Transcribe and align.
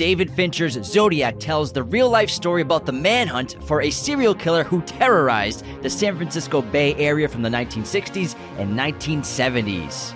David 0.00 0.30
Fincher's 0.30 0.82
Zodiac 0.82 1.38
tells 1.38 1.74
the 1.74 1.82
real 1.82 2.08
life 2.08 2.30
story 2.30 2.62
about 2.62 2.86
the 2.86 2.92
manhunt 2.92 3.62
for 3.64 3.82
a 3.82 3.90
serial 3.90 4.34
killer 4.34 4.64
who 4.64 4.80
terrorized 4.80 5.62
the 5.82 5.90
San 5.90 6.16
Francisco 6.16 6.62
Bay 6.62 6.94
Area 6.94 7.28
from 7.28 7.42
the 7.42 7.50
1960s 7.50 8.34
and 8.56 8.72
1970s. 8.72 10.12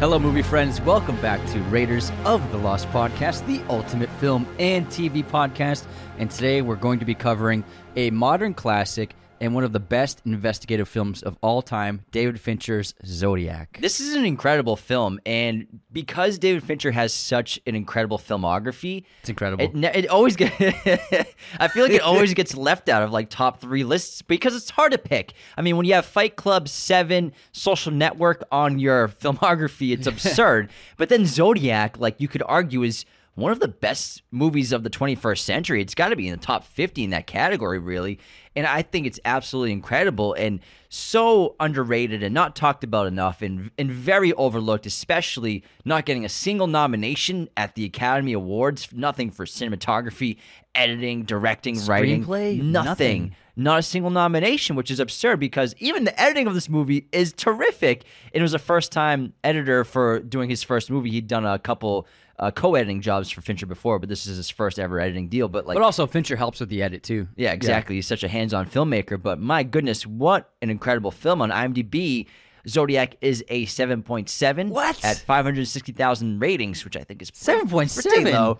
Hello, 0.00 0.18
movie 0.18 0.42
friends. 0.42 0.80
Welcome 0.80 1.14
back 1.20 1.38
to 1.52 1.60
Raiders 1.70 2.10
of 2.24 2.50
the 2.50 2.58
Lost 2.58 2.88
Podcast, 2.88 3.46
the 3.46 3.62
ultimate 3.70 4.10
film 4.18 4.48
and 4.58 4.84
TV 4.88 5.24
podcast. 5.24 5.86
And 6.18 6.28
today 6.28 6.60
we're 6.60 6.74
going 6.74 6.98
to 6.98 7.04
be 7.04 7.14
covering 7.14 7.62
a 7.94 8.10
modern 8.10 8.52
classic 8.52 9.14
and 9.42 9.54
one 9.56 9.64
of 9.64 9.72
the 9.72 9.80
best 9.80 10.22
investigative 10.24 10.88
films 10.88 11.20
of 11.22 11.36
all 11.42 11.62
time, 11.62 12.04
David 12.12 12.40
Fincher's 12.40 12.94
Zodiac. 13.04 13.76
This 13.80 13.98
is 13.98 14.14
an 14.14 14.24
incredible 14.24 14.76
film, 14.76 15.18
and 15.26 15.66
because 15.92 16.38
David 16.38 16.62
Fincher 16.62 16.92
has 16.92 17.12
such 17.12 17.58
an 17.66 17.74
incredible 17.74 18.18
filmography, 18.18 19.02
It's 19.20 19.28
incredible. 19.30 19.64
it, 19.64 19.74
ne- 19.74 19.92
it 19.92 20.08
always 20.08 20.36
gets, 20.36 20.54
I 21.58 21.66
feel 21.68 21.82
like 21.82 21.92
it 21.92 22.02
always 22.02 22.34
gets 22.34 22.56
left 22.56 22.88
out 22.88 23.02
of 23.02 23.10
like 23.10 23.30
top 23.30 23.60
three 23.60 23.82
lists 23.82 24.22
because 24.22 24.54
it's 24.54 24.70
hard 24.70 24.92
to 24.92 24.98
pick. 24.98 25.32
I 25.56 25.62
mean, 25.62 25.76
when 25.76 25.86
you 25.86 25.94
have 25.94 26.06
Fight 26.06 26.36
Club, 26.36 26.68
Seven, 26.68 27.32
Social 27.50 27.90
Network 27.90 28.44
on 28.52 28.78
your 28.78 29.08
filmography, 29.08 29.92
it's 29.92 30.06
absurd. 30.06 30.70
but 30.96 31.08
then 31.08 31.26
Zodiac, 31.26 31.98
like 31.98 32.20
you 32.20 32.28
could 32.28 32.44
argue, 32.46 32.84
is 32.84 33.04
one 33.34 33.50
of 33.50 33.60
the 33.60 33.68
best 33.68 34.22
movies 34.30 34.72
of 34.72 34.82
the 34.84 34.90
21st 34.90 35.38
century. 35.38 35.80
It's 35.80 35.94
got 35.94 36.10
to 36.10 36.16
be 36.16 36.28
in 36.28 36.32
the 36.38 36.44
top 36.44 36.64
50 36.64 37.04
in 37.04 37.10
that 37.10 37.26
category, 37.26 37.78
really. 37.78 38.18
And 38.54 38.66
I 38.66 38.82
think 38.82 39.06
it's 39.06 39.20
absolutely 39.24 39.72
incredible 39.72 40.34
and 40.34 40.60
so 40.88 41.56
underrated 41.58 42.22
and 42.22 42.34
not 42.34 42.54
talked 42.54 42.84
about 42.84 43.06
enough 43.06 43.40
and, 43.40 43.70
and 43.78 43.90
very 43.90 44.32
overlooked, 44.34 44.84
especially 44.84 45.64
not 45.84 46.04
getting 46.04 46.24
a 46.24 46.28
single 46.28 46.66
nomination 46.66 47.48
at 47.56 47.74
the 47.74 47.84
Academy 47.84 48.34
Awards. 48.34 48.88
Nothing 48.92 49.30
for 49.30 49.46
cinematography, 49.46 50.36
editing, 50.74 51.24
directing, 51.24 51.82
writing. 51.86 52.20
Nothing. 52.20 52.72
Nothing. 52.72 53.36
Not 53.54 53.80
a 53.80 53.82
single 53.82 54.10
nomination, 54.10 54.76
which 54.76 54.90
is 54.90 54.98
absurd 54.98 55.38
because 55.38 55.74
even 55.78 56.04
the 56.04 56.18
editing 56.20 56.46
of 56.46 56.54
this 56.54 56.70
movie 56.70 57.06
is 57.12 57.34
terrific. 57.34 58.04
And 58.32 58.40
it 58.40 58.42
was 58.42 58.54
a 58.54 58.58
first 58.58 58.92
time 58.92 59.34
editor 59.44 59.84
for 59.84 60.20
doing 60.20 60.48
his 60.48 60.62
first 60.62 60.90
movie. 60.90 61.10
He'd 61.10 61.26
done 61.26 61.44
a 61.44 61.58
couple 61.58 62.06
uh, 62.42 62.50
co-editing 62.50 63.00
jobs 63.00 63.30
for 63.30 63.40
Fincher 63.40 63.66
before, 63.66 64.00
but 64.00 64.08
this 64.08 64.26
is 64.26 64.36
his 64.36 64.50
first 64.50 64.80
ever 64.80 64.98
editing 64.98 65.28
deal. 65.28 65.48
But 65.48 65.64
like, 65.64 65.76
but 65.76 65.82
also, 65.84 66.08
Fincher 66.08 66.34
helps 66.34 66.58
with 66.58 66.70
the 66.70 66.82
edit 66.82 67.04
too. 67.04 67.28
yeah, 67.36 67.52
exactly. 67.52 67.94
He's 67.94 68.06
such 68.06 68.24
a 68.24 68.28
hands-on 68.28 68.66
filmmaker. 68.66 69.20
But 69.20 69.38
my 69.38 69.62
goodness, 69.62 70.04
what 70.04 70.50
an 70.60 70.68
incredible 70.68 71.12
film 71.12 71.40
on 71.40 71.50
IMDb. 71.50 72.26
Zodiac 72.68 73.16
is 73.20 73.44
a 73.48 73.66
7.7 73.66 74.68
What? 74.70 75.04
at 75.04 75.18
560,000 75.18 76.38
ratings, 76.40 76.84
which 76.84 76.96
I 76.96 77.04
think 77.04 77.22
is 77.22 77.30
7.7? 77.30 78.02
pretty 78.08 78.32
low. 78.32 78.58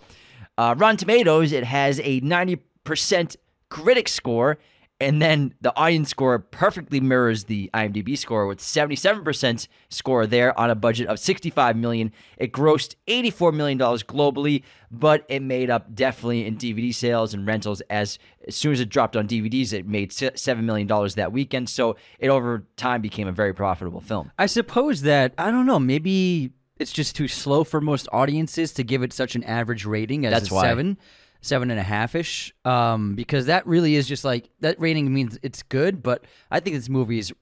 Uh, 0.56 0.75
Rotten 0.78 0.97
Tomatoes, 0.97 1.50
it 1.53 1.64
has 1.64 1.98
a 2.00 2.20
90% 2.20 3.36
critic 3.69 4.08
score, 4.08 4.58
and 5.03 5.20
then 5.20 5.55
the 5.61 5.77
audience 5.77 6.11
score 6.11 6.39
perfectly 6.39 7.00
mirrors 7.00 7.45
the 7.45 7.70
IMDb 7.75 8.17
score 8.17 8.47
with 8.47 8.61
77% 8.61 9.69
score 9.91 10.27
there 10.27 10.59
on 10.59 10.70
a 10.70 10.75
budget 10.75 11.09
of 11.09 11.19
65 11.19 11.77
million. 11.77 12.12
It 12.36 12.53
grossed 12.53 12.94
84 13.09 13.53
million 13.53 13.78
dollars 13.78 14.03
globally, 14.03 14.62
but 14.91 15.25
it 15.28 15.42
made 15.42 15.70
up 15.70 15.94
definitely 15.94 16.47
in 16.47 16.56
DVD 16.56 16.94
sales 16.94 17.34
and 17.34 17.47
rentals 17.47 17.81
as 17.91 18.19
as 18.47 18.56
soon 18.56 18.72
as 18.72 18.81
it 18.81 18.89
dropped 18.89 19.17
on 19.17 19.28
DVDs, 19.28 19.72
it 19.72 19.86
made 19.86 20.12
7 20.12 20.67
million 20.67 20.86
dollars 20.86 21.14
that 21.16 21.33
weekend, 21.33 21.69
so 21.69 21.97
it 22.19 22.28
over 22.28 22.66
time 22.77 23.00
became 23.00 23.28
a 23.28 23.33
very 23.33 23.53
profitable 23.53 24.00
film. 24.00 24.31
I 24.39 24.47
suppose 24.47 25.03
that 25.03 25.34
I 25.39 25.50
don't 25.50 25.66
know. 25.66 25.78
Maybe 25.78 26.53
it's 26.78 26.92
just 26.92 27.14
too 27.16 27.28
slow 27.28 27.64
for 27.64 27.81
most 27.81 28.09
audiences 28.12 28.72
to 28.72 28.83
give 28.83 29.03
it 29.03 29.12
such 29.12 29.34
an 29.34 29.44
average 29.44 29.84
rating 29.84 30.26
as 30.26 30.32
That's 30.32 30.50
a 30.50 30.55
why. 30.55 30.62
seven, 30.62 30.99
seven 31.42 31.70
and 31.70 31.78
a 31.78 31.82
half 31.82 32.14
ish. 32.14 32.54
Um, 32.64 33.14
because 33.14 33.47
that 33.47 33.66
really 33.66 33.97
is 33.97 34.08
just 34.08 34.25
like 34.25 34.48
that 34.60 34.80
rating 34.80 35.12
means 35.12 35.38
it's 35.42 35.62
good. 35.62 36.03
But 36.03 36.25
I 36.50 36.60
think 36.60 36.76
this 36.76 36.88
movie 36.88 37.19
is 37.19 37.32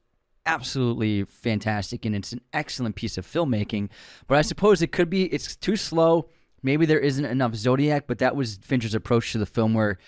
absolutely 0.46 1.24
fantastic 1.24 2.04
and 2.04 2.16
it's 2.16 2.32
an 2.32 2.40
excellent 2.52 2.96
piece 2.96 3.16
of 3.16 3.26
filmmaking. 3.26 3.90
But 4.26 4.38
I 4.38 4.42
suppose 4.42 4.82
it 4.82 4.90
could 4.90 5.08
be 5.08 5.26
it's 5.26 5.54
too 5.54 5.76
slow. 5.76 6.28
Maybe 6.62 6.84
there 6.84 6.98
isn't 6.98 7.24
enough 7.24 7.54
Zodiac, 7.54 8.06
but 8.06 8.18
that 8.18 8.34
was 8.34 8.58
Fincher's 8.62 8.94
approach 8.94 9.30
to 9.32 9.38
the 9.38 9.46
film 9.46 9.74
where. 9.74 9.98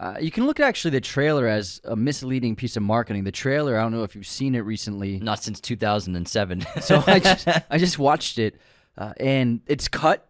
Uh, 0.00 0.16
you 0.20 0.32
can 0.32 0.44
look 0.44 0.58
at 0.58 0.66
actually 0.66 0.90
the 0.90 1.00
trailer 1.00 1.46
as 1.46 1.80
a 1.84 1.94
misleading 1.94 2.56
piece 2.56 2.76
of 2.76 2.82
marketing. 2.82 3.22
The 3.22 3.30
trailer, 3.30 3.78
I 3.78 3.82
don't 3.82 3.92
know 3.92 4.02
if 4.02 4.16
you've 4.16 4.26
seen 4.26 4.56
it 4.56 4.58
recently. 4.58 5.20
Not 5.20 5.44
since 5.44 5.60
2007. 5.60 6.66
So 6.80 7.02
I 7.06 7.20
just 7.20 7.48
I 7.70 7.78
just 7.78 7.96
watched 7.96 8.40
it, 8.40 8.60
uh, 8.98 9.12
and 9.20 9.60
it's 9.68 9.86
cut 9.86 10.28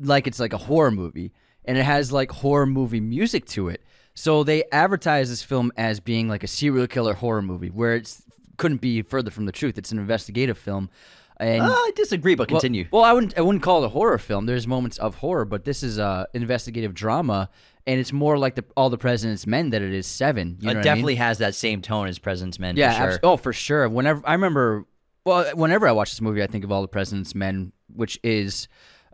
like 0.00 0.26
it's 0.26 0.40
like 0.40 0.54
a 0.54 0.58
horror 0.58 0.90
movie, 0.90 1.32
and 1.70 1.78
it 1.78 1.84
has 1.84 2.10
like 2.12 2.30
horror 2.32 2.66
movie 2.66 3.00
music 3.00 3.44
to 3.46 3.68
it. 3.68 3.80
So 4.14 4.42
they 4.44 4.64
advertise 4.72 5.30
this 5.30 5.42
film 5.42 5.70
as 5.76 6.00
being 6.00 6.28
like 6.28 6.42
a 6.42 6.48
serial 6.48 6.86
killer 6.88 7.14
horror 7.14 7.42
movie, 7.42 7.68
where 7.70 7.94
it 7.94 8.12
couldn't 8.58 8.80
be 8.80 9.02
further 9.02 9.30
from 9.30 9.46
the 9.46 9.52
truth. 9.52 9.78
It's 9.78 9.92
an 9.92 9.98
investigative 9.98 10.58
film, 10.58 10.90
and 11.38 11.62
Uh, 11.62 11.70
I 11.70 11.92
disagree, 11.94 12.34
but 12.34 12.48
continue. 12.48 12.86
Well, 12.90 13.04
I 13.04 13.12
wouldn't 13.12 13.38
I 13.38 13.40
wouldn't 13.40 13.62
call 13.62 13.82
it 13.82 13.86
a 13.86 13.90
horror 13.90 14.18
film. 14.18 14.46
There's 14.46 14.66
moments 14.66 14.98
of 14.98 15.14
horror, 15.16 15.44
but 15.44 15.64
this 15.64 15.82
is 15.82 15.98
a 15.98 16.26
investigative 16.34 16.92
drama, 16.92 17.48
and 17.86 17.98
it's 18.00 18.12
more 18.12 18.36
like 18.36 18.56
the 18.56 18.64
All 18.76 18.90
the 18.90 18.98
President's 18.98 19.46
Men 19.46 19.70
that 19.70 19.80
it 19.80 19.94
is 19.94 20.06
Seven. 20.06 20.58
You 20.60 20.66
know 20.66 20.72
it 20.72 20.74
what 20.74 20.74
I 20.74 20.74
mean? 20.74 20.84
definitely 20.84 21.14
has 21.14 21.38
that 21.38 21.54
same 21.54 21.80
tone 21.80 22.08
as 22.08 22.18
President's 22.18 22.58
Men. 22.58 22.76
Yeah, 22.76 22.90
for 22.92 22.96
sure. 22.98 23.08
abs- 23.12 23.18
oh, 23.22 23.36
for 23.38 23.52
sure. 23.54 23.88
Whenever 23.88 24.20
I 24.26 24.32
remember, 24.34 24.84
well, 25.24 25.44
whenever 25.56 25.86
I 25.88 25.92
watch 25.92 26.10
this 26.10 26.20
movie, 26.20 26.42
I 26.42 26.46
think 26.48 26.64
of 26.64 26.72
All 26.72 26.82
the 26.82 26.88
President's 26.88 27.34
Men, 27.34 27.72
which 27.94 28.18
is 28.22 28.68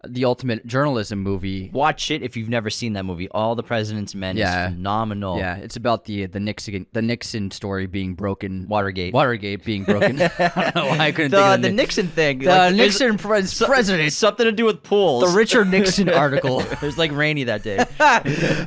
the 0.07 0.25
ultimate 0.25 0.65
journalism 0.67 1.21
movie. 1.23 1.71
Watch 1.73 2.11
it 2.11 2.23
if 2.23 2.37
you've 2.37 2.49
never 2.49 2.71
seen 2.71 2.93
that 2.93 3.05
movie. 3.05 3.29
All 3.31 3.55
the 3.57 3.63
President's 3.63 4.15
Men 4.15 4.37
Yeah. 4.37 4.69
is 4.69 4.75
phenomenal. 4.75 5.39
Yeah, 5.39 5.57
it's 5.57 5.75
about 5.77 6.05
the 6.05 6.27
the 6.27 6.39
Nixon 6.39 6.87
the 6.93 7.03
Nixon 7.03 7.51
story 7.51 7.87
being 7.87 8.15
broken. 8.15 8.67
Watergate. 8.69 9.13
Watergate 9.15 9.65
being 9.65 9.85
broken. 9.85 10.21
I 10.39 10.71
don't 10.73 10.75
know 10.77 10.87
why 10.87 10.99
I 10.99 11.13
couldn't 11.13 11.31
The, 11.33 11.37
think 11.39 11.55
of 11.57 11.63
the 11.63 11.69
the, 11.69 11.75
Nixon 11.75 12.09
thing. 12.09 12.39
the 12.41 12.47
like, 12.47 12.75
Nixon 12.75 13.19
pres- 13.19 13.61
president. 13.63 14.13
Something 14.13 14.45
to 14.47 14.53
do 14.53 14.65
with 14.67 14.83
pools. 14.83 15.31
The 15.33 15.37
Richard 15.37 15.69
Nixon 15.71 16.09
article. 16.25 16.61
it 16.61 16.83
was 16.83 16.99
like 16.99 17.11
rainy 17.13 17.45
that 17.45 17.63
day. 17.65 17.85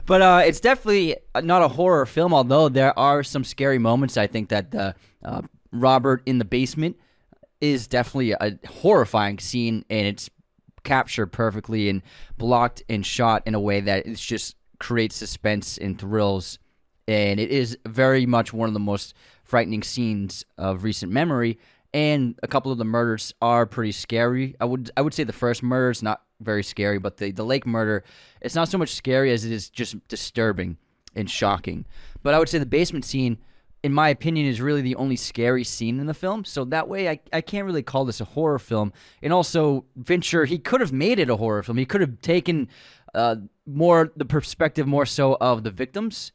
but 0.06 0.22
uh, 0.22 0.42
it's 0.46 0.60
definitely 0.60 1.16
not 1.42 1.62
a 1.62 1.68
horror 1.70 2.06
film, 2.06 2.34
although 2.34 2.70
there 2.70 2.98
are 2.98 3.24
some 3.24 3.44
scary 3.44 3.78
moments. 3.80 4.18
I 4.18 4.28
think 4.28 4.50
that 4.50 4.72
the 4.72 4.96
uh, 5.24 5.42
Robert 5.72 6.22
in 6.26 6.40
the 6.40 6.46
basement 6.46 6.98
is 7.62 7.88
definitely 7.88 8.32
a 8.32 8.58
horrifying 8.68 9.38
scene, 9.40 9.86
and 9.90 10.08
it's 10.08 10.30
captured 10.84 11.28
perfectly 11.28 11.90
and 11.90 12.02
blocked 12.38 12.84
and 12.90 13.06
shot 13.06 13.44
in 13.46 13.56
a 13.56 13.60
way 13.60 13.80
that 13.82 14.06
it's 14.06 14.24
just 14.24 14.56
creates 14.80 15.16
suspense 15.16 15.78
and 15.78 16.00
thrills. 16.00 16.60
And 17.08 17.40
it 17.40 17.50
is 17.50 17.78
very 17.86 18.26
much 18.26 18.54
one 18.54 18.70
of 18.70 18.74
the 18.74 18.80
most 18.80 19.14
frightening 19.44 19.84
scenes 19.84 20.46
of 20.58 20.84
recent 20.84 21.12
memory. 21.12 21.58
And 21.94 22.40
a 22.44 22.48
couple 22.48 22.72
of 22.72 22.78
the 22.78 22.86
murders 22.86 23.34
are 23.42 23.66
pretty 23.66 23.92
scary. 23.92 24.56
I 24.60 24.66
would 24.66 24.92
I 24.96 25.02
would 25.02 25.14
say 25.14 25.24
the 25.24 25.34
first 25.34 25.64
murder 25.64 25.90
is 25.90 26.04
not 26.04 26.22
very 26.40 26.64
scary, 26.64 27.00
but 27.00 27.18
the 27.18 27.32
the 27.32 27.44
lake 27.44 27.66
murder 27.66 28.04
it's 28.42 28.56
not 28.56 28.70
so 28.70 28.78
much 28.78 28.94
scary 28.94 29.32
as 29.32 29.44
it 29.44 29.52
is 29.52 29.70
just 29.70 29.96
disturbing 30.08 30.78
and 31.16 31.30
shocking. 31.30 31.86
But 32.22 32.36
I 32.36 32.40
would 32.40 32.50
say 32.50 32.60
the 32.60 32.66
basement 32.68 33.06
scene, 33.06 33.40
in 33.82 33.94
my 33.94 34.10
opinion, 34.10 34.46
is 34.46 34.62
really 34.62 34.82
the 34.82 34.96
only 34.96 35.16
scary 35.16 35.64
scene 35.64 36.00
in 36.00 36.08
the 36.08 36.14
film. 36.14 36.44
So 36.44 36.66
that 36.66 36.88
way, 36.88 37.10
I, 37.10 37.20
I 37.32 37.42
can't 37.42 37.66
really 37.66 37.84
call 37.84 38.06
this 38.06 38.20
a 38.20 38.26
horror 38.26 38.60
film. 38.60 38.92
And 39.22 39.32
also, 39.32 39.86
Fincher, 40.04 40.46
he 40.46 40.58
could 40.58 40.82
have 40.82 40.92
made 40.92 41.20
it 41.20 41.30
a 41.30 41.38
horror 41.38 41.64
film. 41.64 41.78
He 41.78 41.86
could 41.86 42.02
have 42.02 42.22
taken 42.22 42.68
uh, 43.14 43.38
more 43.66 44.12
the 44.16 44.26
perspective 44.26 44.88
more 44.88 45.06
so 45.06 45.38
of 45.40 45.64
the 45.64 45.72
victims. 45.72 46.32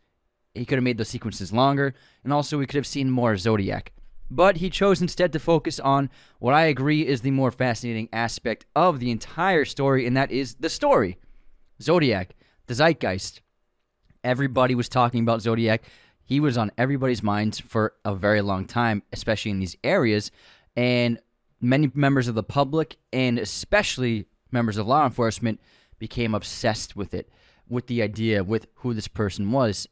He 0.55 0.65
could 0.65 0.77
have 0.77 0.85
made 0.85 0.99
those 0.99 1.09
sequences 1.09 1.53
longer, 1.53 1.95
and 2.23 2.33
also 2.33 2.59
we 2.59 2.67
could 2.67 2.77
have 2.77 2.87
seen 2.87 3.11
more 3.11 3.37
Zodiac. 3.37 3.93
But 4.31 4.59
he 4.59 4.71
chose 4.71 5.03
instead 5.03 5.33
to 5.33 5.39
focus 5.39 5.79
on 5.79 6.11
what 6.39 6.55
I 6.55 6.65
agree 6.65 7.07
is 7.07 7.21
the 7.21 7.31
more 7.31 7.51
fascinating 7.51 8.09
aspect 8.13 8.65
of 8.75 9.01
the 9.01 9.11
entire 9.11 9.65
story, 9.65 10.07
and 10.07 10.17
that 10.17 10.31
is 10.31 10.55
the 10.55 10.71
story. 10.71 11.19
Zodiac, 11.83 12.35
the 12.67 12.75
zeitgeist. 12.75 13.41
Everybody 14.23 14.75
was 14.75 14.89
talking 14.89 15.21
about 15.23 15.43
Zodiac. 15.43 15.83
He 16.25 16.41
was 16.41 16.57
on 16.57 16.73
everybody's 16.79 17.23
minds 17.23 17.61
for 17.61 17.95
a 18.05 18.15
very 18.15 18.41
long 18.41 18.67
time, 18.67 19.03
especially 19.13 19.51
in 19.51 19.61
these 19.61 19.77
areas. 19.85 20.31
And 20.77 21.19
many 21.61 21.91
members 21.95 22.29
of 22.29 22.35
the 22.35 22.43
public, 22.43 22.97
and 23.13 23.39
especially 23.39 24.27
members 24.51 24.77
of 24.77 24.87
law 24.87 25.05
enforcement, 25.05 25.61
became 25.99 26.35
obsessed 26.35 26.97
with 26.97 27.15
it, 27.15 27.31
with 27.69 27.87
the 27.87 28.03
idea, 28.03 28.43
with 28.43 28.67
who 28.77 28.95
this 28.95 29.09
person 29.09 29.53
was. 29.53 29.87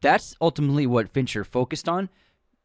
That's 0.00 0.34
ultimately 0.40 0.86
what 0.86 1.12
Fincher 1.12 1.44
focused 1.44 1.88
on. 1.88 2.08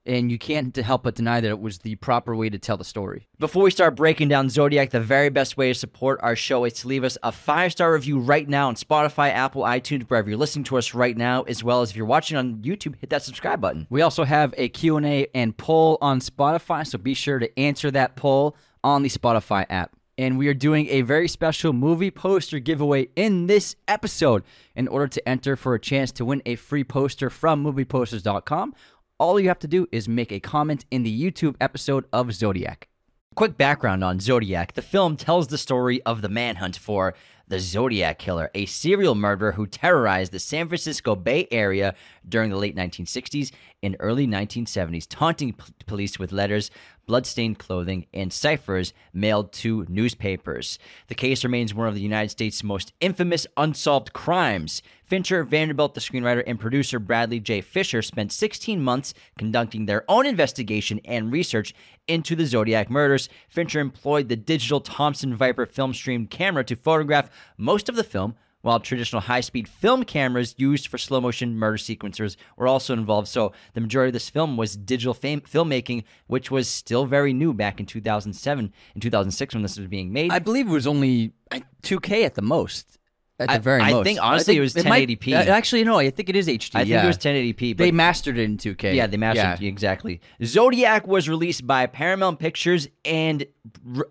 And 0.06 0.31
you 0.31 0.38
can't 0.38 0.75
help 0.75 1.03
but 1.03 1.15
deny 1.15 1.39
that 1.39 1.48
it 1.48 1.59
was 1.59 1.80
the 1.80 1.95
proper 1.95 2.36
way 2.36 2.50
to 2.50 2.57
tell 2.57 2.77
the 2.77 2.83
story. 2.83 3.27
Before 3.39 3.63
we 3.63 3.71
start 3.71 3.95
breaking 3.95 4.30
down 4.30 4.50
Zodiac, 4.50 4.89
the 4.89 5.00
very 5.00 5.30
best 5.30 5.57
way 5.57 5.68
to 5.69 5.77
support 5.77 6.19
our 6.24 6.36
show 6.36 6.65
is 6.65 6.74
to 6.74 6.88
leave 6.88 7.03
us 7.03 7.18
a 7.24 7.31
five 7.31 7.71
star 7.71 7.94
review 7.94 8.19
right 8.19 8.48
now 8.48 8.68
on 8.68 8.75
Spotify, 8.75 9.30
Apple, 9.30 9.63
iTunes, 9.63 10.03
wherever 10.09 10.30
you're 10.30 10.39
listening 10.39 10.65
to 10.65 10.77
us 10.77 10.94
right 10.94 11.18
now, 11.18 11.44
as 11.44 11.63
well 11.63 11.81
as 11.81 11.92
if 11.92 11.95
you're 11.95 12.06
watching 12.06 12.38
on 12.38 12.56
YouTube, 12.57 12.95
hit 13.00 13.09
that 13.09 13.24
subscribe 13.24 13.62
button. 13.62 13.88
We 13.89 14.01
also 14.01 14.24
have 14.24 14.53
a 14.57 14.69
Q&A 14.69 15.27
and 15.36 15.56
poll 15.56 15.98
on 16.01 16.19
Spotify, 16.19 16.86
so 16.86 16.98
be 16.98 17.13
sure 17.13 17.39
to 17.39 17.59
answer 17.59 17.92
that 17.92 18.15
poll 18.15 18.56
on 18.83 19.03
the 19.03 19.09
Spotify 19.09 19.65
app. 19.69 19.95
And 20.18 20.38
we 20.38 20.48
are 20.50 20.53
doing 20.53 20.88
a 20.89 21.01
very 21.01 21.27
special 21.27 21.74
movie 21.74 22.12
poster 22.12 22.59
giveaway 22.59 23.07
in 23.15 23.48
this 23.48 23.75
episode. 23.88 24.44
In 24.75 24.88
order 24.88 25.07
to 25.07 25.27
enter 25.27 25.56
for 25.56 25.74
a 25.74 25.80
chance 25.80 26.12
to 26.13 26.25
win 26.25 26.42
a 26.45 26.56
free 26.56 26.83
poster 26.83 27.30
from 27.30 27.63
movieposters.com, 27.63 28.75
all 29.21 29.39
you 29.39 29.50
have 29.50 29.59
to 29.59 29.68
do 29.68 29.88
is 29.91 30.09
make 30.09 30.31
a 30.31 30.39
comment 30.39 30.83
in 30.89 31.03
the 31.03 31.31
YouTube 31.31 31.56
episode 31.62 32.06
of 32.12 32.33
Zodiac. 32.33 32.88
Quick 33.35 33.56
background 33.56 34.03
on 34.03 34.19
Zodiac. 34.19 34.73
The 34.73 34.81
film 34.81 35.15
tells 35.15 35.47
the 35.47 35.59
story 35.59 36.01
of 36.07 36.23
the 36.23 36.27
manhunt 36.27 36.75
for 36.75 37.13
the 37.47 37.59
Zodiac 37.59 38.18
Killer, 38.18 38.50
a 38.56 38.65
serial 38.65 39.13
murderer 39.13 39.51
who 39.51 39.68
terrorized 39.68 40.31
the 40.31 40.39
San 40.39 40.68
Francisco 40.68 41.15
Bay 41.15 41.47
Area 41.51 41.94
during 42.27 42.50
the 42.50 42.57
late 42.57 42.75
1960s 42.75 43.51
and 43.83 43.95
early 44.00 44.25
1970s, 44.25 45.06
taunting 45.07 45.53
p- 45.53 45.65
police 45.85 46.17
with 46.17 46.31
letters, 46.31 46.71
bloodstained 47.11 47.59
clothing, 47.59 48.05
and 48.13 48.31
ciphers 48.31 48.93
mailed 49.13 49.51
to 49.51 49.85
newspapers. 49.89 50.79
The 51.07 51.13
case 51.13 51.43
remains 51.43 51.73
one 51.73 51.89
of 51.89 51.93
the 51.93 51.99
United 51.99 52.29
States' 52.29 52.63
most 52.63 52.93
infamous 53.01 53.45
unsolved 53.57 54.13
crimes. 54.13 54.81
Fincher, 55.03 55.43
Vanderbilt, 55.43 55.93
the 55.93 55.99
screenwriter, 55.99 56.41
and 56.47 56.57
producer 56.57 56.99
Bradley 56.99 57.41
J. 57.41 57.59
Fisher 57.59 58.01
spent 58.01 58.31
16 58.31 58.81
months 58.81 59.13
conducting 59.37 59.87
their 59.87 60.05
own 60.07 60.25
investigation 60.25 61.01
and 61.03 61.33
research 61.33 61.73
into 62.07 62.33
the 62.33 62.45
Zodiac 62.45 62.89
murders. 62.89 63.27
Fincher 63.49 63.81
employed 63.81 64.29
the 64.29 64.37
digital 64.37 64.79
Thomson 64.79 65.35
Viper 65.35 65.65
film 65.65 65.93
stream 65.93 66.27
camera 66.27 66.63
to 66.63 66.77
photograph 66.77 67.29
most 67.57 67.89
of 67.89 67.97
the 67.97 68.05
film, 68.05 68.35
while 68.61 68.79
traditional 68.79 69.21
high 69.21 69.41
speed 69.41 69.67
film 69.67 70.03
cameras 70.03 70.53
used 70.57 70.87
for 70.87 70.97
slow 70.97 71.19
motion 71.19 71.55
murder 71.57 71.77
sequencers 71.77 72.35
were 72.57 72.67
also 72.67 72.93
involved. 72.93 73.27
So 73.27 73.51
the 73.73 73.81
majority 73.81 74.09
of 74.09 74.13
this 74.13 74.29
film 74.29 74.57
was 74.57 74.75
digital 74.75 75.13
fam- 75.13 75.41
filmmaking, 75.41 76.03
which 76.27 76.51
was 76.51 76.67
still 76.67 77.05
very 77.05 77.33
new 77.33 77.53
back 77.53 77.79
in 77.79 77.85
2007 77.85 78.71
and 78.93 79.01
2006 79.01 79.53
when 79.53 79.63
this 79.63 79.77
was 79.77 79.87
being 79.87 80.13
made. 80.13 80.31
I 80.31 80.39
believe 80.39 80.67
it 80.67 80.71
was 80.71 80.87
only 80.87 81.33
uh, 81.51 81.59
2K 81.83 82.23
at 82.25 82.35
the 82.35 82.41
most. 82.41 82.97
At 83.39 83.47
the 83.47 83.53
I- 83.55 83.57
very 83.57 83.81
I 83.81 83.91
most. 83.93 84.03
think, 84.03 84.19
honestly, 84.21 84.55
it 84.57 84.59
was 84.59 84.75
might- 84.85 85.07
1080p. 85.07 85.33
uh, 85.33 85.49
actually, 85.51 85.83
no, 85.83 85.97
I 85.97 86.11
think 86.11 86.29
it 86.29 86.35
is 86.35 86.47
HD. 86.47 86.75
I 86.75 86.83
think 86.85 87.03
it 87.03 87.07
was 87.07 87.17
1080p. 87.17 87.75
But 87.75 87.83
They 87.85 87.91
mastered 87.91 88.37
it 88.37 88.43
in 88.43 88.57
2K. 88.57 88.93
Yeah, 88.93 89.07
they 89.07 89.17
mastered 89.17 89.59
Yeah. 89.61 89.67
exactly. 89.69 90.21
Zodiac 90.43 91.07
was 91.07 91.27
released 91.27 91.65
by 91.65 91.87
Paramount 91.87 92.37
Pictures 92.37 92.87
and 93.03 93.43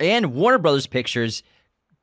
and 0.00 0.34
Warner 0.34 0.58
Brothers 0.58 0.88
Pictures 0.88 1.44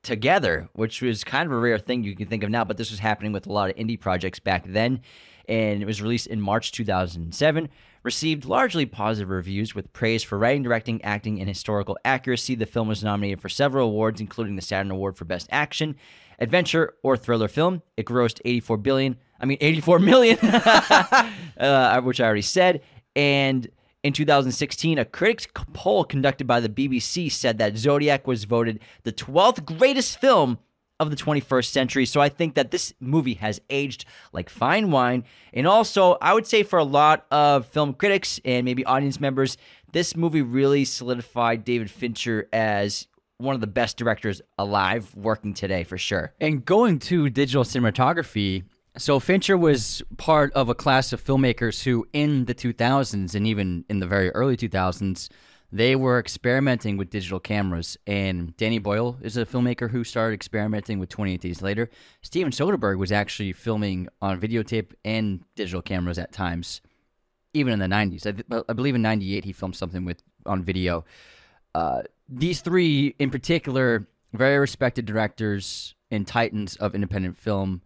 together, 0.04 0.70
which 0.74 1.02
was 1.02 1.24
kind 1.24 1.48
of 1.48 1.52
a 1.52 1.60
rare 1.60 1.78
thing 1.78 2.04
you 2.04 2.16
can 2.16 2.28
think 2.28 2.44
of 2.44 2.50
now, 2.50 2.64
but 2.64 2.78
this 2.78 2.92
was 2.92 3.00
happening 3.00 3.32
with 3.34 3.48
a 3.48 3.52
lot 3.52 3.70
of 3.70 3.76
indie 3.76 4.00
projects 4.00 4.40
back 4.40 4.64
then. 4.66 5.02
And 5.48 5.82
it 5.82 5.86
was 5.86 6.02
released 6.02 6.28
in 6.28 6.42
March 6.42 6.72
2007. 6.72 7.70
Received 8.04 8.46
largely 8.46 8.86
positive 8.86 9.30
reviews 9.30 9.76
with 9.76 9.92
praise 9.92 10.24
for 10.24 10.38
writing, 10.38 10.64
directing, 10.64 11.04
acting, 11.04 11.40
and 11.40 11.50
historical 11.50 11.98
accuracy. 12.06 12.56
The 12.56 12.66
film 12.66 12.88
was 12.88 13.04
nominated 13.04 13.42
for 13.42 13.50
several 13.50 13.90
awards, 13.90 14.22
including 14.22 14.56
the 14.56 14.62
Saturn 14.62 14.92
Award 14.92 15.18
for 15.18 15.26
Best 15.26 15.48
Action, 15.52 15.96
Adventure, 16.40 16.94
or 17.04 17.18
Thriller 17.18 17.48
Film. 17.48 17.82
It 17.98 18.06
grossed 18.06 18.40
84 18.46 18.78
billion. 18.78 19.18
I 19.40 19.46
mean, 19.46 19.58
84 19.60 20.00
million, 20.00 20.38
uh, 21.58 22.02
which 22.02 22.22
I 22.22 22.26
already 22.26 22.42
said. 22.42 22.82
And 23.16 23.68
in 24.04 24.14
2016, 24.14 24.98
a 24.98 25.06
critics 25.06 25.48
poll 25.74 26.04
conducted 26.04 26.48
by 26.48 26.60
the 26.60 26.70
BBC 26.70 27.32
said 27.32 27.58
that 27.58 27.78
Zodiac 27.78 28.28
was 28.28 28.44
voted 28.46 28.80
the 29.04 29.12
12th 29.12 29.66
greatest 29.66 30.20
film 30.20 30.60
of 31.00 31.10
the 31.10 31.16
21st 31.16 31.66
century. 31.66 32.06
So 32.06 32.22
I 32.22 32.30
think 32.30 32.56
that 32.56 32.72
this 32.72 32.94
movie 33.00 33.36
has 33.36 33.62
aged 33.70 34.06
like 34.34 34.50
fine 34.50 34.92
wine. 34.92 35.26
And 35.54 35.68
also, 35.68 36.18
I 36.22 36.34
would 36.34 36.48
say 36.48 36.64
for 36.64 36.80
a 36.80 36.84
lot 36.84 37.26
of 37.32 37.68
film 37.68 37.94
critics 37.94 38.40
and 38.44 38.66
maybe 38.66 38.84
audience 38.86 39.20
members, 39.20 39.58
this 39.92 40.16
movie 40.16 40.42
really 40.42 40.86
solidified 40.86 41.64
David 41.64 41.92
Fincher 41.92 42.48
as 42.52 43.08
one 43.38 43.54
of 43.54 43.62
the 43.62 43.68
best 43.68 43.98
directors 43.98 44.42
alive 44.58 45.14
working 45.16 45.54
today 45.54 45.84
for 45.84 45.98
sure. 45.98 46.34
And 46.42 46.66
going 46.66 46.98
to 47.00 47.30
digital 47.30 47.64
cinematography, 47.64 48.64
so 48.98 49.20
Fincher 49.20 49.58
was 49.58 50.02
part 50.18 50.52
of 50.54 50.70
a 50.70 50.76
class 50.76 51.14
of 51.14 51.24
filmmakers 51.24 51.84
who, 51.84 52.08
in 52.14 52.46
the 52.46 52.56
2000s 52.56 53.36
and 53.36 53.48
even 53.48 53.86
in 53.90 54.00
the 54.00 54.08
very 54.08 54.30
early 54.32 54.58
2000s, 54.58 55.30
they 55.72 55.96
were 55.96 56.18
experimenting 56.18 56.98
with 56.98 57.10
digital 57.10 57.40
cameras. 57.40 57.98
And 58.08 58.56
Danny 58.58 58.80
Boyle 58.80 59.18
is 59.22 59.36
a 59.36 59.46
filmmaker 59.46 59.92
who 59.92 60.04
started 60.04 60.34
experimenting 60.34 61.00
with 61.00 61.10
28 61.10 61.42
Days 61.42 61.62
Later. 61.62 61.90
Steven 62.22 62.52
Soderbergh 62.52 62.98
was 62.98 63.12
actually 63.12 63.54
filming 63.54 64.08
on 64.22 64.40
videotape 64.40 64.94
and 65.04 65.44
digital 65.56 65.82
cameras 65.82 66.18
at 66.18 66.32
times, 66.32 66.82
even 67.54 67.74
in 67.74 67.80
the 67.80 67.88
90s. 67.88 68.26
I, 68.26 68.32
th- 68.32 68.64
I 68.70 68.74
believe 68.74 68.96
in 68.96 69.02
98 69.02 69.46
he 69.46 69.52
filmed 69.52 69.76
something 69.76 70.06
with 70.06 70.24
on 70.46 70.64
video. 70.64 71.04
Uh, 71.76 72.04
these 72.30 72.62
three, 72.62 73.16
in 73.20 73.30
particular, 73.30 74.08
very 74.34 74.58
respected 74.58 75.06
directors 75.06 75.96
and 76.10 76.26
titans 76.26 76.78
of 76.78 76.96
independent 76.96 77.38
film. 77.38 77.82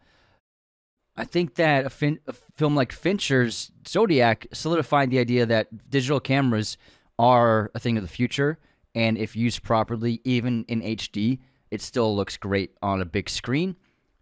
I 1.22 1.26
think 1.26 1.54
that 1.56 1.86
a, 1.86 1.92
fin- 1.92 2.20
a 2.26 2.34
film 2.34 2.76
like 2.76 2.92
Fincher's 2.92 3.72
Zodiac 3.88 4.48
solidified 4.54 5.12
the 5.12 5.20
idea 5.20 5.46
that 5.46 5.88
digital 5.88 6.20
cameras 6.20 6.78
are 7.20 7.70
a 7.76 7.80
thing 7.80 7.96
of 7.96 8.02
the 8.02 8.10
future, 8.10 8.58
and 8.96 9.20
if 9.20 9.36
used 9.36 9.62
properly, 9.62 10.20
even 10.24 10.66
in 10.68 10.82
HD, 10.82 11.38
it 11.70 11.80
still 11.84 12.16
looks 12.16 12.38
great 12.38 12.72
on 12.82 13.02
a 13.02 13.06
big 13.06 13.30
screen. 13.30 13.76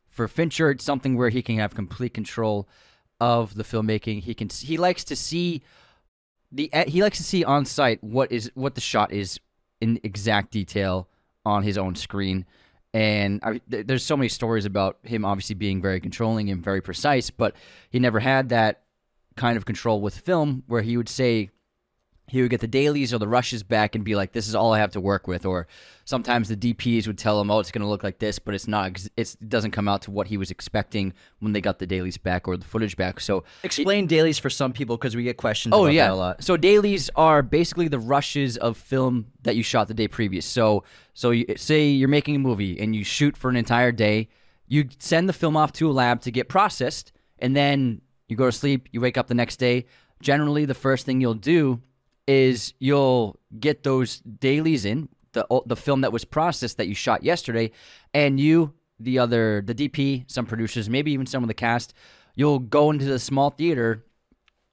For 0.07 0.27
Fincher, 0.27 0.71
it's 0.71 0.83
something 0.83 1.15
where 1.15 1.29
he 1.29 1.41
can 1.41 1.57
have 1.57 1.73
complete 1.73 2.13
control 2.13 2.67
of 3.21 3.55
the 3.55 3.63
filmmaking. 3.63 4.23
He 4.23 4.33
can 4.33 4.49
he 4.49 4.75
likes 4.75 5.05
to 5.05 5.15
see 5.15 5.61
the 6.51 6.69
eh, 6.73 6.89
he 6.89 7.01
likes 7.01 7.17
to 7.19 7.23
see 7.23 7.45
on 7.45 7.63
site 7.63 8.03
what 8.03 8.29
is 8.29 8.51
what 8.55 8.75
the 8.75 8.81
shot 8.81 9.13
is 9.13 9.39
in 9.79 10.01
exact 10.03 10.51
detail 10.51 11.07
on 11.45 11.63
his 11.63 11.77
own 11.77 11.95
screen. 11.95 12.45
And 12.93 13.39
I, 13.43 13.61
th- 13.69 13.87
there's 13.87 14.03
so 14.03 14.17
many 14.17 14.29
stories 14.29 14.65
about 14.65 14.97
him 15.03 15.23
obviously 15.23 15.55
being 15.55 15.81
very 15.81 15.99
controlling 15.99 16.49
and 16.49 16.63
very 16.63 16.81
precise, 16.81 17.29
but 17.29 17.55
he 17.89 17.99
never 17.99 18.19
had 18.19 18.49
that 18.49 18.81
kind 19.35 19.57
of 19.57 19.65
control 19.65 20.01
with 20.01 20.17
film 20.17 20.63
where 20.67 20.81
he 20.81 20.97
would 20.97 21.09
say 21.09 21.49
he 22.29 22.41
would 22.41 22.51
get 22.51 22.61
the 22.61 22.67
dailies 22.67 23.13
or 23.13 23.17
the 23.17 23.27
rushes 23.27 23.63
back 23.63 23.95
and 23.95 24.03
be 24.03 24.15
like, 24.15 24.31
"This 24.31 24.47
is 24.47 24.55
all 24.55 24.73
I 24.73 24.79
have 24.79 24.91
to 24.91 25.01
work 25.01 25.27
with." 25.27 25.45
Or 25.45 25.67
sometimes 26.05 26.49
the 26.49 26.55
DPs 26.55 27.07
would 27.07 27.17
tell 27.17 27.39
him, 27.39 27.51
"Oh, 27.51 27.59
it's 27.59 27.71
going 27.71 27.81
to 27.81 27.87
look 27.87 28.03
like 28.03 28.19
this," 28.19 28.39
but 28.39 28.53
it's 28.53 28.67
not. 28.67 28.91
It's, 29.15 29.35
it 29.35 29.49
doesn't 29.49 29.71
come 29.71 29.87
out 29.87 30.01
to 30.03 30.11
what 30.11 30.27
he 30.27 30.37
was 30.37 30.51
expecting 30.51 31.13
when 31.39 31.53
they 31.53 31.61
got 31.61 31.79
the 31.79 31.87
dailies 31.87 32.17
back 32.17 32.47
or 32.47 32.57
the 32.57 32.65
footage 32.65 32.97
back. 32.97 33.19
So 33.19 33.43
Explain 33.63 34.07
dailies 34.07 34.39
for 34.39 34.49
some 34.49 34.73
people 34.73 34.97
because 34.97 35.15
we 35.15 35.23
get 35.23 35.37
questions 35.37 35.73
Oh 35.73 35.83
about 35.83 35.93
yeah, 35.93 36.07
that 36.07 36.13
a 36.13 36.15
lot. 36.15 36.43
So 36.43 36.57
dailies 36.57 37.09
are 37.15 37.41
basically 37.41 37.87
the 37.87 37.99
rushes 37.99 38.57
of 38.57 38.77
film 38.77 39.27
that 39.43 39.55
you 39.55 39.63
shot 39.63 39.87
the 39.87 39.93
day 39.93 40.07
previous. 40.07 40.45
So 40.45 40.83
so 41.13 41.31
you, 41.31 41.45
say 41.57 41.89
you're 41.89 42.07
making 42.09 42.35
a 42.35 42.39
movie 42.39 42.79
and 42.79 42.95
you 42.95 43.03
shoot 43.03 43.35
for 43.35 43.49
an 43.49 43.55
entire 43.55 43.91
day, 43.91 44.29
you 44.67 44.87
send 44.99 45.27
the 45.27 45.33
film 45.33 45.57
off 45.57 45.73
to 45.73 45.89
a 45.89 45.93
lab 45.93 46.21
to 46.21 46.31
get 46.31 46.47
processed, 46.47 47.11
and 47.39 47.55
then 47.55 48.01
you 48.27 48.35
go 48.35 48.45
to 48.45 48.51
sleep. 48.51 48.87
You 48.91 49.01
wake 49.01 49.17
up 49.17 49.27
the 49.27 49.33
next 49.33 49.57
day. 49.57 49.85
Generally, 50.21 50.65
the 50.65 50.73
first 50.73 51.05
thing 51.05 51.19
you'll 51.21 51.33
do 51.33 51.81
is 52.29 52.75
you'll 52.77 53.39
get 53.59 53.81
those 53.81 54.19
dailies 54.19 54.85
in 54.85 55.09
the 55.33 55.45
the 55.65 55.75
film 55.75 56.01
that 56.01 56.13
was 56.13 56.25
processed 56.25 56.77
that 56.77 56.87
you 56.87 56.93
shot 56.93 57.23
yesterday, 57.23 57.71
and 58.13 58.39
you 58.39 58.73
the 58.99 59.17
other 59.17 59.63
the 59.65 59.73
DP, 59.73 60.29
some 60.29 60.45
producers, 60.45 60.89
maybe 60.89 61.11
even 61.11 61.25
some 61.25 61.43
of 61.43 61.47
the 61.47 61.53
cast, 61.53 61.93
you'll 62.35 62.59
go 62.59 62.91
into 62.91 63.05
the 63.05 63.19
small 63.19 63.49
theater 63.49 64.05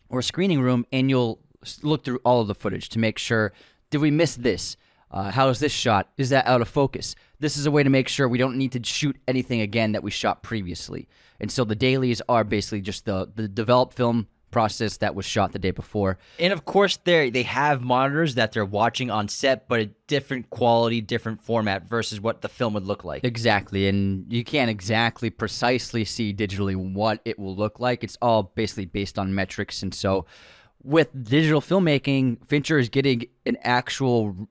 or 0.09 0.21
screening 0.21 0.61
room 0.61 0.85
and 0.93 1.09
you'll 1.09 1.41
look 1.83 2.05
through 2.05 2.21
all 2.25 2.41
of 2.41 2.47
the 2.47 2.55
footage 2.55 2.89
to 2.91 2.99
make 2.99 3.19
sure 3.19 3.53
did 3.91 4.01
we 4.01 4.11
miss 4.11 4.37
this? 4.37 4.77
Uh, 5.11 5.31
how 5.31 5.49
is 5.49 5.61
this 5.61 5.73
shot? 5.73 6.11
Is 6.19 6.31
that 6.31 6.47
out 6.47 6.61
of 6.61 6.69
focus? 6.69 7.15
This 7.39 7.57
is 7.57 7.65
a 7.65 7.71
way 7.71 7.83
to 7.83 7.91
make 7.91 8.09
sure 8.09 8.29
we 8.29 8.39
don't 8.39 8.59
need 8.59 8.73
to 8.73 8.83
shoot 8.83 9.17
anything 9.27 9.61
again 9.61 9.93
that 9.93 10.03
we 10.03 10.11
shot 10.11 10.43
previously. 10.43 11.09
And 11.41 11.51
so 11.51 11.65
the 11.65 11.77
dailies 11.77 12.21
are 12.29 12.45
basically 12.45 12.81
just 12.83 13.05
the 13.07 13.31
the 13.35 13.49
developed 13.49 13.95
film 13.95 14.27
process 14.50 14.99
that 14.99 15.15
was 15.15 15.25
shot 15.26 15.53
the 15.53 15.59
day 15.59 15.71
before 15.71 16.19
And 16.38 16.53
of 16.53 16.65
course, 16.65 16.99
they 17.05 17.31
they 17.31 17.43
have 17.43 17.83
monitors 17.83 18.37
that 18.37 18.53
they're 18.53 18.65
watching 18.65 19.11
on 19.11 19.29
set, 19.29 19.69
but 19.69 19.81
a 19.81 19.87
different 20.07 20.50
quality, 20.50 21.00
different 21.00 21.41
format 21.41 21.88
versus 21.88 22.21
what 22.21 22.43
the 22.43 22.49
film 22.49 22.75
would 22.75 22.87
look 22.87 23.05
like. 23.05 23.25
Exactly, 23.25 23.88
and 23.88 24.33
you 24.33 24.45
can't 24.45 24.71
exactly 24.71 25.31
precisely 25.31 26.05
see 26.05 26.33
digitally 26.33 26.76
what 26.76 27.21
it 27.25 27.38
will 27.38 27.55
look 27.55 27.81
like. 27.81 28.05
It's 28.05 28.17
all 28.23 28.45
basically 28.45 28.87
based 28.87 29.19
on 29.19 29.35
metrics, 29.35 29.83
and 29.83 29.95
so 29.95 30.26
with 30.83 31.09
digital 31.25 31.61
filmmaking, 31.61 32.47
Fincher 32.47 32.79
is 32.79 32.88
getting 32.88 33.26
an 33.45 33.57
actual 33.62 34.49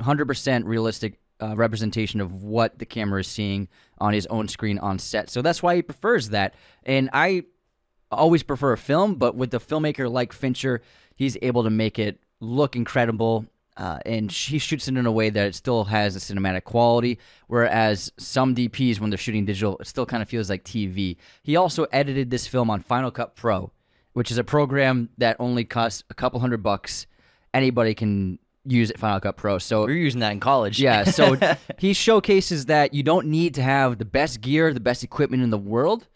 100% 0.00 0.64
realistic 0.64 1.18
uh, 1.40 1.56
representation 1.56 2.20
of 2.20 2.42
what 2.42 2.78
the 2.78 2.86
camera 2.86 3.20
is 3.20 3.26
seeing 3.26 3.68
on 3.98 4.12
his 4.12 4.26
own 4.26 4.46
screen 4.46 4.78
on 4.78 4.98
set. 4.98 5.28
So 5.28 5.42
that's 5.42 5.62
why 5.62 5.74
he 5.76 5.82
prefers 5.82 6.28
that, 6.28 6.54
and 6.84 7.10
I 7.12 7.44
always 8.12 8.42
prefer 8.42 8.72
a 8.72 8.78
film, 8.78 9.16
but 9.16 9.34
with 9.34 9.52
a 9.54 9.58
filmmaker 9.58 10.10
like 10.10 10.32
Fincher, 10.32 10.82
he's 11.14 11.36
able 11.42 11.64
to 11.64 11.70
make 11.70 11.98
it 11.98 12.20
look 12.40 12.76
incredible. 12.76 13.46
Uh, 13.74 13.98
and 14.04 14.30
he 14.30 14.58
shoots 14.58 14.86
it 14.86 14.96
in 14.96 15.06
a 15.06 15.12
way 15.12 15.30
that 15.30 15.46
it 15.46 15.54
still 15.54 15.84
has 15.84 16.14
a 16.14 16.18
cinematic 16.18 16.64
quality, 16.64 17.18
whereas 17.46 18.12
some 18.18 18.54
DPs, 18.54 19.00
when 19.00 19.08
they're 19.08 19.16
shooting 19.16 19.46
digital, 19.46 19.78
it 19.78 19.86
still 19.86 20.04
kind 20.04 20.22
of 20.22 20.28
feels 20.28 20.50
like 20.50 20.62
TV. 20.62 21.16
He 21.42 21.56
also 21.56 21.84
edited 21.84 22.30
this 22.30 22.46
film 22.46 22.68
on 22.68 22.82
Final 22.82 23.10
Cut 23.10 23.34
Pro, 23.34 23.72
which 24.12 24.30
is 24.30 24.36
a 24.36 24.44
program 24.44 25.08
that 25.16 25.36
only 25.38 25.64
costs 25.64 26.04
a 26.10 26.14
couple 26.14 26.40
hundred 26.40 26.62
bucks. 26.62 27.06
Anybody 27.54 27.94
can 27.94 28.38
use 28.66 28.90
it 28.90 28.98
Final 28.98 29.20
Cut 29.20 29.38
Pro. 29.38 29.58
So 29.58 29.84
we're 29.86 29.96
using 29.96 30.20
that 30.20 30.32
in 30.32 30.40
college. 30.40 30.78
yeah, 30.80 31.04
so 31.04 31.36
he 31.78 31.94
showcases 31.94 32.66
that 32.66 32.92
you 32.92 33.02
don't 33.02 33.28
need 33.28 33.54
to 33.54 33.62
have 33.62 33.96
the 33.96 34.04
best 34.04 34.42
gear, 34.42 34.74
the 34.74 34.80
best 34.80 35.02
equipment 35.02 35.42
in 35.42 35.48
the 35.48 35.58
world 35.58 36.08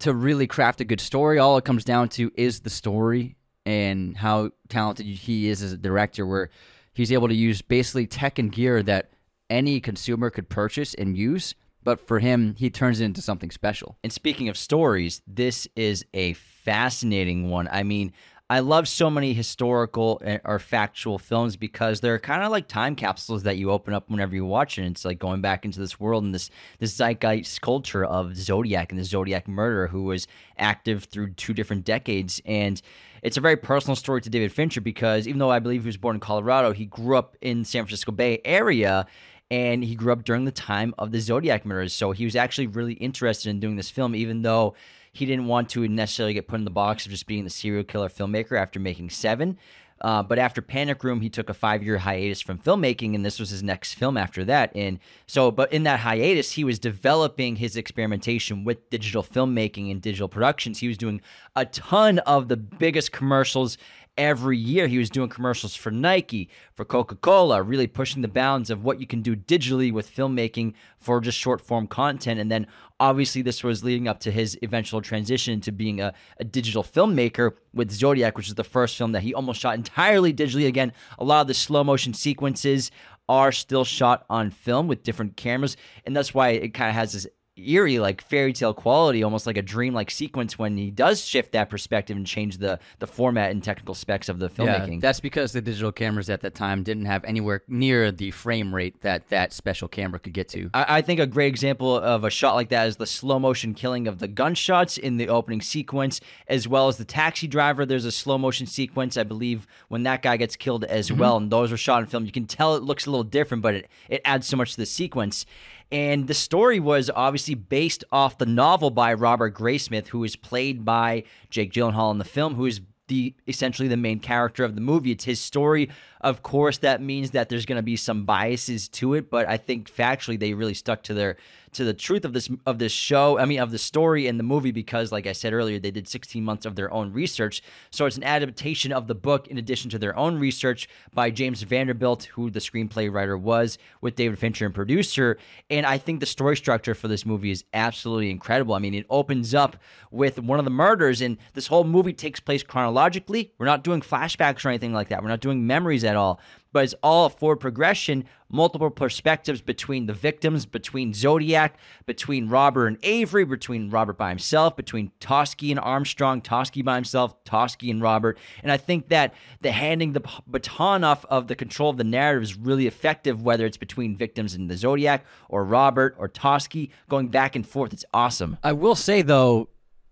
to 0.00 0.14
really 0.14 0.46
craft 0.46 0.80
a 0.80 0.84
good 0.84 1.00
story. 1.00 1.38
All 1.38 1.56
it 1.58 1.64
comes 1.64 1.84
down 1.84 2.08
to 2.10 2.30
is 2.34 2.60
the 2.60 2.70
story 2.70 3.36
and 3.66 4.16
how 4.16 4.50
talented 4.68 5.06
he 5.06 5.48
is 5.48 5.62
as 5.62 5.72
a 5.72 5.76
director, 5.76 6.26
where 6.26 6.50
he's 6.92 7.12
able 7.12 7.28
to 7.28 7.34
use 7.34 7.62
basically 7.62 8.06
tech 8.06 8.38
and 8.38 8.50
gear 8.50 8.82
that 8.82 9.10
any 9.50 9.80
consumer 9.80 10.30
could 10.30 10.48
purchase 10.48 10.94
and 10.94 11.16
use. 11.16 11.54
But 11.82 12.00
for 12.00 12.18
him, 12.18 12.54
he 12.58 12.70
turns 12.70 13.00
it 13.00 13.04
into 13.04 13.22
something 13.22 13.50
special. 13.50 13.98
And 14.02 14.12
speaking 14.12 14.48
of 14.48 14.56
stories, 14.58 15.22
this 15.26 15.68
is 15.76 16.04
a 16.12 16.32
fascinating 16.34 17.50
one. 17.50 17.68
I 17.70 17.82
mean, 17.82 18.12
I 18.50 18.60
love 18.60 18.88
so 18.88 19.10
many 19.10 19.34
historical 19.34 20.22
eh, 20.24 20.38
or 20.42 20.58
factual 20.58 21.18
films 21.18 21.56
because 21.56 22.00
they're 22.00 22.18
kind 22.18 22.42
of 22.42 22.50
like 22.50 22.66
time 22.66 22.96
capsules 22.96 23.42
that 23.42 23.58
you 23.58 23.70
open 23.70 23.92
up 23.92 24.08
whenever 24.08 24.34
you 24.34 24.46
watch 24.46 24.78
it. 24.78 24.86
It's 24.86 25.04
like 25.04 25.18
going 25.18 25.42
back 25.42 25.66
into 25.66 25.78
this 25.78 26.00
world 26.00 26.24
and 26.24 26.34
this 26.34 26.48
this 26.78 26.94
zeitgeist 26.94 27.60
culture 27.60 28.02
of 28.02 28.34
Zodiac 28.36 28.90
and 28.90 28.98
the 28.98 29.04
Zodiac 29.04 29.48
murderer 29.48 29.88
who 29.88 30.04
was 30.04 30.26
active 30.56 31.04
through 31.04 31.34
two 31.34 31.52
different 31.52 31.84
decades. 31.84 32.40
And 32.46 32.80
it's 33.22 33.36
a 33.36 33.42
very 33.42 33.56
personal 33.56 33.96
story 33.96 34.22
to 34.22 34.30
David 34.30 34.50
Fincher 34.50 34.80
because 34.80 35.28
even 35.28 35.40
though 35.40 35.50
I 35.50 35.58
believe 35.58 35.82
he 35.82 35.88
was 35.88 35.98
born 35.98 36.16
in 36.16 36.20
Colorado, 36.20 36.72
he 36.72 36.86
grew 36.86 37.18
up 37.18 37.36
in 37.42 37.66
San 37.66 37.84
Francisco 37.84 38.12
Bay 38.12 38.40
Area 38.46 39.06
and 39.50 39.84
he 39.84 39.94
grew 39.94 40.12
up 40.12 40.24
during 40.24 40.44
the 40.44 40.52
time 40.52 40.94
of 40.98 41.12
the 41.12 41.20
Zodiac 41.20 41.64
murders. 41.64 41.94
So 41.94 42.12
he 42.12 42.24
was 42.24 42.36
actually 42.36 42.66
really 42.66 42.94
interested 42.94 43.50
in 43.50 43.60
doing 43.60 43.76
this 43.76 43.90
film, 43.90 44.14
even 44.14 44.42
though 44.42 44.74
he 45.12 45.26
didn't 45.26 45.46
want 45.46 45.68
to 45.70 45.88
necessarily 45.88 46.34
get 46.34 46.48
put 46.48 46.58
in 46.58 46.64
the 46.64 46.70
box 46.70 47.06
of 47.06 47.12
just 47.12 47.26
being 47.26 47.44
the 47.44 47.50
serial 47.50 47.84
killer 47.84 48.08
filmmaker 48.08 48.60
after 48.60 48.78
making 48.78 49.10
Seven. 49.10 49.58
Uh, 50.00 50.22
but 50.22 50.38
after 50.38 50.62
Panic 50.62 51.02
Room, 51.02 51.20
he 51.20 51.28
took 51.28 51.50
a 51.50 51.54
five 51.54 51.82
year 51.82 51.98
hiatus 51.98 52.40
from 52.40 52.58
filmmaking, 52.58 53.14
and 53.14 53.24
this 53.24 53.40
was 53.40 53.50
his 53.50 53.62
next 53.62 53.94
film 53.94 54.16
after 54.16 54.44
that. 54.44 54.70
And 54.76 55.00
so, 55.26 55.50
but 55.50 55.72
in 55.72 55.82
that 55.84 56.00
hiatus, 56.00 56.52
he 56.52 56.62
was 56.62 56.78
developing 56.78 57.56
his 57.56 57.76
experimentation 57.76 58.64
with 58.64 58.88
digital 58.90 59.22
filmmaking 59.22 59.90
and 59.90 60.00
digital 60.00 60.28
productions. 60.28 60.78
He 60.78 60.88
was 60.88 60.98
doing 60.98 61.20
a 61.56 61.64
ton 61.66 62.20
of 62.20 62.48
the 62.48 62.56
biggest 62.56 63.10
commercials 63.10 63.76
every 64.18 64.58
year 64.58 64.88
he 64.88 64.98
was 64.98 65.08
doing 65.08 65.28
commercials 65.30 65.74
for 65.74 65.90
Nike, 65.90 66.50
for 66.74 66.84
Coca-Cola, 66.84 67.62
really 67.62 67.86
pushing 67.86 68.20
the 68.20 68.28
bounds 68.28 68.68
of 68.68 68.84
what 68.84 69.00
you 69.00 69.06
can 69.06 69.22
do 69.22 69.34
digitally 69.34 69.90
with 69.92 70.14
filmmaking 70.14 70.74
for 70.98 71.20
just 71.20 71.38
short 71.38 71.60
form 71.60 71.86
content. 71.86 72.40
And 72.40 72.50
then 72.50 72.66
obviously 73.00 73.40
this 73.40 73.62
was 73.64 73.84
leading 73.84 74.08
up 74.08 74.20
to 74.20 74.30
his 74.30 74.58
eventual 74.62 75.00
transition 75.00 75.60
to 75.62 75.72
being 75.72 76.00
a, 76.00 76.12
a 76.38 76.44
digital 76.44 76.82
filmmaker 76.82 77.52
with 77.72 77.92
Zodiac, 77.92 78.36
which 78.36 78.48
is 78.48 78.56
the 78.56 78.64
first 78.64 78.98
film 78.98 79.12
that 79.12 79.22
he 79.22 79.32
almost 79.32 79.60
shot 79.60 79.76
entirely 79.76 80.34
digitally. 80.34 80.66
Again, 80.66 80.92
a 81.18 81.24
lot 81.24 81.42
of 81.42 81.46
the 81.46 81.54
slow 81.54 81.84
motion 81.84 82.12
sequences 82.12 82.90
are 83.28 83.52
still 83.52 83.84
shot 83.84 84.24
on 84.28 84.50
film 84.50 84.88
with 84.88 85.02
different 85.02 85.36
cameras, 85.36 85.76
and 86.06 86.16
that's 86.16 86.32
why 86.32 86.48
it 86.48 86.72
kind 86.72 86.88
of 86.88 86.94
has 86.94 87.12
this 87.12 87.26
eerie, 87.58 87.98
like 87.98 88.20
fairy 88.20 88.52
tale 88.52 88.74
quality, 88.74 89.22
almost 89.22 89.46
like 89.46 89.56
a 89.56 89.62
dream-like 89.62 90.10
sequence 90.10 90.58
when 90.58 90.76
he 90.76 90.90
does 90.90 91.24
shift 91.24 91.52
that 91.52 91.70
perspective 91.70 92.16
and 92.16 92.26
change 92.26 92.58
the 92.58 92.78
the 92.98 93.06
format 93.06 93.50
and 93.50 93.62
technical 93.62 93.94
specs 93.94 94.28
of 94.28 94.38
the 94.38 94.48
filmmaking. 94.48 94.94
Yeah, 94.94 95.00
that's 95.00 95.20
because 95.20 95.52
the 95.52 95.60
digital 95.60 95.92
cameras 95.92 96.30
at 96.30 96.40
that 96.42 96.54
time 96.54 96.82
didn't 96.82 97.06
have 97.06 97.24
anywhere 97.24 97.62
near 97.68 98.12
the 98.12 98.30
frame 98.30 98.74
rate 98.74 99.00
that 99.02 99.28
that 99.28 99.52
special 99.52 99.88
camera 99.88 100.18
could 100.18 100.32
get 100.32 100.48
to. 100.48 100.70
I, 100.74 100.98
I 100.98 101.02
think 101.02 101.20
a 101.20 101.26
great 101.26 101.48
example 101.48 101.96
of 101.96 102.24
a 102.24 102.30
shot 102.30 102.54
like 102.54 102.68
that 102.70 102.86
is 102.88 102.96
the 102.96 103.06
slow 103.06 103.38
motion 103.38 103.74
killing 103.74 104.06
of 104.06 104.18
the 104.18 104.28
gunshots 104.28 104.98
in 104.98 105.16
the 105.16 105.28
opening 105.28 105.60
sequence, 105.60 106.20
as 106.46 106.68
well 106.68 106.88
as 106.88 106.96
the 106.96 107.04
taxi 107.04 107.46
driver. 107.46 107.86
There's 107.86 108.04
a 108.04 108.12
slow 108.12 108.38
motion 108.38 108.66
sequence, 108.66 109.16
I 109.16 109.22
believe, 109.22 109.66
when 109.88 110.02
that 110.04 110.22
guy 110.22 110.36
gets 110.36 110.56
killed 110.56 110.84
as 110.84 111.08
mm-hmm. 111.08 111.20
well, 111.20 111.36
and 111.36 111.50
those 111.50 111.70
were 111.70 111.76
shot 111.76 112.02
in 112.02 112.06
film. 112.06 112.24
You 112.24 112.32
can 112.32 112.46
tell 112.46 112.76
it 112.76 112.82
looks 112.82 113.06
a 113.06 113.10
little 113.10 113.24
different, 113.24 113.62
but 113.62 113.74
it, 113.74 113.88
it 114.08 114.20
adds 114.24 114.46
so 114.46 114.56
much 114.56 114.72
to 114.72 114.76
the 114.76 114.86
sequence. 114.86 115.46
And 115.90 116.26
the 116.26 116.34
story 116.34 116.80
was 116.80 117.10
obviously 117.14 117.54
based 117.54 118.04
off 118.12 118.36
the 118.38 118.46
novel 118.46 118.90
by 118.90 119.14
Robert 119.14 119.54
Graysmith, 119.54 120.08
who 120.08 120.22
is 120.22 120.36
played 120.36 120.84
by 120.84 121.24
Jake 121.48 121.72
Gyllenhaal 121.72 122.10
in 122.10 122.18
the 122.18 122.24
film, 122.24 122.54
who 122.56 122.66
is 122.66 122.82
the 123.08 123.34
essentially 123.46 123.88
the 123.88 123.96
main 123.96 124.20
character 124.20 124.64
of 124.64 124.74
the 124.74 124.82
movie. 124.82 125.10
It's 125.10 125.24
his 125.24 125.40
story. 125.40 125.88
Of 126.20 126.42
course, 126.42 126.78
that 126.78 127.00
means 127.00 127.30
that 127.32 127.48
there's 127.48 127.66
going 127.66 127.76
to 127.76 127.82
be 127.82 127.96
some 127.96 128.24
biases 128.24 128.88
to 128.88 129.14
it, 129.14 129.30
but 129.30 129.48
I 129.48 129.56
think 129.56 129.92
factually 129.92 130.38
they 130.38 130.54
really 130.54 130.74
stuck 130.74 131.02
to 131.04 131.14
their 131.14 131.36
to 131.72 131.84
the 131.84 131.94
truth 131.94 132.24
of 132.24 132.32
this 132.32 132.48
of 132.66 132.78
this 132.78 132.92
show. 132.92 133.38
I 133.38 133.44
mean, 133.44 133.60
of 133.60 133.70
the 133.70 133.78
story 133.78 134.26
and 134.26 134.38
the 134.38 134.44
movie 134.44 134.70
because, 134.70 135.12
like 135.12 135.26
I 135.26 135.32
said 135.32 135.52
earlier, 135.52 135.78
they 135.78 135.90
did 135.90 136.08
16 136.08 136.42
months 136.44 136.66
of 136.66 136.76
their 136.76 136.92
own 136.92 137.12
research. 137.12 137.62
So 137.90 138.06
it's 138.06 138.16
an 138.16 138.24
adaptation 138.24 138.92
of 138.92 139.06
the 139.06 139.14
book 139.14 139.48
in 139.48 139.58
addition 139.58 139.90
to 139.90 139.98
their 139.98 140.16
own 140.16 140.38
research 140.38 140.88
by 141.12 141.30
James 141.30 141.62
Vanderbilt, 141.62 142.24
who 142.24 142.50
the 142.50 142.60
screenplay 142.60 143.12
writer 143.12 143.36
was, 143.36 143.78
with 144.00 144.16
David 144.16 144.38
Fincher 144.38 144.66
and 144.66 144.74
producer. 144.74 145.38
And 145.70 145.86
I 145.86 145.98
think 145.98 146.20
the 146.20 146.26
story 146.26 146.56
structure 146.56 146.94
for 146.94 147.08
this 147.08 147.26
movie 147.26 147.50
is 147.50 147.64
absolutely 147.72 148.30
incredible. 148.30 148.74
I 148.74 148.78
mean, 148.78 148.94
it 148.94 149.06
opens 149.10 149.54
up 149.54 149.76
with 150.10 150.38
one 150.38 150.58
of 150.58 150.64
the 150.64 150.70
murders, 150.70 151.20
and 151.20 151.36
this 151.54 151.66
whole 151.66 151.84
movie 151.84 152.12
takes 152.12 152.40
place 152.40 152.62
chronologically. 152.62 153.52
We're 153.58 153.66
not 153.66 153.84
doing 153.84 154.00
flashbacks 154.00 154.64
or 154.64 154.70
anything 154.70 154.92
like 154.92 155.08
that. 155.08 155.22
We're 155.22 155.28
not 155.28 155.40
doing 155.40 155.66
memories 155.66 156.04
at 156.08 156.16
all 156.16 156.40
but 156.72 156.84
it's 156.84 156.94
all 157.02 157.28
forward 157.28 157.56
progression, 157.56 158.24
multiple 158.50 158.90
perspectives 158.90 159.60
between 159.60 160.06
the 160.06 160.12
victims, 160.12 160.66
between 160.66 161.14
Zodiac, 161.14 161.78
between 162.06 162.48
Robert 162.48 162.86
and 162.86 162.98
Avery, 163.02 163.44
between 163.44 163.90
Robert 163.90 164.18
by 164.18 164.28
himself, 164.28 164.76
between 164.76 165.10
Toschi 165.20 165.70
and 165.70 165.80
Armstrong, 165.80 166.40
Toschi 166.40 166.84
by 166.84 166.94
himself, 166.96 167.42
Toschi 167.44 167.90
and 167.90 168.02
Robert. 168.02 168.38
And 168.62 168.70
I 168.70 168.76
think 168.76 169.08
that 169.08 169.34
the 169.60 169.72
handing 169.72 170.12
the 170.12 170.22
baton 170.46 171.04
off 171.04 171.24
of 171.26 171.48
the 171.48 171.56
control 171.56 171.90
of 171.90 171.96
the 171.96 172.04
narrative 172.04 172.42
is 172.42 172.56
really 172.56 172.86
effective, 172.86 173.42
whether 173.42 173.66
it's 173.66 173.76
between 173.76 174.16
victims 174.16 174.54
and 174.54 174.70
the 174.70 174.76
Zodiac 174.76 175.24
or 175.48 175.64
Robert 175.64 176.14
or 176.18 176.28
Toschi, 176.28 176.90
going 177.08 177.28
back 177.28 177.56
and 177.56 177.66
forth. 177.66 177.92
It's 177.92 178.04
awesome. 178.12 178.58
I 178.62 178.72
will 178.72 178.94
say 178.94 179.22
though, 179.22 179.68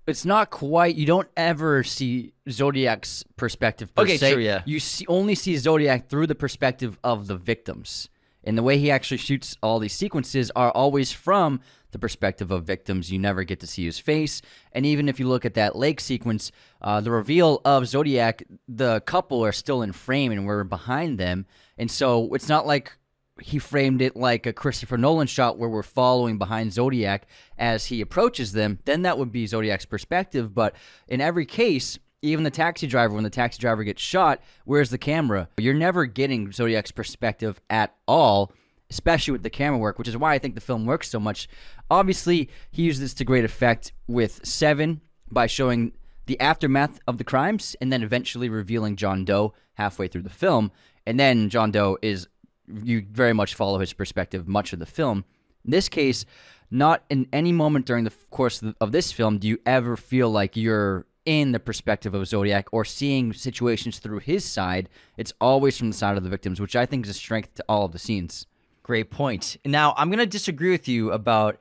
it's 0.07 0.25
not 0.25 0.51
quite. 0.51 0.97
You 0.97 1.07
don't 1.07 1.29
ever 1.37 1.83
see 1.83 2.33
Zodiac's 2.49 3.25
perspective. 3.37 3.95
Per 3.95 4.03
Okay, 4.03 4.17
se. 4.17 4.41
yeah. 4.41 4.63
You 4.65 4.81
see, 4.81 5.07
only 5.09 5.35
see 5.35 5.57
Zodiac 5.57 6.09
through 6.09 6.27
the 6.27 6.35
perspective 6.35 6.99
of 7.05 7.27
the 7.27 7.37
victims, 7.37 8.09
and 8.45 8.57
the 8.57 8.63
way 8.63 8.79
he 8.79 8.91
actually 8.91 9.19
shoots 9.19 9.57
all 9.63 9.79
these 9.79 9.95
sequences 9.95 10.51
are 10.55 10.71
always 10.71 11.13
from 11.13 11.61
the 11.93 11.99
perspective 11.99 12.51
of 12.51 12.65
victims. 12.65 13.11
You 13.11 13.19
never 13.19 13.43
get 13.45 13.61
to 13.61 13.67
see 13.67 13.85
his 13.85 13.99
face, 13.99 14.43
and 14.73 14.85
even 14.87 15.09
if 15.09 15.19
you 15.19 15.29
look 15.29 15.45
at 15.45 15.55
that 15.55 15.77
lake 15.77 16.01
sequence, 16.01 16.53
uh, 16.83 17.01
the 17.01 17.11
reveal 17.11 17.61
of 17.65 17.87
Zodiac, 17.89 18.43
the 18.69 19.01
couple 19.01 19.45
are 19.45 19.53
still 19.53 19.83
in 19.83 19.93
frame, 19.93 20.31
and 20.33 20.47
we're 20.47 20.65
behind 20.65 21.19
them, 21.19 21.47
and 21.79 21.91
so 21.91 22.33
it's 22.35 22.49
not 22.49 22.67
like 22.67 22.97
he 23.41 23.59
framed 23.59 24.01
it 24.01 24.17
like 24.17 24.47
a 24.47 24.53
Christopher 24.53 24.97
Nolan 24.97 25.27
shot 25.27 25.59
where 25.59 25.69
we're 25.69 25.83
following 25.83 26.39
behind 26.39 26.73
Zodiac 26.73 27.27
as 27.59 27.87
he 27.87 28.01
approaches 28.01 28.53
them, 28.53 28.79
then 28.85 29.03
that 29.03 29.19
would 29.19 29.31
be 29.31 29.47
Zodiac's 29.47 29.85
perspective. 29.85 30.55
But 30.55 30.75
in 31.09 31.21
every 31.21 31.45
case, 31.47 31.99
even 32.23 32.45
the 32.45 32.51
taxi 32.51 32.87
driver, 32.87 33.15
when 33.15 33.25
the 33.25 33.31
taxi 33.31 33.61
driver 33.61 33.85
gets 33.85 34.03
shot, 34.03 34.41
where's 34.65 34.91
the 34.91 34.99
camera? 34.99 35.49
You're 35.59 35.75
never 35.75 36.07
getting 36.07 36.51
Zodiac's 36.51 36.93
perspective 36.93 37.61
at 37.69 37.95
all, 38.09 38.53
especially 38.91 39.33
with 39.33 39.43
the 39.43 39.51
camera 39.51 39.79
work, 39.79 39.99
which 39.99 40.09
is 40.09 40.17
why 40.17 40.35
I 40.35 40.39
think 40.39 40.55
the 40.55 40.61
film 40.61 40.87
works 40.87 41.11
so 41.11 41.21
much. 41.21 41.49
Obviously, 41.91 42.49
he 42.71 42.83
used 42.83 43.03
this 43.03 43.15
to 43.15 43.25
great 43.25 43.45
effect 43.45 43.93
with 44.07 44.45
Seven 44.45 45.03
by 45.31 45.47
showing 45.47 45.93
the 46.27 46.41
aftermath 46.41 47.01
of 47.07 47.19
the 47.19 47.25
crimes 47.25 47.77
and 47.81 47.93
then 47.93 48.03
eventually 48.03 48.49
revealing 48.49 48.97
John 48.97 49.25
Doe 49.25 49.55
halfway 49.75 50.09
through 50.09 50.23
the 50.23 50.31
film. 50.31 50.73
And 51.07 51.21
then 51.21 51.49
John 51.49 51.71
Doe 51.71 51.99
is 52.03 52.27
you 52.69 53.07
very 53.11 53.33
much 53.33 53.55
follow 53.55 53.79
his 53.79 53.93
perspective 53.93 54.47
much 54.49 54.73
of 54.73 54.79
the 54.79 54.87
film. 54.87 55.25
In 55.65 55.71
this 55.71 55.89
case, 55.89 56.25
not 56.71 57.05
in 57.11 57.29
any 57.33 57.53
moment 57.53 57.87
during 57.87 58.05
the 58.05 58.13
course 58.31 58.63
of, 58.81 58.93
this 58.93 59.13
film 59.13 59.39
do 59.39 59.49
you 59.49 59.59
ever 59.67 59.97
feel 59.97 60.31
like 60.31 60.57
you're 60.57 61.07
in 61.27 61.53
the 61.53 61.61
perspective 61.61 62.15
of 62.15 62.27
Zodiac 62.27 62.69
or 62.73 62.85
seeing 62.85 63.33
situations 63.33 63.99
through 63.99 64.21
his 64.21 64.45
side. 64.45 64.89
It's 65.17 65.33
always 65.41 65.77
from 65.77 65.91
the 65.91 65.97
side 65.97 66.17
of 66.17 66.23
the 66.23 66.31
victims, 66.31 66.61
which 66.61 66.77
I 66.77 66.87
think 66.87 67.05
is 67.05 67.11
a 67.11 67.15
strength 67.15 67.55
to 67.57 67.65
all 67.69 67.85
of 67.85 67.93
the 67.93 67.99
scenes. 67.99 68.47
Great 68.85 69.11
point. 69.11 69.57
Now, 69.65 69.93
I'm 69.97 70.09
going 70.09 70.21
to 70.21 70.27
disagree 70.27 70.71
with 70.71 70.87
you 70.87 71.11
about 71.11 71.59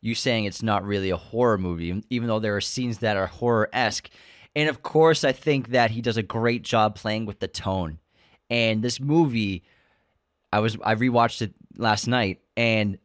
you 0.00 0.14
saying 0.14 0.46
it's 0.46 0.62
not 0.62 0.84
really 0.84 1.10
a 1.10 1.16
horror 1.16 1.58
movie, 1.58 2.02
even 2.08 2.26
though 2.26 2.40
there 2.40 2.56
are 2.56 2.62
scenes 2.62 2.98
that 2.98 3.18
are 3.18 3.26
horror 3.26 3.68
esque. 3.72 4.08
And 4.56 4.68
of 4.68 4.82
course, 4.82 5.24
I 5.24 5.32
think 5.32 5.68
that 5.68 5.92
he 5.92 6.00
does 6.00 6.16
a 6.16 6.22
great 6.22 6.62
job 6.62 6.96
playing 6.96 7.26
with 7.26 7.38
the 7.38 7.48
tone. 7.48 7.98
And 8.48 8.82
this 8.82 8.98
movie, 8.98 9.62
I 10.52 10.60
was 10.60 10.76
I 10.84 10.94
rewatched 10.94 11.42
it 11.42 11.54
last 11.76 12.06
night, 12.06 12.40
and 12.56 12.98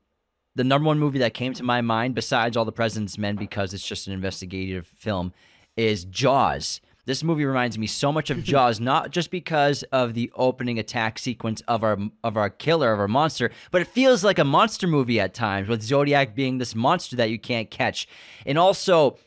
the 0.56 0.64
number 0.64 0.88
one 0.88 1.00
movie 1.00 1.20
that 1.20 1.34
came 1.34 1.54
to 1.54 1.64
my 1.64 1.82
mind, 1.82 2.16
besides 2.16 2.58
All 2.58 2.66
the 2.66 2.72
President's 2.72 3.18
Men, 3.18 3.36
because 3.36 3.74
it's 3.74 3.88
just 3.88 4.08
an 4.08 4.14
investigative 4.14 4.88
film, 4.88 5.34
is 5.78 6.04
Jaws. 6.04 6.82
This 7.06 7.24
movie 7.24 7.46
reminds 7.46 7.78
me 7.78 7.88
so 7.88 8.12
much 8.12 8.30
of 8.30 8.44
Jaws, 8.44 8.80
not 8.80 9.12
just 9.12 9.32
because 9.32 9.84
of 9.94 10.14
the 10.14 10.32
opening 10.36 10.78
attack 10.78 11.20
sequence 11.20 11.62
of 11.68 11.84
our 11.84 11.98
of 12.24 12.36
our 12.36 12.50
killer 12.50 12.92
of 12.92 13.00
our 13.00 13.08
monster, 13.08 13.52
but 13.72 13.82
it 13.82 13.88
feels 13.88 14.24
like 14.24 14.40
a 14.40 14.44
monster 14.44 14.88
movie 14.88 15.20
at 15.20 15.34
times, 15.34 15.70
with 15.70 15.82
Zodiac 15.82 16.36
being 16.36 16.58
this 16.58 16.76
monster 16.76 17.16
that 17.16 17.30
you 17.30 17.40
can't 17.40 17.72
catch, 17.72 18.08
and 18.46 18.58
also. 18.58 19.18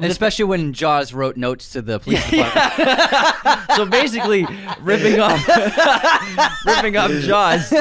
Especially 0.00 0.44
when 0.44 0.72
Jaws 0.72 1.14
wrote 1.14 1.36
notes 1.36 1.72
to 1.72 1.82
the 1.82 1.98
police 1.98 2.22
department. 2.30 3.70
so 3.76 3.86
basically, 3.86 4.46
ripping 4.80 5.20
off, 5.20 5.46
ripping 6.66 6.96
off 6.96 7.10
Jaws. 7.10 7.72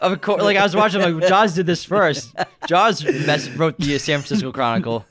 Of 0.00 0.20
course, 0.20 0.42
like 0.42 0.56
I 0.56 0.62
was 0.62 0.76
watching, 0.76 1.00
like 1.00 1.28
Jaws 1.28 1.54
did 1.54 1.66
this 1.66 1.84
first. 1.84 2.34
Jaws 2.66 3.04
mess, 3.04 3.48
wrote 3.50 3.76
the 3.78 3.98
San 3.98 4.20
Francisco 4.20 4.52
Chronicle, 4.52 5.04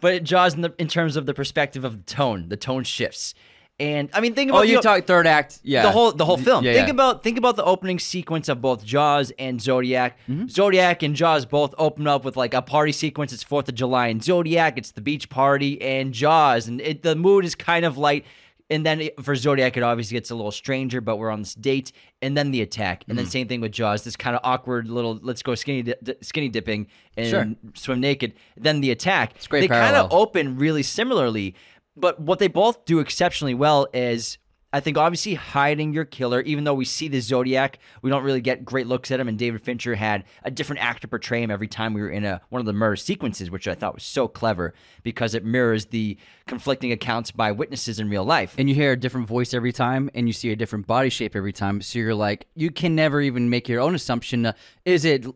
but 0.00 0.22
Jaws 0.22 0.54
in, 0.54 0.60
the, 0.60 0.74
in 0.78 0.86
terms 0.86 1.16
of 1.16 1.26
the 1.26 1.34
perspective 1.34 1.84
of 1.84 1.96
the 1.96 2.04
tone, 2.04 2.48
the 2.48 2.56
tone 2.56 2.84
shifts. 2.84 3.34
And 3.78 4.08
I 4.14 4.20
mean, 4.20 4.34
think 4.34 4.48
about 4.50 4.60
oh, 4.60 4.62
you 4.62 4.80
talk 4.80 5.04
third 5.04 5.26
act, 5.26 5.60
yeah. 5.62 5.82
the 5.82 5.90
whole 5.90 6.10
the 6.10 6.24
whole 6.24 6.38
film. 6.38 6.64
Yeah, 6.64 6.72
think 6.72 6.86
yeah. 6.86 6.94
about 6.94 7.22
think 7.22 7.36
about 7.36 7.56
the 7.56 7.64
opening 7.64 7.98
sequence 7.98 8.48
of 8.48 8.62
both 8.62 8.82
Jaws 8.84 9.32
and 9.38 9.60
Zodiac. 9.60 10.18
Mm-hmm. 10.28 10.48
Zodiac 10.48 11.02
and 11.02 11.14
Jaws 11.14 11.44
both 11.44 11.74
open 11.76 12.06
up 12.06 12.24
with 12.24 12.38
like 12.38 12.54
a 12.54 12.62
party 12.62 12.92
sequence. 12.92 13.34
It's 13.34 13.42
Fourth 13.42 13.68
of 13.68 13.74
July, 13.74 14.08
and 14.08 14.24
Zodiac 14.24 14.78
it's 14.78 14.92
the 14.92 15.02
beach 15.02 15.28
party, 15.28 15.80
and 15.82 16.14
Jaws, 16.14 16.68
and 16.68 16.80
it, 16.80 17.02
the 17.02 17.14
mood 17.14 17.44
is 17.44 17.54
kind 17.54 17.84
of 17.84 17.98
light. 17.98 18.24
And 18.68 18.84
then 18.84 19.00
it- 19.02 19.22
for 19.22 19.36
Zodiac, 19.36 19.76
it 19.76 19.84
obviously 19.84 20.16
gets 20.16 20.30
a 20.30 20.34
little 20.34 20.50
stranger, 20.50 21.00
but 21.00 21.18
we're 21.18 21.30
on 21.30 21.42
this 21.42 21.54
date, 21.54 21.92
and 22.20 22.36
then 22.36 22.50
the 22.50 22.62
attack, 22.62 23.04
and 23.06 23.10
Mm-hmm. 23.16 23.24
then 23.24 23.30
same 23.30 23.46
thing 23.46 23.60
with 23.60 23.70
Jaws. 23.72 24.02
This 24.02 24.16
kind 24.16 24.34
of 24.34 24.40
awkward 24.42 24.88
little 24.88 25.20
let's 25.22 25.42
go 25.42 25.54
skinny 25.54 25.82
di- 25.82 25.94
skinny 26.22 26.48
dipping 26.48 26.86
and 27.16 27.28
Sure. 27.28 27.46
swim 27.74 28.00
naked. 28.00 28.32
Then 28.56 28.80
the 28.80 28.90
attack. 28.90 29.34
It's 29.36 29.46
great 29.46 29.60
They 29.60 29.68
kind 29.68 29.94
of 29.94 30.10
open 30.12 30.56
really 30.56 30.82
similarly, 30.82 31.54
but 31.96 32.20
what 32.20 32.38
they 32.38 32.48
both 32.48 32.84
do 32.84 32.98
exceptionally 32.98 33.54
well 33.54 33.88
is 33.92 34.38
I 34.72 34.80
think 34.80 34.98
obviously 34.98 35.34
hiding 35.34 35.94
your 35.94 36.04
killer, 36.04 36.42
even 36.42 36.64
though 36.64 36.74
we 36.74 36.84
see 36.84 37.08
the 37.08 37.20
Zodiac, 37.20 37.78
we 38.02 38.10
don't 38.10 38.24
really 38.24 38.42
get 38.42 38.62
great 38.62 38.86
looks 38.86 39.10
at 39.10 39.18
him. 39.18 39.26
And 39.26 39.38
David 39.38 39.62
Fincher 39.62 39.94
had 39.94 40.24
a 40.42 40.50
different 40.50 40.82
actor 40.82 41.06
portray 41.06 41.42
him 41.42 41.50
every 41.50 41.68
time 41.68 41.94
we 41.94 42.02
were 42.02 42.10
in 42.10 42.26
a 42.26 42.42
one 42.50 42.60
of 42.60 42.66
the 42.66 42.74
murder 42.74 42.96
sequences, 42.96 43.50
which 43.50 43.66
I 43.66 43.74
thought 43.74 43.94
was 43.94 44.02
so 44.02 44.28
clever 44.28 44.74
because 45.02 45.34
it 45.34 45.46
mirrors 45.46 45.86
the 45.86 46.18
conflicting 46.46 46.92
accounts 46.92 47.30
by 47.30 47.52
witnesses 47.52 47.98
in 47.98 48.10
real 48.10 48.24
life. 48.24 48.54
and 48.58 48.68
you 48.68 48.74
hear 48.74 48.92
a 48.92 48.98
different 48.98 49.28
voice 49.28 49.54
every 49.54 49.72
time 49.72 50.10
and 50.14 50.28
you 50.28 50.34
see 50.34 50.50
a 50.50 50.56
different 50.56 50.86
body 50.86 51.08
shape 51.08 51.34
every 51.34 51.52
time 51.52 51.80
so 51.80 51.98
you're 51.98 52.14
like 52.14 52.46
you 52.54 52.70
can 52.70 52.94
never 52.94 53.20
even 53.20 53.48
make 53.48 53.68
your 53.68 53.80
own 53.80 53.94
assumption 53.94 54.46
uh, 54.46 54.52
is 54.84 55.04
it 55.04 55.26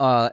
uh 0.00 0.30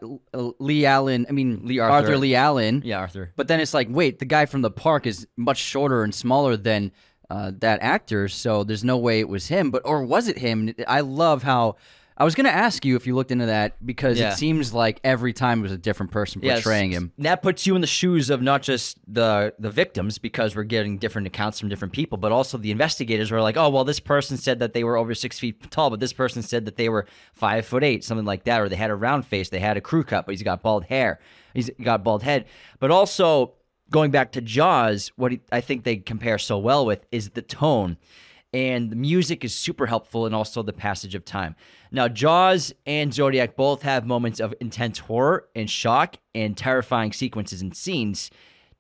lee 0.60 0.86
allen 0.86 1.26
i 1.30 1.32
mean 1.32 1.60
Lee 1.64 1.80
Arthur. 1.80 1.94
Arthur 1.94 2.18
Lee 2.18 2.36
allen 2.36 2.82
yeah, 2.86 3.00
Arthur. 3.00 3.34
but 3.36 3.48
then 3.48 3.60
it's 3.60 3.74
like 3.74 3.88
wait 3.92 4.18
the 4.20 4.26
guy 4.26 4.46
from 4.46 4.62
the 4.62 4.72
park 4.72 5.06
is 5.06 5.28
much 5.36 5.58
shorter 5.58 6.04
and 6.04 6.16
smaller 6.16 6.56
than 6.58 6.92
uh, 7.30 7.52
that 7.60 7.82
actor 7.82 8.30
so 8.30 8.64
there's 8.64 8.86
no 8.86 8.98
way 8.98 9.20
it 9.20 9.28
was 9.28 9.48
him 9.48 9.70
but 9.70 9.82
or 9.84 10.04
was 10.06 10.30
it 10.30 10.38
him 10.38 10.74
i 10.88 11.02
love 11.02 11.44
how 11.44 11.76
I 12.20 12.24
was 12.24 12.34
gonna 12.34 12.50
ask 12.50 12.84
you 12.84 12.96
if 12.96 13.06
you 13.06 13.14
looked 13.16 13.32
into 13.32 13.46
that 13.46 13.86
because 13.86 14.18
Yeah. 14.20 14.34
it 14.34 14.38
seems 14.38 14.74
like 14.74 15.00
every 15.04 15.34
time 15.34 15.60
it 15.60 15.64
was 15.64 15.72
a 15.72 15.78
different 15.78 16.12
person 16.12 16.42
portraying 16.42 16.92
Yes. 16.92 16.98
him. 16.98 17.12
That 17.20 17.44
puts 17.44 17.68
you 17.68 17.76
in 17.76 17.82
the 17.82 17.88
shoes 17.88 18.32
of 18.32 18.42
not 18.42 18.64
just 18.64 18.98
the 19.08 19.54
the 19.60 19.70
victims 19.70 20.18
because 20.18 20.56
we're 20.56 20.64
getting 20.64 20.98
different 20.98 21.28
accounts 21.28 21.60
from 21.60 21.70
different 21.70 21.94
people, 21.94 22.18
but 22.18 22.32
also 22.32 22.58
the 22.58 22.72
investigators 22.72 23.30
were 23.30 23.42
like, 23.42 23.56
oh 23.56 23.70
well, 23.70 23.84
this 23.84 24.00
person 24.00 24.36
said 24.36 24.58
that 24.60 24.74
they 24.74 24.84
were 24.84 24.98
over 24.98 25.14
six 25.14 25.38
feet 25.38 25.70
tall, 25.70 25.92
but 25.92 26.00
this 26.00 26.14
person 26.14 26.42
said 26.42 26.66
that 26.66 26.76
they 26.76 26.90
were 26.90 27.06
five 27.34 27.66
foot 27.68 27.84
eight, 27.84 28.04
something 28.04 28.26
like 28.26 28.46
that, 28.46 28.62
or 28.62 28.68
they 28.68 28.76
had 28.78 28.90
a 28.90 28.96
round 28.96 29.26
face, 29.26 29.50
they 29.50 29.60
had 29.60 29.78
a 29.78 29.82
crew 29.82 30.04
cut, 30.04 30.26
but 30.26 30.34
he's 30.34 30.42
got 30.44 30.64
bald 30.64 30.86
hair, 30.86 31.20
he's 31.54 31.70
got 31.84 32.04
bald 32.04 32.24
head, 32.24 32.46
but 32.80 32.90
also 32.90 33.54
going 33.92 34.10
back 34.10 34.32
to 34.32 34.42
Jaws, 34.42 35.12
what 35.18 35.32
he, 35.34 35.40
I 35.52 35.62
think 35.62 35.84
they 35.84 35.98
compare 35.98 36.40
so 36.40 36.58
well 36.58 36.84
with 36.86 37.06
is 37.12 37.30
the 37.30 37.42
tone. 37.44 37.98
And 38.54 38.90
the 38.90 38.96
music 38.96 39.44
is 39.44 39.54
super 39.54 39.88
helpful, 39.88 40.26
and 40.26 40.34
also 40.34 40.64
the 40.64 40.72
passage 40.74 41.16
of 41.16 41.26
time. 41.26 41.56
Now, 41.92 42.08
Jaws 42.08 42.74
and 42.86 43.14
Zodiac 43.14 43.56
both 43.56 43.82
have 43.84 44.06
moments 44.06 44.40
of 44.40 44.54
intense 44.60 45.00
horror 45.00 45.48
and 45.56 45.70
shock 45.70 46.18
and 46.36 46.56
terrifying 46.58 47.14
sequences 47.14 47.62
and 47.62 47.76
scenes. 47.76 48.30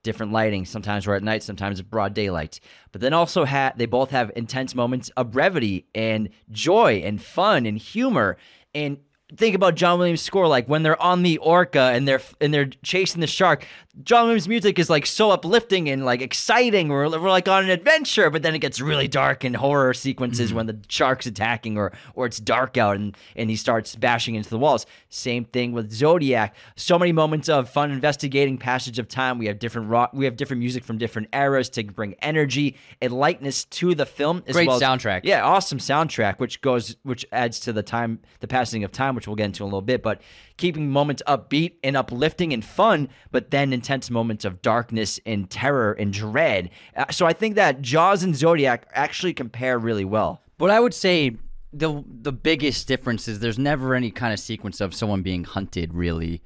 Different 0.03 0.31
lighting. 0.31 0.65
Sometimes 0.65 1.07
we're 1.07 1.15
at 1.15 1.23
night, 1.23 1.43
sometimes 1.43 1.81
broad 1.81 2.13
daylight. 2.13 2.59
But 2.91 3.01
then 3.01 3.13
also 3.13 3.45
ha- 3.45 3.73
they 3.75 3.85
both 3.85 4.11
have 4.11 4.31
intense 4.35 4.73
moments 4.73 5.09
of 5.17 5.31
brevity 5.31 5.85
and 5.93 6.29
joy 6.51 7.01
and 7.03 7.21
fun 7.21 7.65
and 7.65 7.77
humor. 7.77 8.37
And 8.73 8.99
think 9.35 9.55
about 9.55 9.75
John 9.75 9.99
Williams' 9.99 10.21
score, 10.21 10.47
like 10.47 10.67
when 10.67 10.83
they're 10.83 11.01
on 11.01 11.23
the 11.23 11.37
orca 11.39 11.91
and 11.93 12.07
they're 12.07 12.21
and 12.39 12.53
they're 12.53 12.69
chasing 12.83 13.21
the 13.21 13.27
shark. 13.27 13.65
John 14.03 14.25
Williams' 14.25 14.47
music 14.47 14.77
is 14.77 14.89
like 14.89 15.05
so 15.05 15.31
uplifting 15.31 15.89
and 15.89 16.05
like 16.05 16.21
exciting. 16.21 16.89
We're, 16.89 17.09
we're 17.09 17.29
like 17.29 17.47
on 17.47 17.63
an 17.63 17.69
adventure, 17.71 18.29
but 18.29 18.43
then 18.43 18.53
it 18.53 18.59
gets 18.59 18.79
really 18.79 19.07
dark 19.07 19.43
and 19.43 19.55
horror 19.55 19.93
sequences 19.93 20.49
mm-hmm. 20.49 20.57
when 20.57 20.65
the 20.67 20.77
shark's 20.87 21.25
attacking 21.25 21.77
or 21.77 21.91
or 22.13 22.27
it's 22.27 22.39
dark 22.39 22.77
out 22.77 22.95
and 22.95 23.17
and 23.35 23.49
he 23.49 23.55
starts 23.55 23.95
bashing 23.95 24.35
into 24.35 24.49
the 24.49 24.59
walls. 24.59 24.85
Same 25.09 25.45
thing 25.45 25.71
with 25.71 25.91
Zodiac. 25.91 26.55
So 26.75 26.99
many 26.99 27.11
moments 27.11 27.49
of 27.49 27.69
fun 27.69 27.89
investigating 27.89 28.57
passage 28.57 28.99
of 28.99 29.07
time. 29.07 29.39
We 29.39 29.47
have 29.47 29.57
different 29.57 29.89
rock. 29.89 30.11
We 30.13 30.25
have 30.25 30.35
different 30.35 30.59
music 30.59 30.83
from 30.83 30.99
different 30.99 31.29
eras 31.33 31.69
to 31.71 31.83
bring 31.83 32.13
energy 32.21 32.77
and 33.01 33.11
lightness 33.11 33.65
to 33.65 33.95
the 33.95 34.05
film. 34.05 34.43
As 34.45 34.53
Great 34.53 34.67
well 34.67 34.77
as- 34.77 34.81
soundtrack. 34.81 35.21
yeah, 35.23 35.43
awesome 35.43 35.79
soundtrack, 35.79 36.39
which 36.39 36.61
goes, 36.61 36.97
which 37.03 37.25
adds 37.31 37.59
to 37.61 37.73
the 37.73 37.83
time, 37.83 38.19
the 38.41 38.47
passing 38.47 38.83
of 38.83 38.91
time, 38.91 39.15
which 39.15 39.27
we'll 39.27 39.35
get 39.35 39.45
into 39.45 39.63
in 39.63 39.65
a 39.65 39.67
little 39.67 39.81
bit. 39.81 40.03
But 40.03 40.21
keeping 40.57 40.89
moments 40.89 41.21
upbeat 41.27 41.73
and 41.83 41.95
uplifting 41.95 42.51
and 42.51 42.65
fun, 42.65 43.09
but 43.31 43.51
then 43.51 43.71
intense 43.71 44.09
moments 44.09 44.43
of 44.43 44.61
darkness 44.61 45.19
and 45.25 45.49
terror 45.49 45.93
and 45.93 46.11
dread. 46.11 46.69
Uh, 46.95 47.05
so 47.11 47.25
I 47.25 47.33
think 47.33 47.55
that 47.55 47.81
Jaws 47.81 48.23
and 48.23 48.35
Zodiac 48.35 48.87
actually 48.93 49.33
compare 49.33 49.79
really 49.79 50.05
well. 50.05 50.41
But 50.57 50.71
I 50.71 50.79
would 50.79 50.93
say 50.93 51.37
the 51.71 52.03
the 52.07 52.31
biggest 52.31 52.87
difference 52.87 53.27
is 53.27 53.39
there's 53.39 53.59
never 53.59 53.93
any 53.93 54.11
kind 54.11 54.33
of 54.33 54.39
sequence 54.39 54.81
of 54.81 54.95
someone 54.95 55.21
being 55.21 55.43
hunted 55.43 55.93
really. 55.93 56.41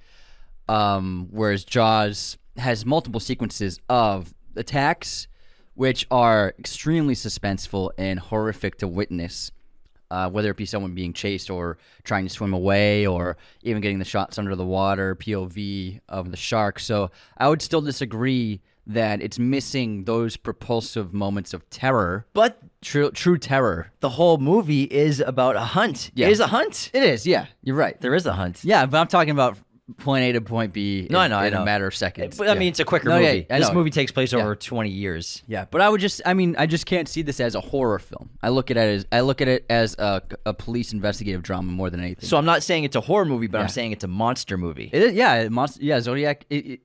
Um, 0.68 1.28
whereas 1.32 1.64
Jaws 1.66 2.38
has 2.58 2.86
multiple 2.86 3.20
sequences 3.20 3.80
of 3.90 4.34
attacks, 4.56 5.28
which 5.74 6.06
are 6.12 6.54
extremely 6.60 7.14
suspenseful 7.14 7.92
and 7.98 8.20
horrific 8.20 8.78
to 8.78 8.88
witness. 8.88 9.52
Uh, 10.12 10.30
whether 10.30 10.52
it 10.52 10.58
be 10.58 10.66
someone 10.66 10.94
being 10.94 11.14
chased 11.14 11.50
or 11.50 11.78
trying 12.04 12.26
to 12.28 12.30
swim 12.30 12.54
away, 12.54 13.08
or 13.08 13.38
even 13.64 13.82
getting 13.82 14.00
the 14.00 14.06
shots 14.06 14.38
under 14.38 14.56
the 14.56 14.66
water, 14.66 15.16
POV 15.16 16.02
of 16.10 16.32
the 16.32 16.38
shark. 16.38 16.80
So 16.80 17.10
I 17.38 17.48
would 17.50 17.62
still 17.62 17.82
disagree 17.82 18.62
that 18.86 19.22
it's 19.22 19.40
missing 19.40 20.04
those 20.06 20.36
propulsive 20.38 21.14
moments 21.14 21.54
of 21.54 21.68
terror, 21.70 22.26
But 22.34 22.58
true 22.82 23.12
true 23.12 23.38
terror. 23.38 23.92
the 24.02 24.10
whole 24.10 24.38
movie 24.38 24.84
is 24.84 25.20
about 25.22 25.56
a 25.56 25.62
hunt. 25.78 26.12
Yeah. 26.14 26.28
It 26.28 26.32
is 26.32 26.40
a 26.42 26.48
hunt. 26.48 26.90
It 26.94 27.04
is, 27.04 27.26
yeah. 27.26 27.46
You're 27.64 27.76
right. 27.78 28.00
There 28.02 28.16
is 28.16 28.26
a 28.26 28.34
hunt. 28.34 28.64
Yeah, 28.64 28.86
but 28.88 28.98
I'm 29.00 29.08
talking 29.08 29.32
about 29.32 29.58
point 29.98 30.24
A 30.24 30.32
to 30.34 30.42
point 30.42 30.74
B. 30.74 31.08
No, 31.10 31.20
in, 31.20 31.26
I 31.26 31.28
know, 31.28 31.38
I 31.38 31.48
in 31.48 31.54
know. 31.54 31.62
a 31.62 31.66
matter 31.66 31.88
of 31.88 31.96
seconds. 31.96 32.38
But 32.38 32.48
I 32.50 32.54
Yeah. 32.54 32.60
mean, 32.60 32.70
it's 32.70 32.80
a 32.80 32.86
quicker 32.86 33.10
No, 33.10 33.18
yeah, 33.18 33.28
movie. 33.34 33.48
I 33.50 33.60
this 33.60 33.68
know. 33.70 33.74
movie 33.76 33.90
takes 33.90 34.12
place 34.12 34.34
over 34.34 34.56
20 34.56 34.90
years. 34.90 35.44
yeah, 35.48 35.66
but 35.70 35.82
I 35.82 35.90
would 35.90 36.02
just, 36.02 36.22
I 36.26 36.34
mean, 36.34 36.56
I 36.58 36.66
just 36.66 36.86
can't 36.86 37.08
see 37.08 37.22
this 37.22 37.40
as 37.40 37.56
a 37.56 37.62
horror 37.62 38.00
film. 38.00 38.30
I 38.42 38.50
look 38.50 38.72
at 38.72 38.78
it 38.78 38.80
as, 38.82 39.06
I 39.12 39.22
look 39.22 39.42
at 39.42 39.48
it 39.48 39.66
as 39.70 39.96
a, 40.00 40.22
a 40.46 40.54
police 40.54 40.94
investigative 40.94 41.44
drama 41.44 41.72
more 41.72 41.90
than 41.90 42.00
anything. 42.00 42.28
So 42.28 42.38
I'm 42.38 42.46
not 42.46 42.64
saying 42.64 42.84
it's 42.84 42.96
a 42.96 43.02
horror 43.02 43.26
movie, 43.26 43.48
but 43.48 43.62
I'm 43.62 43.68
saying 43.70 43.92
it's 43.92 44.04
a 44.04 44.08
monster 44.10 44.58
movie. 44.58 44.90
it 44.92 45.02
is, 45.02 45.14
yeah, 45.14 45.48
monster, 45.50 45.84
yeah, 45.84 46.00
Zodiac. 46.00 46.46
It, 46.50 46.82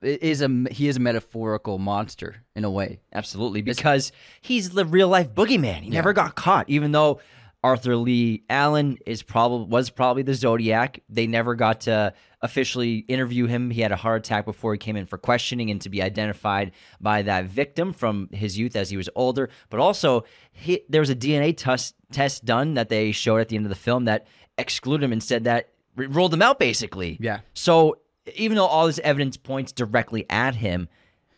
it 0.00 0.22
is 0.22 0.42
a 0.42 0.48
he 0.70 0.86
is 0.86 0.96
a 0.96 1.00
metaphorical 1.00 1.78
monster 1.78 2.44
in 2.54 2.62
a 2.64 2.70
way. 2.70 3.00
Absolutely, 3.12 3.62
because 3.62 4.12
he's 4.40 4.70
the 4.70 4.84
real 4.84 5.08
life 5.08 5.34
boogeyman. 5.34 5.80
He 5.80 5.90
never 5.90 6.12
got 6.12 6.36
caught, 6.36 6.68
even 6.70 6.92
though 6.92 7.20
Arthur 7.64 7.96
Lee 7.96 8.44
Allen 8.48 8.98
is 9.04 9.22
probably 9.22 9.66
was 9.66 9.90
probably 9.90 10.22
the 10.22 10.34
Zodiac. 10.34 11.00
They 11.08 11.26
never 11.26 11.54
got 11.54 11.80
to 11.82 12.14
officially 12.40 12.98
interview 13.08 13.46
him. 13.46 13.70
He 13.70 13.80
had 13.80 13.90
a 13.90 13.96
heart 13.96 14.24
attack 14.24 14.44
before 14.44 14.72
he 14.72 14.78
came 14.78 14.94
in 14.94 15.06
for 15.06 15.18
questioning 15.18 15.70
and 15.70 15.80
to 15.80 15.88
be 15.88 16.00
identified 16.00 16.70
by 17.00 17.22
that 17.22 17.46
victim 17.46 17.92
from 17.92 18.28
his 18.32 18.56
youth 18.56 18.76
as 18.76 18.90
he 18.90 18.96
was 18.96 19.08
older. 19.16 19.50
But 19.70 19.80
also, 19.80 20.24
he, 20.52 20.82
there 20.88 21.00
was 21.00 21.10
a 21.10 21.16
DNA 21.16 21.56
test 21.56 21.96
test 22.12 22.44
done 22.44 22.74
that 22.74 22.88
they 22.90 23.10
showed 23.10 23.38
at 23.38 23.48
the 23.48 23.56
end 23.56 23.66
of 23.66 23.70
the 23.70 23.74
film 23.76 24.04
that 24.04 24.26
excluded 24.56 25.04
him 25.04 25.12
and 25.12 25.22
said 25.22 25.44
that 25.44 25.70
ruled 25.96 26.32
him 26.32 26.42
out 26.42 26.60
basically. 26.60 27.16
Yeah. 27.20 27.40
So 27.54 27.96
even 28.36 28.56
though 28.56 28.66
all 28.66 28.86
this 28.86 29.00
evidence 29.00 29.36
points 29.36 29.72
directly 29.72 30.26
at 30.30 30.54
him, 30.54 30.88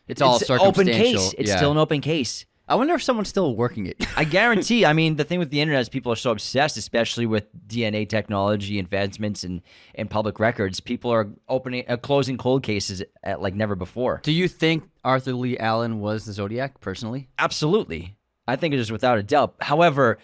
It's 0.06 0.20
all 0.20 0.36
an 0.36 0.42
open 0.60 0.86
circumstantial. 0.86 1.22
case. 1.22 1.34
It's 1.38 1.48
yeah. 1.48 1.56
still 1.56 1.70
an 1.70 1.78
open 1.78 2.00
case. 2.02 2.44
I 2.70 2.76
wonder 2.76 2.94
if 2.94 3.02
someone's 3.02 3.28
still 3.28 3.56
working 3.56 3.86
it. 3.86 4.06
I 4.16 4.22
guarantee. 4.22 4.86
I 4.86 4.92
mean, 4.92 5.16
the 5.16 5.24
thing 5.24 5.40
with 5.40 5.50
the 5.50 5.60
internet 5.60 5.80
is 5.80 5.88
people 5.88 6.12
are 6.12 6.16
so 6.16 6.30
obsessed, 6.30 6.76
especially 6.76 7.26
with 7.26 7.48
DNA 7.66 8.08
technology 8.08 8.78
advancements 8.78 9.42
and 9.42 9.60
and 9.96 10.08
public 10.08 10.38
records. 10.38 10.78
People 10.78 11.10
are 11.10 11.28
opening, 11.48 11.84
uh, 11.88 11.96
closing 11.96 12.38
cold 12.38 12.62
cases 12.62 13.02
at 13.24 13.42
like 13.42 13.56
never 13.56 13.74
before. 13.74 14.20
Do 14.22 14.30
you 14.30 14.46
think 14.46 14.88
Arthur 15.04 15.32
Lee 15.32 15.58
Allen 15.58 15.98
was 15.98 16.26
the 16.26 16.32
Zodiac 16.32 16.80
personally? 16.80 17.28
Absolutely, 17.40 18.14
I 18.46 18.54
think 18.54 18.72
it 18.72 18.78
is 18.78 18.92
without 18.92 19.18
a 19.18 19.24
doubt. 19.24 19.56
However, 19.62 20.18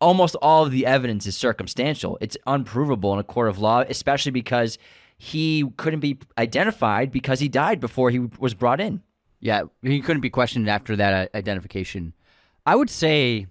almost 0.00 0.34
all 0.42 0.64
of 0.64 0.72
the 0.72 0.86
evidence 0.86 1.24
is 1.24 1.36
circumstantial. 1.36 2.18
It's 2.20 2.36
unprovable 2.48 3.12
in 3.12 3.20
a 3.20 3.24
court 3.24 3.48
of 3.48 3.60
law, 3.60 3.84
especially 3.88 4.32
because 4.32 4.76
he 5.18 5.64
couldn't 5.76 6.00
be 6.00 6.18
identified 6.36 7.12
because 7.12 7.38
he 7.38 7.48
died 7.48 7.78
before 7.78 8.10
he 8.10 8.18
was 8.18 8.54
brought 8.54 8.80
in. 8.80 9.02
Yeah, 9.46 9.62
he 9.82 10.00
couldn't 10.00 10.22
be 10.22 10.30
questioned 10.30 10.68
after 10.68 10.96
that 10.96 11.12
uh, 11.34 11.36
identification. 11.36 12.12
I 12.66 12.74
would 12.74 12.90
say, 12.90 13.46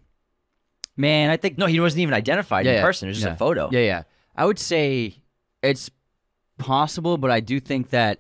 man, 0.98 1.30
I 1.30 1.38
think 1.38 1.58
No, 1.58 1.68
he 1.68 1.80
wasn't 1.80 2.02
even 2.02 2.14
identified 2.14 2.66
Yeah, 2.66 2.72
in 2.74 2.78
yeah, 2.78 2.84
person. 2.84 3.08
It 3.08 3.12
was 3.12 3.18
just 3.18 3.28
yeah. 3.28 3.34
a 3.34 3.38
photo. 3.38 3.70
Yeah, 3.72 3.80
yeah. 3.80 4.04
I 4.36 4.46
would 4.46 4.60
say 4.60 5.22
it's 5.64 5.90
possible, 6.58 7.18
but 7.18 7.32
I 7.32 7.40
do 7.40 7.60
think 7.60 7.90
that 7.92 8.20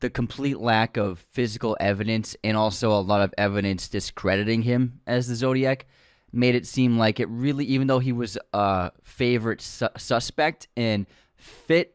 the 0.00 0.10
complete 0.10 0.58
lack 0.58 0.96
of 0.98 1.18
physical 1.32 1.76
evidence 1.80 2.36
and 2.44 2.56
also 2.56 2.90
a 2.92 3.00
lot 3.00 3.22
of 3.22 3.32
evidence 3.38 3.88
discrediting 3.88 4.62
him 4.62 5.00
as 5.06 5.26
the 5.28 5.34
Zodiac 5.34 5.86
made 6.30 6.54
it 6.54 6.66
seem 6.66 6.98
like 6.98 7.20
it 7.20 7.28
really, 7.30 7.64
even 7.64 7.86
though 7.86 8.00
he 8.00 8.12
was 8.12 8.36
a 8.52 8.90
favorite 9.02 9.62
su- 9.62 9.88
suspect 9.96 10.68
and 10.76 11.06
fit 11.36 11.94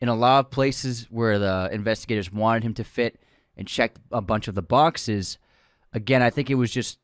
in 0.00 0.08
a 0.08 0.14
lot 0.14 0.40
of 0.40 0.50
places 0.50 1.06
where 1.10 1.38
the 1.38 1.68
investigators 1.70 2.32
wanted 2.32 2.64
him 2.64 2.74
to 2.74 2.82
fit 2.82 3.20
and 3.56 3.68
checked 3.68 3.98
a 4.10 4.20
bunch 4.20 4.48
of 4.48 4.54
the 4.54 4.62
boxes, 4.62 5.38
again, 5.92 6.22
I 6.22 6.30
think 6.30 6.50
it 6.50 6.56
was 6.56 6.70
just 6.70 6.98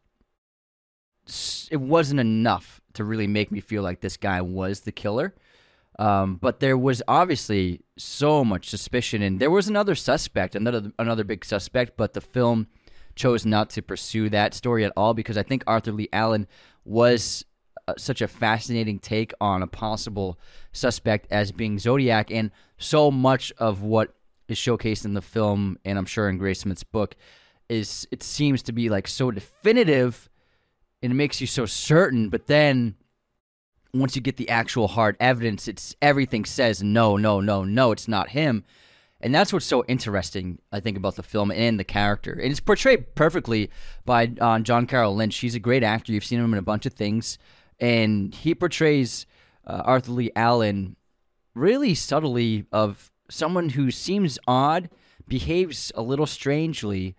it 1.71 1.81
wasn't 1.81 2.21
enough 2.21 2.81
to 2.95 3.05
really 3.05 3.27
make 3.27 3.53
me 3.53 3.61
feel 3.61 3.83
like 3.83 4.01
this 4.01 4.17
guy 4.17 4.41
was 4.41 4.81
the 4.81 4.93
killer. 4.93 5.35
Um, 5.99 6.37
but 6.37 6.61
there 6.61 6.79
was 6.79 7.03
obviously 7.07 7.83
so 7.99 8.45
much 8.45 8.71
suspicion, 8.71 9.23
and 9.23 9.39
there 9.39 9.51
was 9.51 9.69
another 9.69 9.95
suspect, 9.95 10.55
another 10.55 10.93
another 10.99 11.25
big 11.25 11.45
suspect. 11.45 11.97
But 11.97 12.15
the 12.15 12.21
film 12.21 12.69
chose 13.15 13.45
not 13.45 13.69
to 13.71 13.83
pursue 13.83 14.31
that 14.31 14.55
story 14.55 14.85
at 14.85 14.93
all 14.97 15.15
because 15.15 15.37
I 15.37 15.43
think 15.43 15.63
Arthur 15.67 15.93
Lee 15.93 16.09
Allen 16.13 16.47
was 16.85 17.45
uh, 17.87 17.95
such 17.99 18.23
a 18.23 18.29
fascinating 18.29 18.99
take 18.99 19.35
on 19.41 19.63
a 19.63 19.67
possible 19.67 20.39
suspect 20.73 21.27
as 21.31 21.53
being 21.53 21.79
Zodiac, 21.79 22.31
and 22.31 22.51
so 22.79 23.11
much 23.11 23.53
of 23.59 23.83
what 23.83 24.15
is 24.51 24.59
showcased 24.59 25.05
in 25.05 25.15
the 25.15 25.23
film, 25.23 25.79
and 25.85 25.99
I'm 25.99 26.07
sure 26.07 26.29
in 26.29 26.39
Graysmith's 26.39 26.85
book, 26.85 27.17
is 27.69 28.07
it 28.11 28.23
seems 28.23 28.63
to 28.65 28.73
be 28.73 28.89
like 28.89 29.07
so 29.07 29.31
definitive, 29.31 30.29
and 31.03 31.13
it 31.13 31.17
makes 31.17 31.41
you 31.41 31.47
so 31.47 31.67
certain. 31.67 32.29
But 32.29 32.47
then 32.47 32.97
once 33.93 34.17
you 34.17 34.23
get 34.23 34.37
the 34.37 34.49
actual 34.49 34.89
hard 34.89 35.17
evidence, 35.21 35.69
it's 35.69 35.95
everything 36.01 36.45
says 36.45 36.83
no, 36.83 37.17
no, 37.17 37.41
no, 37.41 37.65
no, 37.65 37.93
it's 37.93 38.09
not 38.09 38.31
him. 38.31 38.65
And 39.21 39.35
that's 39.35 39.53
what's 39.53 39.67
so 39.67 39.85
interesting, 39.87 40.61
I 40.73 40.81
think, 40.81 40.97
about 40.97 41.17
the 41.17 41.23
film 41.23 41.51
and 41.51 41.79
the 41.79 41.85
character. 41.85 42.33
And 42.33 42.51
it's 42.51 42.61
portrayed 42.61 43.15
perfectly 43.15 43.71
by 44.07 44.33
uh, 44.41 44.61
John 44.61 44.87
Carroll 44.87 45.15
Lynch. 45.15 45.37
He's 45.37 45.55
a 45.55 45.61
great 45.61 45.83
actor. 45.83 46.13
You've 46.13 46.25
seen 46.25 46.41
him 46.41 46.53
in 46.55 46.59
a 46.59 46.63
bunch 46.63 46.87
of 46.87 46.95
things. 46.95 47.39
And 47.79 48.35
he 48.35 48.55
portrays 48.55 49.27
uh, 49.67 49.83
Arthur 49.85 50.13
Lee 50.13 50.31
Allen 50.35 50.97
really 51.55 51.95
subtly 51.95 52.65
of 52.73 53.13
someone 53.31 53.71
who 53.71 53.91
seems 53.91 54.39
odd, 54.47 54.91
behaves 55.29 55.93
a 55.95 56.03
little 56.03 56.27
strangely, 56.27 57.17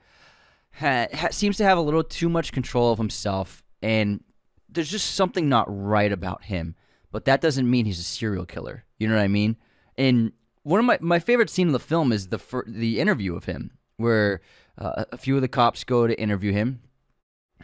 ha- 0.74 1.08
ha- 1.13 1.30
seems 1.32 1.58
to 1.58 1.63
have 1.63 1.78
a 1.78 1.82
little 1.82 2.04
too 2.04 2.30
much 2.30 2.52
control 2.52 2.91
of 2.91 2.97
himself, 2.97 3.63
and 3.82 4.24
there's 4.69 4.91
just 4.91 5.15
something 5.15 5.50
not 5.50 5.65
right 5.67 6.12
about 6.12 6.43
him. 6.43 6.76
But 7.12 7.26
that 7.26 7.41
doesn't 7.41 7.69
mean 7.69 7.86
he's 7.86 8.00
a 8.00 8.04
serial 8.04 8.45
killer. 8.45 8.86
You 8.97 9.08
know 9.08 9.15
what 9.15 9.24
I 9.24 9.28
mean? 9.28 9.58
And 9.97 10.32
one 10.63 10.80
of 10.80 10.86
my, 10.86 10.97
my 11.02 11.19
favorite 11.19 11.50
scene 11.50 11.67
in 11.67 11.74
the 11.74 11.80
film 11.80 12.12
is 12.12 12.28
the 12.28 12.39
fir- 12.39 12.65
the 12.67 13.00
interview 13.00 13.36
of 13.36 13.45
him, 13.45 13.71
where 13.97 14.41
uh, 14.78 15.06
a 15.12 15.17
few 15.17 15.36
of 15.36 15.41
the 15.41 15.47
cops 15.47 15.84
go 15.84 16.08
to 16.08 16.21
interview 16.21 16.54
him 16.54 16.82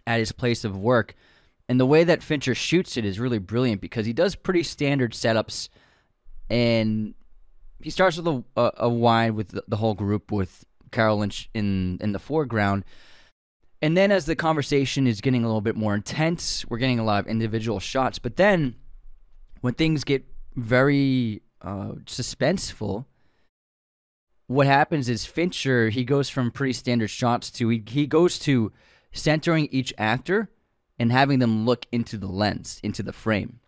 at 0.06 0.20
his 0.20 0.32
place 0.32 0.66
of 0.66 0.78
work. 0.78 1.16
And 1.70 1.80
the 1.80 1.86
way 1.86 2.04
that 2.04 2.24
Fincher 2.24 2.56
shoots 2.56 2.98
it 2.98 3.06
is 3.06 3.20
really 3.20 3.40
brilliant 3.40 3.82
because 3.82 4.06
he 4.06 4.14
does 4.14 4.36
pretty 4.36 4.64
standard 4.64 5.14
setups, 5.14 5.70
and 6.50 7.14
he 7.82 7.90
starts 7.90 8.18
with 8.18 8.44
a, 8.56 8.72
a, 8.78 8.90
wine 8.90 9.36
with 9.36 9.50
the, 9.50 9.64
the 9.68 9.78
whole 9.78 9.94
group 9.94 10.32
with 10.32 10.66
Carroll 10.92 11.20
Lynch 11.20 11.50
in 11.54 11.98
in 12.02 12.12
the 12.12 12.20
foreground. 12.20 12.84
And 13.82 13.96
then 13.96 14.12
as 14.12 14.26
the 14.26 14.36
conversation 14.36 15.06
is 15.06 15.22
getting 15.22 15.44
a 15.44 15.48
little 15.48 15.62
bit 15.62 15.76
more 15.76 15.94
intense, 15.94 16.66
we're 16.68 16.80
getting 16.80 17.00
a 17.00 17.04
lot 17.04 17.20
of 17.20 17.28
individual 17.28 17.80
shots. 17.80 18.18
But 18.18 18.36
then 18.36 18.76
when 19.62 19.76
things 19.76 20.04
get 20.04 20.26
very 20.56 21.44
uh, 21.62 21.92
suspenseful, 22.06 23.06
what 24.48 24.66
happens 24.66 25.10
is 25.10 25.26
Fincher, 25.26 25.90
he 25.90 26.04
goes 26.04 26.30
from 26.30 26.50
pretty 26.52 26.74
standard 26.74 27.10
shots 27.10 27.52
to 27.52 27.70
he, 27.70 27.84
he 27.88 28.08
goes 28.08 28.40
to 28.40 28.72
centering 29.12 29.68
each 29.72 29.94
actor 29.98 30.50
and 30.98 31.12
having 31.12 31.40
them 31.40 31.66
look 31.66 31.86
into 31.92 32.18
the 32.18 32.28
lens, 32.28 32.80
into 32.82 33.04
the 33.04 33.14
frame, 33.14 33.60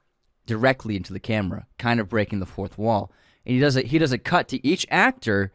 directly 0.48 0.96
into 0.96 1.14
the 1.14 1.20
camera, 1.20 1.68
kind 1.78 2.00
of 2.00 2.10
breaking 2.10 2.40
the 2.40 2.46
fourth 2.46 2.78
wall. 2.78 3.12
And 3.46 3.56
he 3.56 3.60
does 3.60 3.78
a, 3.78 3.82
he 3.82 3.98
does 3.98 4.12
a 4.12 4.18
cut 4.18 4.48
to 4.50 4.66
each 4.66 4.86
actor. 4.90 5.52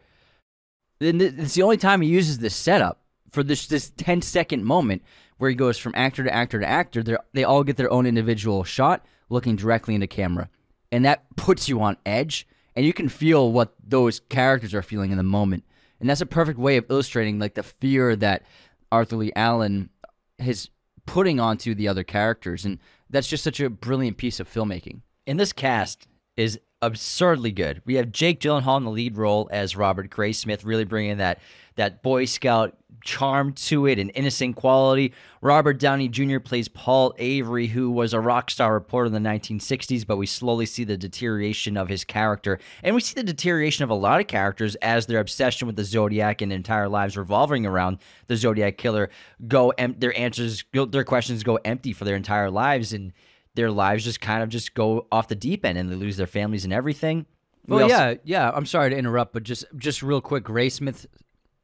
Then 1.00 1.20
it's 1.20 1.54
the 1.54 1.62
only 1.62 1.76
time 1.76 2.00
he 2.00 2.08
uses 2.08 2.38
this 2.38 2.56
setup 2.56 3.00
for 3.30 3.42
this 3.42 3.66
this 3.66 3.90
10 3.96 4.22
second 4.22 4.64
moment 4.64 5.02
where 5.38 5.50
he 5.50 5.56
goes 5.56 5.76
from 5.76 5.92
actor 5.96 6.24
to 6.24 6.32
actor 6.32 6.60
to 6.60 6.66
actor. 6.66 7.02
They 7.02 7.16
they 7.32 7.44
all 7.44 7.64
get 7.64 7.76
their 7.76 7.92
own 7.92 8.06
individual 8.06 8.64
shot 8.64 9.04
looking 9.28 9.56
directly 9.56 9.94
into 9.94 10.06
camera, 10.06 10.48
and 10.92 11.04
that 11.04 11.24
puts 11.36 11.68
you 11.68 11.80
on 11.82 11.96
edge, 12.06 12.46
and 12.74 12.86
you 12.86 12.92
can 12.92 13.08
feel 13.08 13.52
what 13.52 13.74
those 13.82 14.20
characters 14.28 14.74
are 14.74 14.82
feeling 14.82 15.10
in 15.10 15.18
the 15.18 15.22
moment. 15.22 15.64
And 16.00 16.10
that's 16.10 16.20
a 16.20 16.26
perfect 16.26 16.58
way 16.58 16.76
of 16.76 16.86
illustrating 16.90 17.38
like 17.38 17.54
the 17.54 17.62
fear 17.62 18.14
that 18.16 18.42
Arthur 18.92 19.16
Lee 19.16 19.32
Allen 19.34 19.90
is 20.38 20.68
putting 21.06 21.40
onto 21.40 21.74
the 21.74 21.88
other 21.88 22.04
characters, 22.04 22.64
and 22.64 22.78
that's 23.10 23.28
just 23.28 23.44
such 23.44 23.60
a 23.60 23.70
brilliant 23.70 24.16
piece 24.16 24.40
of 24.40 24.52
filmmaking. 24.52 25.00
And 25.26 25.38
this 25.38 25.52
cast 25.52 26.06
is 26.36 26.58
absurdly 26.86 27.52
good. 27.52 27.82
We 27.84 27.94
have 27.94 28.12
Jake 28.12 28.40
Gyllenhaal 28.40 28.78
in 28.78 28.84
the 28.84 28.90
lead 28.90 29.16
role 29.16 29.48
as 29.52 29.76
Robert 29.76 30.10
Graysmith, 30.10 30.64
really 30.64 30.84
bringing 30.84 31.18
that 31.18 31.40
that 31.76 32.02
Boy 32.02 32.24
Scout 32.24 32.76
charm 33.04 33.52
to 33.52 33.86
it 33.86 33.98
and 33.98 34.10
innocent 34.14 34.56
quality. 34.56 35.12
Robert 35.42 35.78
Downey 35.78 36.08
Jr. 36.08 36.38
plays 36.38 36.68
Paul 36.68 37.14
Avery, 37.18 37.66
who 37.66 37.90
was 37.90 38.14
a 38.14 38.20
rock 38.20 38.50
star 38.50 38.72
reporter 38.72 39.06
in 39.06 39.12
the 39.12 39.28
1960s, 39.28 40.06
but 40.06 40.16
we 40.16 40.26
slowly 40.26 40.66
see 40.66 40.84
the 40.84 40.96
deterioration 40.96 41.76
of 41.76 41.88
his 41.88 42.02
character. 42.02 42.58
And 42.82 42.94
we 42.94 43.02
see 43.02 43.14
the 43.14 43.22
deterioration 43.22 43.84
of 43.84 43.90
a 43.90 43.94
lot 43.94 44.20
of 44.20 44.26
characters 44.26 44.74
as 44.76 45.06
their 45.06 45.20
obsession 45.20 45.66
with 45.66 45.76
the 45.76 45.84
Zodiac 45.84 46.40
and 46.40 46.52
entire 46.52 46.88
lives 46.88 47.16
revolving 47.16 47.66
around 47.66 47.98
the 48.26 48.36
Zodiac 48.36 48.78
killer 48.78 49.10
go 49.46 49.70
em- 49.70 49.96
their 49.98 50.16
answers 50.18 50.62
go, 50.62 50.86
their 50.86 51.04
questions 51.04 51.42
go 51.42 51.58
empty 51.64 51.92
for 51.92 52.04
their 52.04 52.16
entire 52.16 52.50
lives 52.50 52.92
and 52.92 53.12
their 53.54 53.70
lives 53.70 54.04
just 54.04 54.20
kind 54.20 54.42
of 54.42 54.48
just 54.48 54.74
go 54.74 55.06
off 55.12 55.28
the 55.28 55.34
deep 55.34 55.64
end 55.64 55.78
and 55.78 55.90
they 55.90 55.96
lose 55.96 56.16
their 56.16 56.26
families 56.26 56.64
and 56.64 56.72
everything. 56.72 57.26
We 57.66 57.76
Well, 57.76 57.84
also- 57.84 57.94
yeah, 58.10 58.14
yeah. 58.24 58.50
I'm 58.54 58.66
sorry 58.66 58.90
to 58.90 58.96
interrupt, 58.96 59.32
but 59.32 59.42
just 59.42 59.64
just 59.76 60.02
real 60.02 60.20
quick, 60.20 60.44
Graysmith, 60.44 61.06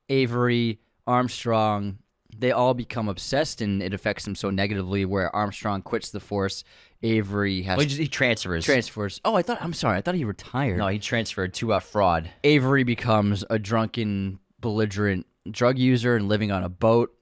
Avery, 0.09 0.81
Armstrong, 1.07 1.98
they 2.37 2.53
all 2.53 2.74
become 2.74 3.09
obsessed, 3.09 3.61
and 3.61 3.83
it 3.83 3.92
affects 3.92 4.24
them 4.24 4.35
so 4.35 4.50
negatively. 4.50 5.05
Where 5.05 5.35
Armstrong 5.35 5.83
quits 5.83 6.11
the 6.11 6.20
force, 6.20 6.64
Avery 7.03 7.62
has 7.62 7.76
Well, 7.76 7.83
he, 7.83 7.88
just, 7.88 8.00
he 8.00 8.09
transfers. 8.09 8.64
transfers. 8.64 9.20
Oh, 9.24 9.35
I 9.35 9.42
thought. 9.42 9.59
I'm 9.61 9.72
sorry. 9.74 9.98
I 9.98 10.00
thought 10.00 10.14
he 10.14 10.24
retired. 10.24 10.79
no, 10.79 10.87
he 10.88 10.98
transferred 10.98 11.53
to 11.55 11.72
a 11.74 11.81
fraud. 11.81 12.31
Avery 12.44 12.85
becomes 12.85 13.44
a 13.50 13.59
drunken, 13.59 14.38
belligerent 14.61 15.26
drug 15.50 15.79
user 15.79 16.16
and 16.16 16.29
living 16.29 16.50
on 16.53 16.62
a 16.62 16.68
boat. 16.68 17.14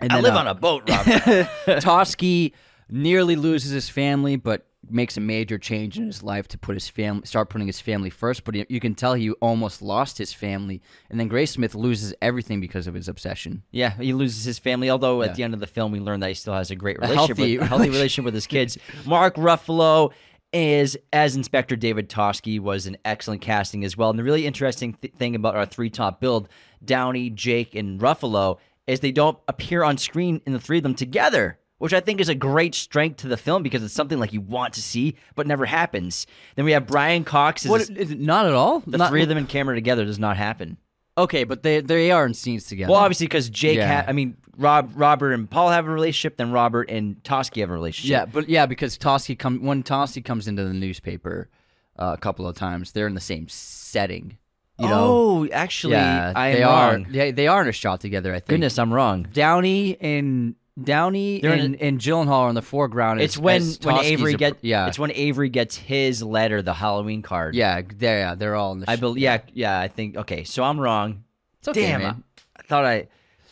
And 0.00 0.12
I 0.12 0.20
live 0.20 0.34
uh, 0.34 0.38
on 0.38 0.46
a 0.48 0.54
boat, 0.54 0.88
Robert. 0.88 1.12
Toschi 1.82 2.52
nearly 2.88 3.36
loses 3.36 3.70
his 3.70 3.88
family, 3.88 4.36
but 4.36 4.66
makes 4.90 5.16
a 5.16 5.20
major 5.20 5.58
change 5.58 5.96
in 5.96 6.06
his 6.06 6.24
life 6.24 6.48
to 6.48 6.58
put 6.58 6.74
his 6.74 6.88
family, 6.88 7.24
start 7.24 7.48
putting 7.48 7.68
his 7.68 7.80
family 7.80 8.10
first. 8.10 8.42
But 8.44 8.68
you 8.68 8.80
can 8.80 8.94
tell 8.96 9.14
he 9.14 9.30
almost 9.32 9.80
lost 9.80 10.18
his 10.18 10.32
family, 10.32 10.82
and 11.08 11.20
then 11.20 11.30
Graysmith 11.30 11.74
loses 11.74 12.12
everything 12.20 12.60
because 12.60 12.86
of 12.88 12.94
his 12.94 13.06
obsession. 13.08 13.62
yeah, 13.70 13.90
he 13.98 14.12
loses 14.12 14.44
his 14.44 14.58
family. 14.58 14.90
Although 14.90 15.22
Yeah. 15.22 15.28
at 15.30 15.36
the 15.36 15.44
end 15.44 15.54
of 15.54 15.60
the 15.60 15.66
film, 15.68 15.92
we 15.92 16.00
learn 16.00 16.18
that 16.20 16.28
he 16.28 16.34
still 16.34 16.54
has 16.54 16.70
a 16.72 16.76
great 16.76 16.96
A 16.98 17.02
relationship, 17.02 17.36
healthy 17.36 17.58
with, 17.58 17.68
healthy 17.68 17.90
relationship 17.90 18.24
with 18.24 18.34
his 18.34 18.46
kids. 18.48 18.76
Mark 19.06 19.36
Ruffalo 19.36 20.12
is 20.52 20.98
as 21.12 21.34
Inspector 21.36 21.74
David 21.76 22.10
Toschi 22.10 22.58
was 22.60 22.86
an 22.86 22.98
excellent 23.04 23.40
casting 23.40 23.84
as 23.84 23.96
well. 23.96 24.10
And 24.10 24.18
the 24.18 24.24
really 24.24 24.46
interesting 24.46 24.94
th- 25.00 25.14
thing 25.14 25.34
about 25.34 25.54
our 25.56 25.64
three 25.64 25.88
top 25.90 26.20
build, 26.20 26.48
Downey, 26.84 27.30
Jake, 27.30 27.74
and 27.74 27.98
Ruffalo, 28.00 28.58
is 28.86 29.00
they 29.00 29.12
don't 29.12 29.38
appear 29.48 29.82
on 29.84 29.96
screen 29.96 30.42
in 30.44 30.52
the 30.52 30.60
three 30.60 30.78
of 30.78 30.82
them 30.82 30.94
together. 30.94 31.58
Which 31.82 31.92
I 31.92 31.98
think 32.00 32.20
is 32.20 32.28
a 32.28 32.34
great 32.36 32.76
strength 32.76 33.16
to 33.18 33.28
the 33.28 33.36
film 33.36 33.64
because 33.64 33.82
it's 33.82 33.92
something 33.92 34.20
like 34.20 34.32
you 34.32 34.40
want 34.40 34.74
to 34.74 34.80
see 34.82 35.16
but 35.34 35.48
never 35.48 35.66
happens. 35.66 36.28
Then 36.54 36.64
we 36.64 36.70
have 36.72 36.86
Brian 36.86 37.24
Cox. 37.24 37.66
What? 37.66 37.80
Is 37.90 38.12
it 38.12 38.20
not 38.20 38.46
at 38.46 38.52
all. 38.52 38.80
the 38.86 38.98
Not- 38.98 39.10
three 39.10 39.22
of 39.22 39.28
them 39.28 39.36
in 39.38 39.46
camera 39.46 39.74
together 39.74 40.04
does 40.04 40.18
not 40.20 40.36
happen. 40.36 40.76
Okay, 41.18 41.42
but 41.44 41.62
they 41.64 41.80
they 41.80 42.10
are 42.12 42.24
in 42.24 42.34
scenes 42.34 42.66
together. 42.66 42.92
Well, 42.92 43.00
obviously, 43.00 43.26
because 43.26 43.50
Jake, 43.50 43.78
Yeah. 43.78 44.02
ha- 44.02 44.08
I 44.08 44.12
mean, 44.12 44.36
Rob, 44.56 44.92
Robert 44.94 45.32
and 45.32 45.50
Paul 45.50 45.70
have 45.70 45.86
a 45.86 45.90
relationship. 45.90 46.36
Then 46.36 46.52
Robert 46.52 46.88
and 46.88 47.22
Toschi 47.24 47.60
have 47.60 47.68
a 47.70 47.72
relationship. 47.72 48.10
yeah, 48.10 48.24
but 48.26 48.48
yeah, 48.48 48.66
because 48.66 48.96
Toschi 48.96 49.36
come 49.38 49.62
when 49.64 49.82
Toschi 49.82 50.24
comes 50.24 50.46
into 50.48 50.64
the 50.64 50.72
newspaper 50.72 51.50
uh, 51.98 52.14
a 52.16 52.20
couple 52.20 52.46
of 52.46 52.54
times, 52.56 52.92
they're 52.92 53.08
in 53.08 53.14
the 53.14 53.20
same 53.20 53.48
setting. 53.48 54.38
You 54.78 54.88
know. 54.88 55.04
oh, 55.04 55.48
actually, 55.52 55.92
yeah, 55.94 56.32
I 56.34 56.48
am 56.48 56.54
they 56.56 56.62
wrong. 56.64 57.04
are. 57.06 57.10
They, 57.12 57.30
they 57.32 57.46
are 57.46 57.60
in 57.62 57.68
a 57.68 57.72
shot 57.72 58.00
together. 58.00 58.30
I 58.32 58.36
think. 58.38 58.48
Goodness, 58.48 58.78
I'm 58.78 58.92
wrong. 58.92 59.26
Downey 59.32 60.00
and 60.00 60.54
Downey 60.82 61.40
They're 61.40 61.52
in 61.52 61.60
and, 61.60 61.76
and 61.76 61.98
Gyllenhaal 62.00 62.28
are 62.44 62.48
in 62.48 62.54
the 62.54 62.62
foreground. 62.62 63.20
It's 63.20 63.36
as- 63.36 63.42
when 63.42 63.60
as 63.62 63.80
when 63.82 63.96
Avery 63.98 64.34
a- 64.34 64.36
get 64.38 64.56
yeah 64.62 64.86
It's 64.86 64.98
when 64.98 65.10
Avery 65.12 65.48
gets 65.50 65.76
his 65.76 66.22
letter, 66.22 66.62
the 66.62 66.72
Halloween 66.74 67.20
card. 67.22 67.54
yeah 67.54 67.82
they're 67.96 68.18
yeah, 68.20 68.34
they're 68.34 68.54
all 68.54 68.72
in 68.72 68.80
the. 68.80 68.90
I 68.90 68.96
believe. 68.96 69.22
Yeah, 69.22 69.38
yeah. 69.52 69.78
I 69.78 69.88
think. 69.88 70.16
Okay, 70.16 70.44
so 70.44 70.62
I'm 70.64 70.80
wrong. 70.80 71.24
It's 71.58 71.68
okay, 71.68 71.82
Damn, 71.82 72.00
man. 72.02 72.24
I, 72.56 72.60
I 72.60 72.62
thought 72.62 72.84
I. 72.86 73.08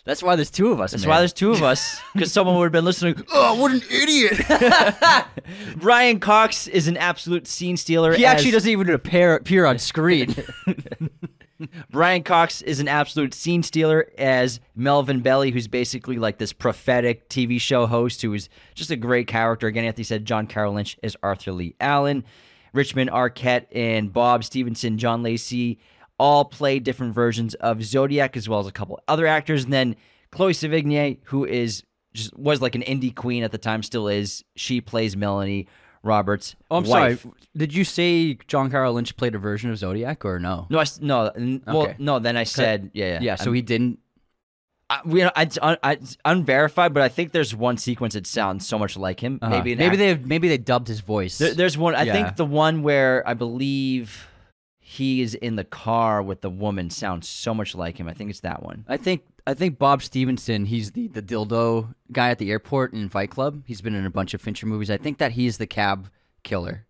That's 0.07 0.23
why 0.23 0.35
there's 0.35 0.51
two 0.51 0.73
of 0.73 0.81
us. 0.81 0.93
That's 0.93 1.05
man. 1.05 1.11
why 1.11 1.19
there's 1.19 1.35
two 1.35 1.51
of 1.51 1.63
us, 1.63 2.01
because 2.15 2.33
someone 2.33 2.57
would 2.57 2.65
have 2.65 2.73
been 2.73 2.87
listening. 2.87 3.23
Oh, 3.33 3.61
what 3.61 3.71
an 3.71 3.83
idiot! 3.91 4.41
Brian 5.77 6.21
Cox 6.21 6.67
is 6.69 6.89
an 6.89 6.97
absolute 6.97 7.47
scene 7.47 7.77
stealer. 7.77 8.15
He 8.15 8.25
actually 8.25 8.53
doesn't 8.53 8.71
even 8.71 8.89
appear 8.91 9.35
appear 9.35 9.67
on 9.67 9.79
screen. 9.79 10.35
Brian 11.91 12.23
Cox 12.23 12.63
is 12.63 12.81
an 12.81 12.89
absolute 12.89 13.35
scene 13.35 13.63
stealer 13.63 14.09
as 14.19 14.61
Melvin 14.75 15.21
Belli, 15.21 15.51
who's 15.51 15.69
basically 15.69 16.17
like 16.17 16.39
this 16.39 16.53
prophetic 16.53 17.29
TV 17.29 17.61
show 17.61 17.87
host 17.87 18.23
who 18.23 18.33
is 18.35 18.49
just 18.75 18.91
a 18.91 18.97
great 18.97 19.27
character. 19.27 19.67
Again, 19.67 19.85
Anthony 19.85 20.05
said 20.05 20.25
John 20.25 20.47
Carroll 20.47 20.75
Lynch 20.75 20.97
is 21.03 21.17
Arthur 21.23 21.53
Lee 21.53 21.75
Allen. 21.81 22.25
Richmond 22.73 23.11
Arquette 23.11 23.67
and 23.73 24.13
Bob 24.13 24.45
Stevenson, 24.45 24.97
John 24.97 25.23
Lacy, 25.23 25.79
all 26.19 26.45
play 26.45 26.79
different 26.79 27.15
versions 27.15 27.55
of 27.55 27.83
Zodiac, 27.83 28.37
as 28.37 28.49
well 28.49 28.61
as 28.61 28.67
a 28.67 28.73
couple 28.73 29.01
other 29.09 29.27
actors. 29.27 29.65
And 29.65 29.73
then 29.73 29.97
Chloe 30.31 30.53
Sevigny, 30.53 31.19
who 31.25 31.45
is 31.45 31.83
just 32.15 32.37
was 32.37 32.61
like 32.61 32.75
an 32.75 32.83
indie 32.83 33.15
queen 33.15 33.43
at 33.43 33.53
the 33.53 33.59
time, 33.59 33.83
still 33.83 34.09
is. 34.09 34.45
She 34.57 34.81
plays 34.81 35.17
Melanie 35.17 35.67
Roberts. 36.03 36.57
Oh, 36.71 36.77
I'm 36.79 36.85
wife. 36.85 37.23
sorry. 37.23 37.35
Did 37.57 37.75
you 37.75 37.85
say 37.85 38.35
John 38.47 38.71
Carroll 38.71 38.95
Lynch 38.95 39.17
played 39.17 39.35
a 39.35 39.39
version 39.39 39.71
of 39.71 39.77
Zodiac 39.79 40.25
or 40.25 40.39
no? 40.39 40.67
No, 40.71 40.79
I, 40.79 40.83
s- 40.83 41.01
no, 41.01 41.27
n- 41.29 41.63
well, 41.67 41.83
Okay. 41.83 41.97
no. 41.99 42.19
Then 42.19 42.37
I 42.37 42.45
said, 42.45 42.91
yeah, 42.95 43.07
yeah, 43.15 43.19
Yeah, 43.21 43.35
so 43.37 43.53
he 43.53 43.61
didn't. 43.63 43.99
I, 44.89 45.01
we, 45.05 45.23
I, 45.23 45.31
it's, 45.43 45.59
un, 45.61 45.77
I, 45.83 45.93
it's 45.93 46.17
unverified, 46.25 46.93
but 46.95 47.03
I 47.03 47.09
think 47.09 47.33
there's 47.33 47.55
one 47.55 47.77
sequence 47.77 48.15
that 48.15 48.27
sounds 48.27 48.67
so 48.67 48.79
much 48.79 48.97
like 48.97 49.21
him. 49.21 49.39
uh-huh. 49.43 49.51
Maybe 49.57 49.73
an 49.73 49.79
maybe 49.79 50.05
act- 50.05 50.23
they 50.23 50.29
maybe 50.29 50.49
they 50.49 50.59
dubbed 50.59 50.89
his 50.89 51.01
voice. 51.01 51.39
There, 51.39 51.55
there's 51.55 51.77
one. 51.79 51.95
I 51.95 52.03
Yeah. 52.05 52.13
think 52.13 52.37
the 52.37 52.45
one 52.47 52.83
where 52.83 53.23
I 53.29 53.35
believe 53.35 54.27
he 54.93 55.21
is 55.23 55.35
in 55.37 55.55
the 55.55 55.63
car 55.65 56.21
with 56.21 56.41
the 56.41 56.51
woman 56.51 56.91
sounds 56.91 57.29
so 57.29 57.55
much 57.55 57.77
like 57.77 57.99
him. 57.99 58.09
I 58.09 58.13
think 58.15 58.29
it's 58.31 58.41
that 58.41 58.63
one. 58.65 58.85
I 58.89 58.97
think 58.97 59.23
I 59.47 59.55
think 59.55 59.79
Bob 59.79 60.03
Stevenson, 60.03 60.67
he's 60.67 60.91
the 60.93 61.07
the 61.07 61.23
dildo 61.23 61.95
guy 62.11 62.31
at 62.31 62.39
the 62.39 62.51
airport 62.51 62.93
in 62.93 63.09
Fight 63.09 63.31
Club. 63.31 63.63
He's 63.67 63.81
been 63.81 63.95
in 63.95 64.05
a 64.05 64.11
bunch 64.11 64.35
of 64.35 64.41
Fincher 64.43 64.67
movies. 64.67 64.91
I 64.91 64.97
think 64.97 65.19
that 65.19 65.33
he's 65.33 65.59
the 65.59 65.67
cab 65.69 66.11
killer. 66.43 66.87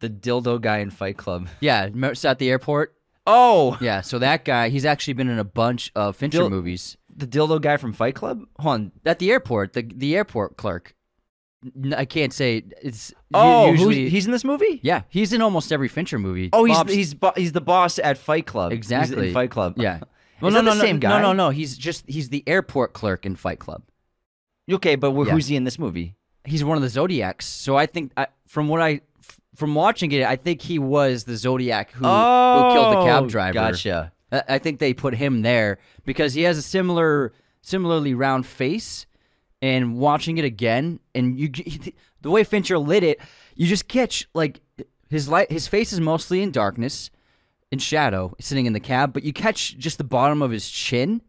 The 0.00 0.08
dildo 0.08 0.60
guy 0.60 0.78
in 0.78 0.90
Fight 0.90 1.16
Club. 1.16 1.48
Yeah, 1.60 1.88
so 2.14 2.28
at 2.30 2.38
the 2.38 2.48
airport. 2.50 2.94
Oh, 3.26 3.76
Yeah, 3.80 4.02
so 4.02 4.20
that 4.20 4.44
guy, 4.44 4.68
he's 4.68 4.84
actually 4.84 5.14
been 5.14 5.28
in 5.28 5.40
a 5.40 5.44
bunch 5.44 5.90
of 5.96 6.14
Fincher 6.14 6.38
Dil- 6.38 6.50
movies. 6.50 6.96
the 7.12 7.26
dildo 7.26 7.60
guy 7.60 7.76
from 7.76 7.92
Fight 7.92 8.14
Club. 8.14 8.44
Hold 8.60 8.74
on. 8.74 8.92
At 9.04 9.18
the 9.18 9.32
airport, 9.32 9.72
the 9.72 9.82
the 9.82 10.14
airport 10.14 10.56
clerk. 10.56 10.94
I 11.96 12.04
can't 12.04 12.32
say 12.32 12.64
it's 12.82 13.12
Oh, 13.34 13.68
who's- 13.68 13.80
usually 13.80 14.08
he's 14.08 14.26
in 14.26 14.32
this 14.32 14.44
movie. 14.44 14.80
yeah, 14.82 15.02
he's 15.08 15.32
in 15.32 15.42
almost 15.42 15.72
every 15.72 15.88
Fincher 15.88 16.18
movie. 16.18 16.50
Oh, 16.52 16.64
he's 16.64 16.76
Bob's- 16.76 16.92
he's 16.94 17.14
bo- 17.14 17.32
he's 17.36 17.52
the 17.52 17.60
boss 17.60 17.98
at 17.98 18.18
Fight 18.18 18.46
Club. 18.46 18.72
He's 18.72 18.78
Exactly. 18.78 19.28
in 19.28 19.34
Fight 19.34 19.50
Club. 19.50 19.74
yeah. 19.76 20.00
Well, 20.42 20.50
no, 20.50 20.58
the 20.60 20.74
no, 20.74 20.80
same 20.82 20.96
no, 20.96 21.00
guy? 21.00 21.08
No, 21.08 21.18
no, 21.22 21.32
no. 21.32 21.48
He's 21.50 21.78
just 21.78 22.04
he's 22.06 22.28
the 22.28 22.44
airport 22.46 22.92
clerk 22.92 23.24
in 23.24 23.36
Fight 23.36 23.58
Club. 23.58 23.82
Okay, 24.70 24.94
but 24.94 25.14
Yeah. 25.14 25.24
who's 25.32 25.46
he 25.46 25.56
in 25.56 25.64
this 25.64 25.78
movie? 25.78 26.14
He's 26.44 26.62
one 26.62 26.76
of 26.76 26.82
the 26.82 26.90
Zodiacs. 26.90 27.46
So 27.46 27.76
I 27.76 27.86
think 27.86 28.12
I, 28.18 28.26
from 28.46 28.68
what 28.68 28.82
I 28.82 29.00
from 29.54 29.74
watching 29.74 30.12
it, 30.12 30.24
I 30.24 30.36
think 30.36 30.60
he 30.60 30.78
was 30.78 31.24
the 31.24 31.36
Zodiac 31.38 31.90
who, 31.92 32.04
who 32.04 32.72
killed 32.74 32.96
the 32.96 33.04
cab 33.06 33.24
Oh, 33.24 33.28
driver. 33.28 33.54
Gotcha. 33.54 34.12
I 34.30 34.42
I 34.48 34.58
think 34.58 34.78
they 34.78 34.92
put 34.92 35.14
him 35.14 35.40
there 35.40 35.78
because 36.04 36.34
he 36.34 36.42
has 36.42 36.58
a 36.58 36.62
similar, 36.62 37.32
similarly 37.62 38.12
round 38.12 38.44
face. 38.44 39.06
And 39.62 39.96
watching 39.96 40.36
it 40.38 40.44
again, 40.44 41.00
and 41.14 41.38
you 41.38 41.48
the 42.20 42.30
way 42.30 42.44
Fincher 42.44 42.78
lit 42.78 43.02
it, 43.02 43.18
you 43.54 43.66
just 43.66 43.88
catch 43.88 44.28
like 44.34 44.60
his 45.08 45.28
light. 45.28 45.50
His 45.50 45.66
face 45.66 45.92
is 45.92 46.00
mostly 46.00 46.42
in 46.42 46.50
darkness, 46.50 47.10
in 47.72 47.78
shadow, 47.78 48.34
sitting 48.38 48.66
in 48.66 48.74
the 48.74 48.80
cab. 48.80 49.12
But 49.14 49.22
you 49.24 49.32
catch 49.32 49.76
just 49.78 49.96
the 49.98 50.04
bottom 50.04 50.42
of 50.42 50.50
his 50.50 50.68
chin 50.68 51.22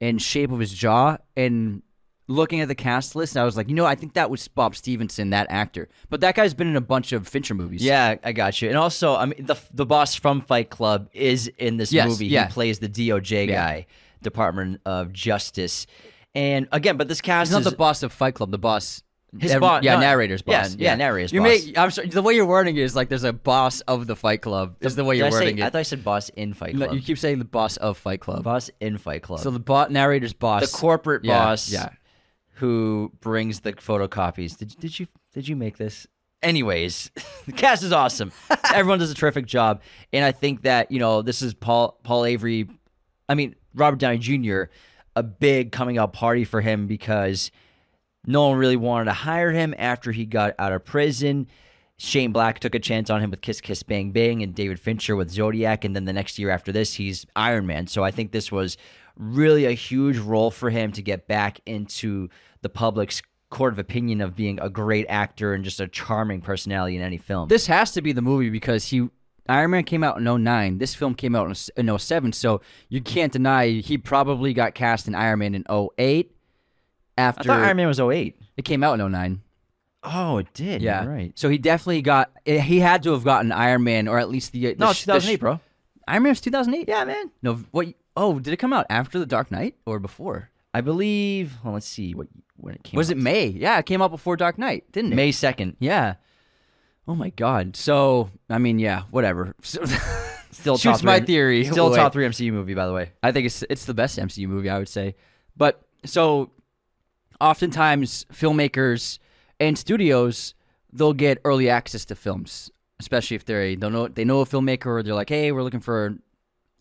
and 0.00 0.22
shape 0.22 0.52
of 0.52 0.60
his 0.60 0.72
jaw. 0.72 1.16
And 1.36 1.82
looking 2.28 2.60
at 2.60 2.68
the 2.68 2.74
cast 2.76 3.16
list, 3.16 3.36
I 3.36 3.42
was 3.42 3.56
like, 3.56 3.68
you 3.68 3.74
know, 3.74 3.84
I 3.84 3.96
think 3.96 4.14
that 4.14 4.30
was 4.30 4.46
Bob 4.46 4.76
Stevenson, 4.76 5.30
that 5.30 5.48
actor. 5.50 5.88
But 6.08 6.20
that 6.20 6.36
guy's 6.36 6.54
been 6.54 6.68
in 6.68 6.76
a 6.76 6.80
bunch 6.80 7.10
of 7.12 7.26
Fincher 7.26 7.54
movies. 7.54 7.82
Yeah, 7.84 8.14
I 8.22 8.30
got 8.32 8.62
you. 8.62 8.68
And 8.68 8.78
also, 8.78 9.16
I 9.16 9.26
mean, 9.26 9.44
the 9.44 9.56
the 9.74 9.84
boss 9.86 10.14
from 10.14 10.40
Fight 10.40 10.70
Club 10.70 11.08
is 11.12 11.48
in 11.58 11.78
this 11.78 11.92
Yes, 11.92 12.08
movie. 12.08 12.26
yeah. 12.26 12.46
He 12.46 12.52
plays 12.52 12.78
the 12.78 12.88
DOJ 12.88 13.48
Yeah. 13.48 13.54
guy, 13.54 13.86
Department 14.22 14.80
of 14.86 15.12
Justice. 15.12 15.86
And 16.34 16.66
again, 16.72 16.96
but 16.96 17.08
this 17.08 17.20
cast 17.20 17.48
He's 17.48 17.52
not 17.52 17.60
is 17.60 17.70
the 17.70 17.76
boss 17.76 18.02
of 18.02 18.12
Fight 18.12 18.34
Club. 18.34 18.50
The 18.50 18.58
boss, 18.58 19.02
His 19.38 19.50
every- 19.52 19.60
boss- 19.60 19.82
yeah, 19.82 19.94
no, 19.94 20.00
narrator's 20.00 20.42
yeah, 20.46 20.62
boss. 20.62 20.74
yeah, 20.76 20.94
narrator's 20.94 21.32
you 21.32 21.40
boss. 21.40 21.48
Make, 21.66 21.78
I'm 21.78 21.90
sorry, 21.90 22.08
the 22.08 22.22
way 22.22 22.34
you're 22.34 22.46
wording 22.46 22.76
it 22.76 22.80
is 22.82 22.96
like 22.96 23.08
there's 23.10 23.24
a 23.24 23.32
boss 23.34 23.80
of 23.82 24.06
the 24.06 24.16
Fight 24.16 24.40
Club. 24.42 24.76
Is 24.80 24.96
the 24.96 25.04
way 25.04 25.16
you're 25.18 25.26
I 25.26 25.30
say- 25.30 25.36
wording 25.36 25.62
I 25.62 25.70
thought 25.70 25.78
I 25.78 25.82
said 25.82 26.02
boss 26.04 26.30
in 26.30 26.54
Fight 26.54 26.74
No, 26.74 26.86
Club. 26.86 26.96
you 26.96 27.02
keep 27.02 27.18
saying 27.18 27.38
the 27.38 27.44
boss 27.44 27.76
of 27.76 27.98
Fight 27.98 28.20
Club. 28.20 28.44
boss 28.44 28.70
in 28.80 28.96
Fight 28.98 29.22
Club. 29.22 29.40
So 29.40 29.50
the 29.50 29.58
bo- 29.60 29.88
narrator's 29.88 30.32
boss, 30.32 30.70
the 30.70 30.76
corporate 30.76 31.24
Yeah, 31.24 31.38
boss, 31.38 31.70
yeah. 31.70 31.90
who 32.54 33.12
brings 33.20 33.60
the 33.60 33.72
photocopies. 33.74 34.56
Did 34.56 34.76
did 34.78 34.98
you 34.98 35.06
did 35.34 35.48
you 35.48 35.56
make 35.56 35.76
this? 35.78 36.06
Anyways, 36.42 37.10
the 37.46 37.52
cast 37.52 37.82
is 37.82 37.92
awesome. 37.92 38.32
Everyone 38.74 38.98
does 38.98 39.10
a 39.10 39.14
terrific 39.14 39.46
job, 39.46 39.82
and 40.12 40.24
I 40.24 40.32
think 40.32 40.62
that 40.62 40.90
you 40.90 40.98
know 40.98 41.22
this 41.22 41.42
is 41.42 41.54
Paul 41.54 41.98
Paul 42.02 42.24
Avery. 42.24 42.68
I 43.28 43.34
mean 43.34 43.54
Robert 43.74 43.98
Downey 44.00 44.18
Jr. 44.18 44.64
A 45.14 45.22
big 45.22 45.72
coming 45.72 45.98
out 45.98 46.12
party 46.12 46.44
for 46.44 46.60
him 46.60 46.86
because 46.86 47.50
no 48.26 48.48
one 48.48 48.58
really 48.58 48.76
wanted 48.76 49.06
to 49.06 49.12
hire 49.12 49.50
him 49.50 49.74
after 49.76 50.12
he 50.12 50.24
got 50.24 50.54
out 50.58 50.72
of 50.72 50.84
prison. 50.84 51.48
Shane 51.98 52.32
Black 52.32 52.58
took 52.58 52.74
a 52.74 52.80
chance 52.80 53.10
on 53.10 53.20
him 53.20 53.30
with 53.30 53.42
Kiss 53.42 53.60
Kiss 53.60 53.82
Bang 53.82 54.10
Bang 54.10 54.42
and 54.42 54.54
David 54.54 54.80
Fincher 54.80 55.14
with 55.14 55.30
Zodiac. 55.30 55.84
And 55.84 55.94
then 55.94 56.04
the 56.04 56.12
next 56.12 56.38
year 56.38 56.50
after 56.50 56.72
this, 56.72 56.94
he's 56.94 57.26
Iron 57.36 57.66
Man. 57.66 57.86
So 57.86 58.02
I 58.02 58.10
think 58.10 58.32
this 58.32 58.50
was 58.50 58.76
really 59.16 59.66
a 59.66 59.72
huge 59.72 60.18
role 60.18 60.50
for 60.50 60.70
him 60.70 60.92
to 60.92 61.02
get 61.02 61.28
back 61.28 61.60
into 61.66 62.28
the 62.62 62.68
public's 62.68 63.22
court 63.50 63.72
of 63.72 63.78
opinion 63.78 64.20
of 64.20 64.34
being 64.34 64.58
a 64.60 64.70
great 64.70 65.06
actor 65.08 65.52
and 65.52 65.62
just 65.62 65.78
a 65.78 65.86
charming 65.86 66.40
personality 66.40 66.96
in 66.96 67.02
any 67.02 67.18
film. 67.18 67.48
This 67.48 67.66
has 67.66 67.92
to 67.92 68.02
be 68.02 68.12
the 68.12 68.22
movie 68.22 68.50
because 68.50 68.86
he 68.86 69.08
Iron 69.48 69.72
Man 69.72 69.84
came 69.84 70.04
out 70.04 70.18
in 70.18 70.24
09. 70.44 70.78
This 70.78 70.94
film 70.94 71.14
came 71.14 71.34
out 71.34 71.46
in 71.46 71.50
s- 71.50 71.70
07, 72.04 72.32
so 72.32 72.60
you 72.88 73.00
can't 73.00 73.32
deny 73.32 73.68
he 73.68 73.98
probably 73.98 74.54
got 74.54 74.74
cast 74.74 75.08
in 75.08 75.14
Iron 75.14 75.40
Man 75.40 75.54
in 75.54 75.64
08 75.70 76.30
I 77.18 77.20
after 77.20 77.44
thought 77.44 77.60
Iron 77.60 77.76
Man 77.76 77.88
was 77.88 77.98
08. 78.00 78.36
it 78.56 78.64
came 78.64 78.82
out 78.84 78.98
in 79.00 79.10
09. 79.12 79.42
Oh, 80.04 80.38
it 80.38 80.52
did. 80.54 80.82
Yeah. 80.82 81.02
You're 81.04 81.12
right. 81.12 81.38
So 81.38 81.48
he 81.48 81.58
definitely 81.58 82.02
got 82.02 82.30
eh, 82.46 82.58
he 82.60 82.80
had 82.80 83.02
to 83.04 83.12
have 83.12 83.24
gotten 83.24 83.52
Iron 83.52 83.84
Man 83.84 84.08
or 84.08 84.18
at 84.18 84.28
least 84.28 84.52
the, 84.52 84.74
the 84.74 84.74
No, 84.76 84.92
sh- 84.92 84.98
it's 84.98 85.04
the 85.06 85.12
sh- 85.20 85.26
2008, 85.26 85.40
bro. 85.40 85.60
Iron 86.08 86.22
Man 86.24 86.30
was 86.30 86.40
2008. 86.40 86.88
Yeah, 86.88 87.04
man. 87.04 87.30
No, 87.42 87.54
what? 87.70 87.88
Oh, 88.16 88.38
did 88.40 88.52
it 88.52 88.56
come 88.58 88.72
out 88.72 88.86
after 88.90 89.18
the 89.18 89.26
Dark 89.26 89.50
Knight 89.50 89.76
or 89.86 89.98
before? 90.00 90.50
I 90.74 90.80
believe. 90.80 91.54
Well, 91.64 91.74
let's 91.74 91.86
see 91.86 92.14
what 92.14 92.26
when 92.56 92.74
it 92.74 92.82
came. 92.82 92.96
Was 92.98 93.10
out. 93.10 93.16
it 93.16 93.20
May? 93.20 93.46
Yeah, 93.46 93.78
it 93.78 93.86
came 93.86 94.02
out 94.02 94.10
before 94.10 94.36
Dark 94.36 94.58
Knight, 94.58 94.90
didn't 94.92 95.12
it? 95.12 95.16
May 95.16 95.30
2nd? 95.30 95.76
Yeah. 95.78 96.14
Oh 97.08 97.14
my 97.14 97.30
God. 97.30 97.76
So 97.76 98.30
I 98.48 98.58
mean, 98.58 98.78
yeah, 98.78 99.02
whatever. 99.10 99.54
So, 99.64 99.84
Still 100.54 100.76
Shoots 100.76 100.98
top 100.98 101.04
my 101.06 101.16
three- 101.18 101.26
theory 101.26 101.64
Still 101.64 101.86
away. 101.88 101.96
top 101.96 102.12
three 102.12 102.26
MCU 102.26 102.52
movie, 102.52 102.74
by 102.74 102.86
the 102.86 102.92
way. 102.92 103.12
I 103.22 103.32
think 103.32 103.46
it's 103.46 103.64
it's 103.70 103.86
the 103.86 103.94
best 103.94 104.18
MCU 104.18 104.46
movie, 104.46 104.68
I 104.68 104.76
would 104.78 104.88
say. 104.88 105.16
But 105.56 105.80
so 106.04 106.50
oftentimes 107.40 108.26
filmmakers 108.32 109.18
and 109.60 109.76
studios 109.78 110.54
they'll 110.92 111.14
get 111.14 111.38
early 111.44 111.70
access 111.70 112.04
to 112.04 112.14
films, 112.14 112.70
especially 113.00 113.34
if 113.34 113.44
they're 113.46 113.62
a, 113.62 113.74
they 113.76 113.88
know 113.88 114.08
they 114.08 114.24
know 114.24 114.40
a 114.40 114.44
filmmaker 114.44 114.86
or 114.86 115.02
they're 115.02 115.14
like, 115.14 115.30
hey, 115.30 115.52
we're 115.52 115.62
looking 115.62 115.80
for 115.80 116.16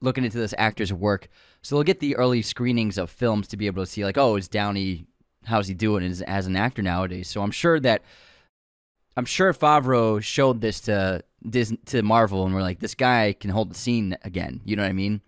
looking 0.02 0.26
into 0.26 0.38
this 0.38 0.54
actor's 0.58 0.92
work. 0.92 1.30
So 1.62 1.76
they'll 1.76 1.84
get 1.84 2.00
the 2.02 2.16
early 2.18 2.42
screenings 2.42 2.98
of 2.98 3.10
films 3.10 3.48
to 3.50 3.58
be 3.58 3.68
able 3.68 3.84
to 3.84 3.90
see 3.90 4.04
like, 4.04 4.18
oh, 4.18 4.36
is 4.36 4.48
Downey 4.50 5.06
how's 5.46 5.68
he 5.68 5.74
doing 5.74 6.04
as, 6.04 6.22
as 6.24 6.46
an 6.46 6.56
actor 6.58 6.82
nowadays? 6.82 7.30
So 7.30 7.42
I'm 7.42 7.52
sure 7.52 7.80
that 7.80 8.04
I'm 9.17 9.26
sure 9.26 9.54
Favreau 9.54 10.21
showed 10.21 10.62
this 10.62 10.80
to 10.82 11.24
Disney, 11.47 11.78
to 11.88 12.02
Marvel 12.02 12.45
and 12.45 12.54
we're 12.56 12.62
like, 12.62 12.80
this 12.80 12.95
guy 12.95 13.34
can 13.39 13.50
hold 13.50 13.69
the 13.71 13.76
scene 13.76 14.15
again. 14.24 14.62
You 14.65 14.76
know 14.76 14.84
what 14.84 14.89
I 14.89 14.93
mean? 14.93 15.21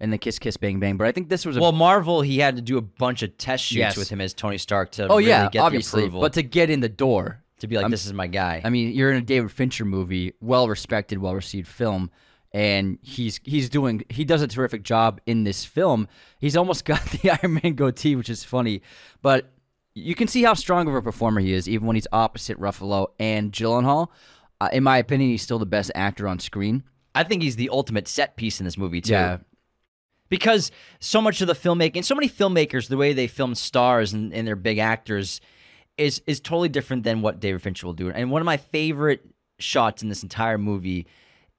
And 0.00 0.12
the 0.12 0.18
kiss, 0.18 0.38
kiss, 0.38 0.56
bang, 0.56 0.78
bang. 0.80 0.96
But 0.96 1.06
I 1.08 1.12
think 1.12 1.28
this 1.28 1.44
was 1.44 1.56
a 1.56 1.60
Well, 1.60 1.72
Marvel, 1.72 2.20
he 2.22 2.38
had 2.38 2.56
to 2.56 2.62
do 2.62 2.78
a 2.78 2.82
bunch 2.82 3.22
of 3.22 3.36
test 3.36 3.64
shoots 3.64 3.78
Yes. 3.78 3.96
with 3.96 4.08
him 4.08 4.20
as 4.20 4.32
Tony 4.34 4.58
Stark 4.58 4.92
to 4.92 5.06
oh 5.08 5.16
really 5.16 5.28
yeah, 5.28 5.48
get 5.50 5.60
obviously. 5.60 6.02
the 6.02 6.06
approval. 6.06 6.20
But 6.20 6.32
to 6.34 6.42
get 6.42 6.70
in 6.70 6.80
the 6.80 6.88
door, 6.88 7.42
to 7.60 7.66
be 7.66 7.76
like, 7.76 7.90
this 7.90 8.06
is 8.06 8.12
my 8.12 8.28
guy. 8.28 8.60
I 8.64 8.70
mean, 8.70 8.92
you're 8.94 9.10
in 9.10 9.16
a 9.16 9.20
David 9.22 9.50
Fincher 9.50 9.84
movie, 9.84 10.34
well 10.40 10.68
respected, 10.68 11.18
well 11.18 11.34
received 11.34 11.66
film, 11.66 12.10
and 12.52 12.98
he's 13.02 13.40
he's 13.42 13.68
doing 13.68 14.04
he 14.08 14.24
does 14.24 14.40
a 14.42 14.46
terrific 14.46 14.84
job 14.84 15.20
in 15.26 15.42
this 15.44 15.64
film. 15.64 16.06
He's 16.38 16.56
almost 16.56 16.84
got 16.84 17.04
the 17.06 17.30
Iron 17.32 17.54
Man 17.62 17.74
goatee, 17.74 18.14
which 18.14 18.30
is 18.30 18.44
funny, 18.44 18.82
but 19.22 19.50
you 19.98 20.14
can 20.14 20.28
see 20.28 20.42
how 20.42 20.54
strong 20.54 20.88
of 20.88 20.94
a 20.94 21.02
performer 21.02 21.40
he 21.40 21.52
is, 21.52 21.68
even 21.68 21.86
when 21.86 21.96
he's 21.96 22.06
opposite 22.12 22.58
Ruffalo 22.58 23.08
and 23.18 23.52
Gyllenhaal. 23.52 24.08
Uh, 24.60 24.68
in 24.72 24.82
my 24.82 24.98
opinion, 24.98 25.30
he's 25.30 25.42
still 25.42 25.58
the 25.58 25.66
best 25.66 25.90
actor 25.94 26.26
on 26.26 26.38
screen. 26.38 26.82
I 27.14 27.24
think 27.24 27.42
he's 27.42 27.56
the 27.56 27.68
ultimate 27.70 28.08
set 28.08 28.36
piece 28.36 28.60
in 28.60 28.64
this 28.64 28.76
movie, 28.76 29.00
too. 29.00 29.12
Yeah. 29.12 29.38
Because 30.28 30.70
so 31.00 31.20
much 31.22 31.40
of 31.40 31.46
the 31.46 31.54
filmmaking, 31.54 32.04
so 32.04 32.14
many 32.14 32.28
filmmakers, 32.28 32.88
the 32.88 32.96
way 32.98 33.12
they 33.12 33.26
film 33.26 33.54
stars 33.54 34.12
and, 34.12 34.32
and 34.34 34.46
their 34.46 34.56
big 34.56 34.78
actors 34.78 35.40
is 35.96 36.22
is 36.26 36.38
totally 36.38 36.68
different 36.68 37.02
than 37.02 37.22
what 37.22 37.40
David 37.40 37.62
Fincher 37.62 37.86
will 37.86 37.94
do. 37.94 38.10
And 38.10 38.30
one 38.30 38.42
of 38.42 38.46
my 38.46 38.56
favorite 38.58 39.22
shots 39.58 40.02
in 40.02 40.08
this 40.08 40.22
entire 40.22 40.58
movie 40.58 41.06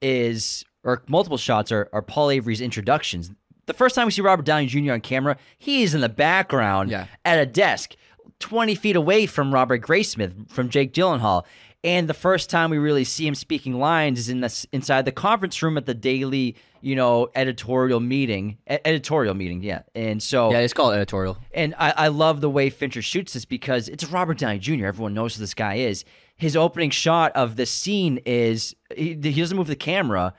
is, 0.00 0.64
or 0.84 1.02
multiple 1.08 1.36
shots, 1.36 1.72
are, 1.72 1.88
are 1.92 2.00
Paul 2.00 2.30
Avery's 2.30 2.60
introductions. 2.60 3.30
The 3.66 3.74
first 3.74 3.94
time 3.94 4.06
we 4.06 4.12
see 4.12 4.22
Robert 4.22 4.46
Downey 4.46 4.66
Jr. 4.66 4.92
on 4.92 5.00
camera, 5.00 5.36
he's 5.58 5.94
in 5.94 6.00
the 6.00 6.08
background 6.08 6.90
Yeah. 6.90 7.06
at 7.24 7.38
a 7.38 7.46
desk, 7.46 7.94
20 8.40 8.74
feet 8.74 8.96
away 8.96 9.26
from 9.26 9.54
Robert 9.54 9.82
Graysmith, 9.82 10.50
from 10.50 10.68
Jake 10.68 10.92
Gyllenhaal. 10.92 11.44
And 11.82 12.08
the 12.08 12.14
first 12.14 12.50
time 12.50 12.68
we 12.70 12.76
really 12.76 13.04
see 13.04 13.26
him 13.26 13.34
speaking 13.34 13.78
lines 13.78 14.18
is 14.18 14.28
in 14.28 14.40
this 14.40 14.66
inside 14.72 15.06
the 15.06 15.12
conference 15.12 15.62
room 15.62 15.78
at 15.78 15.86
the 15.86 15.94
daily, 15.94 16.56
you 16.82 16.94
know, 16.94 17.28
editorial 17.34 18.00
meeting. 18.00 18.58
E- 18.70 18.76
editorial 18.84 19.32
meeting, 19.34 19.62
yeah. 19.62 19.82
And 19.94 20.22
so 20.22 20.50
Yeah, 20.52 20.58
it's 20.58 20.74
called 20.74 20.92
editorial. 20.92 21.38
and 21.54 21.74
I, 21.78 21.94
I 21.96 22.08
love 22.08 22.42
the 22.42 22.50
way 22.50 22.68
Fincher 22.68 23.00
shoots 23.00 23.32
this 23.32 23.46
because 23.46 23.88
it's 23.88 24.04
Robert 24.10 24.36
Downey 24.36 24.58
Jr. 24.58 24.86
Everyone 24.86 25.14
knows 25.14 25.36
who 25.36 25.40
this 25.40 25.54
guy 25.54 25.76
is. 25.76 26.04
His 26.36 26.54
opening 26.54 26.90
shot 26.90 27.32
of 27.34 27.56
the 27.56 27.64
scene 27.64 28.18
is 28.26 28.74
he, 28.94 29.14
he 29.14 29.40
doesn't 29.40 29.56
move 29.56 29.66
the 29.66 29.74
camera, 29.76 30.34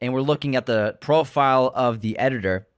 and 0.00 0.12
we're 0.12 0.20
looking 0.20 0.54
at 0.54 0.66
the 0.66 0.96
profile 1.00 1.72
of 1.74 2.02
the 2.02 2.16
editor. 2.20 2.68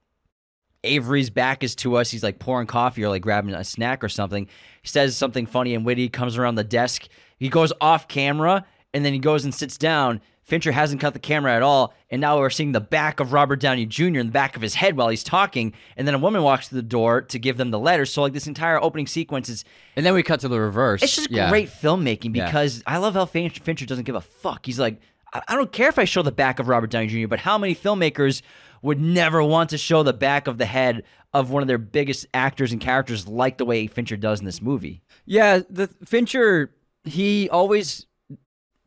Avery's 0.83 1.29
back 1.29 1.63
is 1.63 1.75
to 1.75 1.95
us. 1.95 2.11
He's 2.11 2.23
like 2.23 2.39
pouring 2.39 2.67
coffee 2.67 3.03
or 3.03 3.09
like 3.09 3.21
grabbing 3.21 3.53
a 3.53 3.63
snack 3.63 4.03
or 4.03 4.09
something. 4.09 4.45
He 4.81 4.87
says 4.87 5.15
something 5.17 5.45
funny 5.45 5.73
and 5.75 5.85
witty, 5.85 6.09
comes 6.09 6.37
around 6.37 6.55
the 6.55 6.63
desk. 6.63 7.07
He 7.37 7.49
goes 7.49 7.73
off 7.81 8.07
camera 8.07 8.65
and 8.93 9.03
then 9.03 9.13
he 9.13 9.19
goes 9.19 9.43
and 9.43 9.53
sits 9.53 9.77
down. 9.77 10.21
Fincher 10.43 10.71
hasn't 10.71 11.01
cut 11.01 11.11
the 11.11 11.19
camera 11.19 11.53
at 11.53 11.61
all, 11.61 11.93
and 12.09 12.21
now 12.21 12.37
we're 12.39 12.49
seeing 12.49 12.71
the 12.71 12.79
back 12.79 13.19
of 13.19 13.33
Robert 13.33 13.59
Downey 13.59 13.85
Jr. 13.85 14.05
in 14.19 14.27
the 14.27 14.31
back 14.31 14.55
of 14.55 14.61
his 14.61 14.75
head 14.75 14.95
while 14.95 15.09
he's 15.09 15.21
talking. 15.25 15.73
And 15.97 16.07
then 16.07 16.15
a 16.15 16.17
woman 16.17 16.41
walks 16.41 16.69
through 16.69 16.77
the 16.77 16.87
door 16.87 17.21
to 17.23 17.37
give 17.37 17.57
them 17.57 17.69
the 17.69 17.77
letter. 17.77 18.05
So 18.05 18.21
like 18.21 18.31
this 18.31 18.47
entire 18.47 18.81
opening 18.81 19.07
sequence 19.07 19.49
is 19.49 19.65
And 19.97 20.05
then 20.05 20.13
we 20.13 20.23
cut 20.23 20.39
to 20.39 20.47
the 20.47 20.57
reverse. 20.57 21.03
it's 21.03 21.17
just 21.17 21.29
Yeah. 21.31 21.49
great 21.49 21.67
filmmaking 21.67 22.33
Yeah. 22.33 22.45
because 22.45 22.81
I 22.87 22.95
love 22.95 23.15
how 23.15 23.25
Fincher, 23.25 23.85
doesn't 23.85 24.05
give 24.05 24.15
a 24.15 24.21
fuck. 24.21 24.65
He's 24.65 24.79
like, 24.79 25.01
I 25.33 25.55
don't 25.55 25.73
care 25.73 25.89
if 25.89 25.99
I 25.99 26.05
show 26.05 26.21
the 26.21 26.31
back 26.31 26.59
of 26.59 26.69
Robert 26.69 26.89
Downey 26.91 27.07
Jr., 27.07 27.27
but 27.27 27.39
how 27.39 27.57
many 27.57 27.75
filmmakers 27.75 28.41
would 28.81 28.99
never 28.99 29.43
want 29.43 29.69
to 29.71 29.77
show 29.77 30.03
the 30.03 30.13
back 30.13 30.47
of 30.47 30.57
the 30.57 30.65
head 30.65 31.03
of 31.33 31.51
one 31.51 31.61
of 31.61 31.67
their 31.67 31.77
biggest 31.77 32.25
actors 32.33 32.71
and 32.71 32.81
characters 32.81 33.27
like 33.27 33.57
the 33.57 33.65
way 33.65 33.87
Fincher 33.87 34.17
does 34.17 34.39
in 34.39 34.45
this 34.45 34.61
movie? 34.61 35.01
Yeah, 35.25 35.61
the 35.69 35.87
Fincher, 36.05 36.73
he 37.03 37.49
always 37.49 38.05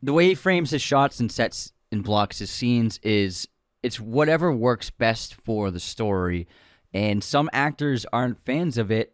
the 0.01 0.13
way 0.13 0.27
he 0.27 0.35
frames 0.35 0.71
his 0.71 0.81
shots 0.81 1.19
and 1.19 1.31
sets 1.31 1.73
and 1.91 2.03
blocks 2.03 2.39
his 2.39 2.49
scenes 2.49 2.99
is 3.03 3.47
it's 3.83 3.99
whatever 3.99 4.51
works 4.51 4.89
best 4.89 5.33
for 5.35 5.71
the 5.71 5.79
story. 5.79 6.47
And 6.93 7.23
some 7.23 7.49
actors 7.53 8.05
aren't 8.11 8.39
fans 8.39 8.77
of 8.77 8.91
it. 8.91 9.13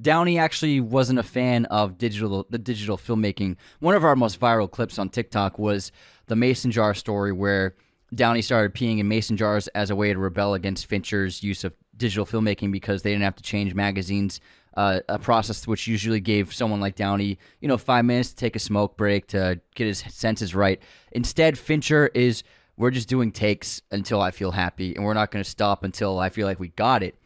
Downey 0.00 0.38
actually 0.38 0.78
wasn't 0.80 1.18
a 1.18 1.24
fan 1.24 1.64
of 1.66 1.98
digital 1.98 2.46
the 2.48 2.58
digital 2.58 2.96
filmmaking. 2.96 3.56
One 3.80 3.96
of 3.96 4.04
our 4.04 4.14
most 4.14 4.38
viral 4.38 4.70
clips 4.70 4.98
on 4.98 5.08
TikTok 5.08 5.58
was 5.58 5.90
the 6.26 6.36
mason 6.36 6.70
jar 6.70 6.94
story 6.94 7.32
where 7.32 7.74
Downey 8.14 8.42
started 8.42 8.74
peeing 8.74 8.98
in 8.98 9.08
mason 9.08 9.36
jars 9.36 9.68
as 9.68 9.90
a 9.90 9.96
way 9.96 10.12
to 10.12 10.18
rebel 10.18 10.54
against 10.54 10.86
Fincher's 10.86 11.42
use 11.42 11.64
of 11.64 11.74
digital 11.96 12.26
filmmaking 12.26 12.70
because 12.70 13.02
they 13.02 13.10
didn't 13.10 13.24
have 13.24 13.36
to 13.36 13.42
change 13.42 13.74
magazines, 13.74 14.40
uh, 14.76 15.00
a 15.08 15.18
process 15.18 15.66
which 15.66 15.86
usually 15.86 16.20
gave 16.20 16.54
someone 16.54 16.80
like 16.80 16.94
Downey, 16.94 17.38
you 17.60 17.68
know, 17.68 17.78
five 17.78 18.04
minutes 18.04 18.30
to 18.30 18.36
take 18.36 18.54
a 18.54 18.60
smoke 18.60 18.96
break 18.96 19.26
to 19.28 19.60
get 19.74 19.86
his 19.86 20.04
senses 20.08 20.54
right. 20.54 20.80
Instead, 21.12 21.58
Fincher 21.58 22.10
is 22.14 22.42
we're 22.76 22.90
just 22.90 23.08
doing 23.08 23.32
takes 23.32 23.80
until 23.90 24.20
I 24.20 24.30
feel 24.30 24.50
happy, 24.50 24.94
and 24.94 25.04
we're 25.04 25.14
not 25.14 25.30
going 25.30 25.42
to 25.42 25.50
stop 25.50 25.82
until 25.82 26.18
I 26.18 26.28
feel 26.28 26.46
like 26.46 26.60
we 26.60 26.68
got 26.68 27.02
it. 27.02 27.16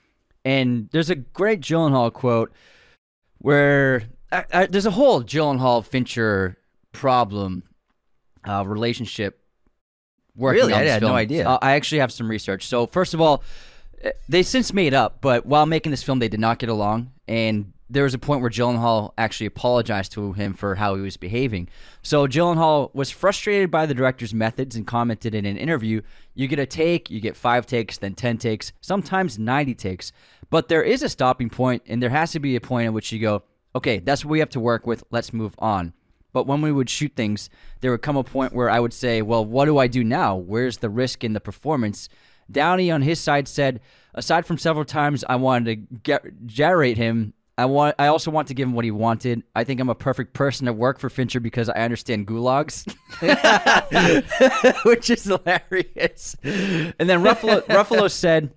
And 0.44 0.88
there's 0.92 1.10
a 1.10 1.16
great 1.16 1.60
Gyllenhaal 1.60 2.12
quote 2.12 2.52
where 3.38 4.04
I, 4.30 4.44
I, 4.52 4.66
there's 4.66 4.86
a 4.86 4.92
whole 4.92 5.22
Gyllenhaal 5.22 5.84
Fincher 5.84 6.56
problem 6.92 7.64
uh, 8.48 8.64
relationship 8.66 9.39
working 10.36 10.60
Really? 10.60 10.72
on 10.72 10.80
I 10.80 10.84
this 10.84 10.92
had 10.92 11.02
no 11.02 11.14
idea. 11.14 11.48
Uh, 11.48 11.58
I 11.60 11.72
actually 11.72 11.98
have 11.98 12.12
some 12.12 12.28
research. 12.28 12.66
So 12.66 12.86
first 12.86 13.14
of 13.14 13.20
all, 13.20 13.42
eh, 14.02 14.12
they 14.28 14.42
since 14.42 14.72
made 14.72 14.94
up, 14.94 15.20
but 15.20 15.46
while 15.46 15.66
making 15.66 15.90
this 15.90 16.02
film, 16.02 16.18
they 16.18 16.28
did 16.28 16.40
not 16.40 16.58
get 16.58 16.68
along, 16.68 17.12
and 17.28 17.72
there 17.92 18.04
was 18.04 18.14
a 18.14 18.18
point 18.18 18.40
where 18.40 18.50
Gyllenhaal 18.50 19.12
actually 19.18 19.46
apologized 19.46 20.12
to 20.12 20.32
him 20.32 20.54
for 20.54 20.76
how 20.76 20.94
he 20.94 21.00
was 21.00 21.16
behaving. 21.16 21.68
So 22.02 22.28
Gyllenhaal 22.28 22.94
was 22.94 23.10
frustrated 23.10 23.68
by 23.68 23.84
the 23.86 23.94
director's 23.94 24.32
methods 24.32 24.76
and 24.76 24.86
commented 24.86 25.34
in 25.34 25.44
an 25.44 25.56
interview, 25.56 26.02
"You 26.34 26.46
get 26.46 26.60
a 26.60 26.66
take, 26.66 27.10
you 27.10 27.20
get 27.20 27.36
five 27.36 27.66
takes, 27.66 27.98
then 27.98 28.14
ten 28.14 28.38
takes, 28.38 28.72
sometimes 28.80 29.40
ninety 29.40 29.74
takes, 29.74 30.12
but 30.50 30.68
there 30.68 30.84
is 30.84 31.02
a 31.02 31.08
stopping 31.08 31.50
point, 31.50 31.82
and 31.88 32.00
there 32.00 32.10
has 32.10 32.30
to 32.32 32.38
be 32.38 32.54
a 32.54 32.60
point 32.60 32.86
at 32.86 32.92
which 32.92 33.10
you 33.10 33.18
go." 33.18 33.42
Okay, 33.74 33.98
that's 33.98 34.24
what 34.24 34.30
we 34.30 34.38
have 34.38 34.50
to 34.50 34.60
work 34.60 34.86
with. 34.86 35.02
Let's 35.10 35.32
move 35.32 35.54
on. 35.58 35.92
But 36.32 36.46
when 36.46 36.62
we 36.62 36.72
would 36.72 36.88
shoot 36.90 37.12
things, 37.16 37.50
there 37.80 37.90
would 37.90 38.02
come 38.02 38.16
a 38.16 38.24
point 38.24 38.52
where 38.52 38.70
I 38.70 38.80
would 38.80 38.92
say, 38.92 39.22
Well, 39.22 39.44
what 39.44 39.66
do 39.66 39.78
I 39.78 39.86
do 39.86 40.04
now? 40.04 40.36
Where's 40.36 40.78
the 40.78 40.90
risk 40.90 41.24
in 41.24 41.32
the 41.32 41.40
performance? 41.40 42.08
Downey 42.50 42.90
on 42.90 43.02
his 43.02 43.20
side 43.20 43.48
said, 43.48 43.80
Aside 44.14 44.46
from 44.46 44.58
several 44.58 44.84
times 44.84 45.24
I 45.28 45.36
wanted 45.36 45.64
to 45.64 45.96
get, 45.98 46.46
gyrate 46.46 46.96
him, 46.96 47.34
I 47.60 47.66
want. 47.66 47.94
I 47.98 48.06
also 48.06 48.30
want 48.30 48.48
to 48.48 48.54
give 48.54 48.66
him 48.66 48.74
what 48.74 48.86
he 48.86 48.90
wanted. 48.90 49.42
I 49.54 49.64
think 49.64 49.80
I'm 49.80 49.90
a 49.90 49.94
perfect 49.94 50.32
person 50.32 50.64
to 50.64 50.72
work 50.72 50.98
for 50.98 51.10
Fincher 51.10 51.40
because 51.40 51.68
I 51.68 51.80
understand 51.80 52.26
gulags, 52.26 52.86
which 54.84 55.10
is 55.10 55.24
hilarious. 55.24 56.36
And 56.42 57.08
then 57.08 57.22
Ruffalo, 57.22 57.60
Ruffalo 57.66 58.10
said, 58.10 58.54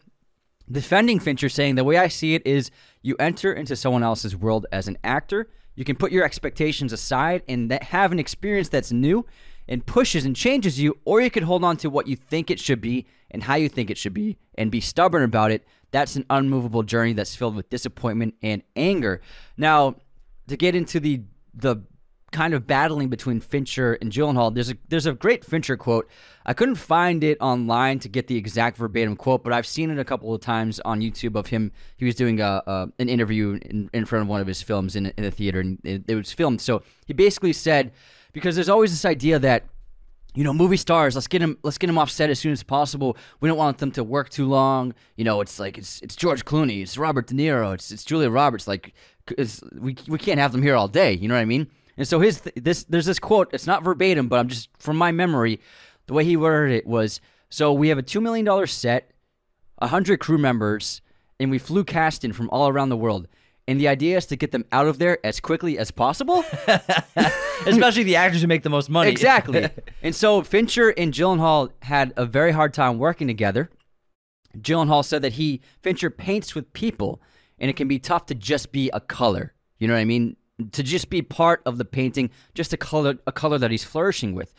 defending 0.71 1.19
Fincher, 1.19 1.49
saying 1.49 1.75
the 1.75 1.83
way 1.83 1.97
I 1.97 2.07
see 2.07 2.33
it 2.33 2.47
is 2.47 2.71
you 3.01 3.17
enter 3.19 3.51
into 3.51 3.75
someone 3.75 4.03
else's 4.03 4.37
world 4.37 4.67
as 4.71 4.87
an 4.87 4.97
actor. 5.03 5.49
You 5.75 5.85
can 5.85 5.95
put 5.95 6.11
your 6.11 6.23
expectations 6.23 6.93
aside 6.93 7.43
and 7.47 7.71
have 7.83 8.11
an 8.11 8.19
experience 8.19 8.69
that's 8.69 8.91
new 8.91 9.25
and 9.67 9.85
pushes 9.85 10.25
and 10.25 10.35
changes 10.35 10.79
you, 10.79 10.97
or 11.05 11.21
you 11.21 11.31
could 11.31 11.43
hold 11.43 11.63
on 11.63 11.77
to 11.77 11.89
what 11.89 12.07
you 12.07 12.15
think 12.15 12.51
it 12.51 12.59
should 12.59 12.81
be 12.81 13.05
and 13.31 13.43
how 13.43 13.55
you 13.55 13.69
think 13.69 13.89
it 13.89 13.97
should 13.97 14.13
be 14.13 14.37
and 14.55 14.69
be 14.69 14.81
stubborn 14.81 15.23
about 15.23 15.51
it. 15.51 15.65
That's 15.91 16.15
an 16.15 16.25
unmovable 16.29 16.83
journey 16.83 17.13
that's 17.13 17.35
filled 17.35 17.55
with 17.55 17.69
disappointment 17.69 18.35
and 18.41 18.61
anger. 18.75 19.21
Now, 19.57 19.95
to 20.47 20.57
get 20.57 20.75
into 20.75 20.99
the 20.99 21.21
the 21.53 21.77
kind 22.33 22.53
of 22.53 22.67
battling 22.67 23.07
between 23.07 23.39
Fincher 23.39 23.93
and 24.01 24.11
Gyllenhaal. 24.11 24.53
There's 24.53 24.71
a 24.71 24.77
there's 24.89 25.05
a 25.05 25.13
great 25.13 25.45
Fincher 25.45 25.77
quote. 25.77 26.09
I 26.45 26.53
couldn't 26.53 26.75
find 26.75 27.23
it 27.23 27.37
online 27.39 27.99
to 27.99 28.09
get 28.09 28.27
the 28.27 28.35
exact 28.35 28.77
verbatim 28.77 29.15
quote, 29.15 29.43
but 29.43 29.53
I've 29.53 29.65
seen 29.65 29.89
it 29.89 29.99
a 29.99 30.03
couple 30.03 30.33
of 30.33 30.41
times 30.41 30.81
on 30.81 30.99
YouTube 30.99 31.35
of 31.35 31.47
him. 31.47 31.71
He 31.95 32.03
was 32.03 32.15
doing 32.15 32.41
a, 32.41 32.61
a 32.67 32.89
an 32.99 33.07
interview 33.07 33.59
in, 33.63 33.89
in 33.93 34.05
front 34.05 34.23
of 34.23 34.27
one 34.27 34.41
of 34.41 34.47
his 34.47 34.61
films 34.61 34.97
in, 34.97 35.13
in 35.17 35.23
a 35.23 35.31
theater, 35.31 35.61
and 35.61 35.79
it, 35.85 36.03
it 36.07 36.15
was 36.15 36.33
filmed. 36.33 36.59
So 36.59 36.83
he 37.05 37.13
basically 37.13 37.53
said, 37.53 37.93
because 38.33 38.55
there's 38.55 38.69
always 38.69 38.91
this 38.91 39.05
idea 39.05 39.39
that 39.39 39.63
you 40.35 40.43
know, 40.43 40.53
movie 40.53 40.77
stars, 40.77 41.15
let's 41.15 41.27
get 41.27 41.41
him 41.41 41.57
let's 41.63 41.77
get 41.77 41.89
him 41.89 41.97
off 41.97 42.09
set 42.09 42.29
as 42.29 42.39
soon 42.39 42.51
as 42.51 42.63
possible. 42.63 43.17
We 43.39 43.47
don't 43.47 43.57
want 43.57 43.77
them 43.77 43.91
to 43.91 44.03
work 44.03 44.29
too 44.29 44.47
long. 44.47 44.95
You 45.15 45.23
know, 45.23 45.41
it's 45.41 45.59
like 45.59 45.77
it's 45.77 46.01
it's 46.01 46.15
George 46.15 46.43
Clooney, 46.43 46.81
it's 46.81 46.97
Robert 46.97 47.27
De 47.27 47.35
Niro, 47.35 47.73
it's 47.73 47.91
it's 47.91 48.03
Julia 48.03 48.29
Roberts. 48.29 48.67
Like, 48.67 48.93
it's, 49.37 49.61
we 49.73 49.95
we 50.07 50.17
can't 50.17 50.39
have 50.39 50.51
them 50.51 50.63
here 50.63 50.75
all 50.75 50.87
day. 50.87 51.13
You 51.13 51.27
know 51.27 51.35
what 51.35 51.41
I 51.41 51.45
mean? 51.45 51.69
And 51.97 52.07
so 52.07 52.19
his 52.19 52.41
this 52.55 52.83
there's 52.85 53.05
this 53.05 53.19
quote. 53.19 53.49
It's 53.53 53.67
not 53.67 53.83
verbatim, 53.83 54.27
but 54.27 54.39
I'm 54.39 54.47
just 54.47 54.69
from 54.77 54.97
my 54.97 55.11
memory, 55.11 55.59
the 56.07 56.13
way 56.13 56.25
he 56.25 56.35
worded 56.35 56.75
it 56.75 56.87
was: 56.87 57.21
so 57.49 57.71
we 57.71 57.89
have 57.89 57.97
a 57.97 58.03
two 58.03 58.21
million 58.21 58.45
dollar 58.45 58.65
set, 58.67 59.11
hundred 59.81 60.19
crew 60.19 60.37
members, 60.37 61.01
and 61.39 61.51
we 61.51 61.59
flew 61.59 61.83
cast 61.83 62.25
in 62.25 62.33
from 62.33 62.49
all 62.49 62.67
around 62.67 62.89
the 62.89 62.97
world. 62.97 63.27
And 63.67 63.79
the 63.79 63.87
idea 63.87 64.17
is 64.17 64.25
to 64.25 64.35
get 64.35 64.51
them 64.51 64.65
out 64.73 64.87
of 64.87 64.97
there 64.99 65.25
as 65.25 65.39
quickly 65.39 65.77
as 65.77 65.89
possible. 65.89 66.43
Especially 67.65 68.03
the 68.03 68.17
actors 68.17 68.41
who 68.41 68.47
make 68.47 68.63
the 68.63 68.69
most 68.69 68.89
money. 68.89 69.09
Exactly. 69.09 69.69
and 70.03 70.13
so 70.13 70.41
Fincher 70.41 70.89
and 70.89 71.13
Gyllenhaal 71.13 71.71
had 71.83 72.13
a 72.17 72.25
very 72.25 72.51
hard 72.51 72.73
time 72.73 72.97
working 72.97 73.27
together. 73.27 73.69
Gyllenhaal 74.57 75.05
said 75.05 75.21
that 75.21 75.33
he 75.33 75.61
Fincher 75.81 76.09
paints 76.09 76.55
with 76.55 76.73
people, 76.73 77.21
and 77.57 77.69
it 77.69 77.77
can 77.77 77.87
be 77.87 77.99
tough 77.99 78.25
to 78.27 78.35
just 78.35 78.71
be 78.71 78.89
a 78.91 78.99
color. 78.99 79.53
You 79.79 79.87
know 79.87 79.93
what 79.93 80.01
I 80.01 80.05
mean? 80.05 80.35
To 80.71 80.83
just 80.83 81.09
be 81.09 81.21
part 81.21 81.61
of 81.65 81.77
the 81.77 81.85
painting, 81.85 82.29
just 82.53 82.73
a 82.73 82.77
color, 82.77 83.17
a 83.25 83.31
color 83.31 83.57
that 83.57 83.71
he's 83.71 83.83
flourishing 83.83 84.35
with. 84.35 84.53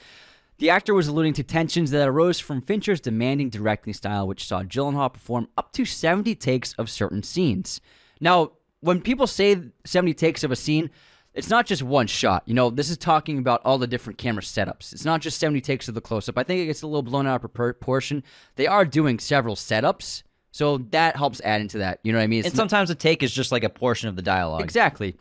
The 0.59 0.71
actor 0.71 0.95
was 0.95 1.09
alluding 1.09 1.35
to 1.35 1.43
tensions 1.43 1.91
that 1.93 2.09
arose 2.09 2.41
from 2.41 2.63
Fincher's 2.63 3.01
demanding 3.01 3.49
directing 3.49 3.93
style, 3.93 4.27
which 4.27 4.45
saw 4.47 4.63
Gyllenhaal 4.63 5.13
perform 5.13 5.49
up 5.57 5.73
to 5.73 5.85
70 5.85 6.35
takes 6.37 6.73
of 6.75 6.91
certain 6.91 7.23
scenes. 7.23 7.81
Now, 8.21 8.53
when 8.81 9.01
people 9.01 9.27
say 9.27 9.71
70 9.85 10.15
takes 10.15 10.45
of 10.45 10.51
a 10.51 10.57
scene, 10.57 10.91
it's 11.33 11.51
not 11.51 11.67
just 11.67 11.83
one 11.83 12.07
shot. 12.07 12.45
You 12.47 12.55
know, 12.55 12.71
this 12.71 12.91
is 12.91 12.97
talking 12.97 13.39
about 13.39 13.63
all 13.65 13.79
the 13.79 13.87
different 13.87 14.19
camera 14.19 14.43
setups. 14.43 14.93
It's 14.93 15.05
not 15.05 15.21
just 15.21 15.39
70 15.39 15.61
takes 15.61 15.89
of 15.89 15.95
the 15.95 16.01
close 16.01 16.29
up. 16.29 16.39
I 16.39 16.45
think 16.45 16.61
it 16.61 16.67
gets 16.67 16.83
a 16.83 16.87
little 16.87 17.03
blown 17.03 17.27
out 17.27 17.45
of 17.45 17.53
proportion. 17.53 18.23
They 18.57 18.67
are 18.67 18.85
doing 18.85 19.19
several 19.19 19.57
setups, 19.57 20.23
so 20.53 20.79
that 20.91 21.17
helps 21.17 21.41
add 21.41 21.61
into 21.61 21.79
that. 21.79 21.99
You 22.05 22.13
know 22.13 22.19
what 22.19 22.25
I 22.25 22.29
mean? 22.29 22.41
It's 22.41 22.49
And 22.49 22.57
sometimes 22.57 22.91
a 22.91 22.95
take 22.95 23.25
is 23.25 23.33
just 23.33 23.51
like 23.51 23.65
a 23.65 23.69
portion 23.69 24.09
of 24.09 24.17
the 24.17 24.23
dialogue. 24.23 24.63
Exactly. 24.63 25.17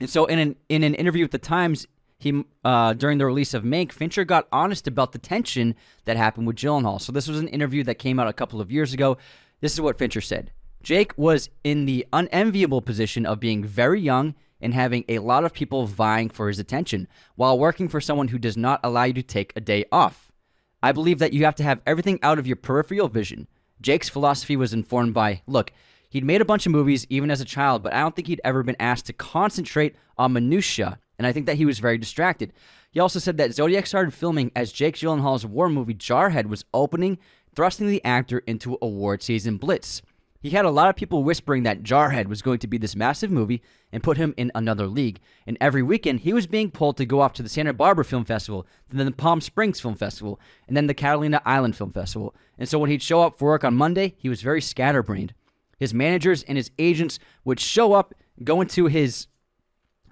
And 0.00 0.08
so 0.08 0.26
in 0.26 0.38
an 0.38 0.56
in 0.68 0.84
an 0.84 0.94
interview 0.94 1.24
with 1.24 1.32
the 1.32 1.38
Times, 1.38 1.86
he 2.18 2.44
uh, 2.64 2.92
during 2.94 3.18
the 3.18 3.26
release 3.26 3.54
of 3.54 3.62
Mank, 3.62 3.92
Fincher 3.92 4.24
got 4.24 4.48
honest 4.52 4.86
about 4.86 5.12
the 5.12 5.18
tension 5.18 5.74
that 6.04 6.16
happened 6.16 6.46
with 6.46 6.56
Gyllenhaal. 6.56 7.00
So 7.00 7.12
this 7.12 7.28
was 7.28 7.38
an 7.38 7.48
interview 7.48 7.84
that 7.84 7.96
came 7.96 8.18
out 8.18 8.28
a 8.28 8.32
couple 8.32 8.60
of 8.60 8.72
years 8.72 8.92
ago. 8.92 9.18
This 9.60 9.72
is 9.72 9.80
what 9.80 9.98
Fincher 9.98 10.20
said. 10.20 10.52
Jake 10.82 11.12
was 11.16 11.50
in 11.64 11.86
the 11.86 12.06
unenviable 12.12 12.82
position 12.82 13.26
of 13.26 13.40
being 13.40 13.64
very 13.64 14.00
young 14.00 14.34
and 14.60 14.74
having 14.74 15.04
a 15.08 15.18
lot 15.18 15.44
of 15.44 15.52
people 15.52 15.86
vying 15.86 16.28
for 16.28 16.48
his 16.48 16.58
attention 16.58 17.08
while 17.34 17.58
working 17.58 17.88
for 17.88 18.00
someone 18.00 18.28
who 18.28 18.38
does 18.38 18.56
not 18.56 18.80
allow 18.82 19.04
you 19.04 19.12
to 19.14 19.22
take 19.22 19.52
a 19.54 19.60
day 19.60 19.84
off. 19.92 20.30
I 20.82 20.92
believe 20.92 21.18
that 21.18 21.32
you 21.32 21.44
have 21.44 21.56
to 21.56 21.64
have 21.64 21.80
everything 21.86 22.18
out 22.22 22.38
of 22.38 22.46
your 22.46 22.56
peripheral 22.56 23.08
vision. 23.08 23.48
Jake's 23.80 24.08
philosophy 24.08 24.56
was 24.56 24.72
informed 24.72 25.14
by 25.14 25.42
look, 25.46 25.72
he'd 26.08 26.24
made 26.24 26.40
a 26.40 26.46
bunch 26.46 26.66
of 26.66 26.72
movies 26.72 27.06
even 27.08 27.30
as 27.30 27.40
a 27.40 27.44
child, 27.44 27.82
but 27.82 27.92
I 27.92 28.00
don't 28.00 28.14
think 28.14 28.28
he'd 28.28 28.40
ever 28.44 28.62
been 28.62 28.76
asked 28.78 29.06
to 29.06 29.12
concentrate 29.12 29.96
on 30.16 30.32
minutia, 30.32 30.98
and 31.18 31.26
I 31.26 31.32
think 31.32 31.46
that 31.46 31.56
he 31.56 31.66
was 31.66 31.78
very 31.78 31.98
distracted. 31.98 32.52
He 32.90 33.00
also 33.00 33.18
said 33.18 33.36
that 33.36 33.54
Zodiac 33.54 33.86
started 33.86 34.14
filming 34.14 34.50
as 34.56 34.72
Jake 34.72 34.96
Gyllenhaal's 34.96 35.44
war 35.46 35.68
movie 35.68 35.94
Jarhead 35.94 36.46
was 36.46 36.64
opening, 36.72 37.18
thrusting 37.54 37.88
the 37.88 38.04
actor 38.04 38.38
into 38.46 38.78
award 38.80 39.22
season 39.22 39.56
blitz. 39.56 40.02
He 40.40 40.50
had 40.50 40.64
a 40.64 40.70
lot 40.70 40.88
of 40.88 40.94
people 40.94 41.24
whispering 41.24 41.64
that 41.64 41.82
Jarhead 41.82 42.28
was 42.28 42.42
going 42.42 42.60
to 42.60 42.68
be 42.68 42.78
this 42.78 42.94
massive 42.94 43.30
movie 43.30 43.60
and 43.90 44.04
put 44.04 44.18
him 44.18 44.34
in 44.36 44.52
another 44.54 44.86
league. 44.86 45.18
And 45.48 45.58
every 45.60 45.82
weekend, 45.82 46.20
he 46.20 46.32
was 46.32 46.46
being 46.46 46.70
pulled 46.70 46.96
to 46.98 47.06
go 47.06 47.20
off 47.20 47.32
to 47.34 47.42
the 47.42 47.48
Santa 47.48 47.72
Barbara 47.72 48.04
Film 48.04 48.24
Festival, 48.24 48.64
then 48.88 49.04
the 49.04 49.12
Palm 49.12 49.40
Springs 49.40 49.80
Film 49.80 49.96
Festival, 49.96 50.38
and 50.68 50.76
then 50.76 50.86
the 50.86 50.94
Catalina 50.94 51.42
Island 51.44 51.74
Film 51.74 51.90
Festival. 51.90 52.36
And 52.56 52.68
so 52.68 52.78
when 52.78 52.88
he'd 52.88 53.02
show 53.02 53.22
up 53.22 53.36
for 53.36 53.48
work 53.48 53.64
on 53.64 53.74
Monday, 53.74 54.14
he 54.16 54.28
was 54.28 54.40
very 54.40 54.62
scatterbrained. 54.62 55.34
His 55.78 55.94
managers 55.94 56.42
and 56.42 56.56
his 56.56 56.70
agents 56.78 57.18
would 57.44 57.60
show 57.60 57.92
up, 57.92 58.14
go 58.42 58.60
into 58.60 58.86
his 58.86 59.28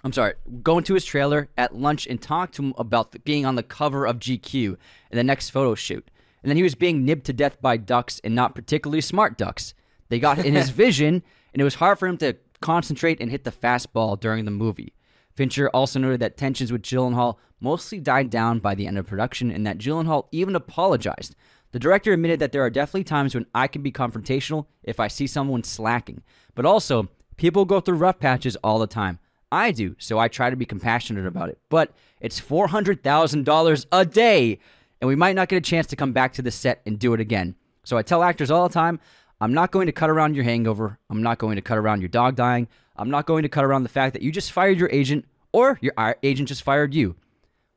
I'm 0.03 0.13
sorry, 0.13 0.35
go 0.63 0.77
into 0.77 0.93
his 0.93 1.05
trailer 1.05 1.49
at 1.57 1.75
lunch 1.75 2.07
and 2.07 2.21
talk 2.21 2.51
to 2.53 2.63
him 2.63 2.73
about 2.77 3.11
the, 3.11 3.19
being 3.19 3.45
on 3.45 3.55
the 3.55 3.63
cover 3.63 4.05
of 4.05 4.19
GQ 4.19 4.77
and 5.11 5.19
the 5.19 5.23
next 5.23 5.49
photo 5.49 5.75
shoot. 5.75 6.09
And 6.41 6.49
then 6.49 6.55
he 6.55 6.63
was 6.63 6.75
being 6.75 7.03
nibbed 7.03 7.25
to 7.25 7.33
death 7.33 7.61
by 7.61 7.77
ducks 7.77 8.21
and 8.23 8.33
not 8.35 8.55
particularly 8.55 9.01
smart 9.01 9.37
ducks. 9.37 9.73
They 10.09 10.19
got 10.19 10.45
in 10.45 10.53
his 10.53 10.69
vision, 10.85 11.23
and 11.51 11.61
it 11.61 11.65
was 11.65 11.75
hard 11.75 11.99
for 11.99 12.07
him 12.07 12.17
to 12.19 12.37
concentrate 12.61 13.19
and 13.19 13.31
hit 13.31 13.43
the 13.43 13.51
fastball 13.51 14.19
during 14.19 14.45
the 14.45 14.51
movie. 14.51 14.93
Fincher 15.33 15.69
also 15.69 15.99
noted 15.99 16.19
that 16.19 16.37
tensions 16.37 16.71
with 16.71 16.83
Gyllenhaal 16.83 17.37
mostly 17.59 17.99
died 17.99 18.29
down 18.29 18.59
by 18.59 18.75
the 18.75 18.87
end 18.87 18.97
of 18.97 19.07
production 19.07 19.51
and 19.51 19.65
that 19.67 19.77
Gyllenhaal 19.77 20.27
even 20.31 20.55
apologized. 20.55 21.35
The 21.71 21.79
director 21.79 22.13
admitted 22.13 22.39
that 22.39 22.51
there 22.51 22.63
are 22.63 22.69
definitely 22.69 23.03
times 23.03 23.35
when 23.35 23.45
I 23.53 23.67
can 23.67 23.81
be 23.81 23.91
confrontational 23.91 24.67
if 24.83 24.99
I 24.99 25.07
see 25.07 25.27
someone 25.27 25.63
slacking, 25.63 26.23
but 26.55 26.65
also, 26.65 27.09
people 27.35 27.65
go 27.65 27.79
through 27.79 27.97
rough 27.97 28.19
patches 28.19 28.55
all 28.57 28.79
the 28.79 28.87
time. 28.87 29.19
I 29.51 29.71
do, 29.71 29.95
so 29.99 30.19
I 30.19 30.27
try 30.27 30.49
to 30.49 30.55
be 30.55 30.65
compassionate 30.65 31.25
about 31.25 31.49
it. 31.49 31.59
But 31.69 31.93
it's 32.19 32.41
$400,000 32.41 33.85
a 33.91 34.05
day, 34.05 34.59
and 34.99 35.07
we 35.07 35.15
might 35.15 35.35
not 35.35 35.49
get 35.49 35.57
a 35.57 35.61
chance 35.61 35.87
to 35.87 35.95
come 35.95 36.13
back 36.13 36.33
to 36.33 36.41
the 36.41 36.51
set 36.51 36.81
and 36.85 36.99
do 36.99 37.13
it 37.13 37.19
again. 37.19 37.55
So 37.83 37.97
I 37.97 38.01
tell 38.01 38.23
actors 38.23 38.51
all 38.51 38.67
the 38.67 38.73
time 38.73 38.99
I'm 39.39 39.53
not 39.53 39.71
going 39.71 39.85
to 39.85 39.91
cut 39.91 40.09
around 40.09 40.35
your 40.35 40.43
hangover. 40.43 40.97
I'm 41.09 41.21
not 41.21 41.37
going 41.37 41.55
to 41.55 41.61
cut 41.61 41.77
around 41.77 42.01
your 42.01 42.09
dog 42.09 42.35
dying. 42.35 42.67
I'm 42.95 43.09
not 43.09 43.27
going 43.27 43.43
to 43.43 43.49
cut 43.49 43.63
around 43.63 43.83
the 43.83 43.89
fact 43.89 44.13
that 44.13 44.23
you 44.23 44.31
just 44.31 44.51
fired 44.51 44.79
your 44.79 44.89
agent 44.91 45.25
or 45.51 45.77
your 45.81 45.93
agent 46.23 46.49
just 46.49 46.63
fired 46.63 46.93
you. 46.93 47.15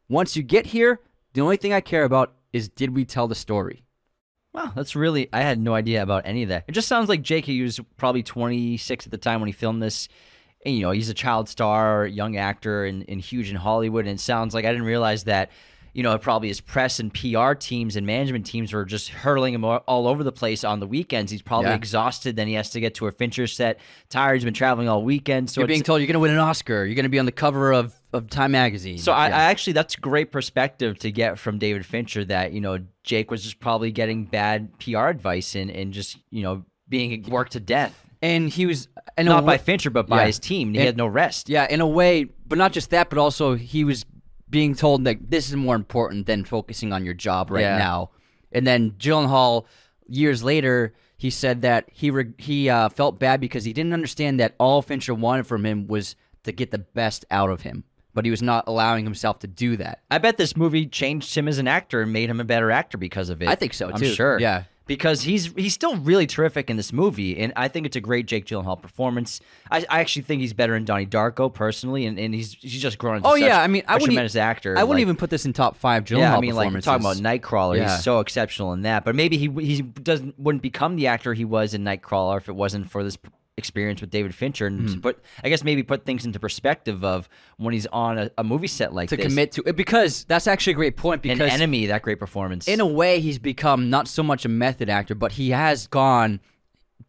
Once 0.08 0.36
you 0.36 0.42
get 0.42 0.66
here, 0.66 1.00
the 1.34 1.40
only 1.40 1.56
thing 1.56 1.72
I 1.72 1.80
care 1.80 2.04
about 2.04 2.32
is 2.52 2.68
did 2.68 2.94
we 2.94 3.04
tell 3.04 3.28
the 3.28 3.34
story? 3.34 3.84
Wow, 4.52 4.72
that's 4.74 4.96
really, 4.96 5.28
I 5.32 5.42
had 5.42 5.60
no 5.60 5.74
idea 5.74 6.02
about 6.02 6.26
any 6.26 6.42
of 6.42 6.48
that. 6.48 6.64
It 6.66 6.72
just 6.72 6.88
sounds 6.88 7.08
like 7.08 7.24
he 7.26 7.62
was 7.62 7.78
probably 7.96 8.22
26 8.24 9.06
at 9.06 9.10
the 9.12 9.18
time 9.18 9.40
when 9.40 9.46
he 9.46 9.52
filmed 9.52 9.82
this. 9.82 10.08
And, 10.66 10.74
you 10.74 10.82
know, 10.82 10.90
he's 10.90 11.08
a 11.08 11.14
child 11.14 11.48
star, 11.48 12.06
young 12.06 12.36
actor, 12.36 12.84
and, 12.84 13.04
and 13.08 13.20
huge 13.20 13.48
in 13.48 13.56
Hollywood. 13.56 14.06
And 14.06 14.18
it 14.18 14.20
sounds 14.20 14.52
like 14.52 14.64
I 14.64 14.72
didn't 14.72 14.86
realize 14.86 15.24
that 15.24 15.50
you 15.92 16.02
know, 16.02 16.16
probably 16.18 16.48
his 16.48 16.60
press 16.60 17.00
and 17.00 17.12
PR 17.12 17.52
teams 17.54 17.96
and 17.96 18.06
management 18.06 18.46
teams 18.46 18.72
were 18.72 18.84
just 18.84 19.08
hurtling 19.08 19.54
him 19.54 19.64
all 19.64 20.06
over 20.06 20.22
the 20.22 20.32
place 20.32 20.62
on 20.62 20.78
the 20.78 20.86
weekends. 20.86 21.32
He's 21.32 21.42
probably 21.42 21.70
yeah. 21.70 21.76
exhausted. 21.76 22.36
Then 22.36 22.46
he 22.46 22.54
has 22.54 22.70
to 22.70 22.80
get 22.80 22.94
to 22.96 23.06
a 23.06 23.12
Fincher 23.12 23.46
set. 23.46 23.80
Tired. 24.08 24.34
He's 24.34 24.44
been 24.44 24.54
traveling 24.54 24.88
all 24.88 25.02
weekend. 25.02 25.50
So 25.50 25.60
you're 25.60 25.68
being 25.68 25.82
told 25.82 26.00
you're 26.00 26.06
going 26.06 26.14
to 26.14 26.20
win 26.20 26.30
an 26.30 26.38
Oscar. 26.38 26.84
You're 26.84 26.94
going 26.94 27.04
to 27.04 27.10
be 27.10 27.18
on 27.18 27.26
the 27.26 27.32
cover 27.32 27.72
of, 27.72 27.94
of 28.12 28.30
Time 28.30 28.52
magazine. 28.52 28.98
So 28.98 29.10
yeah. 29.10 29.18
I, 29.18 29.26
I, 29.26 29.42
actually, 29.50 29.72
that's 29.72 29.96
great 29.96 30.30
perspective 30.30 30.98
to 31.00 31.10
get 31.10 31.38
from 31.38 31.58
David 31.58 31.84
Fincher. 31.84 32.24
That 32.24 32.52
you 32.52 32.60
know, 32.60 32.78
Jake 33.02 33.30
was 33.30 33.42
just 33.42 33.58
probably 33.58 33.90
getting 33.90 34.26
bad 34.26 34.78
PR 34.78 35.06
advice 35.06 35.56
and 35.56 35.70
and 35.70 35.92
just 35.92 36.18
you 36.30 36.42
know 36.42 36.64
being 36.88 37.24
worked 37.28 37.52
to 37.52 37.60
death. 37.60 38.06
And 38.22 38.50
he 38.50 38.66
was 38.66 38.86
not 39.18 39.46
by 39.46 39.56
Fincher, 39.56 39.88
but 39.88 40.06
by 40.06 40.20
yeah. 40.20 40.26
his 40.26 40.38
team. 40.38 40.74
He 40.74 40.80
and, 40.80 40.86
had 40.86 40.96
no 40.96 41.06
rest. 41.06 41.48
Yeah, 41.48 41.66
in 41.68 41.80
a 41.80 41.86
way, 41.86 42.24
but 42.24 42.58
not 42.58 42.72
just 42.72 42.90
that, 42.90 43.08
but 43.08 43.18
also 43.18 43.54
he 43.54 43.82
was 43.82 44.04
being 44.50 44.74
told 44.74 45.04
that 45.04 45.30
this 45.30 45.48
is 45.48 45.56
more 45.56 45.76
important 45.76 46.26
than 46.26 46.44
focusing 46.44 46.92
on 46.92 47.04
your 47.04 47.14
job 47.14 47.50
right 47.50 47.62
yeah. 47.62 47.78
now. 47.78 48.10
And 48.52 48.66
then 48.66 48.92
Gyllenhaal, 48.92 49.66
years 50.08 50.42
later, 50.42 50.94
he 51.16 51.30
said 51.30 51.62
that 51.62 51.88
he 51.92 52.10
re- 52.10 52.34
he 52.38 52.68
uh, 52.68 52.88
felt 52.88 53.18
bad 53.18 53.40
because 53.40 53.64
he 53.64 53.72
didn't 53.72 53.92
understand 53.92 54.40
that 54.40 54.54
all 54.58 54.82
Fincher 54.82 55.14
wanted 55.14 55.46
from 55.46 55.64
him 55.64 55.86
was 55.86 56.16
to 56.44 56.52
get 56.52 56.70
the 56.70 56.78
best 56.78 57.24
out 57.30 57.50
of 57.50 57.60
him, 57.60 57.84
but 58.14 58.24
he 58.24 58.30
was 58.30 58.42
not 58.42 58.64
allowing 58.66 59.04
himself 59.04 59.38
to 59.40 59.46
do 59.46 59.76
that. 59.76 60.00
I 60.10 60.18
bet 60.18 60.36
this 60.36 60.56
movie 60.56 60.86
changed 60.86 61.34
him 61.34 61.46
as 61.46 61.58
an 61.58 61.68
actor 61.68 62.02
and 62.02 62.12
made 62.12 62.30
him 62.30 62.40
a 62.40 62.44
better 62.44 62.70
actor 62.70 62.98
because 62.98 63.28
of 63.28 63.42
it. 63.42 63.48
I 63.48 63.54
think 63.54 63.74
so 63.74 63.90
too. 63.90 64.06
I'm 64.06 64.14
sure. 64.14 64.40
Yeah 64.40 64.64
because 64.90 65.20
he's 65.20 65.52
he's 65.54 65.72
still 65.72 65.94
really 65.98 66.26
terrific 66.26 66.68
in 66.68 66.76
this 66.76 66.92
movie, 66.92 67.38
and 67.38 67.52
I 67.54 67.68
think 67.68 67.86
it's 67.86 67.94
a 67.94 68.00
great 68.00 68.26
Jake 68.26 68.44
Gyllenhaal 68.44 68.82
performance. 68.82 69.40
I, 69.70 69.86
I 69.88 70.00
actually 70.00 70.22
think 70.22 70.40
he's 70.40 70.52
better 70.52 70.72
than 70.72 70.84
Donnie 70.84 71.06
Darko 71.06 71.54
personally, 71.54 72.06
and, 72.06 72.18
and 72.18 72.34
he's 72.34 72.54
he's 72.54 72.82
just 72.82 72.98
grown 72.98 73.18
into 73.18 73.28
oh 73.28 73.36
yeah, 73.36 73.62
I 73.62 73.68
mean, 73.68 73.84
I 73.86 73.94
wouldn't 73.94 74.08
tremendous 74.08 74.34
actor. 74.34 74.76
I 74.76 74.82
wouldn't 74.82 74.96
like, 74.96 75.02
even 75.02 75.14
put 75.14 75.30
this 75.30 75.46
in 75.46 75.52
top 75.52 75.76
five 75.76 76.02
Gyllenhaal 76.02 76.18
yeah, 76.18 76.36
I 76.36 76.40
mean, 76.40 76.56
like 76.56 76.72
talking 76.80 77.06
about 77.06 77.18
Nightcrawler, 77.18 77.76
yeah. 77.76 77.94
he's 77.94 78.02
so 78.02 78.18
exceptional 78.18 78.72
in 78.72 78.82
that. 78.82 79.04
But 79.04 79.14
maybe 79.14 79.38
he 79.38 79.48
he 79.64 79.80
doesn't 79.80 80.36
wouldn't 80.40 80.62
become 80.62 80.96
the 80.96 81.06
actor 81.06 81.34
he 81.34 81.44
was 81.44 81.72
in 81.72 81.84
Nightcrawler 81.84 82.38
if 82.38 82.48
it 82.48 82.56
wasn't 82.56 82.90
for 82.90 83.04
this 83.04 83.16
experience 83.60 84.00
with 84.00 84.10
David 84.10 84.34
Fincher 84.34 84.66
and 84.66 84.88
mm. 84.88 85.02
put 85.02 85.22
I 85.44 85.48
guess 85.48 85.62
maybe 85.62 85.84
put 85.84 86.04
things 86.04 86.24
into 86.24 86.40
perspective 86.40 87.04
of 87.04 87.28
when 87.58 87.72
he's 87.72 87.86
on 87.86 88.18
a, 88.18 88.30
a 88.36 88.42
movie 88.42 88.66
set 88.66 88.92
like 88.92 89.08
to 89.10 89.16
this. 89.16 89.26
commit 89.26 89.52
to 89.52 89.62
it 89.64 89.76
because 89.76 90.24
that's 90.24 90.48
actually 90.48 90.72
a 90.72 90.76
great 90.76 90.96
point 90.96 91.22
because 91.22 91.40
An 91.40 91.48
enemy 91.48 91.86
that 91.86 92.02
great 92.02 92.18
performance. 92.18 92.66
In 92.66 92.80
a 92.80 92.86
way 92.86 93.20
he's 93.20 93.38
become 93.38 93.90
not 93.90 94.08
so 94.08 94.22
much 94.24 94.44
a 94.44 94.48
method 94.48 94.88
actor 94.88 95.14
but 95.14 95.32
he 95.32 95.50
has 95.50 95.86
gone 95.86 96.40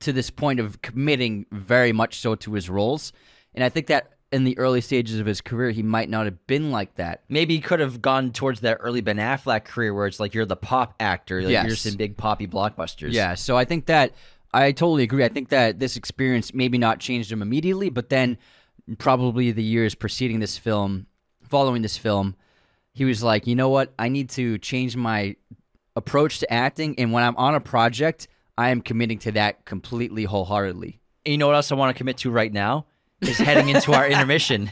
to 0.01 0.13
this 0.13 0.29
point 0.29 0.59
of 0.59 0.81
committing 0.81 1.47
very 1.51 1.91
much 1.91 2.19
so 2.19 2.35
to 2.35 2.53
his 2.53 2.69
roles 2.69 3.11
and 3.55 3.63
I 3.63 3.69
think 3.69 3.87
that 3.87 4.11
in 4.31 4.45
the 4.45 4.57
early 4.57 4.79
stages 4.81 5.19
of 5.19 5.25
his 5.25 5.41
career, 5.41 5.71
he 5.71 5.83
might 5.83 6.09
not 6.09 6.25
have 6.25 6.47
been 6.47 6.71
like 6.71 6.95
that. 6.95 7.23
Maybe 7.27 7.55
he 7.55 7.61
could 7.61 7.81
have 7.81 8.01
gone 8.01 8.31
towards 8.31 8.61
that 8.61 8.77
early 8.79 9.01
Ben 9.01 9.17
Affleck 9.17 9.65
career 9.65 9.93
where 9.93 10.07
it's 10.07 10.19
like 10.19 10.33
you're 10.33 10.45
the 10.45 10.55
pop 10.55 10.95
actor, 10.99 11.41
like 11.41 11.51
yes. 11.51 11.65
you're 11.65 11.75
just 11.75 11.85
in 11.85 11.97
big 11.97 12.15
poppy 12.15 12.47
blockbusters. 12.47 13.11
Yeah, 13.11 13.35
so 13.35 13.57
I 13.57 13.65
think 13.65 13.87
that 13.87 14.13
I 14.53 14.71
totally 14.71 15.03
agree. 15.03 15.23
I 15.23 15.29
think 15.29 15.49
that 15.49 15.79
this 15.79 15.95
experience 15.95 16.53
maybe 16.53 16.77
not 16.77 16.99
changed 16.99 17.31
him 17.31 17.41
immediately, 17.41 17.89
but 17.89 18.09
then 18.09 18.37
probably 18.97 19.51
the 19.51 19.63
years 19.63 19.95
preceding 19.95 20.39
this 20.39 20.57
film, 20.57 21.07
following 21.47 21.81
this 21.81 21.97
film, 21.97 22.35
he 22.93 23.05
was 23.05 23.23
like, 23.23 23.47
you 23.47 23.55
know 23.55 23.69
what? 23.69 23.93
I 23.97 24.09
need 24.09 24.29
to 24.31 24.57
change 24.57 24.97
my 24.97 25.35
approach 25.95 26.39
to 26.39 26.53
acting. 26.53 26.95
And 26.97 27.11
when 27.13 27.23
I'm 27.23 27.37
on 27.37 27.55
a 27.55 27.61
project, 27.61 28.27
I 28.57 28.69
am 28.69 28.81
committing 28.81 29.19
to 29.19 29.31
that 29.33 29.65
completely 29.65 30.25
wholeheartedly. 30.25 30.99
And 31.25 31.31
you 31.31 31.37
know 31.37 31.47
what 31.47 31.55
else 31.55 31.71
I 31.71 31.75
want 31.75 31.95
to 31.95 31.97
commit 31.97 32.17
to 32.17 32.31
right 32.31 32.51
now? 32.51 32.85
Is 33.21 33.37
heading 33.37 33.69
into 33.69 33.93
our 33.93 34.07
intermission. 34.09 34.71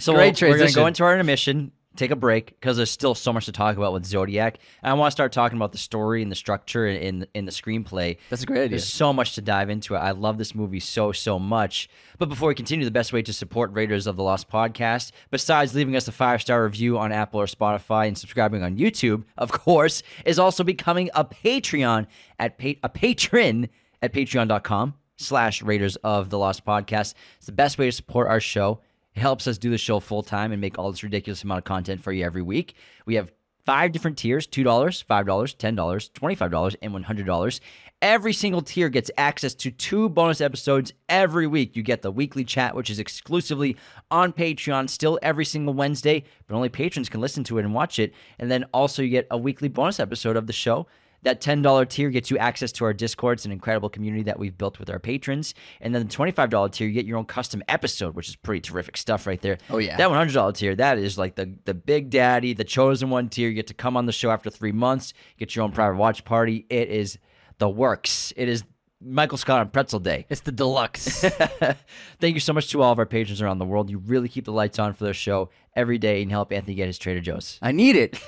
So 0.00 0.14
Great 0.14 0.40
we're 0.40 0.56
going 0.56 0.68
to 0.68 0.74
go 0.74 0.86
into 0.86 1.04
our 1.04 1.12
intermission 1.12 1.72
take 1.96 2.10
a 2.10 2.16
break 2.16 2.46
because 2.60 2.76
there's 2.76 2.90
still 2.90 3.14
so 3.14 3.32
much 3.32 3.46
to 3.46 3.52
talk 3.52 3.76
about 3.76 3.92
with 3.92 4.04
Zodiac. 4.04 4.58
And 4.82 4.90
I 4.90 4.94
want 4.94 5.08
to 5.08 5.12
start 5.12 5.32
talking 5.32 5.56
about 5.56 5.72
the 5.72 5.78
story 5.78 6.22
and 6.22 6.30
the 6.30 6.36
structure 6.36 6.86
in 6.86 7.26
in 7.34 7.44
the 7.44 7.52
screenplay. 7.52 8.18
That's 8.30 8.42
a 8.42 8.46
great 8.46 8.58
idea. 8.60 8.68
There's 8.70 8.86
so 8.88 9.12
much 9.12 9.34
to 9.34 9.40
dive 9.42 9.70
into. 9.70 9.96
I 9.96 10.10
love 10.12 10.38
this 10.38 10.54
movie 10.54 10.80
so 10.80 11.12
so 11.12 11.38
much. 11.38 11.88
But 12.18 12.28
before 12.28 12.48
we 12.48 12.54
continue, 12.54 12.84
the 12.84 12.90
best 12.90 13.12
way 13.12 13.22
to 13.22 13.32
support 13.32 13.72
Raiders 13.72 14.06
of 14.06 14.16
the 14.16 14.22
Lost 14.22 14.48
podcast, 14.48 15.12
besides 15.30 15.74
leaving 15.74 15.96
us 15.96 16.08
a 16.08 16.12
five 16.12 16.40
star 16.42 16.64
review 16.64 16.98
on 16.98 17.12
Apple 17.12 17.40
or 17.40 17.46
Spotify 17.46 18.06
and 18.06 18.16
subscribing 18.16 18.62
on 18.62 18.76
YouTube, 18.76 19.24
of 19.36 19.52
course, 19.52 20.02
is 20.24 20.38
also 20.38 20.64
becoming 20.64 21.10
a 21.14 21.24
Patreon 21.24 22.06
at 22.38 22.58
pa- 22.58 22.78
a 22.82 22.88
patron 22.88 23.68
at 24.02 24.12
patreon.com 24.12 24.94
slash 25.16 25.62
Raiders 25.62 25.96
of 25.96 26.30
the 26.30 26.38
Lost 26.38 26.64
podcast. 26.64 27.14
It's 27.36 27.46
the 27.46 27.52
best 27.52 27.78
way 27.78 27.86
to 27.86 27.92
support 27.92 28.28
our 28.28 28.40
show. 28.40 28.80
It 29.14 29.20
helps 29.20 29.46
us 29.46 29.58
do 29.58 29.70
the 29.70 29.78
show 29.78 30.00
full 30.00 30.22
time 30.22 30.52
and 30.52 30.60
make 30.60 30.78
all 30.78 30.90
this 30.90 31.02
ridiculous 31.02 31.44
amount 31.44 31.58
of 31.58 31.64
content 31.64 32.00
for 32.02 32.12
you 32.12 32.24
every 32.24 32.42
week. 32.42 32.74
We 33.06 33.14
have 33.14 33.32
five 33.64 33.92
different 33.92 34.18
tiers 34.18 34.46
$2, 34.46 34.64
$5, 34.64 35.04
$10, 35.06 36.10
$25, 36.10 36.76
and 36.82 36.94
$100. 36.94 37.60
Every 38.02 38.32
single 38.34 38.60
tier 38.60 38.90
gets 38.90 39.10
access 39.16 39.54
to 39.54 39.70
two 39.70 40.08
bonus 40.10 40.40
episodes 40.40 40.92
every 41.08 41.46
week. 41.46 41.74
You 41.74 41.82
get 41.82 42.02
the 42.02 42.10
weekly 42.10 42.44
chat, 42.44 42.74
which 42.74 42.90
is 42.90 42.98
exclusively 42.98 43.76
on 44.10 44.32
Patreon, 44.32 44.90
still 44.90 45.18
every 45.22 45.44
single 45.44 45.72
Wednesday, 45.72 46.24
but 46.46 46.54
only 46.54 46.68
patrons 46.68 47.08
can 47.08 47.22
listen 47.22 47.44
to 47.44 47.58
it 47.58 47.64
and 47.64 47.72
watch 47.72 47.98
it. 47.98 48.12
And 48.38 48.50
then 48.50 48.64
also, 48.74 49.02
you 49.02 49.08
get 49.08 49.26
a 49.30 49.38
weekly 49.38 49.68
bonus 49.68 50.00
episode 50.00 50.36
of 50.36 50.46
the 50.46 50.52
show 50.52 50.86
that 51.24 51.40
$10 51.40 51.88
tier 51.88 52.10
gets 52.10 52.30
you 52.30 52.38
access 52.38 52.72
to 52.72 52.84
our 52.84 52.92
Discord. 52.92 53.38
It's 53.38 53.44
an 53.44 53.52
incredible 53.52 53.88
community 53.88 54.22
that 54.24 54.38
we've 54.38 54.56
built 54.56 54.78
with 54.78 54.88
our 54.88 54.98
patrons. 54.98 55.54
And 55.80 55.94
then 55.94 56.06
the 56.06 56.14
$25 56.14 56.72
tier, 56.72 56.86
you 56.86 56.92
get 56.94 57.06
your 57.06 57.18
own 57.18 57.24
custom 57.24 57.62
episode, 57.68 58.14
which 58.14 58.28
is 58.28 58.36
pretty 58.36 58.60
terrific 58.60 58.96
stuff 58.96 59.26
right 59.26 59.40
there. 59.40 59.58
Oh, 59.68 59.78
yeah. 59.78 59.96
That 59.96 60.08
$100 60.08 60.54
tier, 60.54 60.74
that 60.76 60.98
is 60.98 61.18
like 61.18 61.34
the, 61.34 61.54
the 61.64 61.74
big 61.74 62.10
daddy, 62.10 62.54
the 62.54 62.64
chosen 62.64 63.10
one 63.10 63.28
tier. 63.28 63.48
You 63.48 63.54
get 63.54 63.66
to 63.68 63.74
come 63.74 63.96
on 63.96 64.06
the 64.06 64.12
show 64.12 64.30
after 64.30 64.50
three 64.50 64.72
months, 64.72 65.12
get 65.38 65.56
your 65.56 65.64
own 65.64 65.72
private 65.72 65.96
watch 65.96 66.24
party. 66.24 66.66
It 66.70 66.88
is 66.88 67.18
the 67.58 67.68
works. 67.68 68.32
It 68.36 68.48
is 68.48 68.64
Michael 69.04 69.38
Scott 69.38 69.60
on 69.60 69.68
Pretzel 69.68 70.00
Day. 70.00 70.26
It's 70.28 70.40
the 70.40 70.52
deluxe. 70.52 71.20
Thank 72.20 72.34
you 72.34 72.40
so 72.40 72.52
much 72.52 72.70
to 72.70 72.82
all 72.82 72.92
of 72.92 72.98
our 72.98 73.06
patrons 73.06 73.42
around 73.42 73.58
the 73.58 73.64
world. 73.64 73.90
You 73.90 73.98
really 73.98 74.28
keep 74.28 74.44
the 74.44 74.52
lights 74.52 74.78
on 74.78 74.92
for 74.92 75.04
the 75.04 75.12
show 75.12 75.50
every 75.76 75.98
day 75.98 76.22
and 76.22 76.30
help 76.30 76.52
Anthony 76.52 76.74
get 76.74 76.86
his 76.86 76.98
Trader 76.98 77.20
Joe's. 77.20 77.58
I 77.60 77.72
need 77.72 77.96
it. 77.96 78.18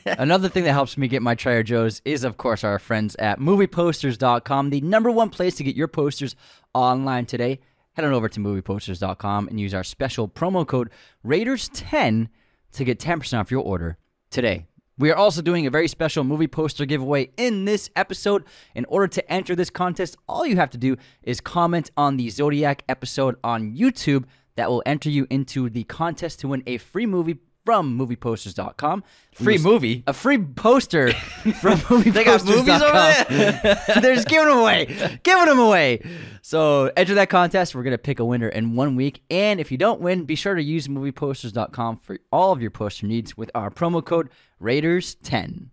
Another 0.06 0.48
thing 0.48 0.64
that 0.64 0.72
helps 0.72 0.96
me 0.98 1.08
get 1.08 1.22
my 1.22 1.34
Trader 1.34 1.62
Joe's 1.62 2.02
is, 2.04 2.24
of 2.24 2.36
course, 2.36 2.64
our 2.64 2.78
friends 2.78 3.16
at 3.16 3.38
movieposters.com, 3.38 4.70
the 4.70 4.80
number 4.80 5.10
one 5.10 5.30
place 5.30 5.56
to 5.56 5.64
get 5.64 5.76
your 5.76 5.88
posters 5.88 6.36
online 6.74 7.26
today. 7.26 7.60
Head 7.94 8.04
on 8.04 8.12
over 8.12 8.28
to 8.28 8.40
movieposters.com 8.40 9.48
and 9.48 9.58
use 9.58 9.72
our 9.72 9.84
special 9.84 10.28
promo 10.28 10.66
code 10.66 10.90
Raiders10 11.24 12.28
to 12.72 12.84
get 12.84 12.98
10% 12.98 13.40
off 13.40 13.50
your 13.50 13.62
order 13.62 13.96
today. 14.30 14.66
We 14.98 15.10
are 15.10 15.16
also 15.16 15.42
doing 15.42 15.66
a 15.66 15.70
very 15.70 15.88
special 15.88 16.24
movie 16.24 16.46
poster 16.46 16.86
giveaway 16.86 17.28
in 17.36 17.66
this 17.66 17.90
episode. 17.94 18.44
In 18.74 18.86
order 18.86 19.06
to 19.08 19.30
enter 19.30 19.54
this 19.54 19.68
contest, 19.68 20.16
all 20.26 20.46
you 20.46 20.56
have 20.56 20.70
to 20.70 20.78
do 20.78 20.96
is 21.22 21.38
comment 21.38 21.90
on 21.98 22.16
the 22.16 22.30
Zodiac 22.30 22.82
episode 22.88 23.36
on 23.44 23.76
YouTube. 23.76 24.24
That 24.54 24.70
will 24.70 24.82
enter 24.86 25.10
you 25.10 25.26
into 25.28 25.68
the 25.68 25.84
contest 25.84 26.40
to 26.40 26.48
win 26.48 26.62
a 26.66 26.78
free 26.78 27.04
movie 27.04 27.40
from 27.66 27.98
movieposters.com. 27.98 29.04
Free 29.34 29.58
movie? 29.58 30.04
A 30.06 30.12
free 30.14 30.38
poster 30.38 31.12
from 31.60 31.78
movieposters.com. 31.80 32.12
They 32.12 32.24
got 32.24 32.44
movies 32.44 32.80
over 32.80 32.92
there? 32.92 33.82
They're 34.00 34.14
just 34.14 34.28
giving 34.28 34.48
them 34.48 34.58
away. 34.58 35.18
Giving 35.24 35.44
them 35.46 35.58
away. 35.58 36.00
So 36.42 36.92
enter 36.96 37.14
that 37.14 37.28
contest. 37.28 37.74
We're 37.74 37.82
going 37.82 37.90
to 37.90 37.98
pick 37.98 38.20
a 38.20 38.24
winner 38.24 38.48
in 38.48 38.76
one 38.76 38.94
week. 38.94 39.22
And 39.28 39.58
if 39.58 39.70
you 39.72 39.76
don't 39.76 40.00
win, 40.00 40.24
be 40.24 40.36
sure 40.36 40.54
to 40.54 40.62
use 40.62 40.86
movieposters.com 40.86 41.96
for 41.96 42.18
all 42.32 42.52
of 42.52 42.62
your 42.62 42.70
poster 42.70 43.06
needs 43.06 43.36
with 43.36 43.50
our 43.54 43.68
promo 43.68 44.02
code 44.02 44.30
Raiders10. 44.62 45.70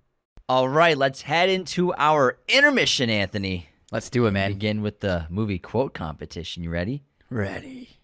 All 0.49 0.67
right, 0.67 0.97
let's 0.97 1.21
head 1.21 1.47
into 1.47 1.93
our 1.93 2.39
intermission, 2.49 3.09
Anthony. 3.09 3.69
Let's 3.91 4.09
do 4.09 4.25
it, 4.25 4.31
man. 4.31 4.53
Begin 4.53 4.81
with 4.81 4.99
the 4.99 5.27
movie 5.29 5.59
quote 5.59 5.93
competition. 5.93 6.63
You 6.63 6.71
ready? 6.71 7.03
Ready. 7.29 7.99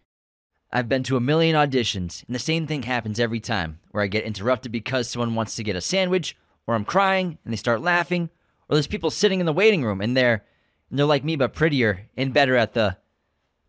I've 0.71 0.89
been 0.89 1.03
to 1.03 1.17
a 1.17 1.21
million 1.21 1.55
auditions, 1.55 2.23
and 2.27 2.35
the 2.35 2.39
same 2.39 2.67
thing 2.67 2.83
happens 2.83 3.19
every 3.19 3.39
time 3.39 3.79
where 3.91 4.03
I 4.03 4.07
get 4.07 4.23
interrupted 4.23 4.71
because 4.71 5.09
someone 5.09 5.33
wants 5.33 5.55
to 5.55 5.63
get 5.63 5.75
a 5.75 5.81
sandwich, 5.81 6.37
or 6.67 6.75
I'm 6.75 6.85
crying 6.85 7.39
and 7.43 7.51
they 7.51 7.57
start 7.57 7.81
laughing, 7.81 8.29
or 8.69 8.75
there's 8.75 8.85
people 8.85 9.09
sitting 9.09 9.39
in 9.39 9.47
the 9.47 9.53
waiting 9.53 9.83
room 9.83 10.01
and 10.01 10.15
they're 10.15 10.43
and 10.89 10.97
they're 10.97 11.05
like 11.05 11.23
me 11.23 11.35
but 11.35 11.53
prettier 11.53 12.07
and 12.15 12.33
better 12.33 12.55
at 12.55 12.73
the 12.73 12.97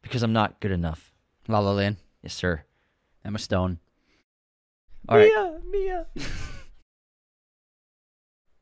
because 0.03 0.23
I'm 0.23 0.33
not 0.33 0.61
good 0.61 0.71
enough. 0.71 1.13
La 1.49 1.59
La 1.59 1.73
Land. 1.73 1.97
Yes, 2.23 2.35
sir. 2.35 2.65
Emma 3.25 3.39
Stone. 3.39 3.79
All 5.09 5.17
right. 5.17 5.31
Mia, 5.31 5.61
Mia. 5.71 6.07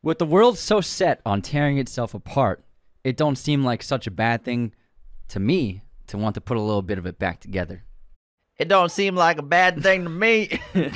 With 0.02 0.18
the 0.18 0.26
world 0.26 0.58
so 0.58 0.80
set 0.80 1.20
on 1.26 1.42
tearing 1.42 1.78
itself 1.78 2.14
apart, 2.14 2.64
it 3.02 3.16
don't 3.16 3.36
seem 3.36 3.64
like 3.64 3.82
such 3.82 4.06
a 4.06 4.12
bad 4.12 4.44
thing 4.44 4.72
to 5.28 5.40
me 5.40 5.82
to 6.06 6.16
want 6.16 6.34
to 6.34 6.40
put 6.40 6.56
a 6.56 6.60
little 6.60 6.82
bit 6.82 6.98
of 6.98 7.06
it 7.06 7.18
back 7.18 7.40
together. 7.40 7.84
It 8.58 8.68
don't 8.68 8.90
seem 8.90 9.14
like 9.14 9.38
a 9.38 9.42
bad 9.42 9.82
thing 9.82 10.04
to 10.04 10.10
me. 10.10 10.60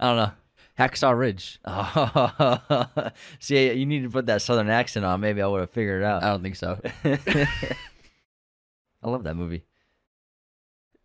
I 0.00 0.06
don't 0.06 0.16
know. 0.16 0.32
Hacksaw 0.78 1.16
Ridge. 1.16 1.60
Oh, 1.64 3.10
see, 3.38 3.70
you 3.72 3.84
need 3.84 4.02
to 4.02 4.10
put 4.10 4.26
that 4.26 4.42
southern 4.42 4.70
accent 4.70 5.04
on. 5.04 5.20
Maybe 5.20 5.42
I 5.42 5.46
would 5.46 5.60
have 5.60 5.70
figured 5.70 6.02
it 6.02 6.06
out. 6.06 6.22
I 6.22 6.30
don't 6.30 6.42
think 6.42 6.56
so. 6.56 6.80
I 7.04 9.08
love 9.08 9.24
that 9.24 9.36
movie. 9.36 9.64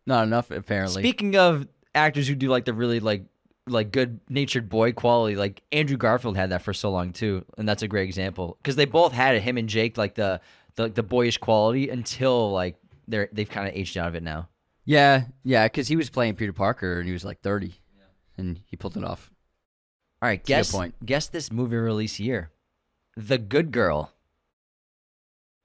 Not 0.08 0.24
enough, 0.24 0.50
apparently. 0.50 1.02
Speaking 1.02 1.36
of 1.36 1.68
actors 1.94 2.28
who 2.28 2.36
do 2.36 2.48
like 2.48 2.66
the 2.66 2.74
really 2.74 3.00
like 3.00 3.26
like 3.68 3.92
good 3.92 4.20
natured 4.30 4.70
boy 4.70 4.94
quality, 4.94 5.36
like 5.36 5.62
Andrew 5.72 5.98
Garfield 5.98 6.38
had 6.38 6.52
that 6.52 6.62
for 6.62 6.74
so 6.74 6.90
long 6.90 7.12
too, 7.12 7.44
and 7.58 7.68
that's 7.68 7.84
a 7.84 7.88
great 7.88 8.08
example 8.08 8.58
because 8.62 8.78
they 8.78 8.86
both 8.86 9.12
had 9.12 9.36
it. 9.36 9.42
Him 9.42 9.58
and 9.58 9.68
Jake, 9.68 9.98
like 9.98 10.16
the 10.16 10.40
the, 10.76 10.90
the 10.90 11.04
boyish 11.04 11.38
quality 11.38 11.90
until 11.90 12.52
like 12.52 12.78
they're 13.08 13.30
they've 13.32 13.50
kind 13.50 13.68
of 13.68 13.76
aged 13.76 13.98
out 13.98 14.08
of 14.08 14.16
it 14.16 14.24
now. 14.24 14.50
yeah, 14.86 15.26
yeah, 15.44 15.66
because 15.66 15.88
he 15.88 15.96
was 15.96 16.10
playing 16.10 16.36
Peter 16.36 16.54
Parker 16.54 17.00
and 17.00 17.08
he 17.08 17.14
was 17.14 17.26
like 17.26 17.42
30, 17.42 17.74
and 18.38 18.60
he 18.66 18.76
pulled 18.78 18.98
it 18.98 19.04
off. 19.04 19.32
All 20.22 20.30
right, 20.30 20.42
good 20.42 20.48
guess 20.48 20.72
point. 20.72 20.96
guess 21.06 21.28
this 21.28 21.52
movie 21.52 21.76
release 21.76 22.20
year, 22.20 22.52
The 23.16 23.38
Good 23.38 23.72
Girl, 23.72 24.12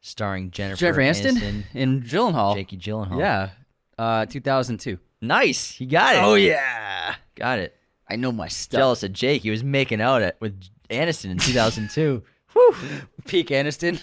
starring 0.00 0.50
Jennifer, 0.50 0.78
Jennifer 0.80 1.00
Aniston 1.00 1.38
Aniston, 1.38 1.64
in 1.74 2.02
Gyllenhaal. 2.02 2.54
Jakey 2.54 2.76
Gyllenhaal. 2.76 3.18
Yeah, 3.18 3.50
uh, 3.98 4.26
2002. 4.26 4.98
nice. 5.20 5.80
You 5.80 5.86
got 5.86 6.16
it. 6.16 6.22
Oh 6.22 6.34
yeah, 6.34 7.14
got 7.34 7.58
it. 7.58 7.76
I 8.08 8.16
know 8.16 8.32
my 8.32 8.48
stuff. 8.48 8.78
Jealous 8.78 9.02
of 9.02 9.12
Jake. 9.12 9.42
He 9.42 9.50
was 9.50 9.62
making 9.62 10.00
out 10.00 10.20
at, 10.22 10.40
with 10.40 10.60
Aniston 10.90 11.30
in 11.30 11.38
2002. 11.38 12.22
Peak 13.26 13.48
Aniston. 13.48 14.00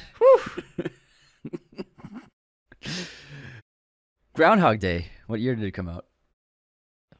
Groundhog 4.38 4.78
Day. 4.78 5.08
What 5.26 5.40
year 5.40 5.56
did 5.56 5.66
it 5.66 5.72
come 5.72 5.90
out? 5.90 6.06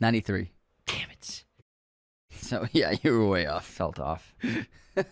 93. 0.00 0.50
Damn 0.84 1.10
it. 1.10 1.44
So 2.30 2.66
yeah, 2.72 2.96
you 3.02 3.18
were 3.18 3.26
way 3.26 3.46
off. 3.46 3.64
Felt 3.64 3.98
off. 3.98 4.34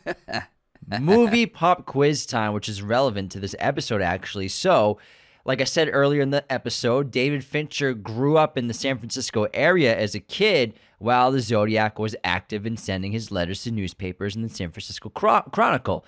Movie 1.00 1.46
pop 1.46 1.86
quiz 1.86 2.26
time, 2.26 2.52
which 2.52 2.68
is 2.68 2.82
relevant 2.82 3.32
to 3.32 3.40
this 3.40 3.56
episode, 3.58 4.02
actually. 4.02 4.48
So, 4.48 4.98
like 5.44 5.60
I 5.60 5.64
said 5.64 5.88
earlier 5.92 6.22
in 6.22 6.30
the 6.30 6.50
episode, 6.52 7.10
David 7.10 7.44
Fincher 7.44 7.94
grew 7.94 8.36
up 8.36 8.56
in 8.56 8.68
the 8.68 8.74
San 8.74 8.98
Francisco 8.98 9.46
area 9.52 9.96
as 9.96 10.14
a 10.14 10.20
kid 10.20 10.74
while 10.98 11.32
the 11.32 11.40
Zodiac 11.40 11.98
was 11.98 12.14
active 12.22 12.64
in 12.64 12.76
sending 12.76 13.12
his 13.12 13.30
letters 13.32 13.64
to 13.64 13.72
newspapers 13.72 14.36
in 14.36 14.42
the 14.42 14.48
San 14.48 14.70
Francisco 14.70 15.08
Chronicle. 15.08 16.04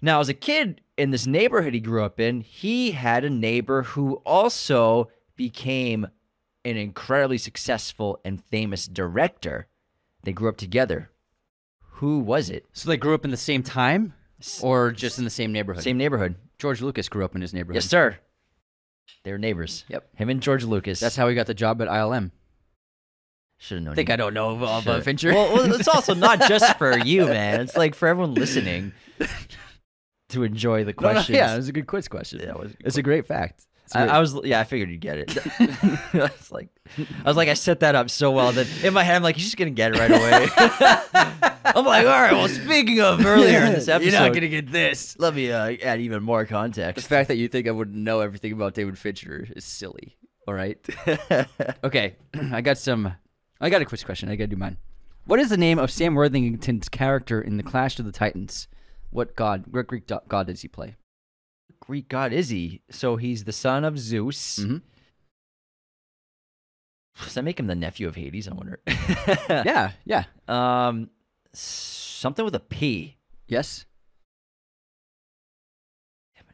Now, 0.00 0.20
as 0.20 0.28
a 0.28 0.34
kid 0.34 0.80
in 0.96 1.10
this 1.10 1.26
neighborhood 1.26 1.74
he 1.74 1.80
grew 1.80 2.02
up 2.02 2.18
in, 2.18 2.40
he 2.40 2.92
had 2.92 3.24
a 3.24 3.30
neighbor 3.30 3.82
who 3.82 4.14
also 4.24 5.10
became 5.36 6.08
an 6.64 6.76
incredibly 6.76 7.38
successful 7.38 8.20
and 8.24 8.42
famous 8.42 8.86
director. 8.86 9.66
They 10.22 10.32
grew 10.32 10.48
up 10.48 10.56
together. 10.56 11.10
Who 11.96 12.18
was 12.20 12.48
it? 12.50 12.66
So 12.72 12.88
they 12.88 12.96
grew 12.96 13.14
up 13.14 13.24
in 13.24 13.30
the 13.30 13.36
same 13.36 13.62
time, 13.62 14.14
or 14.60 14.90
just 14.92 15.18
in 15.18 15.24
the 15.24 15.30
same 15.30 15.52
neighborhood? 15.52 15.84
Same 15.84 15.98
neighborhood. 15.98 16.36
George 16.58 16.80
Lucas 16.80 17.08
grew 17.08 17.24
up 17.24 17.34
in 17.34 17.42
his 17.42 17.52
neighborhood. 17.52 17.76
Yes, 17.76 17.86
sir. 17.86 18.18
They 19.24 19.32
were 19.32 19.38
neighbors. 19.38 19.84
Yep. 19.88 20.08
Him 20.16 20.28
and 20.30 20.40
George 20.42 20.64
Lucas. 20.64 20.98
That's 21.00 21.16
how 21.16 21.28
he 21.28 21.34
got 21.34 21.46
the 21.46 21.54
job 21.54 21.80
at 21.80 21.88
ILM. 21.88 22.30
should 23.58 23.76
have 23.76 23.84
known. 23.84 23.92
I 23.92 23.96
think. 23.96 24.10
I 24.10 24.16
don't 24.16 24.34
know 24.34 24.56
about 24.56 24.68
uh, 24.68 24.80
Should've- 24.94 25.04
Fincher. 25.04 25.32
Well, 25.32 25.54
well, 25.54 25.72
it's 25.74 25.88
also 25.88 26.14
not 26.28 26.40
just 26.48 26.76
for 26.78 26.98
you, 26.98 27.26
man. 27.26 27.60
It's 27.60 27.76
like 27.76 27.94
for 27.94 28.08
everyone 28.08 28.34
listening 28.34 28.92
to 30.30 30.42
enjoy 30.42 30.84
the 30.84 30.92
No, 30.98 31.08
no, 31.08 31.12
questions. 31.12 31.36
yeah, 31.36 31.52
it 31.54 31.56
was 31.56 31.68
a 31.68 31.72
good 31.72 31.86
quiz 31.86 32.08
question. 32.08 32.40
Yeah, 32.40 32.50
it 32.50 32.58
was 32.58 32.72
a 32.72 32.74
good 32.76 32.86
it's 32.86 32.96
a 32.96 33.02
great 33.02 33.26
fact. 33.26 33.66
I, 33.94 34.06
I 34.06 34.18
was 34.20 34.38
yeah, 34.44 34.60
I 34.60 34.64
figured 34.64 34.90
you'd 34.90 35.00
get 35.00 35.18
it. 35.18 35.38
I 36.14 36.30
was 36.38 36.52
like, 36.52 36.68
I 36.98 37.28
was 37.28 37.36
like, 37.36 37.48
I 37.48 37.54
set 37.54 37.80
that 37.80 37.94
up 37.94 38.10
so 38.10 38.30
well 38.30 38.52
that 38.52 38.66
in 38.84 38.92
my 38.92 39.02
head 39.02 39.16
I'm 39.16 39.22
like, 39.22 39.36
he's 39.36 39.44
just 39.44 39.56
gonna 39.56 39.70
get 39.70 39.94
it 39.94 39.98
right 39.98 40.10
away. 40.10 40.48
I'm 41.64 41.84
like, 41.84 42.06
all 42.06 42.12
right. 42.12 42.32
Well, 42.32 42.48
speaking 42.48 43.00
of 43.00 43.24
earlier 43.26 43.60
in 43.60 43.72
this 43.72 43.88
episode, 43.88 44.10
You're 44.10 44.20
not 44.20 44.34
gonna 44.34 44.48
get 44.48 44.70
this. 44.70 45.16
let 45.18 45.34
me 45.34 45.50
uh, 45.50 45.76
add 45.82 46.00
even 46.00 46.22
more 46.22 46.44
context. 46.44 47.02
The 47.02 47.08
fact 47.08 47.28
that 47.28 47.36
you 47.36 47.48
think 47.48 47.66
I 47.66 47.70
would 47.70 47.94
know 47.94 48.20
everything 48.20 48.52
about 48.52 48.74
David 48.74 48.98
Fincher 48.98 49.46
is 49.54 49.64
silly. 49.64 50.16
All 50.46 50.54
right. 50.54 50.78
okay, 51.84 52.16
I 52.52 52.60
got 52.60 52.78
some. 52.78 53.14
I 53.60 53.70
got 53.70 53.80
a 53.80 53.84
quiz 53.84 54.04
question. 54.04 54.28
I 54.28 54.36
gotta 54.36 54.48
do 54.48 54.56
mine. 54.56 54.76
What 55.24 55.38
is 55.38 55.50
the 55.50 55.56
name 55.56 55.78
of 55.78 55.90
Sam 55.90 56.14
Worthington's 56.16 56.88
character 56.88 57.40
in 57.40 57.56
the 57.56 57.62
Clash 57.62 57.98
of 58.00 58.04
the 58.04 58.12
Titans? 58.12 58.66
What 59.10 59.36
god? 59.36 59.64
What 59.70 59.86
Greek 59.86 60.10
god 60.28 60.46
does 60.48 60.62
he 60.62 60.68
play? 60.68 60.96
Greek 61.82 62.08
god 62.08 62.32
is 62.32 62.48
he? 62.48 62.80
So 62.90 63.16
he's 63.16 63.42
the 63.44 63.52
son 63.52 63.84
of 63.84 63.98
Zeus. 63.98 64.60
Mhm. 64.60 64.82
Does 67.24 67.34
that 67.34 67.42
make 67.42 67.58
him 67.58 67.66
the 67.66 67.74
nephew 67.74 68.06
of 68.06 68.14
Hades? 68.14 68.46
I 68.48 68.54
wonder. 68.54 68.80
yeah, 68.86 69.90
yeah. 70.04 70.24
Um, 70.48 71.10
something 71.52 72.44
with 72.44 72.54
a 72.54 72.60
P. 72.60 73.16
Yes. 73.48 73.84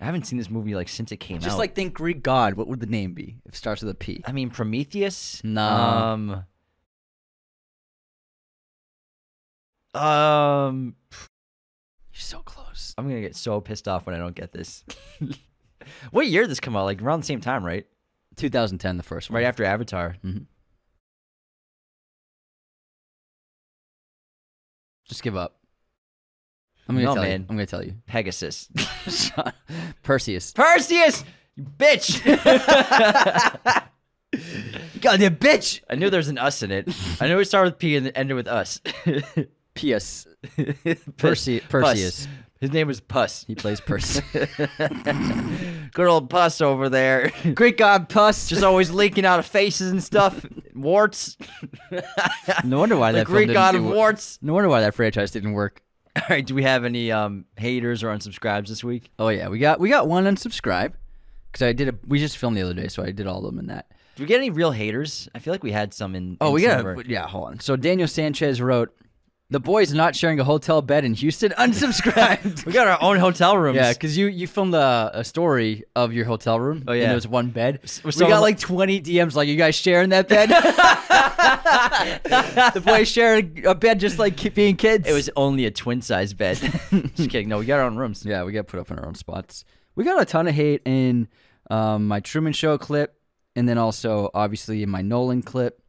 I 0.01 0.05
haven't 0.05 0.25
seen 0.27 0.39
this 0.39 0.49
movie 0.49 0.75
like 0.75 0.89
since 0.89 1.13
it 1.13 1.19
came 1.19 1.39
Just 1.39 1.47
out. 1.47 1.51
Just 1.51 1.59
like 1.59 1.75
think 1.75 1.93
Greek 1.93 2.23
god. 2.23 2.55
What 2.55 2.67
would 2.69 2.81
the 2.81 2.87
name 2.87 3.13
be 3.15 3.37
if 3.45 3.53
it 3.53 3.57
starts 3.57 3.83
with 3.83 3.91
a 3.91 3.95
P? 3.95 4.23
I 4.27 4.33
mean 4.33 4.49
Prometheus. 4.51 5.43
No. 5.45 5.63
Um. 5.63 6.45
Um. 10.01 10.95
You're 12.19 12.25
so 12.25 12.41
close. 12.41 12.95
I'm 12.99 13.09
gonna 13.09 13.21
get 13.21 13.37
so 13.37 13.61
pissed 13.61 13.87
off 13.87 14.07
when 14.07 14.15
I 14.17 14.19
don't 14.19 14.35
get 14.35 14.51
this. 14.51 14.83
what 16.11 16.27
year 16.27 16.43
did 16.43 16.51
this 16.51 16.59
come 16.59 16.77
out? 16.77 16.85
Like 16.85 17.01
around 17.01 17.21
the 17.21 17.27
same 17.27 17.41
time, 17.41 17.65
right? 17.65 17.87
2010, 18.35 18.97
the 18.97 19.05
first 19.05 19.31
one. 19.31 19.37
Right 19.37 19.47
after 19.47 19.63
Avatar. 19.65 20.17
hmm 20.23 20.39
Just 25.09 25.23
give 25.23 25.37
up. 25.37 25.61
I'm 26.89 26.97
gonna 26.97 27.07
No, 27.07 27.15
tell 27.15 27.23
man. 27.23 27.41
you. 27.43 27.47
I'm 27.51 27.55
gonna 27.57 27.67
tell 27.67 27.85
you. 27.85 27.95
Pegasus. 28.07 28.69
Perseus. 30.03 30.53
Perseus. 30.55 31.23
You 31.55 31.65
bitch! 31.79 32.25
Goddamn 35.01 35.37
bitch. 35.37 35.83
I 35.89 35.95
knew 35.95 36.11
there 36.11 36.19
was 36.19 36.29
an 36.29 36.39
us 36.39 36.65
in 36.65 36.73
it. 36.73 36.89
I 37.21 37.29
knew 37.29 37.39
it 37.39 37.45
started 37.45 37.75
with 37.75 37.79
P 37.79 37.95
and 37.97 38.09
it 38.09 38.13
ended 38.17 38.35
with 38.37 38.49
us. 38.49 38.81
P.S. 39.79 40.27
Perse- 41.17 41.61
Perseus. 41.69 42.27
His 42.61 42.73
name 42.73 42.89
was 42.89 43.01
Puss. 43.01 43.45
He 43.47 43.55
plays 43.55 43.81
Perseus. 43.81 44.25
Good 45.95 46.07
old 46.07 46.29
Puss 46.29 46.61
over 46.61 46.89
there. 46.89 47.33
Great 47.55 47.77
God, 47.79 48.09
Puss. 48.09 48.49
Just 48.49 48.63
always 48.63 48.91
leaking 48.91 49.25
out 49.25 49.39
of 49.39 49.47
faces 49.47 49.91
and 49.91 50.03
stuff. 50.03 50.45
Warts. 50.75 51.37
no 52.65 52.79
wonder 52.79 52.97
why 52.97 53.13
the 53.13 53.19
that 53.19 53.27
film 53.27 53.37
Greek 53.37 53.47
didn't 53.49 53.55
god 53.55 53.75
of 53.75 53.85
warts. 53.85 54.39
No 54.43 54.55
wonder 54.55 54.69
why 54.69 54.81
that 54.81 54.95
franchise 54.95 55.31
didn't 55.31 55.53
work. 55.53 55.83
All 56.17 56.23
right, 56.31 56.45
do 56.45 56.55
we 56.55 56.65
have 56.65 56.85
any 56.85 57.13
um, 57.13 57.45
haters 57.57 58.03
or 58.03 58.09
unsubscribes 58.09 58.67
this 58.69 58.83
week? 58.83 59.11
Oh 59.19 59.29
yeah, 59.29 59.49
we 59.49 59.59
got 59.59 59.79
we 59.79 59.89
got 59.89 60.09
one 60.09 60.25
unsubscribe 60.25 60.95
because 61.53 61.63
I 61.65 61.73
did 61.73 61.89
a 61.89 61.95
we 62.07 62.19
just 62.19 62.39
filmed 62.39 62.57
the 62.57 62.63
other 62.63 62.75
day, 62.75 62.89
so 62.89 63.03
I 63.05 63.13
did 63.13 63.27
all 63.29 63.39
of 63.39 63.45
them 63.45 63.59
in 63.61 63.67
that. 63.69 63.87
Do 64.17 64.25
we 64.25 64.27
get 64.27 64.39
any 64.39 64.51
real 64.51 64.73
haters? 64.73 65.29
I 65.33 65.39
feel 65.39 65.55
like 65.55 65.63
we 65.63 65.71
had 65.71 65.95
some 65.95 66.17
in. 66.17 66.37
Oh, 66.41 66.49
in 66.49 66.55
we 66.55 66.63
some 66.63 66.71
got 66.73 66.81
of 66.81 66.87
our- 66.87 67.03
yeah. 67.07 67.27
Hold 67.29 67.49
on. 67.49 67.61
So 67.61 67.77
Daniel 67.77 68.09
Sanchez 68.09 68.61
wrote, 68.61 68.93
"The 69.51 69.61
boys 69.61 69.93
not 69.93 70.15
sharing 70.15 70.39
a 70.41 70.45
hotel 70.45 70.83
bed 70.83 71.05
in 71.05 71.15
Houston. 71.15 71.53
Unsubscribed." 71.59 72.63
We 72.67 72.73
got 72.73 72.87
our 72.87 72.99
own 73.01 73.19
hotel 73.19 73.57
rooms. 73.57 73.77
yeah, 73.77 73.93
because 73.93 74.17
you 74.17 74.27
you 74.27 74.47
filmed 74.47 74.75
a, 74.75 75.11
a 75.15 75.25
story 75.25 75.85
of 75.97 76.13
your 76.13 76.27
hotel 76.27 76.61
room. 76.61 76.85
Oh, 76.87 76.93
and 76.93 77.01
yeah. 77.01 77.07
there 77.07 77.15
was 77.15 77.27
one 77.27 77.51
bed. 77.51 77.81
we 78.05 78.13
got 78.13 78.41
like 78.41 78.59
twenty 78.59 79.01
DMs. 79.01 79.35
Like, 79.35 79.49
you 79.49 79.57
guys 79.57 79.75
sharing 79.75 80.11
that 80.11 80.29
bed? 80.29 80.49
the 82.75 82.81
boys 82.81 83.09
sharing 83.09 83.67
a 83.67 83.75
bed, 83.75 84.01
just 84.01 84.19
like 84.19 84.55
being 84.55 84.77
kids. 84.77 85.09
it 85.09 85.13
was 85.13 85.31
only 85.37 85.67
a 85.67 85.71
twin 85.71 86.03
size 86.03 86.35
bed. 86.35 86.59
Just 86.59 87.31
kidding. 87.31 87.49
No, 87.49 87.59
we 87.59 87.67
got 87.67 87.81
our 87.81 87.87
own 87.87 87.97
rooms. 87.97 88.25
Yeah, 88.25 88.45
we 88.45 88.53
got 88.53 88.67
put 88.67 88.81
up 88.81 88.91
in 88.91 88.99
our 88.99 89.07
own 89.07 89.15
spots. 89.15 89.65
We 89.95 90.05
got 90.05 90.21
a 90.21 90.25
ton 90.25 90.47
of 90.47 90.55
hate 90.55 90.83
in 90.85 91.29
um, 91.71 92.07
my 92.07 92.21
Truman 92.21 92.53
Show 92.53 92.79
clip, 92.79 93.19
and 93.57 93.69
then 93.69 93.79
also 93.79 94.31
obviously 94.35 94.83
in 94.83 94.91
my 94.91 95.03
Nolan 95.03 95.43
clip. 95.43 95.81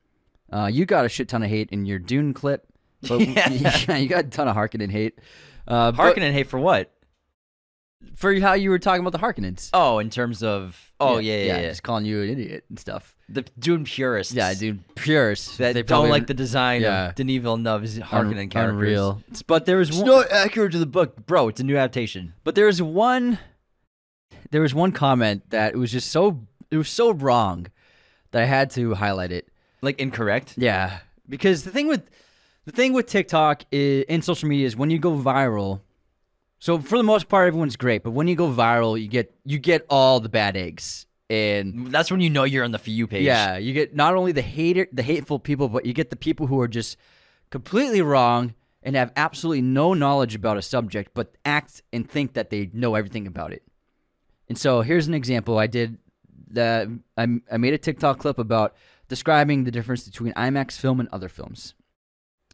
Uh, 0.52 0.70
you 0.72 0.86
got 0.86 1.06
a 1.06 1.10
shit 1.10 1.30
ton 1.30 1.44
of 1.44 1.50
hate 1.50 1.70
in 1.72 1.86
your 1.86 2.00
Dune 2.00 2.34
clip. 2.34 2.66
But 3.08 3.20
Yeah. 3.28 3.50
yeah, 3.88 3.98
you 3.98 4.08
got 4.08 4.26
a 4.26 4.30
ton 4.30 4.48
of 4.48 4.56
Harkonnen 4.56 4.92
hate. 4.92 5.20
Uh, 5.68 5.92
but 5.92 6.16
Harkonnen 6.16 6.32
hate 6.32 6.48
for 6.48 6.60
what? 6.60 6.92
for 8.16 8.38
how 8.40 8.54
you 8.54 8.70
were 8.70 8.80
talking 8.80 9.06
about 9.06 9.12
the 9.12 9.20
Harkonnens. 9.26 9.70
Oh, 9.74 10.00
in 10.00 10.10
terms 10.10 10.42
of 10.44 10.92
oh 11.00 11.18
yeah 11.20 11.38
yeah, 11.38 11.44
yeah. 11.58 11.70
just 11.70 11.84
calling 11.84 12.06
you 12.06 12.22
an 12.22 12.30
idiot 12.30 12.66
and 12.70 12.80
stuff. 12.80 13.16
the 13.28 13.44
Dune 13.58 13.84
purists. 13.84 14.34
Yeah, 14.34 14.54
dude, 14.54 14.84
purists 14.96 15.58
That 15.58 15.74
They 15.74 15.84
don't 15.84 16.10
like 16.10 16.28
the 16.28 16.34
design 16.34 16.82
yeah. 16.82 17.10
of 17.10 17.16
Denis 17.16 17.42
Villeneuve's 17.42 17.98
un- 17.98 18.04
Harkonnen 18.08 18.50
characters. 18.50 18.74
unreal. 18.74 19.22
But 19.48 19.66
there 19.66 19.78
was 19.78 19.90
It's 19.90 19.98
one, 19.98 20.08
not 20.08 20.32
accurate 20.32 20.72
to 20.74 20.80
the 20.80 20.86
book, 20.86 21.26
bro. 21.26 21.50
It's 21.50 21.60
a 21.60 21.64
new 21.64 21.78
adaptation. 21.78 22.34
But 22.44 22.56
there 22.56 22.66
was 22.66 22.82
one 22.82 23.40
there 24.52 24.62
was 24.62 24.74
one 24.74 24.92
comment 24.92 25.50
that 25.50 25.74
it 25.74 25.78
was 25.78 25.92
just 25.92 26.10
so 26.10 26.48
it 26.72 26.78
was 26.78 26.90
so 26.90 27.12
wrong 27.12 27.68
that 28.32 28.42
I 28.42 28.46
had 28.46 28.70
to 28.72 28.96
highlight 28.96 29.32
it. 29.32 29.48
Like 29.82 30.00
incorrect. 30.00 30.56
Yeah, 30.58 31.00
because 31.28 31.64
the 31.64 31.72
thing 31.72 31.88
with 31.88 32.10
the 32.70 32.76
thing 32.76 32.94
with 32.94 33.08
TikTok 33.08 33.64
is, 33.72 34.06
and 34.10 34.24
social 34.24 34.48
media 34.48 34.68
is 34.68 34.76
when 34.78 34.90
you 34.90 35.00
go 35.00 35.12
viral. 35.18 35.82
So 36.60 36.78
for 36.80 36.98
the 36.98 37.04
most 37.04 37.28
part, 37.30 37.48
everyone's 37.48 37.76
great, 37.76 38.04
but 38.04 38.12
when 38.12 38.28
you 38.28 38.36
go 38.36 38.48
viral, 38.50 39.00
you 39.02 39.08
get 39.08 39.34
you 39.46 39.58
get 39.60 39.86
all 39.90 40.20
the 40.20 40.30
bad 40.30 40.56
eggs, 40.58 41.08
and 41.30 41.88
That's 41.88 42.12
when 42.12 42.20
you 42.20 42.30
know 42.30 42.44
you're 42.44 42.64
on 42.66 42.72
the 42.72 42.78
for 42.80 42.90
you 42.90 43.08
page. 43.08 43.24
yeah, 43.24 43.58
you 43.58 43.74
get 43.74 43.96
not 43.96 44.16
only 44.16 44.34
the 44.34 44.42
hater, 44.42 44.88
the 44.92 45.02
hateful 45.02 45.40
people, 45.40 45.70
but 45.70 45.86
you 45.86 45.94
get 45.94 46.10
the 46.10 46.16
people 46.16 46.48
who 46.48 46.60
are 46.60 46.68
just 46.68 46.98
completely 47.50 48.02
wrong 48.02 48.54
and 48.84 48.96
have 48.96 49.12
absolutely 49.16 49.62
no 49.62 49.94
knowledge 49.94 50.36
about 50.36 50.58
a 50.58 50.62
subject, 50.62 51.12
but 51.14 51.34
act 51.46 51.82
and 51.92 52.10
think 52.10 52.34
that 52.34 52.50
they 52.50 52.70
know 52.74 52.96
everything 52.96 53.26
about 53.26 53.52
it. 53.52 53.64
And 54.48 54.58
so 54.58 54.82
here's 54.82 55.08
an 55.08 55.14
example. 55.14 55.58
I 55.58 55.68
did 55.68 55.98
the 56.52 57.00
I, 57.18 57.28
I 57.52 57.58
made 57.58 57.74
a 57.74 57.78
TikTok 57.78 58.20
clip 58.20 58.38
about 58.38 58.76
describing 59.08 59.64
the 59.64 59.72
difference 59.72 60.04
between 60.06 60.34
IMAX 60.34 60.78
film 60.78 61.00
and 61.00 61.10
other 61.12 61.30
films. 61.30 61.74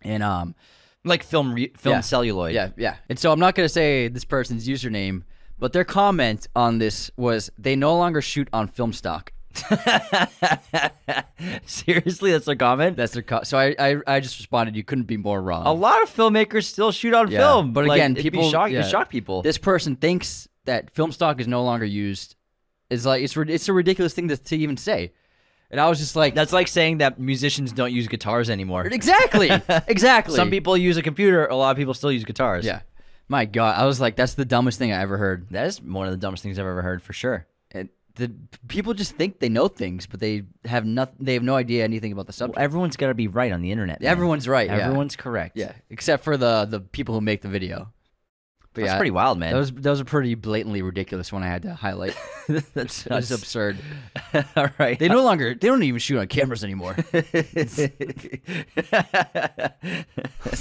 And 0.05 0.23
um 0.23 0.55
like 1.03 1.23
film 1.23 1.53
re- 1.53 1.71
film 1.77 1.95
Yeah. 1.95 2.01
celluloid. 2.01 2.53
yeah, 2.53 2.69
yeah. 2.77 2.95
And 3.09 3.19
so 3.19 3.31
I'm 3.31 3.39
not 3.39 3.53
going 3.55 3.65
to 3.65 3.69
say 3.73 4.07
this 4.07 4.23
person's 4.25 4.67
username, 4.67 5.23
but 5.59 5.73
their 5.73 5.83
comment 5.83 6.47
on 6.55 6.77
this 6.79 7.11
was 7.17 7.51
they 7.57 7.75
no 7.75 7.95
longer 7.97 8.21
shoot 8.21 8.47
on 8.53 8.67
film 8.67 8.93
stock. 8.93 9.31
Seriously, 11.65 12.31
that's 12.31 12.47
a 12.47 12.55
comment. 12.55 12.97
That's 12.97 13.13
their 13.13 13.21
co- 13.23 13.43
so 13.43 13.57
I, 13.57 13.75
I 13.79 13.97
I 14.07 14.19
just 14.19 14.37
responded 14.39 14.75
you 14.75 14.83
couldn't 14.83 15.05
be 15.05 15.17
more 15.17 15.41
wrong. 15.41 15.65
A 15.65 15.73
lot 15.73 16.01
of 16.03 16.09
filmmakers 16.09 16.63
still 16.65 16.91
shoot 16.91 17.13
on 17.13 17.29
Yeah, 17.31 17.39
film, 17.39 17.73
but 17.73 17.85
Like, 17.85 17.97
again, 17.97 18.11
it'd 18.13 18.23
be 18.23 18.29
people- 18.31 18.49
shock, 18.51 18.71
yeah. 18.71 18.81
shock 18.87 19.09
people. 19.09 19.41
this 19.41 19.57
person 19.57 19.95
thinks 19.95 20.47
that 20.65 20.91
film 20.91 21.11
stock 21.11 21.39
is 21.39 21.47
no 21.47 21.63
longer 21.63 21.85
used. 21.85 22.35
It's 22.89 23.05
like 23.05 23.23
it's 23.23 23.35
it's 23.37 23.67
a 23.69 23.73
ridiculous 23.73 24.13
thing 24.13 24.27
to, 24.29 24.37
to 24.37 24.57
even 24.57 24.77
say. 24.77 25.13
And 25.71 25.79
I 25.81 25.89
was 25.89 25.99
just 25.99 26.15
like 26.15 26.35
That's 26.35 26.53
like 26.53 26.67
saying 26.67 26.99
that 26.99 27.19
musicians 27.19 27.71
don't 27.71 27.91
use 27.91 28.07
guitars 28.07 28.49
anymore. 28.49 28.85
exactly. 28.85 29.49
exactly. 29.87 30.35
Some 30.35 30.49
people 30.49 30.77
use 30.77 30.97
a 30.97 31.01
computer. 31.01 31.45
A 31.47 31.55
lot 31.55 31.71
of 31.71 31.77
people 31.77 31.93
still 31.93 32.11
use 32.11 32.23
guitars. 32.23 32.65
Yeah. 32.65 32.81
My 33.27 33.45
god, 33.45 33.79
I 33.79 33.85
was 33.85 33.99
like 33.99 34.15
that's 34.15 34.35
the 34.35 34.45
dumbest 34.45 34.77
thing 34.77 34.91
I 34.91 35.01
ever 35.01 35.17
heard. 35.17 35.47
that 35.49 35.65
is 35.65 35.81
one 35.81 36.05
of 36.05 36.11
the 36.11 36.17
dumbest 36.17 36.43
things 36.43 36.59
I've 36.59 36.65
ever 36.67 36.83
heard 36.83 37.01
for 37.01 37.11
sure. 37.13 37.47
And 37.71 37.89
the 38.15 38.31
people 38.67 38.93
just 38.93 39.15
think 39.15 39.39
they 39.39 39.49
know 39.49 39.67
things, 39.67 40.05
but 40.05 40.19
they 40.19 40.43
have 40.65 40.85
nothing 40.85 41.15
they 41.19 41.33
have 41.33 41.41
no 41.43 41.55
idea 41.55 41.83
anything 41.83 42.11
about 42.11 42.27
the 42.27 42.33
subject. 42.33 42.59
Everyone's 42.59 42.95
got 42.97 43.07
to 43.07 43.15
be 43.15 43.27
right 43.27 43.51
on 43.51 43.61
the 43.61 43.71
internet. 43.71 43.99
man. 43.99 44.09
Everyone's 44.11 44.47
right. 44.47 44.67
yeah. 44.67 44.77
Everyone's 44.77 45.15
correct. 45.15 45.57
Yeah, 45.57 45.73
except 45.89 46.23
for 46.23 46.37
the 46.37 46.65
the 46.65 46.79
people 46.79 47.15
who 47.15 47.21
make 47.21 47.41
the 47.41 47.49
video. 47.49 47.91
But 48.75 48.81
that's 48.81 48.91
yeah, 48.91 48.97
pretty 48.97 49.11
wild, 49.11 49.39
man. 49.39 49.53
That 49.53 49.57
was 49.59 49.71
that 49.71 49.89
was 49.89 49.99
a 50.01 50.05
pretty 50.05 50.35
blatantly 50.35 50.81
ridiculous 50.81 51.31
one 51.31 51.41
I 51.43 51.47
had 51.47 51.61
to 51.63 51.73
highlight. 51.73 52.15
that's 52.73 53.03
That 53.05 53.15
was 53.15 53.31
absurd. 53.31 53.77
all 54.55 54.67
right. 54.77 54.99
They 54.99 55.07
no 55.07 55.23
longer 55.23 55.55
they 55.55 55.67
don't 55.67 55.81
even 55.83 55.99
shoot 55.99 56.19
on 56.19 56.27
cameras 56.27 56.63
anymore. 56.63 56.95
It's 57.13 57.79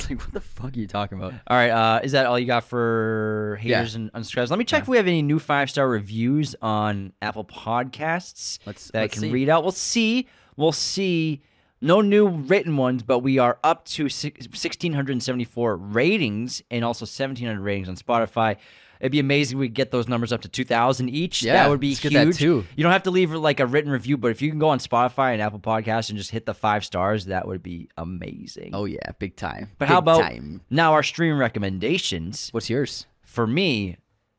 like 0.09 0.21
what 0.21 0.33
the 0.33 0.41
fuck 0.41 0.77
are 0.77 0.79
you 0.79 0.87
talking 0.87 1.19
about? 1.19 1.35
All 1.47 1.57
right, 1.57 1.71
uh, 1.71 2.01
is 2.03 2.13
that 2.13 2.27
all 2.27 2.39
you 2.39 2.47
got 2.47 2.65
for 2.65 3.59
haters 3.61 3.95
and 3.95 4.13
unsubscribes? 4.13 4.51
Let 4.51 4.59
me 4.59 4.65
check 4.65 4.83
if 4.83 4.89
we 4.89 4.97
have 4.97 5.07
any 5.07 5.23
new 5.23 5.39
five 5.39 5.71
star 5.71 5.89
reviews 5.89 6.55
on 6.63 7.13
Apple 7.21 7.45
Podcasts 7.45 8.59
Let's- 8.67 8.91
that 8.93 8.99
I 8.99 9.03
let's 9.03 9.15
can 9.15 9.23
see. 9.23 9.31
read 9.33 9.49
out. 9.49 9.63
We'll 9.63 9.73
see. 9.73 10.29
We'll 10.57 10.73
see. 10.73 11.43
No 11.85 12.01
new 12.01 12.29
written 12.29 12.79
ones, 12.79 13.03
but 13.03 13.19
we 13.19 13.37
are 13.39 13.59
up 13.63 13.85
to 13.89 14.05
1,674 14.05 15.77
ratings 15.77 16.63
and 16.71 16.83
also 16.83 17.03
1,700 17.03 17.61
ratings 17.61 17.91
on 17.91 17.97
Spotify. 17.97 18.57
It'd 19.01 19.13
be 19.13 19.21
amazing 19.21 19.59
if 19.59 19.61
we 19.61 19.69
could 19.69 19.75
get 19.75 19.91
those 19.91 20.09
numbers 20.09 20.33
up 20.33 20.41
to 20.41 20.49
2,000 20.49 21.11
each. 21.11 21.43
Yeah, 21.43 21.53
that 21.53 21.69
would 21.69 21.81
be 21.81 21.93
huge. 21.93 22.15
that 22.15 22.35
too. 22.37 22.65
You 22.75 22.83
don't 22.83 22.93
have 22.93 23.03
to 23.03 23.11
leave 23.11 23.33
like 23.33 23.61
a 23.61 23.67
written 23.67 23.93
review, 23.93 24.17
but 24.17 24.31
if 24.31 24.41
you 24.41 24.49
can 24.49 24.59
go 24.59 24.71
on 24.71 24.79
Spotify 24.79 25.35
and 25.35 25.43
Apple 25.43 25.59
Podcasts 25.59 26.09
and 26.09 26.17
just 26.17 26.31
hit 26.31 26.47
the 26.47 26.55
five 26.55 26.87
stars, 26.87 27.27
that 27.27 27.47
would 27.47 27.63
be 27.63 27.91
amazing. 27.99 28.71
Oh 28.73 28.87
yeah, 28.87 29.13
big 29.19 29.37
time. 29.37 29.71
But 29.77 29.89
how 29.89 29.99
about 29.99 30.23
time. 30.23 30.63
now 30.71 30.95
our 30.95 31.03
stream 31.03 31.37
recommendations? 31.37 32.49
what's 32.53 32.71
yours? 32.71 33.05
For 33.25 33.47
me, 33.47 33.99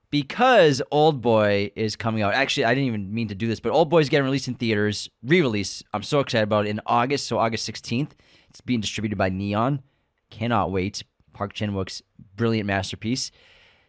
because 0.10 0.82
Old 0.92 1.22
Boy 1.22 1.72
is 1.76 1.96
coming 1.96 2.22
out. 2.22 2.34
Actually, 2.34 2.66
I 2.66 2.74
didn't 2.74 2.88
even 2.88 3.14
mean 3.14 3.28
to 3.30 3.36
do 3.36 3.48
this, 3.48 3.60
but 3.60 3.72
Old 3.72 3.90
Boy 3.90 4.00
is 4.00 4.10
getting 4.10 4.26
released 4.26 4.48
in 4.48 4.56
theaters, 4.56 5.10
re-release. 5.24 5.84
I'm 5.94 6.04
so 6.04 6.20
excited 6.20 6.44
about 6.44 6.66
it 6.66 6.70
in 6.70 6.82
August, 6.86 7.28
so 7.28 7.38
August 7.38 7.70
16th. 7.70 8.12
It's 8.50 8.62
being 8.62 8.82
distributed 8.82 9.18
by 9.18 9.30
Neon. 9.30 9.82
Cannot 10.30 10.72
wait. 10.72 11.04
Park 11.34 11.54
Chan-wook's 11.54 12.02
brilliant 12.36 12.68
masterpiece. 12.68 13.32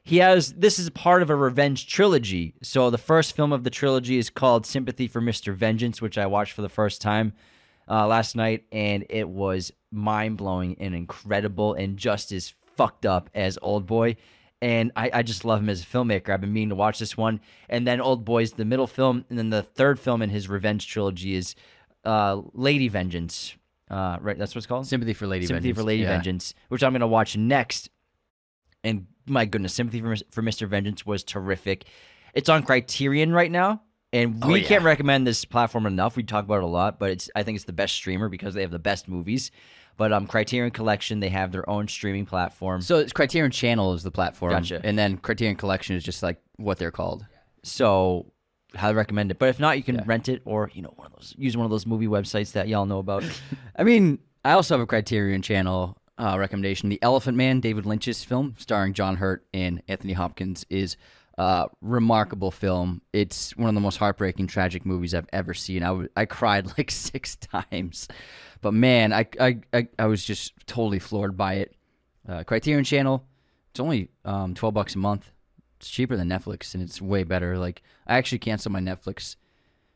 He 0.03 0.19
has 0.19 0.53
this 0.53 0.79
is 0.79 0.89
part 0.91 1.23
of 1.23 1.31
a 1.31 1.35
revenge 1.35 1.89
trilogy. 1.89 2.55
So 2.62 2.91
the 2.91 2.99
first 2.99 3.35
film 3.35 3.53
of 3.53 3.64
the 3.64 3.71
trilogy 3.71 4.19
is 4.19 4.31
called 4.31 4.64
Sympathy 4.64 5.09
for 5.09 5.21
Mr. 5.21 5.53
Vengeance, 5.55 6.01
which 6.01 6.17
I 6.17 6.27
watched 6.27 6.53
for 6.53 6.62
the 6.62 6.69
first 6.69 7.01
time 7.01 7.33
uh, 7.89 8.07
last 8.07 8.37
night, 8.37 8.64
and 8.71 9.05
it 9.11 9.29
was 9.29 9.73
mind 9.91 10.37
blowing 10.37 10.77
and 10.79 10.95
incredible, 10.95 11.75
and 11.75 11.97
just 11.97 12.31
as 12.33 12.55
fucked 12.77 13.07
up 13.07 13.31
as 13.35 13.59
Old 13.62 13.87
Boy. 13.87 14.17
And 14.62 14.90
I, 14.96 15.11
I 15.12 15.22
just 15.22 15.44
love 15.44 15.61
him 15.61 15.68
as 15.68 15.82
a 15.82 15.84
filmmaker. 15.86 16.30
I've 16.30 16.40
been 16.40 16.52
meaning 16.52 16.70
to 16.70 16.74
watch 16.74 16.98
this 16.98 17.16
one, 17.16 17.40
and 17.68 17.86
then 17.86 18.00
Old 18.00 18.24
Boy's 18.24 18.52
the 18.52 18.64
middle 18.64 18.86
film, 18.86 19.24
and 19.28 19.38
then 19.38 19.50
the 19.50 19.62
third 19.62 20.00
film 20.00 20.22
in 20.22 20.30
his 20.30 20.48
revenge 20.48 20.86
trilogy 20.88 21.34
is 21.34 21.54
uh, 22.04 22.40
Lady 22.54 22.88
Vengeance. 22.88 23.54
Uh, 23.90 24.16
right, 24.20 24.38
that's 24.38 24.54
what 24.54 24.59
it's 24.61 24.66
called. 24.66 24.86
Sympathy 24.86 25.12
for 25.12 25.26
Lady 25.26 25.46
Sympathy 25.46 25.68
Vengeance. 25.68 25.78
for 25.78 25.84
Lady 25.86 26.02
Yeah. 26.04 26.09
Vengeance, 26.09 26.54
which 26.68 26.82
I'm 26.82 26.92
gonna 26.92 27.07
watch 27.07 27.36
next. 27.36 27.90
And 28.82 29.07
my 29.26 29.44
goodness, 29.44 29.74
Sympathy 29.74 30.00
for, 30.00 30.16
for 30.30 30.42
Mr. 30.42 30.66
Vengeance 30.66 31.04
was 31.04 31.22
terrific. 31.22 31.84
It's 32.32 32.48
on 32.48 32.62
Criterion 32.62 33.32
right 33.32 33.50
now, 33.50 33.82
and 34.12 34.42
Oh, 34.42 34.48
we 34.52 34.62
yeah. 34.62 34.68
can't 34.68 34.84
recommend 34.84 35.26
this 35.26 35.44
platform 35.44 35.84
enough. 35.86 36.16
We 36.16 36.22
talk 36.22 36.44
about 36.44 36.59
it 36.59 36.64
a 36.64 36.66
lot, 36.68 36.98
but 36.98 37.11
it's 37.11 37.28
I 37.36 37.42
think 37.42 37.57
it's 37.57 37.64
the 37.66 37.72
best 37.72 37.94
streamer 37.94 38.28
because 38.30 38.54
they 38.54 38.62
have 38.62 38.70
the 38.70 38.78
best 38.78 39.07
movies. 39.07 39.50
But 39.97 40.12
um, 40.12 40.26
Criterion 40.26 40.70
Collection, 40.72 41.20
they 41.20 41.30
have 41.30 41.53
their 41.53 41.68
own 41.68 41.88
streaming 41.88 42.26
platform. 42.26 42.82
So 42.82 42.99
it's 42.99 43.12
Criterion 43.12 43.51
Channel 43.51 43.94
is 43.94 44.03
the 44.03 44.11
platform. 44.11 44.53
Gotcha. 44.53 44.80
And 44.84 44.99
then 44.99 45.16
Criterion 45.16 45.57
Collection 45.57 45.97
is 45.97 46.05
just 46.05 46.22
like 46.22 46.38
what 46.57 46.78
they're 46.78 46.90
called. 46.90 47.24
So 47.62 48.32
highly 48.74 48.94
recommend 48.94 49.30
it. 49.30 49.38
But 49.38 49.49
if 49.49 49.59
not, 49.59 49.76
you 49.76 49.82
can 49.82 50.03
rent 50.07 50.28
it 50.28 50.42
or 50.44 50.70
you 50.74 50.82
know 50.82 50.92
one 50.97 51.07
of 51.07 51.12
those 51.14 51.34
use 51.38 51.57
one 51.57 51.64
of 51.64 51.70
those 51.70 51.86
movie 51.86 52.07
websites 52.09 52.53
that 52.53 52.68
y'all 52.68 52.86
know 52.86 52.99
about. 52.99 53.24
I 53.76 53.84
mean, 53.84 54.18
I 54.44 54.53
also 54.53 54.74
have 54.74 54.82
a 54.82 54.86
Criterion 54.86 55.42
Channel 55.42 55.97
uh, 56.18 56.36
recommendation. 56.38 56.88
The 56.88 56.99
Elephant 57.03 57.36
Man, 57.36 57.61
David 57.61 57.86
Lynch's 57.86 58.22
film, 58.24 58.55
starring 58.59 58.92
John 58.92 59.16
Hurt 59.16 59.47
and 59.55 59.82
Anthony 59.88 60.12
Hopkins, 60.12 60.64
is 60.70 60.97
Uh, 61.38 61.66
remarkable 61.82 62.51
film. 62.51 63.03
It's 63.12 63.55
one 63.59 63.68
of 63.68 63.74
the 63.74 63.80
most 63.82 63.99
heartbreaking, 63.99 64.47
tragic 64.47 64.86
movies 64.86 65.12
I've 65.14 65.28
ever 65.34 65.53
seen. 65.53 65.82
I, 65.82 65.88
w- 65.88 66.09
I 66.16 66.24
cried 66.24 66.66
like 66.78 66.90
six 66.90 67.36
times, 67.36 68.09
but 68.61 68.72
man, 68.74 69.12
I, 69.12 69.26
I, 69.40 69.59
I, 69.72 69.88
I 69.98 70.07
was 70.07 70.24
just 70.24 70.52
totally 70.66 70.98
floored 70.98 71.36
by 71.36 71.54
it. 71.54 71.74
Uh, 72.28 72.42
Criterion 72.44 72.84
Channel. 72.84 73.24
It's 73.70 73.80
only 73.80 74.11
um, 74.24 74.54
twelve 74.54 74.74
bucks 74.74 74.94
a 74.94 74.98
month. 74.98 75.30
It's 75.78 75.88
cheaper 75.88 76.16
than 76.16 76.28
Netflix, 76.28 76.74
and 76.74 76.82
it's 76.82 77.00
way 77.00 77.22
better. 77.24 77.59
Like 77.59 77.82
I 78.07 78.16
actually 78.16 78.38
canceled 78.38 78.72
my 78.72 78.80
Netflix 78.80 79.36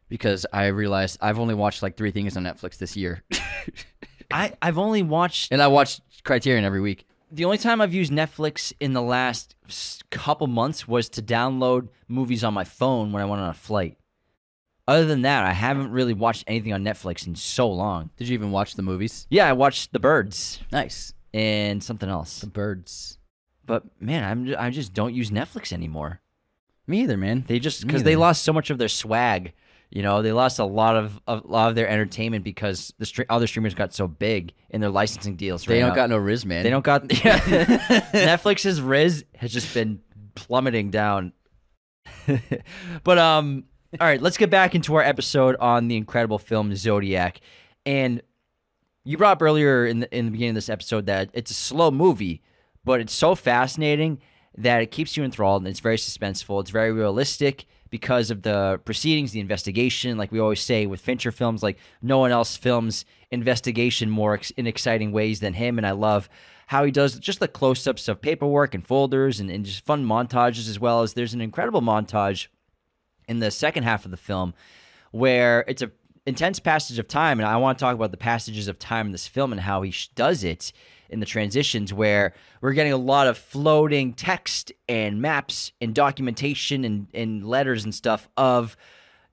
because 0.09 0.45
I 0.53 0.67
realized 0.67 1.19
I've 1.21 1.39
only 1.39 1.55
watched 1.55 1.83
like 1.83 1.97
three 1.97 2.11
things 2.11 2.37
on 2.37 2.45
Netflix 2.45 2.77
this 2.79 2.97
year, 2.97 3.23
I 4.31 4.53
I've 4.61 4.79
only 4.79 5.03
watched 5.03 5.53
and 5.53 5.63
I 5.63 5.69
watched 5.69 6.03
Criterion 6.25 6.65
every 6.65 6.81
week. 6.81 7.07
the 7.33 7.45
only 7.45 7.59
time 7.59 7.81
I've 7.81 7.95
used 7.95 8.13
Netflix 8.13 8.73
in 8.81 8.93
the 8.93 9.03
last 9.03 9.55
couple 10.11 10.47
months 10.49 10.87
was 10.87 11.09
to 11.11 11.23
download 11.23 11.89
movies 12.09 12.45
on 12.45 12.53
my 12.53 12.65
phone 12.65 13.13
when 13.13 13.23
I 13.23 13.27
went 13.27 13.41
on 13.41 13.49
a 13.49 13.55
flight. 13.55 13.97
Other 14.91 15.05
than 15.05 15.23
that, 15.23 15.45
I 15.45 15.53
haven't 15.53 15.93
really 15.93 16.15
watched 16.15 16.43
anything 16.49 16.73
on 16.73 16.83
Netflix 16.83 17.25
in 17.25 17.37
so 17.37 17.71
long. 17.71 18.11
Did 18.17 18.27
you 18.27 18.35
even 18.35 18.51
watch 18.51 18.75
the 18.75 18.83
movies? 18.83 19.29
Yeah, 19.31 19.47
I 19.47 19.53
watched 19.53 19.93
The 19.93 20.01
Birds 20.01 20.59
Nice. 20.73 21.15
and 21.33 21.81
something 21.81 22.09
else. 22.09 22.41
The 22.41 22.49
birds. 22.49 23.19
But 23.65 23.85
man, 24.01 24.25
I'm 24.25 24.47
ju- 24.47 24.57
I 24.59 24.71
just 24.71 24.93
don't 24.93 25.15
use 25.15 25.31
Netflix 25.31 25.73
anymore. 25.73 26.21
Me 26.89 27.03
either, 27.03 27.17
man. 27.17 27.45
They 27.47 27.61
just 27.61 27.87
because 27.87 28.03
they 28.03 28.17
lost 28.17 28.43
so 28.43 28.53
much 28.53 28.69
of 28.71 28.79
their 28.79 28.89
swag. 28.89 29.53
You 29.91 30.03
know, 30.03 30.23
they 30.23 30.33
lost 30.33 30.59
a 30.59 30.65
lot 30.65 30.97
of 30.97 31.21
a 31.29 31.37
lot 31.37 31.69
of 31.69 31.77
their 31.77 31.87
entertainment 31.87 32.43
because 32.43 32.93
the 32.99 33.05
stre- 33.05 33.27
other 33.31 33.47
streamers 33.47 33.75
got 33.75 33.95
so 33.95 34.09
big 34.09 34.55
in 34.71 34.81
their 34.81 34.91
licensing 34.91 35.37
deals. 35.37 35.65
They 35.65 35.79
don't 35.79 35.95
got 35.95 36.11
no 36.11 36.17
Riz, 36.19 36.45
man. 36.45 36.65
They 36.65 36.71
don't 36.71 36.85
got 36.85 37.25
yeah. 37.25 37.39
Netflix's 38.13 38.81
Riz 38.81 39.25
has 39.37 39.53
just 39.53 39.73
been 39.73 40.01
plummeting 40.35 40.91
down. 40.91 41.33
but 43.05 43.19
um, 43.19 43.67
all 43.99 44.07
right, 44.07 44.23
let's 44.23 44.37
get 44.37 44.51
back 44.51 44.75
into 44.75 44.95
our 44.95 45.03
episode 45.03 45.57
on 45.57 45.89
the 45.89 45.97
incredible 45.97 46.39
film 46.39 46.75
Zodiac, 46.77 47.41
and 47.85 48.23
you 49.05 49.17
brought 49.17 49.33
up 49.33 49.43
earlier 49.43 49.87
in 49.87 50.01
the 50.01 50.17
in 50.17 50.27
the 50.27 50.31
beginning 50.31 50.51
of 50.51 50.55
this 50.57 50.69
episode 50.69 51.07
that 51.07 51.31
it's 51.33 51.51
a 51.51 51.55
slow 51.55 51.91
movie, 51.91 52.43
but 52.85 53.01
it's 53.01 53.13
so 53.13 53.35
fascinating 53.35 54.21
that 54.57 54.83
it 54.83 54.91
keeps 54.91 55.17
you 55.17 55.25
enthralled 55.25 55.63
and 55.63 55.69
it's 55.69 55.81
very 55.81 55.97
suspenseful. 55.97 56.61
It's 56.61 56.71
very 56.71 56.93
realistic 56.93 57.67
because 57.89 58.31
of 58.31 58.43
the 58.43 58.81
proceedings, 58.85 59.33
the 59.33 59.41
investigation. 59.41 60.17
Like 60.17 60.31
we 60.31 60.39
always 60.39 60.61
say 60.61 60.87
with 60.87 61.01
Fincher 61.01 61.33
films, 61.33 61.63
like 61.63 61.79
no 62.03 62.19
one 62.19 62.31
else 62.31 62.57
films 62.57 63.05
investigation 63.31 64.11
more 64.11 64.35
ex- 64.35 64.51
in 64.53 64.67
exciting 64.67 65.13
ways 65.13 65.41
than 65.41 65.55
him. 65.55 65.79
And 65.79 65.87
I 65.87 65.93
love 65.93 66.29
how 66.69 66.85
he 66.85 66.91
does 66.91 67.19
just 67.19 67.41
the 67.41 67.49
close 67.49 67.87
ups 67.87 68.07
of 68.07 68.21
paperwork 68.21 68.75
and 68.75 68.87
folders 68.87 69.41
and, 69.41 69.51
and 69.51 69.65
just 69.65 69.85
fun 69.85 70.05
montages 70.05 70.69
as 70.69 70.79
well 70.79 71.03
as 71.03 71.15
there's 71.15 71.35
an 71.35 71.41
incredible 71.41 71.81
montage 71.81 72.47
in 73.31 73.39
the 73.39 73.51
second 73.51 73.85
half 73.85 74.05
of 74.05 74.11
the 74.11 74.17
film 74.17 74.53
where 75.13 75.65
it's 75.69 75.81
a 75.81 75.91
intense 76.27 76.61
passage 76.61 76.99
of 76.99 77.09
time 77.09 77.39
and 77.41 77.49
i 77.49 77.57
want 77.57 77.79
to 77.79 77.83
talk 77.83 77.95
about 77.95 78.11
the 78.11 78.17
passages 78.17 78.69
of 78.69 78.79
time 78.79 79.07
in 79.07 79.13
this 79.13 79.27
film 79.27 79.53
and 79.53 79.63
how 79.63 79.81
he 79.83 79.95
does 80.15 80.45
it 80.45 80.73
in 81.09 81.21
the 81.21 81.27
transitions 81.27 81.95
where 81.95 82.35
we're 82.61 82.73
getting 82.73 82.93
a 82.93 82.97
lot 82.97 83.27
of 83.27 83.39
floating 83.39 84.13
text 84.13 84.73
and 84.89 85.23
maps 85.23 85.73
and 85.81 85.95
documentation 85.95 86.85
and, 86.85 87.07
and 87.15 87.47
letters 87.47 87.85
and 87.85 87.95
stuff 87.95 88.29
of 88.37 88.77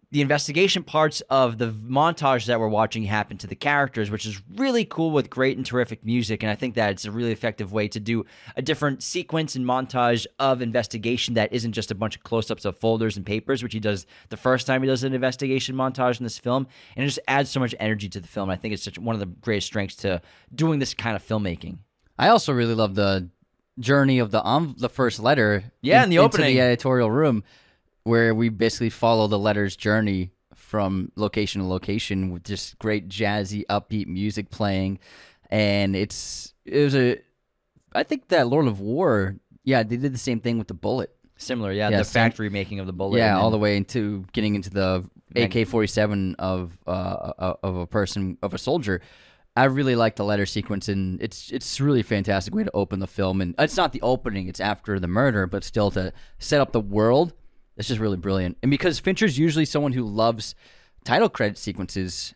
the 0.10 0.22
investigation 0.22 0.84
parts 0.84 1.22
of 1.30 1.58
the 1.58 1.68
montage 1.68 2.46
that 2.46 2.62
we're 2.62 2.70
watching 2.70 3.04
happen 3.04 3.38
to 3.38 3.48
the 3.48 3.56
characters, 3.56 4.10
which 4.10 4.26
is 4.26 4.42
really 4.56 4.86
cool 4.86 5.12
with 5.12 5.30
great 5.30 5.58
and 5.58 5.66
terrific 5.66 6.06
music. 6.06 6.44
And 6.44 6.50
I 6.50 6.56
think 6.56 6.76
that 6.76 6.92
it's 6.92 7.04
a 7.04 7.12
really 7.12 7.34
effective 7.34 7.74
way 7.74 7.90
to 7.90 8.00
do 8.00 8.26
a 8.56 8.62
different 8.62 9.04
sequence 9.04 9.56
and 9.56 9.66
montage 9.66 10.26
of 10.40 10.62
investigation 10.62 11.34
that 11.34 11.52
isn't 11.52 11.74
just 11.74 11.92
a 11.92 11.96
bunch 11.96 12.16
of 12.16 12.24
close 12.24 12.50
ups 12.50 12.64
of 12.64 12.78
folders 12.78 13.18
and 13.18 13.26
papers, 13.26 13.62
which 13.62 13.74
he 13.74 13.82
does 13.82 14.06
the 14.30 14.38
first 14.38 14.66
time 14.66 14.82
he 14.82 14.88
does 14.88 15.04
an 15.04 15.14
investigation 15.14 15.76
montage 15.76 16.20
in 16.20 16.24
this 16.24 16.40
film. 16.40 16.68
And 16.96 17.04
it 17.04 17.08
just 17.08 17.20
adds 17.28 17.50
so 17.50 17.60
much 17.60 17.76
energy 17.78 18.08
to 18.08 18.22
the 18.22 18.30
film. 18.30 18.50
I 18.50 18.56
think 18.56 18.74
it's 18.74 18.84
such 18.84 18.98
one 18.98 19.14
of 19.14 19.20
the 19.20 19.26
greatest 19.26 19.68
strengths 19.68 19.96
to 19.98 20.22
doing 20.56 20.80
this 20.80 20.94
kind 20.94 21.18
of 21.18 21.24
filmmaking. 21.26 21.80
I 22.18 22.30
also 22.30 22.54
really 22.54 22.76
love 22.76 22.96
the 22.96 23.30
journey 23.80 24.20
of 24.20 24.32
the 24.32 24.46
um, 24.46 24.76
the 24.78 24.90
first 24.90 25.20
letter. 25.20 25.66
Yeah, 25.82 26.04
in 26.04 26.10
the 26.10 26.16
into 26.18 26.26
opening. 26.26 26.56
the 26.56 26.62
editorial 26.62 27.12
room, 27.12 27.44
where 28.08 28.34
we 28.34 28.50
basically 28.50 28.90
follow 28.90 29.28
the 29.28 29.38
letter's 29.38 29.76
journey 29.76 30.32
from 30.56 31.12
location 31.16 31.62
to 31.62 31.68
location 31.68 32.32
with 32.32 32.44
just 32.44 32.80
great 32.80 33.08
jazzy, 33.10 33.66
upbeat 33.68 34.08
music 34.08 34.50
playing, 34.50 35.00
and 35.52 35.96
it's 35.96 36.54
it 36.66 36.84
was 36.84 36.96
a. 36.96 37.18
I 37.94 38.04
think 38.04 38.30
that 38.30 38.48
Lord 38.48 38.68
of 38.68 38.80
War, 38.80 39.36
yeah, 39.64 39.84
they 39.84 39.98
did 39.98 40.14
the 40.14 40.18
same 40.18 40.40
thing 40.40 40.58
with 40.58 40.68
the 40.68 40.74
bullet. 40.74 41.12
Similar, 41.38 41.72
yeah, 41.72 41.90
Yeah, 41.90 42.00
the 42.00 42.04
same- 42.04 42.24
factory 42.24 42.50
making 42.50 42.80
of 42.80 42.88
the 42.88 42.94
bullet. 42.94 43.18
yeah, 43.20 43.38
all 43.38 43.52
the 43.52 43.60
way 43.60 43.78
into 43.78 44.26
getting 44.34 44.56
into 44.56 44.70
the 44.72 45.06
AK 45.36 45.68
forty 45.68 45.88
seven 45.88 46.36
of 46.40 46.78
uh 46.88 47.54
of 47.62 47.76
a 47.76 47.86
person 47.88 48.38
of 48.42 48.54
a 48.54 48.58
soldier. 48.58 49.02
I 49.56 49.66
really 49.66 49.96
like 49.96 50.16
the 50.18 50.24
letter 50.24 50.46
sequence, 50.46 50.88
and 50.88 51.22
it's 51.22 51.52
it's 51.52 51.80
really 51.82 52.02
a 52.02 52.04
fantastic 52.04 52.54
way 52.56 52.64
to 52.64 52.72
open 52.74 53.00
the 53.00 53.08
film. 53.08 53.42
And 53.42 53.56
it's 53.60 53.78
not 53.78 53.92
the 53.92 54.02
opening; 54.02 54.48
it's 54.48 54.60
after 54.60 55.00
the 55.00 55.08
murder, 55.08 55.48
but 55.48 55.64
still 55.64 55.92
to 55.92 56.14
set 56.40 56.62
up 56.62 56.72
the 56.72 56.80
world. 56.80 57.34
It's 57.78 57.88
just 57.88 58.00
really 58.00 58.18
brilliant. 58.18 58.58
And 58.62 58.72
because 58.72 59.00
Fincher's 59.00 59.38
usually 59.38 59.66
someone 59.66 59.94
who 59.94 60.04
loves 60.04 60.56
title 61.04 61.30
credit 61.30 61.58
sequences, 61.58 62.34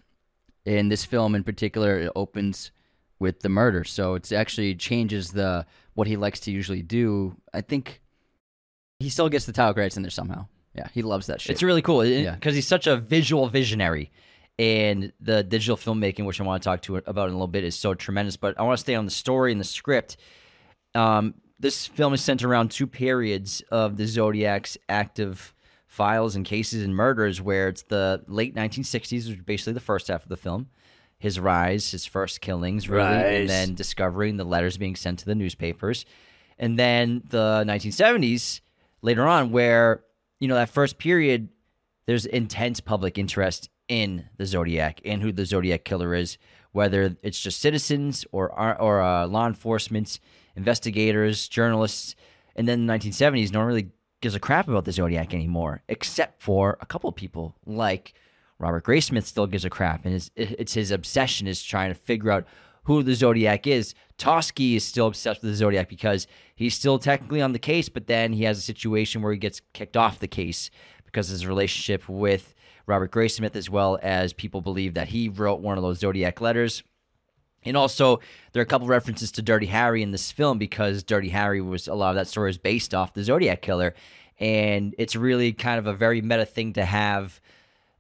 in 0.66 0.90
this 0.90 1.04
film 1.04 1.34
in 1.36 1.44
particular, 1.44 2.00
it 2.00 2.12
opens 2.16 2.72
with 3.20 3.40
the 3.42 3.50
murder, 3.50 3.84
so 3.84 4.16
it 4.16 4.32
actually 4.32 4.76
changes 4.76 5.32
the 5.32 5.66
what 5.96 6.08
he 6.08 6.16
likes 6.16 6.40
to 6.42 6.52
usually 6.52 6.82
do. 6.84 7.36
I 7.54 7.62
think 7.62 8.02
he 9.00 9.10
still 9.10 9.30
gets 9.30 9.46
the 9.46 9.52
title 9.54 9.74
credits 9.74 9.98
in 9.98 10.04
there 10.04 10.12
somehow. 10.12 10.48
Yeah, 10.76 10.88
he 10.94 11.02
loves 11.02 11.28
that 11.28 11.42
shit. 11.42 11.52
It's 11.52 11.64
really 11.64 11.82
cool 11.82 12.02
because 12.02 12.22
Yeah. 12.24 12.52
he's 12.52 12.68
such 12.68 12.88
a 12.88 12.96
visual 12.98 13.48
visionary, 13.50 14.12
and 14.60 15.12
the 15.20 15.44
digital 15.44 15.76
filmmaking, 15.78 16.26
which 16.26 16.40
I 16.40 16.44
want 16.44 16.62
to 16.62 16.66
talk 16.70 16.82
to 16.84 16.98
about 16.98 17.28
in 17.28 17.34
a 17.34 17.38
little 17.38 17.48
bit, 17.48 17.64
is 17.64 17.76
so 17.76 17.94
tremendous. 17.94 18.38
But 18.38 18.60
I 18.60 18.64
want 18.64 18.78
to 18.78 18.82
stay 18.82 18.96
on 18.96 19.06
the 19.06 19.12
story 19.12 19.52
and 19.52 19.60
the 19.60 19.66
script. 19.66 20.18
Um, 20.96 21.34
this 21.62 21.88
film 21.88 22.14
is 22.14 22.22
centered 22.24 22.48
around 22.48 22.72
two 22.72 22.88
periods 22.88 23.62
of 23.72 23.98
the 23.98 24.08
Zodiac's 24.08 24.78
active 24.90 25.54
files 25.86 26.36
and 26.36 26.46
cases 26.46 26.84
and 26.84 26.96
murders, 26.96 27.42
where 27.42 27.68
it's 27.68 27.84
the 27.84 28.24
late 28.28 28.56
1960s, 28.56 29.28
which 29.28 29.38
is 29.38 29.44
basically 29.44 29.74
the 29.74 29.80
first 29.80 30.08
half 30.08 30.24
of 30.24 30.30
the 30.30 30.38
film, 30.38 30.70
his 31.20 31.40
rise, 31.40 31.92
his 31.92 32.06
first 32.06 32.42
killings, 32.42 32.90
really, 32.90 33.04
Rise. 33.04 33.40
and 33.42 33.50
then 33.50 33.76
discovering 33.76 34.38
the 34.38 34.44
letters 34.44 34.78
being 34.78 34.96
sent 34.96 35.20
to 35.20 35.26
the 35.26 35.36
newspapers, 35.36 36.06
and 36.58 36.80
then 36.80 37.22
the 37.30 37.64
1970s 37.68 38.62
later 39.02 39.28
on, 39.28 39.52
where 39.52 40.04
you 40.40 40.48
know 40.48 40.56
that 40.56 40.70
first 40.70 40.98
period, 40.98 41.50
there's 42.06 42.26
intense 42.26 42.80
public 42.80 43.18
interest 43.18 43.70
in 43.88 44.26
the 44.38 44.46
Zodiac 44.46 45.02
and 45.06 45.22
who 45.22 45.32
the 45.32 45.46
Zodiac 45.46 45.84
killer 45.84 46.16
is, 46.16 46.38
whether 46.72 47.16
it's 47.22 47.40
just 47.40 47.60
citizens 47.60 48.26
or 48.32 48.50
or 48.82 49.02
uh, 49.02 49.28
law 49.28 49.46
enforcement, 49.46 50.20
investigators, 50.56 51.48
journalists, 51.48 52.16
and 52.56 52.68
then 52.68 52.86
the 52.86 52.94
1970s, 52.94 53.52
no 53.52 53.60
one 53.60 53.68
really 53.68 53.92
gives 54.22 54.36
a 54.36 54.40
crap 54.40 54.68
about 54.68 54.86
the 54.86 54.92
Zodiac 54.92 55.34
anymore, 55.34 55.82
except 55.88 56.42
for 56.42 56.78
a 56.82 56.86
couple 56.86 57.10
of 57.10 57.16
people 57.16 57.56
like 57.66 58.14
Robert 58.60 58.86
Graysmith 58.86 59.24
still 59.24 59.48
gives 59.48 59.66
a 59.66 59.70
crap, 59.70 60.06
and 60.06 60.14
it's, 60.14 60.30
it's 60.36 60.76
his 60.76 60.92
obsession 60.92 61.48
is 61.48 61.64
trying 61.64 61.90
to 61.90 61.96
figure 61.96 62.32
out 62.32 62.46
who 62.84 63.04
the 63.04 63.16
Zodiac 63.16 63.66
is. 63.68 63.94
Toschi 64.18 64.76
is 64.76 64.84
still 64.84 65.08
obsessed 65.08 65.42
with 65.42 65.52
the 65.52 65.58
Zodiac 65.58 65.90
because 65.90 66.28
he's 66.56 66.76
still 66.76 67.00
technically 67.00 67.42
on 67.42 67.54
the 67.54 67.60
case, 67.60 67.90
but 67.90 68.08
then 68.08 68.34
he 68.34 68.44
has 68.44 68.58
a 68.58 68.62
situation 68.62 69.22
where 69.22 69.32
he 69.32 69.40
gets 69.40 69.62
kicked 69.74 69.98
off 69.98 70.20
the 70.20 70.28
case 70.28 70.70
because 71.06 71.30
his 71.30 71.48
relationship 71.48 72.08
with 72.08 72.54
Robert 72.86 73.12
Graysmith, 73.12 73.56
as 73.56 73.70
well 73.70 74.00
as 74.02 74.34
people 74.34 74.62
believe 74.62 74.94
that 74.94 75.10
he 75.10 75.30
wrote 75.30 75.60
one 75.60 75.78
of 75.78 75.84
those 75.84 76.00
Zodiac 76.00 76.42
letters. 76.42 76.84
And 77.64 77.78
also, 77.78 78.20
there 78.54 78.62
are 78.62 78.64
a 78.64 78.68
couple 78.68 78.88
references 78.88 79.32
to 79.34 79.42
Dirty 79.42 79.68
Harry 79.68 80.02
in 80.02 80.12
this 80.12 80.32
film 80.32 80.58
because 80.58 81.04
Dirty 81.04 81.30
Harry 81.30 81.62
was 81.62 81.88
a 81.88 81.94
lot 81.94 82.10
of 82.10 82.16
that 82.16 82.28
story 82.28 82.50
is 82.50 82.58
based 82.58 82.94
off 82.94 83.14
the 83.14 83.24
Zodiac 83.24 83.62
killer, 83.62 83.94
and 84.40 84.96
it's 84.98 85.16
really 85.16 85.54
kind 85.54 85.78
of 85.78 85.86
a 85.86 85.94
very 85.94 86.22
meta 86.22 86.46
thing 86.46 86.74
to 86.74 86.86
have 86.86 87.40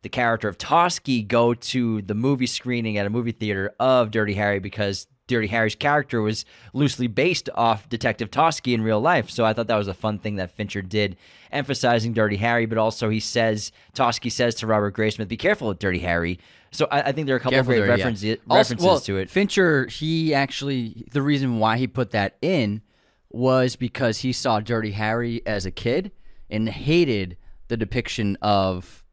the 0.01 0.09
character 0.09 0.47
of 0.47 0.57
Toschi 0.57 1.28
go 1.28 1.53
to 1.53 2.01
the 2.01 2.16
movie 2.16 2.47
screening 2.47 2.97
at 2.97 3.05
a 3.05 3.09
movie 3.12 3.32
theater 3.32 3.72
of 3.80 4.09
Dirty 4.09 4.34
Harry 4.34 4.57
because 4.57 5.05
Dirty 5.28 5.47
Harry's 5.47 5.76
character 5.76 6.22
was 6.22 6.43
loosely 6.74 7.05
based 7.05 7.49
off 7.53 7.88
Detective 7.88 8.32
Toschi 8.32 8.74
in 8.74 8.82
real 8.82 8.99
life. 8.99 9.30
So 9.30 9.45
I 9.45 9.53
thought 9.53 9.68
that 9.68 9.78
was 9.78 9.88
a 9.88 9.93
fun 9.93 10.18
thing 10.18 10.38
that 10.38 10.51
Fincher 10.51 10.82
did, 10.82 11.16
emphasizing 11.51 12.14
Dirty 12.14 12.38
Harry, 12.38 12.66
but 12.66 12.80
also 12.80 13.09
he 13.09 13.20
says 13.20 13.72
Toschi 13.93 14.32
says 14.32 14.55
to 14.55 14.68
Robert 14.68 14.95
Graysmith, 14.95 15.28
"Be 15.28 15.38
careful 15.38 15.68
with 15.68 15.78
Dirty 15.78 15.99
Harry." 15.99 16.39
So 16.72 16.88
I, 16.89 17.01
I 17.01 17.11
think 17.11 17.28
there 17.28 17.36
are 17.36 17.38
a 17.38 17.41
couple 17.41 17.51
Careful 17.57 17.74
of 17.74 17.78
great 17.80 17.88
there, 17.88 17.97
yeah. 17.97 18.03
references 18.03 18.38
Also- 18.49 18.57
references 18.76 18.86
well, 18.86 18.99
to 19.01 19.17
it. 19.17 19.30
Fincher, 19.30 19.88
he 19.88 20.34
actually 20.34 21.05
the 21.11 21.22
reason 21.22 21.59
why 21.59 21.78
he 21.78 21.88
put 21.88 22.11
that 22.11 22.38
in 22.41 22.82
was 23.30 23.76
because 23.76 24.19
he 24.19 24.32
saw 24.34 24.59
Dirty 24.59 24.91
Harry 24.91 25.41
as 25.45 25.65
a 25.65 25.72
kid 25.72 26.11
and 26.49 26.67
hated 26.69 27.38
the 27.69 27.78
depiction 27.78 28.38
of 28.41 29.03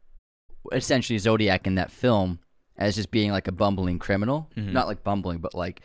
essentially 0.71 1.17
Zodiac 1.17 1.65
in 1.67 1.75
that 1.75 1.91
film 1.91 2.39
as 2.77 2.95
just 2.95 3.11
being 3.11 3.31
like 3.31 3.47
a 3.47 3.51
bumbling 3.51 3.99
criminal, 3.99 4.49
Mm-hmm. 4.55 4.73
not 4.73 4.87
like 4.87 5.03
bumbling, 5.03 5.39
but 5.39 5.53
like 5.53 5.81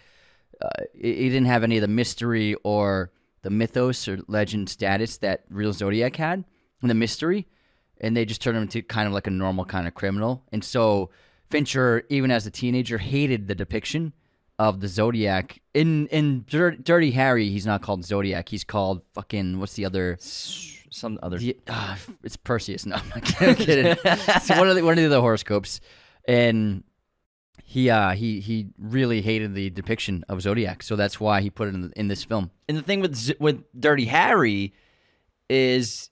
uh, 0.60 0.68
he 0.94 1.14
he 1.14 1.28
didn't 1.28 1.46
have 1.46 1.64
any 1.64 1.76
of 1.76 1.82
the 1.82 1.88
mystery 1.88 2.54
or 2.64 3.10
the 3.42 3.50
mythos 3.50 4.06
or 4.08 4.20
legend 4.28 4.68
status 4.68 5.18
that 5.18 5.44
real 5.50 5.72
Zodiac 5.72 6.16
had. 6.16 6.44
And 6.80 6.90
the 6.90 6.94
mystery, 6.94 7.46
and 8.00 8.16
they 8.16 8.24
just 8.26 8.42
turned 8.42 8.56
him 8.58 8.62
into 8.64 8.82
kind 8.82 9.06
of 9.06 9.12
like 9.14 9.26
a 9.26 9.30
normal 9.30 9.64
kind 9.64 9.86
of 9.88 9.94
criminal. 9.94 10.42
And 10.52 10.62
so 10.62 11.10
Fincher, 11.54 12.02
even 12.08 12.32
as 12.32 12.46
a 12.46 12.50
teenager, 12.50 12.98
hated 12.98 13.46
the 13.46 13.54
depiction 13.54 14.12
of 14.58 14.80
the 14.80 14.88
Zodiac. 14.88 15.60
In 15.72 16.08
in 16.08 16.44
Dir- 16.48 16.72
Dirty 16.76 17.12
Harry, 17.12 17.48
he's 17.48 17.64
not 17.64 17.80
called 17.80 18.04
Zodiac. 18.04 18.48
He's 18.48 18.64
called 18.64 19.02
fucking 19.12 19.60
what's 19.60 19.74
the 19.74 19.84
other? 19.84 20.16
Some 20.20 21.16
other. 21.22 21.38
The, 21.38 21.56
uh, 21.68 21.94
it's 22.24 22.36
Perseus. 22.36 22.86
No, 22.86 22.96
I'm 22.96 23.08
not 23.08 23.22
kidding. 23.56 23.96
it's 24.04 24.50
one 24.50 24.68
of 24.68 24.74
the 24.74 24.82
one 24.82 24.92
of 24.94 24.98
the 24.98 25.06
other 25.06 25.20
horoscopes, 25.20 25.80
and 26.26 26.82
he 27.62 27.88
uh 27.88 28.10
he 28.14 28.40
he 28.40 28.66
really 28.76 29.22
hated 29.22 29.54
the 29.54 29.70
depiction 29.70 30.24
of 30.28 30.42
Zodiac, 30.42 30.82
so 30.82 30.96
that's 30.96 31.20
why 31.20 31.40
he 31.40 31.50
put 31.50 31.68
it 31.68 31.74
in, 31.74 31.92
in 31.94 32.08
this 32.08 32.24
film. 32.24 32.50
and 32.68 32.76
the 32.76 32.82
thing 32.82 32.98
with 33.00 33.14
Z- 33.14 33.36
with 33.38 33.62
Dirty 33.78 34.06
Harry 34.06 34.72
is 35.48 36.10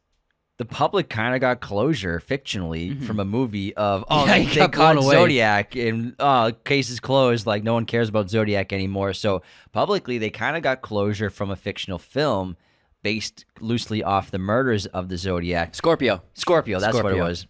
the 0.63 0.75
public 0.75 1.09
kind 1.09 1.35
of 1.35 1.41
got 1.41 1.61
closure 1.61 2.23
fictionally 2.25 3.03
from 3.03 3.19
a 3.19 3.25
movie 3.25 3.75
of 3.75 4.05
oh 4.09 4.25
Mm-hmm. 4.27 4.29
Yeah, 4.29 4.39
they, 4.55 4.61
they 4.61 4.69
caught 4.69 4.97
away. 4.97 5.15
Zodiac 5.17 5.75
and 5.75 6.15
uh 6.21 6.53
case 6.65 6.89
is 6.89 7.01
closed 7.01 7.47
like 7.49 7.65
no 7.65 7.75
one 7.75 7.85
cares 7.85 8.09
about 8.09 8.31
Zodiac 8.31 8.73
anymore 8.73 9.13
so 9.13 9.43
publicly 9.73 10.19
they 10.19 10.31
kind 10.31 10.57
of 10.57 10.63
got 10.63 10.81
closure 10.81 11.31
from 11.31 11.51
a 11.51 11.57
fictional 11.57 11.99
film 11.99 12.57
based 13.03 13.45
loosely 13.59 14.05
off 14.05 14.31
the 14.31 14.39
murders 14.39 14.87
of 14.87 15.09
the 15.09 15.17
Zodiac 15.19 15.75
Scorpio. 15.75 16.23
Scorpio 16.35 16.79
that's 16.79 16.95
what 17.03 17.13
it 17.13 17.21
was 17.21 17.49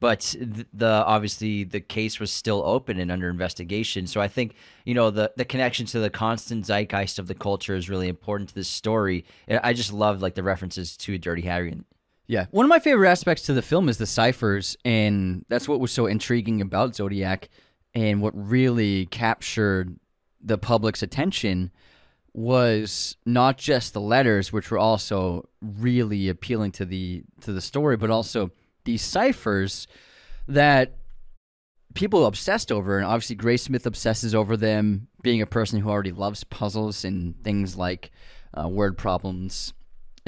but 0.00 0.34
the 0.72 0.86
obviously 0.86 1.64
the 1.64 1.80
case 1.80 2.20
was 2.20 2.30
still 2.32 2.62
open 2.64 2.98
and 2.98 3.10
under 3.10 3.28
investigation 3.28 4.06
so 4.06 4.20
i 4.20 4.28
think 4.28 4.54
you 4.84 4.94
know 4.94 5.10
the 5.10 5.30
the 5.36 5.44
connection 5.44 5.84
to 5.86 5.98
the 5.98 6.08
constant 6.10 6.64
zeitgeist 6.64 7.18
of 7.18 7.26
the 7.26 7.34
culture 7.34 7.74
is 7.74 7.90
really 7.90 8.08
important 8.08 8.48
to 8.48 8.54
this 8.54 8.68
story 8.68 9.24
and 9.46 9.60
i 9.62 9.72
just 9.72 9.92
love 9.92 10.22
like 10.22 10.34
the 10.34 10.42
references 10.42 10.96
to 10.96 11.18
dirty 11.18 11.42
harry 11.42 11.72
and 11.72 11.84
Yeah. 12.28 12.44
One 12.50 12.66
of 12.66 12.68
my 12.68 12.78
favorite 12.78 13.08
aspects 13.08 13.44
to 13.44 13.54
the 13.54 13.62
film 13.62 13.88
is 13.88 13.96
the 13.96 14.06
ciphers, 14.06 14.76
and 14.84 15.46
that's 15.48 15.66
what 15.66 15.80
was 15.80 15.90
so 15.90 16.06
intriguing 16.06 16.60
about 16.60 16.94
Zodiac 16.94 17.48
and 17.94 18.20
what 18.20 18.32
really 18.36 19.06
captured 19.06 19.98
the 20.40 20.58
public's 20.58 21.02
attention 21.02 21.72
was 22.34 23.16
not 23.24 23.56
just 23.56 23.94
the 23.94 24.00
letters, 24.00 24.52
which 24.52 24.70
were 24.70 24.78
also 24.78 25.48
really 25.62 26.28
appealing 26.28 26.70
to 26.72 26.84
the 26.84 27.24
to 27.40 27.52
the 27.52 27.62
story, 27.62 27.96
but 27.96 28.10
also 28.10 28.50
these 28.84 29.02
ciphers 29.02 29.88
that 30.46 30.98
people 31.94 32.26
obsessed 32.26 32.70
over 32.70 32.98
and 32.98 33.06
obviously 33.06 33.36
Graysmith 33.36 33.86
obsesses 33.86 34.34
over 34.34 34.56
them 34.56 35.08
being 35.22 35.40
a 35.40 35.46
person 35.46 35.80
who 35.80 35.88
already 35.88 36.12
loves 36.12 36.44
puzzles 36.44 37.04
and 37.04 37.42
things 37.42 37.76
like 37.76 38.10
uh, 38.56 38.68
word 38.68 38.98
problems 38.98 39.72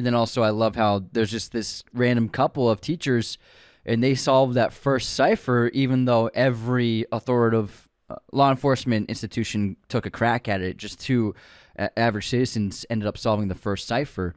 and 0.01 0.07
then 0.07 0.15
also 0.15 0.43
I 0.43 0.49
love 0.49 0.77
how 0.77 1.05
there's 1.13 1.31
just 1.31 1.53
this 1.53 1.85
random 1.93 2.31
couple 2.31 2.71
of 2.71 2.81
teachers 2.81 3.37
and 3.85 4.03
they 4.03 4.15
solve 4.15 4.55
that 4.55 4.73
first 4.73 5.13
cipher 5.13 5.69
even 5.75 6.07
though 6.07 6.31
every 6.33 7.05
authoritative 7.13 7.87
uh, 8.09 8.15
law 8.33 8.51
enforcement 8.51 9.11
institution 9.11 9.77
took 9.89 10.07
a 10.07 10.11
crack 10.11 10.49
at 10.49 10.63
it. 10.63 10.79
Just 10.79 11.01
two 11.01 11.35
uh, 11.79 11.89
average 11.99 12.29
citizens 12.29 12.87
ended 12.89 13.07
up 13.07 13.19
solving 13.19 13.49
the 13.49 13.55
first 13.55 13.87
cipher. 13.87 14.35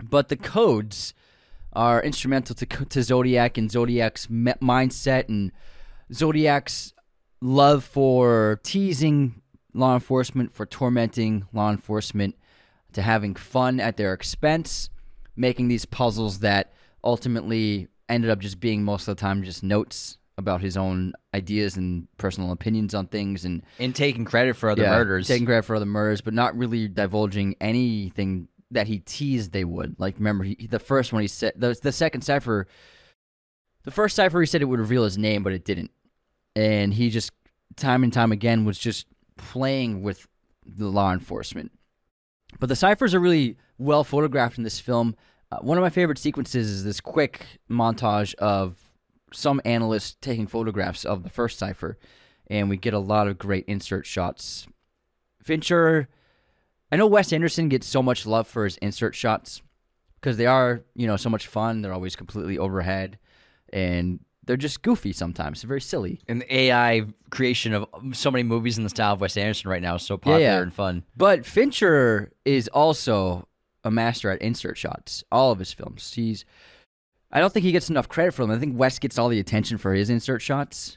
But 0.00 0.28
the 0.28 0.36
codes 0.36 1.12
are 1.72 2.00
instrumental 2.00 2.54
to, 2.54 2.64
to 2.64 3.02
Zodiac 3.02 3.58
and 3.58 3.72
Zodiac's 3.72 4.28
mindset 4.28 5.28
and 5.28 5.50
Zodiac's 6.12 6.94
love 7.40 7.82
for 7.82 8.60
teasing 8.62 9.42
law 9.74 9.94
enforcement, 9.94 10.52
for 10.52 10.66
tormenting 10.66 11.48
law 11.52 11.68
enforcement, 11.68 12.36
to 12.98 13.02
having 13.02 13.36
fun 13.36 13.78
at 13.78 13.96
their 13.96 14.12
expense, 14.12 14.90
making 15.36 15.68
these 15.68 15.84
puzzles 15.84 16.40
that 16.40 16.72
ultimately 17.04 17.86
ended 18.08 18.28
up 18.28 18.40
just 18.40 18.58
being 18.58 18.82
most 18.82 19.06
of 19.06 19.16
the 19.16 19.20
time 19.20 19.44
just 19.44 19.62
notes 19.62 20.18
about 20.36 20.60
his 20.60 20.76
own 20.76 21.12
ideas 21.32 21.76
and 21.76 22.08
personal 22.16 22.50
opinions 22.50 22.94
on 22.94 23.06
things 23.06 23.44
and 23.44 23.62
and 23.78 23.94
taking 23.94 24.24
credit 24.24 24.56
for 24.56 24.68
other 24.68 24.82
yeah, 24.82 24.90
murders 24.90 25.28
taking 25.28 25.46
credit 25.46 25.64
for 25.64 25.76
other 25.76 25.86
murders, 25.86 26.20
but 26.20 26.34
not 26.34 26.56
really 26.56 26.88
divulging 26.88 27.54
anything 27.60 28.48
that 28.72 28.88
he 28.88 28.98
teased 28.98 29.52
they 29.52 29.64
would. 29.64 29.94
Like, 29.98 30.16
remember, 30.18 30.42
he, 30.44 30.66
the 30.68 30.80
first 30.80 31.12
one 31.12 31.22
he 31.22 31.28
said, 31.28 31.52
the, 31.56 31.78
the 31.80 31.92
second 31.92 32.22
cipher, 32.22 32.66
the 33.84 33.92
first 33.92 34.16
cipher 34.16 34.40
he 34.40 34.46
said 34.46 34.60
it 34.60 34.66
would 34.66 34.80
reveal 34.80 35.04
his 35.04 35.16
name, 35.16 35.44
but 35.44 35.52
it 35.52 35.64
didn't. 35.64 35.92
And 36.56 36.92
he 36.92 37.10
just, 37.10 37.30
time 37.76 38.02
and 38.02 38.12
time 38.12 38.32
again, 38.32 38.64
was 38.64 38.78
just 38.78 39.06
playing 39.36 40.02
with 40.02 40.26
the 40.66 40.88
law 40.88 41.12
enforcement. 41.12 41.72
But 42.58 42.68
the 42.68 42.76
ciphers 42.76 43.14
are 43.14 43.20
really 43.20 43.56
well 43.78 44.04
photographed 44.04 44.58
in 44.58 44.64
this 44.64 44.80
film. 44.80 45.16
Uh, 45.50 45.58
one 45.58 45.78
of 45.78 45.82
my 45.82 45.90
favorite 45.90 46.18
sequences 46.18 46.68
is 46.68 46.84
this 46.84 47.00
quick 47.00 47.46
montage 47.70 48.34
of 48.34 48.76
some 49.32 49.60
analysts 49.64 50.16
taking 50.20 50.46
photographs 50.46 51.04
of 51.04 51.22
the 51.22 51.30
first 51.30 51.58
cipher, 51.58 51.98
and 52.48 52.68
we 52.68 52.76
get 52.76 52.94
a 52.94 52.98
lot 52.98 53.28
of 53.28 53.38
great 53.38 53.64
insert 53.66 54.06
shots. 54.06 54.66
Fincher, 55.42 56.08
I 56.90 56.96
know 56.96 57.06
Wes 57.06 57.32
Anderson 57.32 57.68
gets 57.68 57.86
so 57.86 58.02
much 58.02 58.26
love 58.26 58.48
for 58.48 58.64
his 58.64 58.76
insert 58.78 59.14
shots 59.14 59.62
because 60.20 60.36
they 60.36 60.46
are, 60.46 60.82
you 60.94 61.06
know, 61.06 61.16
so 61.16 61.30
much 61.30 61.46
fun. 61.46 61.82
They're 61.82 61.92
always 61.92 62.16
completely 62.16 62.58
overhead, 62.58 63.18
and 63.72 64.20
they're 64.48 64.56
just 64.56 64.82
goofy 64.82 65.12
sometimes. 65.12 65.62
They're 65.62 65.68
very 65.68 65.80
silly. 65.80 66.18
and 66.26 66.40
the 66.40 66.52
ai 66.56 67.04
creation 67.30 67.72
of 67.74 67.86
so 68.12 68.32
many 68.32 68.42
movies 68.42 68.76
in 68.78 68.82
the 68.82 68.90
style 68.90 69.12
of 69.12 69.20
wes 69.20 69.36
anderson 69.36 69.70
right 69.70 69.82
now 69.82 69.94
is 69.94 70.02
so 70.02 70.16
popular 70.16 70.40
yeah. 70.40 70.60
and 70.62 70.74
fun 70.74 71.04
But 71.16 71.46
Fincher 71.46 72.32
is 72.44 72.66
also 72.68 73.46
a 73.84 73.90
master 73.92 74.30
at 74.30 74.42
insert 74.42 74.76
shots. 74.76 75.22
All 75.30 75.52
of 75.52 75.60
his 75.60 75.72
films. 75.72 76.12
He's 76.14 76.44
I 77.30 77.40
don't 77.40 77.52
think 77.52 77.64
he 77.64 77.72
gets 77.72 77.88
enough 77.90 78.08
credit 78.08 78.32
for 78.32 78.42
them. 78.42 78.50
I 78.50 78.58
think 78.58 78.76
Wes 78.78 78.98
gets 78.98 79.18
all 79.18 79.28
the 79.28 79.38
attention 79.38 79.76
for 79.78 79.92
his 79.94 80.08
insert 80.10 80.40
shots. 80.42 80.96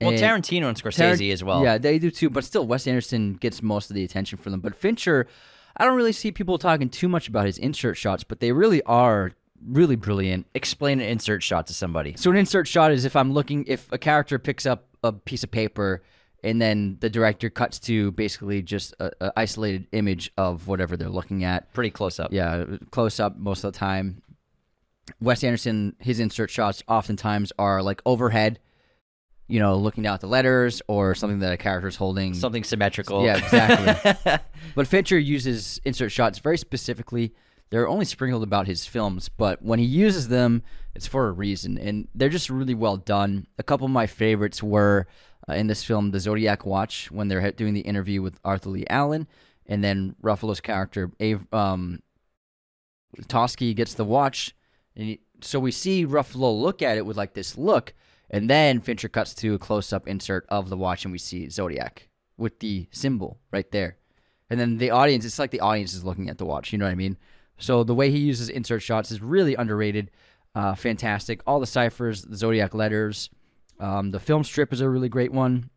well 0.00 0.10
And 0.10 0.18
tarantino 0.18 0.66
and 0.68 0.76
scorsese 0.76 1.16
Tarant- 1.18 1.32
as 1.32 1.44
well 1.44 1.62
Yeah, 1.62 1.78
they 1.78 1.98
do 1.98 2.10
too, 2.10 2.30
but 2.30 2.44
still 2.44 2.66
Wes 2.66 2.86
Anderson 2.86 3.34
gets 3.34 3.62
most 3.62 3.90
of 3.90 3.94
the 3.94 4.02
attention 4.04 4.38
for 4.38 4.50
them. 4.50 4.60
But 4.60 4.74
Fincher, 4.74 5.26
I 5.76 5.84
don't 5.84 5.96
really 5.96 6.12
see 6.12 6.32
people 6.32 6.56
talking 6.58 6.88
too 6.88 7.08
much 7.08 7.28
about 7.28 7.44
his 7.46 7.58
insert 7.58 7.96
shots, 7.98 8.24
but 8.24 8.40
they 8.40 8.52
really 8.52 8.82
are 8.84 9.32
really 9.64 9.96
brilliant. 9.96 10.46
explain 10.54 11.00
an 11.00 11.06
insert 11.08 11.42
shot 11.42 11.66
to 11.68 11.74
somebody 11.74 12.14
So 12.16 12.30
an 12.30 12.36
insert 12.36 12.66
shot 12.68 12.92
is 12.92 13.04
if 13.04 13.16
I'm 13.16 13.32
looking 13.32 13.64
if 13.66 13.90
a 13.92 13.98
character 13.98 14.38
picks 14.38 14.66
up 14.66 14.88
a 15.02 15.12
piece 15.12 15.44
of 15.44 15.50
paper 15.50 16.02
and 16.44 16.60
then 16.60 16.98
the 17.00 17.10
director 17.10 17.50
cuts 17.50 17.78
to 17.80 18.12
basically 18.12 18.62
just 18.62 18.94
a, 19.00 19.10
a 19.20 19.32
isolated 19.36 19.86
image 19.92 20.30
of 20.36 20.68
whatever 20.68 20.96
they're 20.96 21.08
looking 21.08 21.42
at. 21.44 21.72
pretty 21.72 21.90
close 21.90 22.20
up 22.20 22.32
Yeah, 22.32 22.64
close 22.90 23.18
up 23.18 23.36
most 23.36 23.64
of 23.64 23.72
the 23.72 23.78
time. 23.78 24.22
Wes 25.20 25.42
Anderson, 25.44 25.94
his 26.00 26.20
insert 26.20 26.50
shots 26.50 26.82
oftentimes 26.88 27.52
are 27.58 27.82
like 27.82 28.02
overhead, 28.04 28.58
you 29.48 29.60
know, 29.60 29.76
looking 29.76 30.02
down 30.02 30.14
at 30.14 30.20
the 30.20 30.26
letters 30.26 30.82
or 30.88 31.14
something 31.14 31.38
that 31.40 31.52
a 31.52 31.56
character's 31.56 31.96
holding. 31.96 32.34
something 32.34 32.64
symmetrical 32.64 33.24
Yeah, 33.24 33.38
exactly. 33.38 34.32
but 34.74 34.86
Fincher 34.86 35.18
uses 35.18 35.80
insert 35.84 36.10
shots 36.12 36.38
very 36.38 36.58
specifically. 36.58 37.32
They're 37.70 37.88
only 37.88 38.04
sprinkled 38.04 38.42
about 38.42 38.66
his 38.66 38.86
films, 38.86 39.28
but 39.28 39.60
when 39.60 39.78
he 39.78 39.84
uses 39.84 40.28
them, 40.28 40.62
it's 40.94 41.06
for 41.06 41.28
a 41.28 41.32
reason, 41.32 41.76
and 41.76 42.08
they're 42.14 42.28
just 42.28 42.48
really 42.48 42.74
well 42.74 42.96
done. 42.96 43.46
A 43.58 43.62
couple 43.62 43.86
of 43.86 43.90
my 43.90 44.06
favorites 44.06 44.62
were 44.62 45.06
uh, 45.48 45.54
in 45.54 45.66
this 45.66 45.82
film, 45.84 46.10
The 46.10 46.20
Zodiac 46.20 46.64
Watch, 46.64 47.10
when 47.10 47.28
they're 47.28 47.52
doing 47.52 47.74
the 47.74 47.80
interview 47.80 48.22
with 48.22 48.38
Arthur 48.44 48.70
Leigh 48.70 48.86
Allen, 48.88 49.26
and 49.66 49.82
then 49.82 50.14
Ruffalo's 50.22 50.60
character, 50.60 51.10
Av- 51.20 51.52
um, 51.52 52.02
gets 53.74 53.94
the 53.94 54.04
watch, 54.04 54.54
and 54.94 55.06
he, 55.06 55.20
so 55.40 55.58
we 55.58 55.72
see 55.72 56.06
Ruffalo 56.06 56.60
look 56.60 56.82
at 56.82 56.96
it 56.96 57.04
with 57.04 57.16
like 57.16 57.34
this 57.34 57.58
look, 57.58 57.94
and 58.30 58.48
then 58.48 58.80
Fincher 58.80 59.08
cuts 59.08 59.34
to 59.34 59.54
a 59.54 59.58
close-up 59.58 60.08
insert 60.08 60.46
of 60.48 60.68
the 60.68 60.76
watch, 60.76 61.04
and 61.04 61.12
we 61.12 61.18
see 61.18 61.48
Zodiac 61.48 62.08
with 62.38 62.60
the 62.60 62.86
symbol 62.90 63.38
right 63.52 63.70
there. 63.72 63.96
And 64.48 64.60
then 64.60 64.78
the 64.78 64.90
audience, 64.90 65.24
it's 65.24 65.38
like 65.38 65.50
the 65.50 65.60
audience 65.60 65.94
is 65.94 66.04
looking 66.04 66.30
at 66.30 66.38
the 66.38 66.46
watch. 66.46 66.72
You 66.72 66.78
know 66.78 66.84
what 66.84 66.92
I 66.92 66.96
mean? 66.96 67.16
So 67.58 67.84
the 67.84 67.94
way 67.94 68.10
he 68.10 68.18
uses 68.18 68.48
insert 68.48 68.82
shots 68.82 69.10
is 69.10 69.22
really 69.22 69.54
underrated. 69.54 70.10
Uh, 70.54 70.74
fantastic. 70.74 71.40
All 71.46 71.60
the 71.60 71.66
ciphers, 71.66 72.22
the 72.22 72.36
Zodiac 72.36 72.74
letters. 72.74 73.30
Um, 73.78 74.10
the 74.10 74.20
film 74.20 74.44
strip 74.44 74.72
is 74.72 74.80
a 74.80 74.88
really 74.88 75.08
great 75.08 75.32
one. 75.32 75.70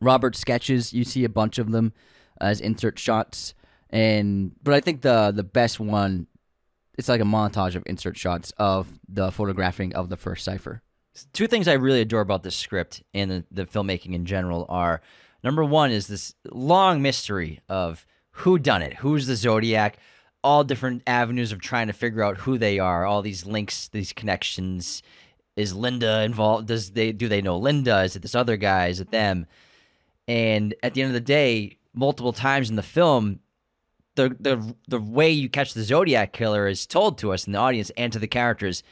Robert 0.00 0.36
sketches, 0.36 0.92
you 0.92 1.04
see 1.04 1.24
a 1.24 1.28
bunch 1.28 1.58
of 1.58 1.70
them 1.70 1.92
as 2.40 2.60
insert 2.60 2.98
shots. 2.98 3.54
And 3.90 4.52
but 4.62 4.74
I 4.74 4.80
think 4.80 5.02
the 5.02 5.32
the 5.34 5.44
best 5.44 5.80
one, 5.80 6.26
it's 6.96 7.08
like 7.08 7.20
a 7.20 7.24
montage 7.24 7.74
of 7.74 7.82
insert 7.86 8.16
shots 8.16 8.52
of 8.58 8.98
the 9.08 9.30
photographing 9.32 9.94
of 9.94 10.08
the 10.08 10.16
first 10.16 10.44
cipher. 10.44 10.82
two 11.32 11.46
things 11.46 11.66
I 11.68 11.74
really 11.74 12.00
adore 12.00 12.20
about 12.20 12.42
this 12.42 12.56
script 12.56 13.02
and 13.14 13.30
the, 13.30 13.44
the 13.50 13.64
filmmaking 13.64 14.14
in 14.14 14.24
general 14.26 14.66
are 14.68 15.00
number 15.42 15.64
one 15.64 15.90
is 15.90 16.06
this 16.06 16.34
long 16.50 17.00
mystery 17.02 17.60
of 17.68 18.06
who 18.32 18.58
done 18.58 18.82
it, 18.82 18.94
who's 18.94 19.26
the 19.26 19.36
Zodiac, 19.36 19.98
all 20.42 20.64
different 20.64 21.02
avenues 21.06 21.52
of 21.52 21.60
trying 21.60 21.88
to 21.88 21.92
figure 21.92 22.22
out 22.22 22.38
who 22.38 22.58
they 22.58 22.78
are, 22.78 23.04
all 23.04 23.22
these 23.22 23.46
links, 23.46 23.88
these 23.88 24.12
connections. 24.12 25.02
Is 25.56 25.74
Linda 25.74 26.22
involved? 26.22 26.68
Does 26.68 26.92
they 26.92 27.10
do 27.10 27.28
they 27.28 27.42
know 27.42 27.58
Linda? 27.58 28.02
Is 28.02 28.14
it 28.14 28.22
this 28.22 28.36
other 28.36 28.56
guy? 28.56 28.86
Is 28.86 29.00
it 29.00 29.10
them? 29.10 29.46
And 30.28 30.74
at 30.82 30.94
the 30.94 31.02
end 31.02 31.08
of 31.08 31.14
the 31.14 31.20
day, 31.20 31.78
multiple 31.92 32.32
times 32.32 32.70
in 32.70 32.76
the 32.76 32.82
film, 32.82 33.40
the 34.14 34.36
the 34.38 34.76
the 34.86 35.00
way 35.00 35.30
you 35.30 35.48
catch 35.48 35.74
the 35.74 35.82
Zodiac 35.82 36.32
killer 36.32 36.68
is 36.68 36.86
told 36.86 37.18
to 37.18 37.32
us 37.32 37.46
in 37.46 37.54
the 37.54 37.58
audience 37.58 37.90
and 37.96 38.12
to 38.12 38.18
the 38.20 38.28
characters 38.28 38.84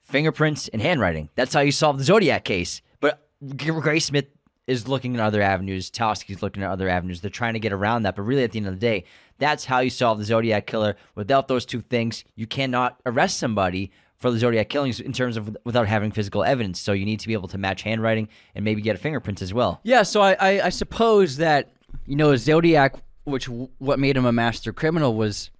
fingerprints 0.00 0.68
and 0.68 0.82
handwriting. 0.82 1.28
That's 1.36 1.54
how 1.54 1.60
you 1.60 1.72
solve 1.72 1.98
the 1.98 2.04
Zodiac 2.04 2.44
case. 2.44 2.82
But 3.00 3.28
Graysmith 3.44 4.26
is 4.66 4.86
looking 4.86 5.14
at 5.16 5.20
other 5.20 5.42
avenues. 5.42 5.90
Toschi's 5.90 6.42
looking 6.42 6.62
at 6.62 6.70
other 6.70 6.88
avenues. 6.88 7.20
They're 7.20 7.30
trying 7.30 7.54
to 7.54 7.60
get 7.60 7.72
around 7.72 8.02
that. 8.02 8.16
But 8.16 8.22
really, 8.22 8.44
at 8.44 8.52
the 8.52 8.58
end 8.58 8.68
of 8.68 8.74
the 8.74 8.80
day, 8.80 9.04
that's 9.42 9.64
how 9.64 9.80
you 9.80 9.90
solve 9.90 10.18
the 10.18 10.24
Zodiac 10.24 10.66
killer. 10.66 10.96
Without 11.14 11.48
those 11.48 11.66
two 11.66 11.80
things, 11.80 12.24
you 12.36 12.46
cannot 12.46 13.00
arrest 13.04 13.38
somebody 13.38 13.90
for 14.16 14.30
the 14.30 14.38
Zodiac 14.38 14.68
killings 14.68 15.00
in 15.00 15.12
terms 15.12 15.36
of 15.36 15.56
without 15.64 15.88
having 15.88 16.12
physical 16.12 16.44
evidence. 16.44 16.80
So 16.80 16.92
you 16.92 17.04
need 17.04 17.20
to 17.20 17.26
be 17.26 17.32
able 17.34 17.48
to 17.48 17.58
match 17.58 17.82
handwriting 17.82 18.28
and 18.54 18.64
maybe 18.64 18.80
get 18.80 18.98
fingerprints 18.98 19.42
as 19.42 19.52
well. 19.52 19.80
Yeah, 19.82 20.04
so 20.04 20.22
I, 20.22 20.36
I, 20.38 20.66
I 20.66 20.68
suppose 20.68 21.38
that 21.38 21.72
you 22.06 22.16
know 22.16 22.34
Zodiac, 22.36 22.96
which 23.24 23.48
what 23.48 23.98
made 23.98 24.16
him 24.16 24.24
a 24.24 24.32
master 24.32 24.72
criminal 24.72 25.14
was 25.14 25.50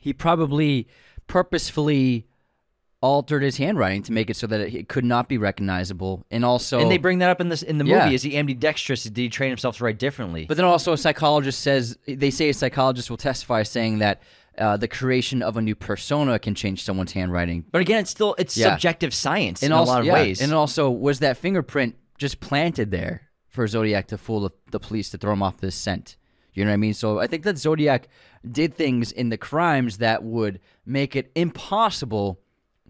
he 0.00 0.12
probably 0.12 0.88
purposefully 1.26 2.26
altered 3.00 3.42
his 3.42 3.56
handwriting 3.58 4.02
to 4.02 4.12
make 4.12 4.28
it 4.28 4.36
so 4.36 4.46
that 4.46 4.60
it 4.60 4.88
could 4.88 5.04
not 5.04 5.28
be 5.28 5.38
recognizable, 5.38 6.24
and 6.30 6.44
also 6.44 6.80
And 6.80 6.90
they 6.90 6.98
bring 6.98 7.18
that 7.18 7.30
up 7.30 7.40
in 7.40 7.48
this 7.48 7.62
in 7.62 7.78
the 7.78 7.84
movie. 7.84 7.96
Yeah. 7.96 8.10
Is 8.10 8.22
he 8.22 8.36
ambidextrous? 8.36 9.04
Did 9.04 9.16
he 9.16 9.28
train 9.28 9.50
himself 9.50 9.76
to 9.78 9.84
write 9.84 9.98
differently? 9.98 10.46
But 10.46 10.56
then 10.56 10.66
also 10.66 10.92
a 10.92 10.98
psychologist 10.98 11.60
says 11.60 11.96
they 12.06 12.30
say 12.30 12.48
a 12.48 12.54
psychologist 12.54 13.10
will 13.10 13.16
testify 13.16 13.62
saying 13.62 13.98
that 13.98 14.22
uh, 14.58 14.76
the 14.76 14.88
creation 14.88 15.42
of 15.42 15.56
a 15.56 15.62
new 15.62 15.76
persona 15.76 16.38
can 16.38 16.54
change 16.54 16.82
someone's 16.82 17.12
handwriting. 17.12 17.64
But 17.70 17.80
again, 17.80 18.00
it's 18.00 18.10
still 18.10 18.34
it's 18.38 18.56
Yeah. 18.56 18.70
subjective 18.70 19.14
science 19.14 19.62
in 19.62 19.70
also, 19.72 19.90
a 19.90 19.92
lot 19.92 20.00
of 20.00 20.06
yeah, 20.06 20.12
ways. 20.14 20.40
And 20.40 20.52
also, 20.52 20.90
was 20.90 21.20
that 21.20 21.36
fingerprint 21.36 21.94
just 22.18 22.40
planted 22.40 22.90
there 22.90 23.22
for 23.46 23.66
Zodiac 23.68 24.08
to 24.08 24.18
fool 24.18 24.40
the, 24.40 24.50
the 24.70 24.80
police 24.80 25.10
to 25.10 25.18
throw 25.18 25.32
him 25.32 25.42
off 25.42 25.58
this 25.58 25.76
scent? 25.76 26.16
You 26.52 26.64
know 26.64 26.72
what 26.72 26.74
I 26.74 26.78
mean? 26.78 26.94
So 26.94 27.20
I 27.20 27.28
think 27.28 27.44
that 27.44 27.56
Zodiac 27.56 28.08
did 28.50 28.74
things 28.74 29.12
in 29.12 29.28
the 29.28 29.36
crimes 29.36 29.98
that 29.98 30.24
would 30.24 30.58
make 30.84 31.14
it 31.14 31.30
impossible 31.36 32.40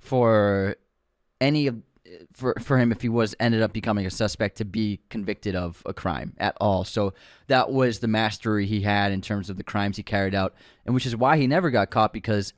for 0.01 0.77
any 1.41 1.67
of 1.67 1.83
for 2.33 2.55
for 2.61 2.79
him 2.79 2.91
if 2.91 3.03
he 3.03 3.09
was 3.09 3.35
ended 3.39 3.61
up 3.63 3.73
becoming 3.73 4.07
a 4.07 4.11
suspect 4.11 4.57
to 4.57 4.65
be 4.65 5.01
convicted 5.11 5.55
of 5.55 5.83
a 5.85 5.93
crime 5.93 6.35
at 6.39 6.57
all. 6.61 6.85
So 6.85 7.13
that 7.49 7.71
was 7.71 7.99
the 7.99 8.09
mastery 8.09 8.67
he 8.67 8.83
had 8.83 9.13
in 9.13 9.21
terms 9.21 9.51
of 9.51 9.57
the 9.57 9.63
crimes 9.63 9.97
he 9.97 10.03
carried 10.03 10.35
out, 10.35 10.55
and 10.87 10.95
which 10.95 11.07
is 11.07 11.17
why 11.17 11.37
he 11.37 11.47
never 11.47 11.71
got 11.71 11.91
caught 11.91 12.13
because 12.13 12.55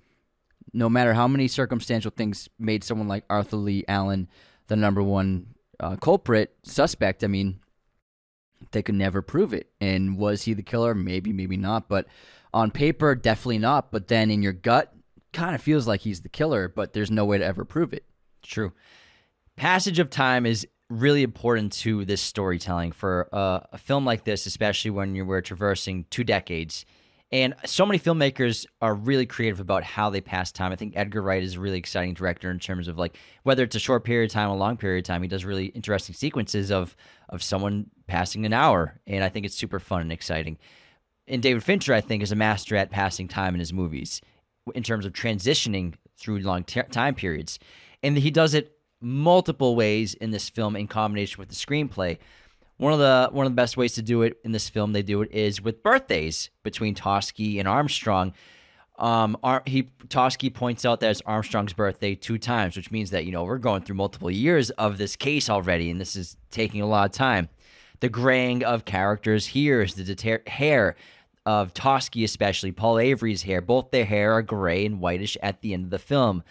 no 0.72 0.88
matter 0.88 1.14
how 1.14 1.26
many 1.26 1.48
circumstantial 1.48 2.12
things 2.16 2.48
made 2.58 2.84
someone 2.84 3.08
like 3.08 3.24
Arthur 3.28 3.56
Leigh 3.56 3.84
Allen 3.88 4.28
the 4.70 4.76
number 4.76 5.02
one 5.02 5.48
uh, 5.80 5.96
culprit 5.96 6.56
suspect, 6.62 7.22
I 7.22 7.26
mean, 7.26 7.60
they 8.70 8.82
could 8.82 8.94
never 8.94 9.20
prove 9.20 9.52
it. 9.52 9.70
And 9.80 10.16
was 10.16 10.42
he 10.42 10.54
the 10.54 10.62
killer? 10.62 10.94
Maybe, 10.94 11.32
maybe 11.32 11.56
not. 11.56 11.88
But 11.88 12.06
on 12.54 12.70
paper, 12.70 13.14
definitely 13.14 13.58
not. 13.58 13.90
But 13.90 14.08
then 14.08 14.30
in 14.30 14.42
your 14.42 14.52
gut, 14.52 14.94
kind 15.32 15.54
of 15.54 15.62
feels 15.62 15.86
like 15.86 16.00
he's 16.00 16.22
the 16.22 16.28
killer, 16.28 16.68
but 16.68 16.92
there's 16.92 17.10
no 17.10 17.24
way 17.24 17.38
to 17.38 17.44
ever 17.44 17.64
prove 17.64 17.92
it. 17.92 18.04
True. 18.42 18.72
Passage 19.56 19.98
of 19.98 20.10
time 20.10 20.46
is 20.46 20.66
really 20.88 21.22
important 21.22 21.72
to 21.72 22.04
this 22.04 22.20
storytelling 22.20 22.92
for 22.92 23.28
uh, 23.32 23.60
a 23.72 23.78
film 23.78 24.04
like 24.04 24.24
this, 24.24 24.46
especially 24.46 24.90
when 24.90 25.14
you 25.14 25.24
were 25.24 25.40
traversing 25.40 26.04
two 26.10 26.24
decades. 26.24 26.84
And 27.32 27.54
so 27.64 27.86
many 27.86 28.00
filmmakers 28.00 28.66
are 28.82 28.92
really 28.92 29.24
creative 29.24 29.60
about 29.60 29.84
how 29.84 30.10
they 30.10 30.20
pass 30.20 30.50
time. 30.50 30.72
I 30.72 30.76
think 30.76 30.94
Edgar 30.96 31.22
Wright 31.22 31.42
is 31.42 31.54
a 31.54 31.60
really 31.60 31.78
exciting 31.78 32.14
director 32.14 32.50
in 32.50 32.58
terms 32.58 32.88
of 32.88 32.98
like 32.98 33.16
whether 33.44 33.62
it's 33.62 33.76
a 33.76 33.80
short 33.80 34.02
period 34.02 34.30
of 34.30 34.32
time, 34.32 34.48
or 34.48 34.54
a 34.54 34.58
long 34.58 34.76
period 34.76 35.04
of 35.04 35.06
time. 35.06 35.22
He 35.22 35.28
does 35.28 35.44
really 35.44 35.66
interesting 35.66 36.14
sequences 36.16 36.72
of 36.72 36.96
of 37.28 37.40
someone 37.40 37.86
passing 38.08 38.44
an 38.46 38.52
hour, 38.52 39.00
and 39.06 39.22
I 39.22 39.28
think 39.28 39.46
it's 39.46 39.54
super 39.54 39.78
fun 39.78 40.00
and 40.00 40.12
exciting. 40.12 40.58
And 41.28 41.40
David 41.40 41.62
Fincher, 41.62 41.94
I 41.94 42.00
think, 42.00 42.24
is 42.24 42.32
a 42.32 42.36
master 42.36 42.74
at 42.74 42.90
passing 42.90 43.28
time 43.28 43.54
in 43.54 43.60
his 43.60 43.72
movies 43.72 44.20
in 44.70 44.82
terms 44.82 45.04
of 45.04 45.12
transitioning 45.12 45.94
through 46.16 46.40
long 46.40 46.64
t- 46.64 46.82
time 46.90 47.14
periods. 47.14 47.58
And 48.02 48.18
he 48.18 48.30
does 48.30 48.54
it 48.54 48.76
multiple 49.00 49.74
ways 49.74 50.14
in 50.14 50.30
this 50.30 50.48
film 50.48 50.76
in 50.76 50.86
combination 50.86 51.40
with 51.40 51.48
the 51.48 51.54
screenplay. 51.54 52.18
One 52.76 52.92
of 52.92 52.98
the 52.98 53.28
one 53.32 53.46
of 53.46 53.52
the 53.52 53.56
best 53.56 53.76
ways 53.76 53.94
to 53.94 54.02
do 54.02 54.22
it 54.22 54.38
in 54.44 54.52
this 54.52 54.68
film, 54.68 54.92
they 54.92 55.02
do 55.02 55.20
it 55.22 55.30
is 55.32 55.60
with 55.60 55.82
birthdays 55.82 56.50
between 56.62 56.94
Toschi 56.94 57.58
and 57.58 57.68
Armstrong. 57.68 58.32
Um, 58.98 59.36
Ar- 59.42 59.62
he 59.66 59.84
Toschi 60.08 60.52
points 60.52 60.84
out 60.84 61.00
that 61.00 61.10
it's 61.10 61.22
Armstrong's 61.26 61.72
birthday 61.72 62.14
two 62.14 62.38
times, 62.38 62.76
which 62.76 62.90
means 62.90 63.10
that 63.10 63.24
you 63.24 63.32
know 63.32 63.44
we're 63.44 63.58
going 63.58 63.82
through 63.82 63.96
multiple 63.96 64.30
years 64.30 64.70
of 64.70 64.98
this 64.98 65.16
case 65.16 65.50
already, 65.50 65.90
and 65.90 66.00
this 66.00 66.16
is 66.16 66.36
taking 66.50 66.80
a 66.80 66.86
lot 66.86 67.10
of 67.10 67.12
time. 67.12 67.48
The 68.00 68.08
graying 68.08 68.64
of 68.64 68.86
characters 68.86 69.48
here 69.48 69.82
is 69.82 69.94
the 69.94 70.04
deter- 70.04 70.42
hair 70.46 70.96
of 71.46 71.72
Toschi, 71.74 72.24
especially 72.24 72.72
Paul 72.72 72.98
Avery's 72.98 73.42
hair. 73.42 73.60
Both 73.60 73.90
their 73.90 74.04
hair 74.04 74.32
are 74.32 74.42
gray 74.42 74.84
and 74.84 75.00
whitish 75.00 75.36
at 75.42 75.60
the 75.60 75.74
end 75.74 75.84
of 75.84 75.90
the 75.90 75.98
film. 75.98 76.42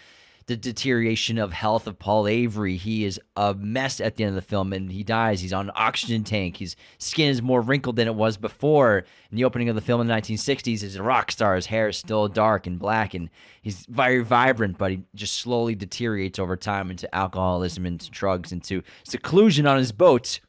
The 0.46 0.56
deterioration 0.56 1.38
of 1.38 1.52
health 1.52 1.86
of 1.86 2.00
Paul 2.00 2.26
Avery. 2.26 2.76
He 2.76 3.04
is 3.04 3.20
a 3.36 3.54
mess 3.54 4.00
at 4.00 4.16
the 4.16 4.24
end 4.24 4.30
of 4.30 4.34
the 4.34 4.48
film 4.48 4.72
and 4.72 4.90
he 4.90 5.04
dies. 5.04 5.40
He's 5.40 5.52
on 5.52 5.66
an 5.66 5.72
oxygen 5.76 6.24
tank. 6.24 6.56
His 6.56 6.74
skin 6.98 7.28
is 7.28 7.40
more 7.40 7.60
wrinkled 7.60 7.94
than 7.94 8.08
it 8.08 8.16
was 8.16 8.36
before. 8.36 9.04
In 9.30 9.36
the 9.36 9.44
opening 9.44 9.68
of 9.68 9.76
the 9.76 9.80
film 9.80 10.00
in 10.00 10.08
the 10.08 10.14
1960s, 10.14 10.64
he's 10.64 10.96
a 10.96 11.02
rock 11.04 11.30
star. 11.30 11.54
His 11.54 11.66
hair 11.66 11.88
is 11.88 11.96
still 11.96 12.26
dark 12.26 12.66
and 12.66 12.80
black 12.80 13.14
and 13.14 13.30
he's 13.62 13.86
very 13.88 14.24
vibrant, 14.24 14.76
but 14.76 14.90
he 14.90 15.02
just 15.14 15.36
slowly 15.36 15.76
deteriorates 15.76 16.40
over 16.40 16.56
time 16.56 16.90
into 16.90 17.14
alcoholism, 17.14 17.86
into 17.86 18.10
drugs, 18.10 18.50
into 18.50 18.82
seclusion 19.04 19.68
on 19.68 19.78
his 19.78 19.92
boat. 19.92 20.40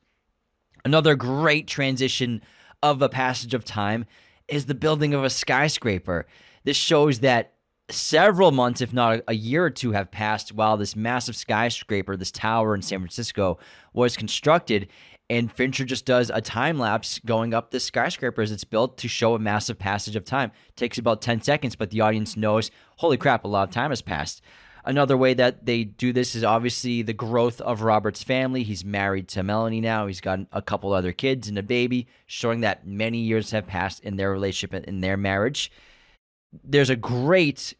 Another 0.83 1.15
great 1.15 1.67
transition 1.67 2.41
of 2.81 3.03
a 3.03 3.09
passage 3.09 3.53
of 3.53 3.63
time 3.63 4.05
is 4.52 4.66
the 4.66 4.76
building 4.76 5.14
of 5.14 5.24
a 5.24 5.30
skyscraper. 5.30 6.28
This 6.64 6.78
shows 6.78 7.20
that 7.22 7.54
several 7.89 8.52
months, 8.52 8.82
if 8.82 8.93
not 8.93 9.22
a 9.28 9.34
year 9.34 9.66
or 9.66 9.70
two, 9.70 9.93
have 9.93 10.12
passed 10.12 10.54
while 10.54 10.78
this 10.78 10.95
massive 10.95 11.36
skyscraper, 11.36 12.16
this 12.16 12.32
tower 12.32 12.76
in 12.76 12.82
San 12.82 12.99
Francisco, 12.99 13.58
was 13.93 14.18
constructed. 14.18 14.89
And 15.30 15.52
Fincher 15.52 15.86
just 15.86 16.06
does 16.06 16.30
a 16.30 16.41
time 16.41 16.78
lapse 16.78 17.20
going 17.26 17.54
up 17.54 17.72
this 17.72 17.86
skyscraper 17.86 18.41
as 18.41 18.52
it's 18.52 18.66
built 18.66 18.97
to 18.97 19.08
show 19.08 19.34
a 19.34 19.39
massive 19.39 19.80
passage 19.80 20.18
of 20.18 20.26
time. 20.26 20.52
It 20.68 20.76
takes 20.76 20.97
about 20.97 21.22
10 21.22 21.41
seconds, 21.41 21.78
but 21.78 21.89
the 21.89 22.02
audience 22.02 22.36
knows, 22.36 22.70
holy 22.97 23.18
crap, 23.18 23.45
a 23.45 23.47
lot 23.47 23.70
of 23.70 23.74
time 23.74 23.91
has 23.91 24.02
passed. 24.02 24.41
Another 24.84 25.15
way 25.15 25.34
that 25.36 25.65
they 25.65 25.84
do 25.84 26.11
this 26.11 26.36
is 26.36 26.43
obviously 26.43 27.01
the 27.01 27.13
growth 27.13 27.61
of 27.61 27.84
Robert's 27.84 28.23
family. 28.23 28.63
He's 28.63 28.84
married 28.84 29.27
to 29.29 29.43
Melanie 29.43 29.82
now. 29.82 30.07
He's 30.07 30.21
got 30.21 30.39
a 30.51 30.61
couple 30.61 30.91
other 30.91 31.11
kids 31.11 31.47
and 31.47 31.57
a 31.57 31.63
baby, 31.63 32.07
showing 32.25 32.61
that 32.61 32.88
many 32.88 33.19
years 33.19 33.51
have 33.51 33.67
passed 33.67 34.03
in 34.03 34.15
their 34.15 34.32
relationship 34.32 34.73
and 34.73 34.86
in 34.86 35.01
their 35.01 35.17
marriage. 35.17 35.71
There's 36.63 36.89
a 36.89 36.95
great 36.95 37.75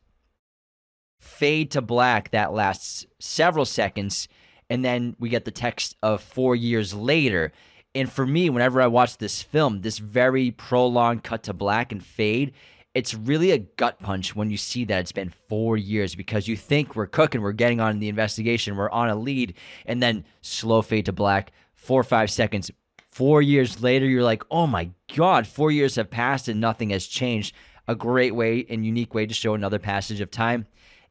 fade 1.20 1.72
to 1.72 1.82
black 1.82 2.32
that 2.32 2.54
lasts 2.54 3.06
several 3.20 3.66
seconds, 3.66 4.28
and 4.70 4.86
then 4.86 5.16
we 5.20 5.30
get 5.30 5.45
the 5.45 5.52
text 5.52 5.95
of 6.02 6.22
four 6.22 6.56
years 6.56 6.93
later. 6.93 7.52
And 7.93 8.12
for 8.12 8.26
me, 8.26 8.49
whenever 8.49 8.82
I 8.82 8.88
watch 8.88 9.18
this 9.18 9.41
film, 9.41 9.82
this 9.82 9.97
very 9.97 10.52
prolonged 10.52 11.24
cut 11.24 11.43
to 11.43 11.54
black 11.54 11.91
and 11.91 12.04
fade, 12.04 12.54
it's 12.94 13.14
really 13.14 13.52
a 13.52 13.58
gut 13.58 14.00
punch 14.00 14.36
when 14.36 14.50
you 14.50 14.58
see 14.58 14.84
that 14.86 15.00
it's 15.00 15.12
been 15.12 15.34
four 15.48 15.78
years 15.78 16.16
because 16.16 16.48
you 16.48 16.58
think 16.58 16.96
we're 16.96 17.08
cooking, 17.08 17.42
we're 17.42 17.54
getting 17.54 17.80
on 17.80 18.00
the 18.00 18.10
investigation, 18.10 18.76
we're 18.76 18.89
on 18.89 19.10
a 19.10 19.16
lead, 19.16 19.54
and 19.86 20.04
then 20.04 20.26
slow 20.42 20.82
fade 20.82 21.06
to 21.06 21.14
black, 21.14 21.52
four 21.74 22.02
or 22.02 22.06
five 22.06 22.30
seconds. 22.30 22.70
Four 23.12 23.42
years 23.42 23.82
later, 23.82 24.06
you're 24.06 24.24
like, 24.24 24.44
oh 24.52 24.68
my 24.68 24.92
God, 25.16 25.48
four 25.48 25.72
years 25.72 25.96
have 25.96 26.10
passed 26.10 26.48
and 26.48 26.60
nothing 26.60 26.89
has 26.89 27.08
changed. 27.08 27.56
A 27.88 27.96
great 27.96 28.36
way 28.36 28.66
and 28.70 28.86
unique 28.86 29.14
way 29.14 29.26
to 29.26 29.34
show 29.34 29.54
another 29.54 29.80
passage 29.80 30.22
of 30.22 30.32
time. 30.32 30.68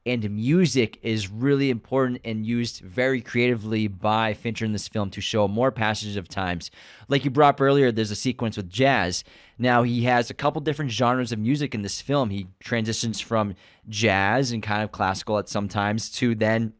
And 0.07 0.30
music 0.30 0.98
is 1.03 1.30
really 1.30 1.68
important 1.68 2.22
and 2.24 2.46
used 2.46 2.80
very 2.80 3.20
creatively 3.20 3.86
by 3.86 4.32
Fincher 4.32 4.64
in 4.64 4.72
this 4.72 4.88
film 4.88 5.11
to 5.11 5.20
show 5.20 5.46
more 5.46 5.70
passages 5.70 6.16
of 6.16 6.26
times. 6.26 6.70
Like 7.09 7.24
you 7.24 7.30
brought 7.30 7.57
up 7.57 7.61
earlier, 7.61 7.92
there's 7.92 8.11
a 8.11 8.16
sequence 8.16 8.57
with 8.57 8.70
jazz. 8.70 9.24
Now 9.59 9.82
he 9.82 10.05
has 10.05 10.30
a 10.30 10.34
couple 10.34 10.62
different 10.62 10.90
genres 10.90 11.32
of 11.32 11.38
music 11.38 11.74
in 11.74 11.82
this 11.82 12.01
film. 12.01 12.30
He 12.30 12.46
transitions 12.61 13.20
from 13.20 13.55
jazz 13.88 14.53
and 14.53 14.62
kind 14.62 14.82
of 14.82 14.90
classical 14.90 15.38
at 15.38 15.51
sometimes 15.51 16.11
to 16.12 16.34
then 16.34 16.72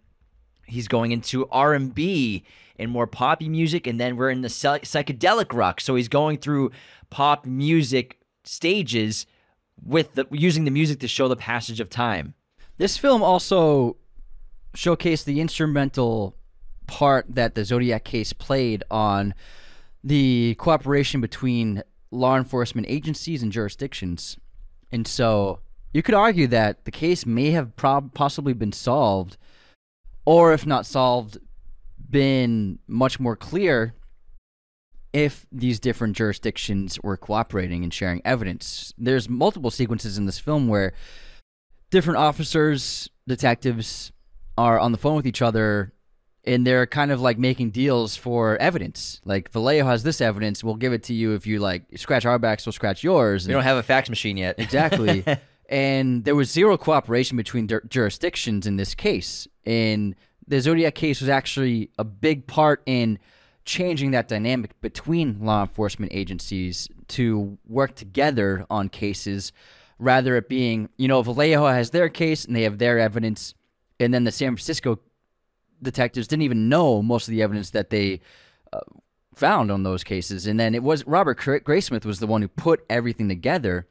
he's 0.66 0.88
going 0.88 1.12
into 1.12 1.46
R&B 1.50 2.42
and 2.78 2.90
more 2.90 3.06
poppy 3.06 3.50
music 3.50 3.86
and 3.86 4.00
then 4.00 4.16
we're 4.16 4.30
in 4.30 4.40
the 4.40 4.48
psychedelic 4.48 5.52
rock. 5.52 5.82
So 5.82 5.94
he's 5.94 6.08
going 6.08 6.38
through 6.38 6.70
pop 7.10 7.44
music 7.44 8.18
stages 8.44 9.26
with 9.82 10.14
the 10.14 10.26
using 10.30 10.64
the 10.64 10.70
music 10.70 11.00
to 11.00 11.08
show 11.08 11.28
the 11.28 11.36
passage 11.36 11.80
of 11.80 11.90
time. 11.90 12.34
This 12.81 12.97
film 12.97 13.22
also 13.22 13.99
showcased 14.74 15.24
the 15.24 15.39
instrumental 15.39 16.35
part 16.87 17.26
that 17.28 17.55
the 17.55 17.62
Zodiac 17.62 18.05
case 18.05 18.33
played 18.33 18.85
on 18.91 19.35
the 20.03 20.55
cooperation 20.55 21.20
between 21.20 21.83
law 22.11 22.39
enforcement 22.39 22.87
agencies 22.89 23.43
and 23.43 23.53
jurisdictions. 23.53 24.39
And 24.91 25.07
so 25.07 25.61
you 25.93 26.03
could 26.03 26.14
argue 26.14 26.47
that 26.47 26.87
the 26.87 26.91
case 26.91 27.26
may 27.26 27.51
have 27.51 27.76
prob- 27.76 28.14
possibly 28.14 28.55
been 28.55 28.72
solved, 28.72 29.37
or 30.24 30.55
if 30.55 30.64
not 30.64 30.87
solved, 30.87 31.37
been 32.09 32.78
much 32.89 33.20
more 33.20 33.37
clear 33.37 33.93
if 35.12 35.45
these 35.53 35.81
different 35.81 36.16
jurisdictions 36.16 36.99
were 37.03 37.18
cooperating 37.18 37.83
and 37.83 37.93
sharing 37.93 38.22
evidence. 38.24 38.95
There's 38.97 39.28
multiple 39.28 39.70
sequences 39.70 40.16
in 40.16 40.24
this 40.24 40.39
film 40.39 40.66
where 40.66 40.95
different 41.91 42.18
officers, 42.18 43.09
detectives 43.26 44.12
are 44.57 44.78
on 44.78 44.93
the 44.93 44.99
phone 44.99 45.16
with 45.16 45.26
each 45.26 45.43
other 45.43 45.93
and 46.45 46.66
they're 46.66 46.86
kind 46.86 47.11
of 47.11 47.20
like 47.20 47.38
making 47.38 47.70
deals 47.70 48.16
for 48.16 48.57
evidence. 48.57 49.20
Like 49.24 49.51
Vallejo 49.53 49.84
has 49.86 50.03
this 50.03 50.20
evidence, 50.20 50.64
we'll 50.64 50.76
give 50.76 50.93
it 50.93 51.03
to 51.05 51.14
you 51.14 51.34
if 51.34 51.47
you 51.47 51.59
like 51.59 51.82
scratch 51.97 52.24
our 52.24 52.38
backs, 52.38 52.64
we'll 52.66 52.72
scratch 52.72 53.05
yours. 53.05 53.47
We 53.47 53.53
And- 53.53 53.59
don't 53.59 53.64
have 53.64 53.76
a 53.76 53.82
fax 53.82 54.09
machine 54.09 54.36
yet. 54.36 54.55
exactly. 54.59 55.24
and 55.68 56.24
there 56.24 56.34
was 56.34 56.51
zero 56.51 56.76
cooperation 56.78 57.36
between 57.36 57.68
jur- 57.68 57.82
jurisdictions 57.88 58.66
in 58.66 58.76
this 58.76 58.95
case. 58.95 59.47
And 59.66 60.14
the 60.47 60.61
Zodiac 60.61 60.95
case 60.95 61.20
was 61.20 61.28
actually 61.28 61.91
a 61.99 62.05
big 62.05 62.47
part 62.47 62.82
in 62.86 63.18
changing 63.66 64.12
that 64.12 64.26
dynamic 64.26 64.80
between 64.80 65.38
law 65.45 65.61
enforcement 65.62 66.11
agencies 66.14 66.88
to 67.09 67.59
work 67.68 67.95
together 67.95 68.66
on 68.70 68.88
cases 68.88 69.53
rather 70.01 70.36
it 70.36 70.48
being, 70.48 70.88
you 70.96 71.07
know, 71.07 71.22
Vallejo 71.22 71.66
has 71.66 71.90
their 71.90 72.09
case 72.09 72.44
and 72.44 72.57
they 72.57 72.62
have 72.62 72.78
their 72.78 72.98
evidence 72.98 73.55
and 74.01 74.14
then 74.14 74.24
the 74.24 74.32
San 74.32 74.53
Francisco 74.57 74.98
detectives 75.82 76.26
didn't 76.26 76.42
even 76.42 76.68
know 76.68 77.03
most 77.03 77.28
of 77.28 77.32
the 77.32 77.42
evidence 77.42 77.70
that 77.70 77.90
they 77.90 78.20
uh, 78.72 78.80
found 79.34 79.70
on 79.70 79.82
those 79.82 80.03
cases. 80.03 80.46
And 80.46 80.59
then 80.59 80.74
it 80.74 80.82
was 80.82 81.07
Robert 81.07 81.38
Gra- 81.38 81.61
Graysmith 81.61 82.05
was 82.05 82.18
the 82.18 82.26
one 82.26 82.42
who 82.42 82.48
put 82.48 82.84
everything 82.88 83.28
together. 83.28 83.86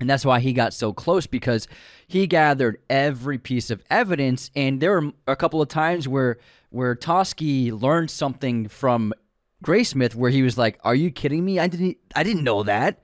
And 0.00 0.08
that's 0.08 0.24
why 0.24 0.40
he 0.40 0.52
got 0.52 0.72
so 0.72 0.92
close 0.92 1.26
because 1.26 1.68
he 2.06 2.26
gathered 2.26 2.78
every 2.88 3.38
piece 3.38 3.70
of 3.70 3.82
evidence. 3.90 4.50
And 4.56 4.80
there 4.80 5.00
were 5.00 5.12
a 5.26 5.36
couple 5.36 5.60
of 5.60 5.68
times 5.68 6.08
where 6.08 6.38
where 6.70 6.96
Toschi 6.96 7.70
learned 7.70 8.10
something 8.10 8.66
from 8.66 9.12
Graysmith 9.64 10.16
where 10.16 10.32
he 10.32 10.42
was 10.42 10.58
like, 10.58 10.80
"Are 10.82 10.96
you 10.96 11.12
kidding 11.12 11.44
me? 11.44 11.60
I 11.60 11.68
didn't 11.68 11.96
I 12.16 12.24
didn't 12.24 12.42
know 12.42 12.64
that." 12.64 13.00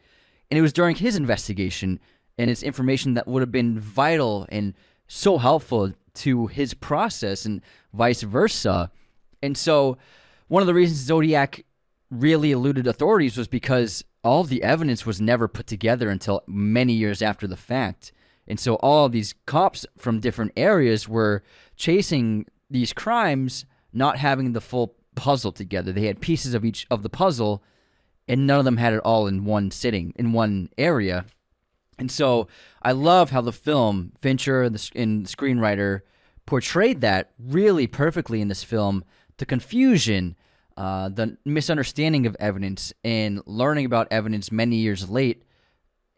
And 0.50 0.58
it 0.58 0.62
was 0.62 0.72
during 0.72 0.96
his 0.96 1.14
investigation, 1.14 2.00
and 2.40 2.50
it's 2.50 2.62
information 2.62 3.12
that 3.14 3.28
would 3.28 3.42
have 3.42 3.52
been 3.52 3.78
vital 3.78 4.46
and 4.48 4.72
so 5.06 5.36
helpful 5.36 5.92
to 6.14 6.46
his 6.46 6.72
process, 6.72 7.44
and 7.44 7.60
vice 7.92 8.22
versa. 8.22 8.90
And 9.42 9.58
so, 9.58 9.98
one 10.48 10.62
of 10.62 10.66
the 10.66 10.72
reasons 10.72 11.00
Zodiac 11.00 11.66
really 12.10 12.50
eluded 12.50 12.86
authorities 12.86 13.36
was 13.36 13.46
because 13.46 14.04
all 14.24 14.42
the 14.42 14.62
evidence 14.62 15.04
was 15.04 15.20
never 15.20 15.48
put 15.48 15.66
together 15.66 16.08
until 16.08 16.42
many 16.46 16.94
years 16.94 17.20
after 17.20 17.46
the 17.46 17.58
fact. 17.58 18.10
And 18.48 18.58
so 18.58 18.76
all 18.76 19.10
these 19.10 19.34
cops 19.44 19.84
from 19.98 20.18
different 20.18 20.52
areas 20.56 21.06
were 21.06 21.42
chasing 21.76 22.46
these 22.70 22.94
crimes, 22.94 23.66
not 23.92 24.16
having 24.16 24.52
the 24.54 24.62
full 24.62 24.94
puzzle 25.14 25.52
together. 25.52 25.92
They 25.92 26.06
had 26.06 26.20
pieces 26.20 26.54
of 26.54 26.64
each 26.64 26.86
of 26.90 27.02
the 27.02 27.10
puzzle, 27.10 27.62
and 28.26 28.46
none 28.46 28.58
of 28.58 28.64
them 28.64 28.78
had 28.78 28.94
it 28.94 29.02
all 29.04 29.26
in 29.26 29.44
one 29.44 29.70
sitting, 29.70 30.14
in 30.16 30.32
one 30.32 30.70
area. 30.78 31.26
And 32.00 32.10
so 32.10 32.48
I 32.82 32.92
love 32.92 33.30
how 33.30 33.42
the 33.42 33.52
film, 33.52 34.12
Fincher 34.18 34.68
the, 34.70 34.90
and 34.96 35.26
the 35.26 35.28
screenwriter, 35.28 36.00
portrayed 36.46 37.02
that 37.02 37.30
really 37.38 37.86
perfectly 37.86 38.40
in 38.40 38.48
this 38.48 38.64
film. 38.64 39.04
The 39.36 39.44
confusion, 39.46 40.34
uh, 40.78 41.10
the 41.10 41.36
misunderstanding 41.44 42.26
of 42.26 42.36
evidence, 42.40 42.92
and 43.04 43.42
learning 43.46 43.84
about 43.84 44.08
evidence 44.10 44.50
many 44.50 44.76
years 44.76 45.10
late, 45.10 45.44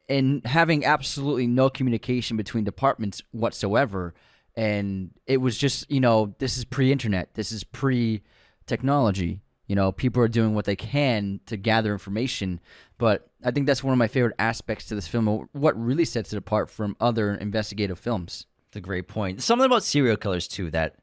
and 0.09 0.47
having 0.47 0.85
absolutely 0.85 1.49
no 1.49 1.69
communication 1.69 2.37
between 2.37 2.63
departments 2.63 3.21
whatsoever. 3.33 4.15
And 4.57 5.11
it 5.27 5.39
was 5.39 5.59
just, 5.59 5.91
you 5.91 6.01
know, 6.01 6.35
this 6.39 6.59
is 6.59 6.65
pre 6.65 6.93
internet, 6.93 7.35
this 7.35 7.51
is 7.51 7.65
pre 7.65 8.23
technology. 8.67 9.41
You 9.67 9.77
know, 9.77 9.91
people 9.91 10.23
are 10.23 10.29
doing 10.29 10.55
what 10.55 10.65
they 10.67 10.77
can 10.77 11.41
to 11.47 11.57
gather 11.57 11.93
information. 11.93 12.61
But 13.03 13.29
I 13.43 13.51
think 13.51 13.67
that's 13.67 13.83
one 13.83 13.91
of 13.91 13.99
my 13.99 14.07
favorite 14.07 14.37
aspects 14.39 14.87
to 14.87 14.95
this 14.95 15.09
film, 15.09 15.49
what 15.51 15.77
really 15.77 16.05
sets 16.05 16.33
it 16.33 16.37
apart 16.37 16.71
from 16.71 16.95
other 17.01 17.35
investigative 17.35 17.99
films. 17.99 18.47
It's 18.69 18.77
a 18.77 18.81
great 18.81 19.09
point. 19.09 19.43
Something 19.43 19.67
about 19.67 19.83
serial 19.83 20.17
killers 20.17 20.47
too 20.47 20.71
that 20.71 20.95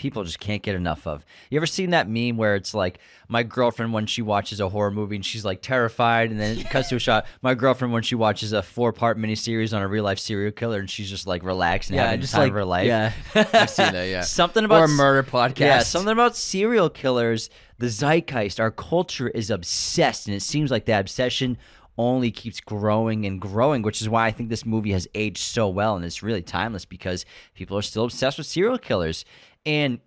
people 0.00 0.24
just 0.24 0.40
can't 0.40 0.62
get 0.62 0.74
enough 0.74 1.06
of. 1.06 1.26
You 1.50 1.58
ever 1.58 1.66
seen 1.66 1.90
that 1.90 2.08
meme 2.08 2.38
where 2.38 2.56
it's 2.56 2.72
like 2.72 2.98
my 3.28 3.42
girlfriend 3.42 3.92
when 3.92 4.06
she 4.06 4.22
watches 4.22 4.58
a 4.58 4.68
horror 4.70 4.90
movie 4.90 5.14
and 5.14 5.24
she's 5.24 5.44
like 5.44 5.60
terrified, 5.60 6.30
and 6.30 6.40
then 6.40 6.58
it 6.58 6.70
cuts 6.70 6.88
to 6.88 6.96
a 6.96 6.98
shot. 6.98 7.26
My 7.42 7.54
girlfriend 7.54 7.92
when 7.92 8.02
she 8.02 8.14
watches 8.14 8.52
a 8.54 8.62
four 8.62 8.92
part 8.94 9.18
miniseries 9.18 9.76
on 9.76 9.82
a 9.82 9.88
real 9.88 10.02
life 10.02 10.18
serial 10.18 10.52
killer 10.52 10.80
and 10.80 10.88
she's 10.88 11.10
just 11.10 11.26
like 11.26 11.44
relaxed 11.44 11.90
and 11.90 11.98
having 11.98 12.20
the 12.22 12.26
time 12.26 12.48
of 12.48 12.54
her 12.54 12.64
life. 12.64 12.86
Yeah, 12.86 13.12
I've 13.34 13.70
seen 13.70 13.92
that. 13.92 14.08
Yeah, 14.08 14.20
Something 14.22 14.64
about 14.64 14.80
or 14.80 14.84
a 14.86 14.88
murder 14.88 15.22
podcast. 15.22 15.58
Yeah, 15.58 15.78
something 15.80 16.12
about 16.12 16.34
serial 16.34 16.88
killers. 16.88 17.50
The 17.78 17.86
zeitgeist, 17.88 18.58
our 18.58 18.70
culture 18.70 19.28
is 19.28 19.50
obsessed, 19.50 20.26
and 20.26 20.34
it 20.34 20.42
seems 20.42 20.70
like 20.70 20.86
that 20.86 21.00
obsession 21.00 21.58
only 22.00 22.30
keeps 22.30 22.60
growing 22.60 23.26
and 23.26 23.40
growing, 23.40 23.82
which 23.82 24.00
is 24.00 24.08
why 24.08 24.26
I 24.26 24.30
think 24.30 24.48
this 24.48 24.64
movie 24.64 24.92
has 24.92 25.06
aged 25.14 25.42
so 25.42 25.68
well 25.68 25.96
and 25.96 26.04
it's 26.04 26.22
really 26.22 26.40
timeless 26.42 26.86
because 26.86 27.26
people 27.54 27.76
are 27.76 27.82
still 27.82 28.04
obsessed 28.04 28.38
with 28.38 28.46
serial 28.46 28.78
killers. 28.78 29.24
And 29.66 30.00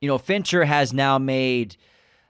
you 0.00 0.08
know, 0.08 0.18
Fincher 0.18 0.64
has 0.64 0.92
now 0.92 1.18
made 1.18 1.76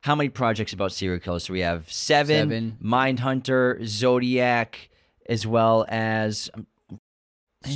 how 0.02 0.14
many 0.14 0.28
projects 0.28 0.72
about 0.72 0.92
serial 0.92 1.18
killers? 1.18 1.44
So 1.44 1.52
we 1.52 1.61
have 1.61 1.90
Seven, 1.90 2.48
Seven. 2.48 2.78
Mindhunter, 2.82 3.84
Zodiac, 3.86 4.88
as 5.28 5.46
well 5.46 5.84
as 5.88 6.48
um, 6.54 6.66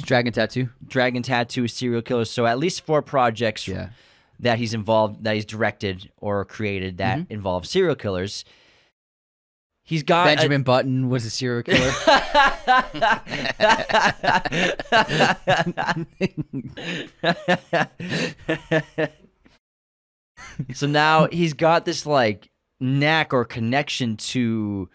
Dragon 0.03 0.33
Tattoo. 0.33 0.69
Dragon 0.87 1.23
Tattoo, 1.23 1.65
is 1.65 1.73
serial 1.73 2.03
killers. 2.03 2.31
So 2.31 2.47
at 2.47 2.59
least 2.59 2.87
four 2.87 3.03
projects 3.03 3.67
Yeah. 3.67 3.89
that 4.39 4.59
he's 4.59 4.73
involved, 4.75 5.25
that 5.25 5.35
he's 5.35 5.45
directed 5.45 6.11
or 6.19 6.45
created 6.45 6.99
that 6.99 7.19
Mm-hmm. 7.19 7.33
involve 7.33 7.67
serial 7.67 7.97
killers. 7.97 8.45
He's 9.91 10.03
got 10.05 10.29
a- 10.29 10.37
Benjamin 10.37 10.63
Button 10.63 11.09
was 11.09 11.25
a 11.25 11.31
serial 11.31 11.65
killer. 11.65 11.91
so 20.73 20.87
now 20.87 21.27
he's 21.27 21.55
got 21.55 21.87
this 21.87 22.07
like 22.07 22.53
knack 22.79 23.35
or 23.35 23.45
connection 23.45 24.17
to 24.17 24.89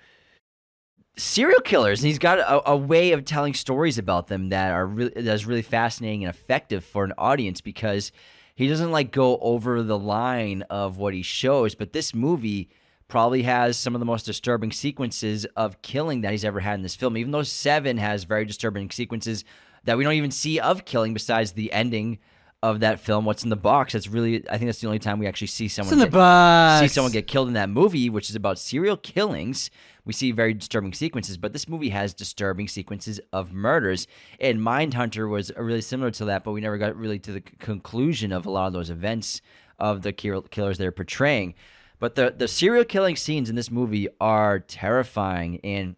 serial 1.18 1.60
killers 1.60 2.00
and 2.00 2.08
he's 2.08 2.18
got 2.18 2.40
a, 2.40 2.72
a 2.72 2.78
way 2.78 3.12
of 3.12 3.26
telling 3.26 3.54
stories 3.54 3.98
about 3.98 4.28
them 4.28 4.48
that 4.48 4.72
are 4.72 4.88
really 4.88 5.12
that's 5.18 5.46
really 5.46 5.62
fascinating 5.62 6.24
and 6.24 6.34
effective 6.34 6.86
for 6.86 7.04
an 7.04 7.12
audience 7.18 7.60
because 7.60 8.14
he 8.56 8.70
doesn't 8.70 8.92
like 8.92 9.12
go 9.12 9.38
over 9.40 9.84
the 9.84 10.00
line 10.00 10.62
of 10.70 10.98
what 10.98 11.14
he 11.14 11.22
shows 11.22 11.76
but 11.76 11.92
this 11.92 12.16
movie 12.16 12.70
probably 13.08 13.44
has 13.44 13.78
some 13.78 13.96
of 13.96 14.00
the 14.00 14.06
most 14.06 14.26
disturbing 14.26 14.72
sequences 14.72 15.46
of 15.56 15.82
killing 15.82 16.22
that 16.22 16.32
he's 16.32 16.46
ever 16.46 16.60
had 16.60 16.74
in 16.76 16.82
this 16.82 16.96
film 16.96 17.18
even 17.18 17.32
though 17.32 17.44
seven 17.44 17.98
has 17.98 18.24
very 18.24 18.46
disturbing 18.46 18.90
sequences 18.90 19.44
that 19.84 19.98
we 19.98 20.04
don't 20.04 20.14
even 20.14 20.32
see 20.32 20.60
of 20.60 20.86
killing 20.86 21.14
besides 21.14 21.52
the 21.52 21.72
ending 21.72 22.18
of 22.64 22.80
that 22.80 23.00
film 23.00 23.26
what's 23.26 23.44
in 23.44 23.50
the 23.52 23.56
box 23.56 23.94
that's 23.94 24.08
really 24.08 24.38
i 24.50 24.58
think 24.58 24.68
that's 24.68 24.82
the 24.82 24.88
only 24.88 24.98
time 24.98 25.20
we 25.20 25.28
actually 25.28 25.46
see 25.46 25.68
someone 25.68 25.94
in 25.94 26.00
the 26.00 26.06
get- 26.06 26.14
box. 26.14 26.82
see 26.82 26.88
someone 26.94 27.12
get 27.12 27.28
killed 27.28 27.48
in 27.48 27.54
that 27.54 27.70
movie, 27.70 28.10
which 28.10 28.30
is 28.30 28.36
about 28.36 28.58
serial 28.58 28.98
killings. 28.98 29.70
We 30.04 30.14
see 30.14 30.32
very 30.32 30.54
disturbing 30.54 30.94
sequences, 30.94 31.36
but 31.38 31.52
this 31.52 31.68
movie 31.68 31.90
has 31.90 32.14
disturbing 32.14 32.68
sequences 32.68 33.20
of 33.34 33.52
murders. 33.52 34.06
And 34.40 34.60
Mindhunter 34.60 35.28
was 35.28 35.52
really 35.58 35.82
similar 35.82 36.12
to 36.12 36.26
that, 36.26 36.44
but 36.44 36.52
we 36.52 36.62
never 36.62 36.78
got 36.78 36.96
really 36.96 37.18
to 37.20 37.32
the 37.32 37.42
conclusion 37.42 38.32
of 38.32 38.46
a 38.46 38.52
lot 38.52 38.68
of 38.68 38.74
those 38.74 38.92
events 38.92 39.42
of 39.80 40.04
the 40.04 40.14
killers 40.14 40.78
they're 40.78 40.92
portraying. 40.92 41.56
But 42.00 42.16
the 42.16 42.34
the 42.36 42.48
serial 42.48 42.86
killing 42.86 43.16
scenes 43.16 43.50
in 43.50 43.56
this 43.56 43.72
movie 43.72 44.08
are 44.20 44.60
terrifying 44.60 45.60
and 45.64 45.96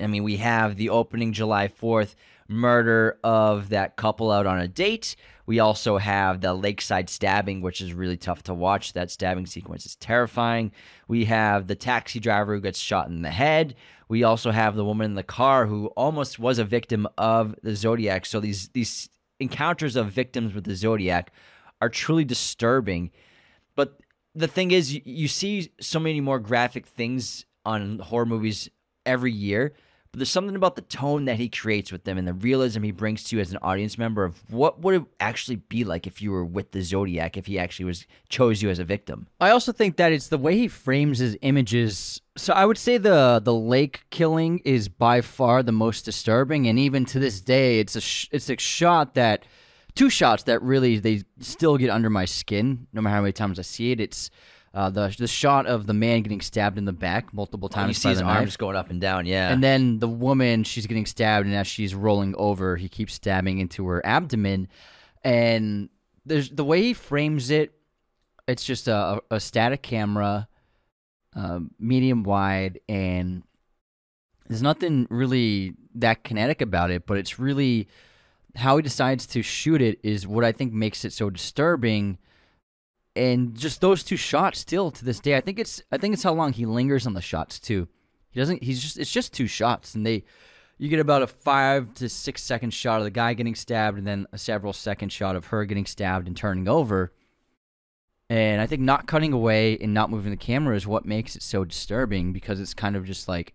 I 0.00 0.06
mean, 0.06 0.22
we 0.22 0.36
have 0.36 0.76
the 0.76 0.90
opening 0.90 1.32
July 1.32 1.68
4th 1.68 2.14
murder 2.48 3.18
of 3.22 3.68
that 3.68 3.96
couple 3.96 4.30
out 4.30 4.46
on 4.46 4.58
a 4.58 4.68
date. 4.68 5.16
We 5.44 5.60
also 5.60 5.98
have 5.98 6.40
the 6.40 6.54
lakeside 6.54 7.10
stabbing, 7.10 7.60
which 7.60 7.80
is 7.80 7.92
really 7.92 8.16
tough 8.16 8.42
to 8.44 8.54
watch. 8.54 8.92
That 8.92 9.10
stabbing 9.10 9.46
sequence 9.46 9.86
is 9.86 9.96
terrifying. 9.96 10.72
We 11.06 11.26
have 11.26 11.66
the 11.66 11.74
taxi 11.74 12.20
driver 12.20 12.54
who 12.54 12.60
gets 12.60 12.78
shot 12.78 13.08
in 13.08 13.22
the 13.22 13.30
head. 13.30 13.74
We 14.08 14.22
also 14.22 14.50
have 14.50 14.76
the 14.76 14.84
woman 14.84 15.06
in 15.06 15.14
the 15.14 15.22
car 15.22 15.66
who 15.66 15.86
almost 15.88 16.38
was 16.38 16.58
a 16.58 16.64
victim 16.64 17.06
of 17.16 17.54
the 17.62 17.76
Zodiac. 17.76 18.26
So 18.26 18.40
these 18.40 18.68
these 18.68 19.10
encounters 19.40 19.96
of 19.96 20.10
victims 20.10 20.54
with 20.54 20.64
the 20.64 20.74
Zodiac 20.74 21.32
are 21.80 21.88
truly 21.88 22.24
disturbing. 22.24 23.10
The 24.38 24.48
thing 24.48 24.70
is, 24.70 24.94
you, 24.94 25.02
you 25.04 25.28
see 25.28 25.70
so 25.80 25.98
many 25.98 26.20
more 26.20 26.38
graphic 26.38 26.86
things 26.86 27.44
on 27.64 27.98
horror 27.98 28.26
movies 28.26 28.70
every 29.04 29.32
year. 29.32 29.72
But 30.10 30.20
there's 30.20 30.30
something 30.30 30.56
about 30.56 30.76
the 30.76 30.82
tone 30.82 31.26
that 31.26 31.36
he 31.36 31.50
creates 31.50 31.92
with 31.92 32.04
them 32.04 32.16
and 32.16 32.26
the 32.26 32.32
realism 32.32 32.82
he 32.82 32.92
brings 32.92 33.24
to 33.24 33.36
you 33.36 33.42
as 33.42 33.52
an 33.52 33.58
audience 33.60 33.98
member 33.98 34.24
of 34.24 34.50
what 34.50 34.80
would 34.80 34.94
it 34.94 35.02
actually 35.20 35.56
be 35.56 35.84
like 35.84 36.06
if 36.06 36.22
you 36.22 36.30
were 36.30 36.44
with 36.44 36.70
the 36.70 36.80
Zodiac, 36.80 37.36
if 37.36 37.44
he 37.44 37.58
actually 37.58 37.84
was 37.84 38.06
chose 38.30 38.62
you 38.62 38.70
as 38.70 38.78
a 38.78 38.84
victim. 38.84 39.26
I 39.38 39.50
also 39.50 39.70
think 39.70 39.96
that 39.96 40.12
it's 40.12 40.28
the 40.28 40.38
way 40.38 40.56
he 40.56 40.66
frames 40.66 41.18
his 41.18 41.36
images. 41.42 42.22
So 42.36 42.54
I 42.54 42.64
would 42.64 42.78
say 42.78 42.96
the 42.96 43.40
the 43.44 43.52
lake 43.52 44.04
killing 44.08 44.60
is 44.60 44.88
by 44.88 45.20
far 45.20 45.62
the 45.62 45.72
most 45.72 46.06
disturbing, 46.06 46.66
and 46.66 46.78
even 46.78 47.04
to 47.06 47.18
this 47.18 47.42
day, 47.42 47.78
it's 47.78 47.96
a 47.96 48.00
sh- 48.00 48.28
it's 48.32 48.48
a 48.48 48.56
shot 48.56 49.12
that 49.14 49.44
two 49.98 50.08
shots 50.08 50.44
that 50.44 50.62
really 50.62 50.98
they 50.98 51.24
still 51.40 51.76
get 51.76 51.90
under 51.90 52.08
my 52.08 52.24
skin. 52.24 52.86
No 52.92 53.02
matter 53.02 53.16
how 53.16 53.20
many 53.22 53.32
times 53.32 53.58
I 53.58 53.62
see 53.62 53.90
it, 53.90 54.00
it's 54.00 54.30
uh, 54.72 54.90
the 54.90 55.14
the 55.18 55.26
shot 55.26 55.66
of 55.66 55.86
the 55.86 55.92
man 55.92 56.22
getting 56.22 56.40
stabbed 56.40 56.78
in 56.78 56.84
the 56.84 56.92
back 56.92 57.34
multiple 57.34 57.68
times 57.68 57.88
you 57.88 57.94
see 57.94 58.06
by 58.06 58.10
his 58.10 58.18
the 58.20 58.24
arms 58.24 58.52
knife. 58.52 58.58
going 58.58 58.76
up 58.76 58.90
and 58.90 59.00
down, 59.00 59.26
yeah. 59.26 59.52
And 59.52 59.62
then 59.62 59.98
the 59.98 60.08
woman, 60.08 60.62
she's 60.62 60.86
getting 60.86 61.04
stabbed, 61.04 61.46
and 61.46 61.54
as 61.54 61.66
she's 61.66 61.94
rolling 61.94 62.34
over, 62.36 62.76
he 62.76 62.88
keeps 62.88 63.14
stabbing 63.14 63.58
into 63.58 63.86
her 63.88 64.04
abdomen. 64.06 64.68
And 65.24 65.88
there's 66.24 66.50
the 66.50 66.64
way 66.64 66.80
he 66.82 66.94
frames 66.94 67.50
it. 67.50 67.72
It's 68.46 68.64
just 68.64 68.86
a, 68.86 69.20
a 69.30 69.40
static 69.40 69.82
camera, 69.82 70.48
uh, 71.34 71.60
medium 71.80 72.22
wide, 72.22 72.78
and 72.88 73.42
there's 74.46 74.62
nothing 74.62 75.08
really 75.10 75.74
that 75.96 76.22
kinetic 76.22 76.62
about 76.62 76.92
it. 76.92 77.04
But 77.04 77.18
it's 77.18 77.38
really 77.38 77.88
how 78.58 78.76
he 78.76 78.82
decides 78.82 79.26
to 79.28 79.42
shoot 79.42 79.80
it 79.80 79.98
is 80.02 80.26
what 80.26 80.44
I 80.44 80.52
think 80.52 80.72
makes 80.72 81.04
it 81.04 81.12
so 81.12 81.30
disturbing. 81.30 82.18
And 83.16 83.56
just 83.56 83.80
those 83.80 84.02
two 84.04 84.16
shots, 84.16 84.60
still 84.60 84.90
to 84.90 85.04
this 85.04 85.20
day, 85.20 85.36
I 85.36 85.40
think 85.40 85.58
it's 85.58 85.82
I 85.90 85.98
think 85.98 86.14
it's 86.14 86.22
how 86.22 86.34
long 86.34 86.52
he 86.52 86.66
lingers 86.66 87.06
on 87.06 87.14
the 87.14 87.20
shots 87.20 87.58
too. 87.58 87.88
He 88.30 88.38
doesn't. 88.38 88.62
He's 88.62 88.80
just 88.80 88.98
it's 88.98 89.10
just 89.10 89.32
two 89.32 89.46
shots, 89.46 89.94
and 89.94 90.06
they 90.06 90.24
you 90.76 90.88
get 90.88 91.00
about 91.00 91.22
a 91.22 91.26
five 91.26 91.94
to 91.94 92.08
six 92.08 92.42
second 92.42 92.72
shot 92.72 92.98
of 92.98 93.04
the 93.04 93.10
guy 93.10 93.34
getting 93.34 93.54
stabbed, 93.54 93.98
and 93.98 94.06
then 94.06 94.26
a 94.32 94.38
several 94.38 94.72
second 94.72 95.10
shot 95.10 95.34
of 95.34 95.46
her 95.46 95.64
getting 95.64 95.86
stabbed 95.86 96.28
and 96.28 96.36
turning 96.36 96.68
over. 96.68 97.12
And 98.30 98.60
I 98.60 98.66
think 98.66 98.82
not 98.82 99.06
cutting 99.06 99.32
away 99.32 99.78
and 99.78 99.94
not 99.94 100.10
moving 100.10 100.30
the 100.30 100.36
camera 100.36 100.76
is 100.76 100.86
what 100.86 101.06
makes 101.06 101.34
it 101.34 101.42
so 101.42 101.64
disturbing 101.64 102.32
because 102.32 102.60
it's 102.60 102.74
kind 102.74 102.94
of 102.94 103.06
just 103.06 103.26
like 103.26 103.54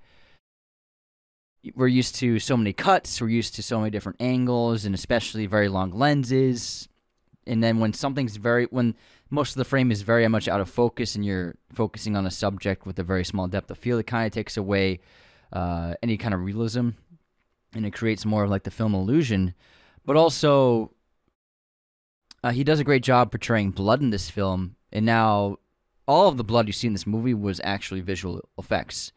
we're 1.76 1.88
used 1.88 2.16
to 2.16 2.40
so 2.40 2.58
many 2.58 2.74
cuts, 2.74 3.22
we're 3.22 3.30
used 3.30 3.56
to 3.56 3.64
so 3.64 3.80
many 3.80 3.90
different 3.90 4.22
angles, 4.22 4.86
and 4.86 4.94
especially 4.94 5.46
very 5.46 5.70
long 5.70 5.92
lenses. 5.92 6.90
And 7.46 7.64
then 7.64 7.80
when 7.80 7.94
something's 7.94 8.38
very 8.38 8.66
when 8.66 8.96
most 9.30 9.52
of 9.52 9.58
the 9.58 9.66
frame 9.66 9.92
is 9.92 10.02
very 10.02 10.28
much 10.28 10.48
out 10.48 10.62
of 10.62 10.70
focus 10.70 11.16
and 11.16 11.26
you're 11.26 11.56
focusing 11.74 12.16
on 12.16 12.26
a 12.26 12.32
subject 12.32 12.86
with 12.86 13.00
a 13.00 13.04
very 13.04 13.26
small 13.26 13.48
depth 13.48 13.72
of 13.72 13.78
field, 13.78 14.00
it 14.00 14.08
kind 14.08 14.26
of 14.26 14.32
takes 14.32 14.58
away 14.58 15.00
uh, 15.52 15.96
any 16.02 16.18
kind 16.18 16.34
of 16.34 16.42
realism 16.42 16.92
and 17.76 17.86
it 17.86 17.92
creates 17.92 18.26
more 18.26 18.44
of 18.44 18.50
like 18.50 18.64
the 18.64 18.72
film 18.72 18.94
illusion. 18.94 19.54
But 20.06 20.16
also, 20.16 20.92
uh, 22.44 22.52
he 22.52 22.64
does 22.64 22.80
a 22.80 22.84
great 22.84 23.04
job 23.04 23.32
portraying 23.32 23.72
blood 23.72 24.02
in 24.02 24.10
this 24.10 24.30
film. 24.30 24.76
And 24.92 25.06
now, 25.06 25.58
all 26.08 26.28
of 26.28 26.38
the 26.38 26.44
blood 26.44 26.68
you 26.68 26.74
see 26.74 26.88
in 26.88 26.94
this 26.94 27.08
movie 27.08 27.34
was 27.34 27.62
actually 27.64 28.02
visual 28.02 28.42
effects, 28.58 29.14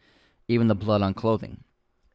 even 0.48 0.68
the 0.68 0.74
blood 0.74 1.02
on 1.02 1.14
clothing. 1.14 1.64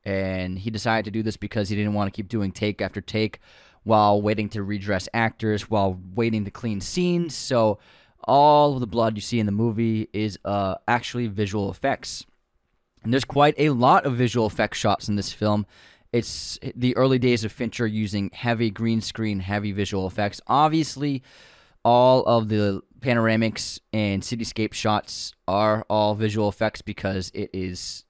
And 0.03 0.57
he 0.57 0.69
decided 0.69 1.05
to 1.05 1.11
do 1.11 1.23
this 1.23 1.37
because 1.37 1.69
he 1.69 1.75
didn't 1.75 1.93
want 1.93 2.11
to 2.11 2.15
keep 2.15 2.27
doing 2.27 2.51
take 2.51 2.81
after 2.81 3.01
take 3.01 3.39
while 3.83 4.21
waiting 4.21 4.49
to 4.49 4.63
redress 4.63 5.07
actors, 5.13 5.69
while 5.69 5.99
waiting 6.13 6.45
to 6.45 6.51
clean 6.51 6.81
scenes. 6.81 7.35
So, 7.35 7.79
all 8.23 8.75
of 8.75 8.79
the 8.79 8.87
blood 8.87 9.15
you 9.15 9.21
see 9.21 9.39
in 9.39 9.47
the 9.47 9.51
movie 9.51 10.07
is 10.13 10.37
uh, 10.45 10.75
actually 10.87 11.27
visual 11.27 11.71
effects. 11.71 12.25
And 13.03 13.11
there's 13.11 13.25
quite 13.25 13.55
a 13.57 13.71
lot 13.71 14.05
of 14.05 14.13
visual 14.13 14.45
effects 14.45 14.77
shots 14.77 15.09
in 15.09 15.15
this 15.15 15.33
film. 15.33 15.65
It's 16.13 16.59
the 16.75 16.95
early 16.97 17.17
days 17.17 17.43
of 17.43 17.51
Fincher 17.51 17.87
using 17.87 18.29
heavy 18.33 18.69
green 18.69 19.01
screen, 19.01 19.39
heavy 19.39 19.71
visual 19.71 20.05
effects. 20.05 20.39
Obviously, 20.45 21.23
all 21.83 22.23
of 22.25 22.49
the 22.49 22.81
panoramics 22.99 23.79
and 23.91 24.21
cityscape 24.21 24.73
shots 24.73 25.33
are 25.47 25.85
all 25.89 26.13
visual 26.13 26.47
effects 26.47 26.81
because 26.81 27.31
it 27.33 27.49
is 27.53 28.05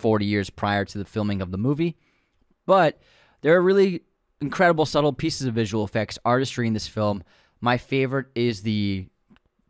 40 0.00 0.24
years 0.24 0.50
prior 0.50 0.84
to 0.84 0.98
the 0.98 1.04
filming 1.04 1.40
of 1.42 1.50
the 1.50 1.58
movie. 1.58 1.96
But 2.66 3.00
there 3.42 3.56
are 3.56 3.62
really 3.62 4.02
incredible, 4.40 4.86
subtle 4.86 5.12
pieces 5.12 5.46
of 5.46 5.54
visual 5.54 5.84
effects 5.84 6.18
artistry 6.24 6.66
in 6.66 6.72
this 6.72 6.86
film. 6.86 7.22
My 7.60 7.76
favorite 7.76 8.26
is 8.34 8.62
the 8.62 9.06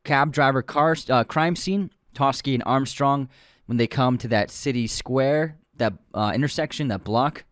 cab 0.04 0.32
driver 0.32 0.62
car 0.62 0.96
uh, 1.08 1.24
crime 1.24 1.56
scene, 1.56 1.90
Toschi 2.14 2.54
and 2.54 2.62
Armstrong, 2.64 3.28
when 3.66 3.76
they 3.76 3.86
come 3.86 4.18
to 4.18 4.28
that 4.28 4.50
city 4.50 4.86
square, 4.86 5.56
that 5.76 5.94
uh, 6.14 6.32
intersection, 6.34 6.88
that 6.88 7.04
block. 7.04 7.44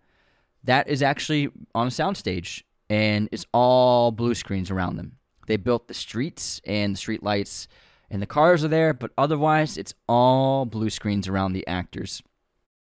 That 0.64 0.88
is 0.88 1.02
actually 1.02 1.50
on 1.74 1.86
a 1.86 1.90
soundstage, 1.90 2.62
and 2.90 3.28
it's 3.32 3.46
all 3.52 4.10
blue 4.10 4.34
screens 4.34 4.70
around 4.70 4.96
them. 4.96 5.16
They 5.46 5.56
built 5.56 5.88
the 5.88 5.94
streets 5.94 6.60
and 6.64 6.94
the 6.94 6.98
street 6.98 7.22
lights, 7.22 7.68
and 8.10 8.20
the 8.20 8.26
cars 8.26 8.64
are 8.64 8.68
there, 8.68 8.92
but 8.92 9.12
otherwise, 9.16 9.78
it's 9.78 9.94
all 10.08 10.66
blue 10.66 10.90
screens 10.90 11.28
around 11.28 11.52
the 11.52 11.66
actors. 11.66 12.22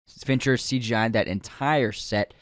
Fincher 0.08 0.56
CGI'd 0.56 1.14
that 1.14 1.28
entire 1.28 1.92
set. 1.92 2.34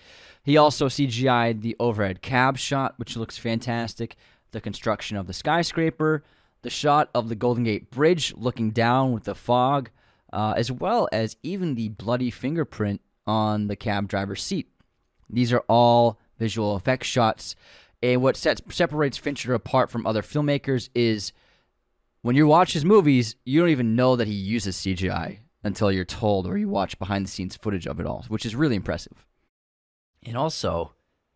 He 0.43 0.57
also 0.57 0.87
CGI'd 0.87 1.61
the 1.61 1.75
overhead 1.79 2.21
cab 2.21 2.57
shot, 2.57 2.95
which 2.97 3.15
looks 3.15 3.37
fantastic, 3.37 4.15
the 4.51 4.61
construction 4.61 5.17
of 5.17 5.27
the 5.27 5.33
skyscraper, 5.33 6.23
the 6.61 6.69
shot 6.69 7.09
of 7.13 7.29
the 7.29 7.35
Golden 7.35 7.63
Gate 7.63 7.89
Bridge 7.91 8.33
looking 8.35 8.71
down 8.71 9.11
with 9.11 9.23
the 9.23 9.35
fog, 9.35 9.89
uh, 10.33 10.53
as 10.55 10.71
well 10.71 11.07
as 11.11 11.37
even 11.43 11.75
the 11.75 11.89
bloody 11.89 12.31
fingerprint 12.31 13.01
on 13.27 13.67
the 13.67 13.75
cab 13.75 14.07
driver's 14.07 14.43
seat. 14.43 14.69
These 15.29 15.53
are 15.53 15.63
all 15.67 16.19
visual 16.39 16.75
effects 16.75 17.07
shots. 17.07 17.55
And 18.03 18.21
what 18.21 18.35
sets, 18.35 18.61
separates 18.69 19.17
Fincher 19.17 19.53
apart 19.53 19.91
from 19.91 20.07
other 20.07 20.23
filmmakers 20.23 20.89
is 20.95 21.33
when 22.23 22.35
you 22.35 22.47
watch 22.47 22.73
his 22.73 22.83
movies, 22.83 23.35
you 23.45 23.59
don't 23.59 23.69
even 23.69 23.95
know 23.95 24.15
that 24.15 24.27
he 24.27 24.33
uses 24.33 24.77
CGI 24.77 25.39
until 25.63 25.91
you're 25.91 26.05
told 26.05 26.47
or 26.47 26.57
you 26.57 26.69
watch 26.69 26.97
behind 26.99 27.25
the 27.25 27.29
scenes 27.29 27.55
footage 27.55 27.87
of 27.87 27.99
it 27.99 28.05
all, 28.05 28.25
which 28.27 28.45
is 28.45 28.55
really 28.55 28.75
impressive. 28.75 29.25
And 30.23 30.37
also, 30.37 30.93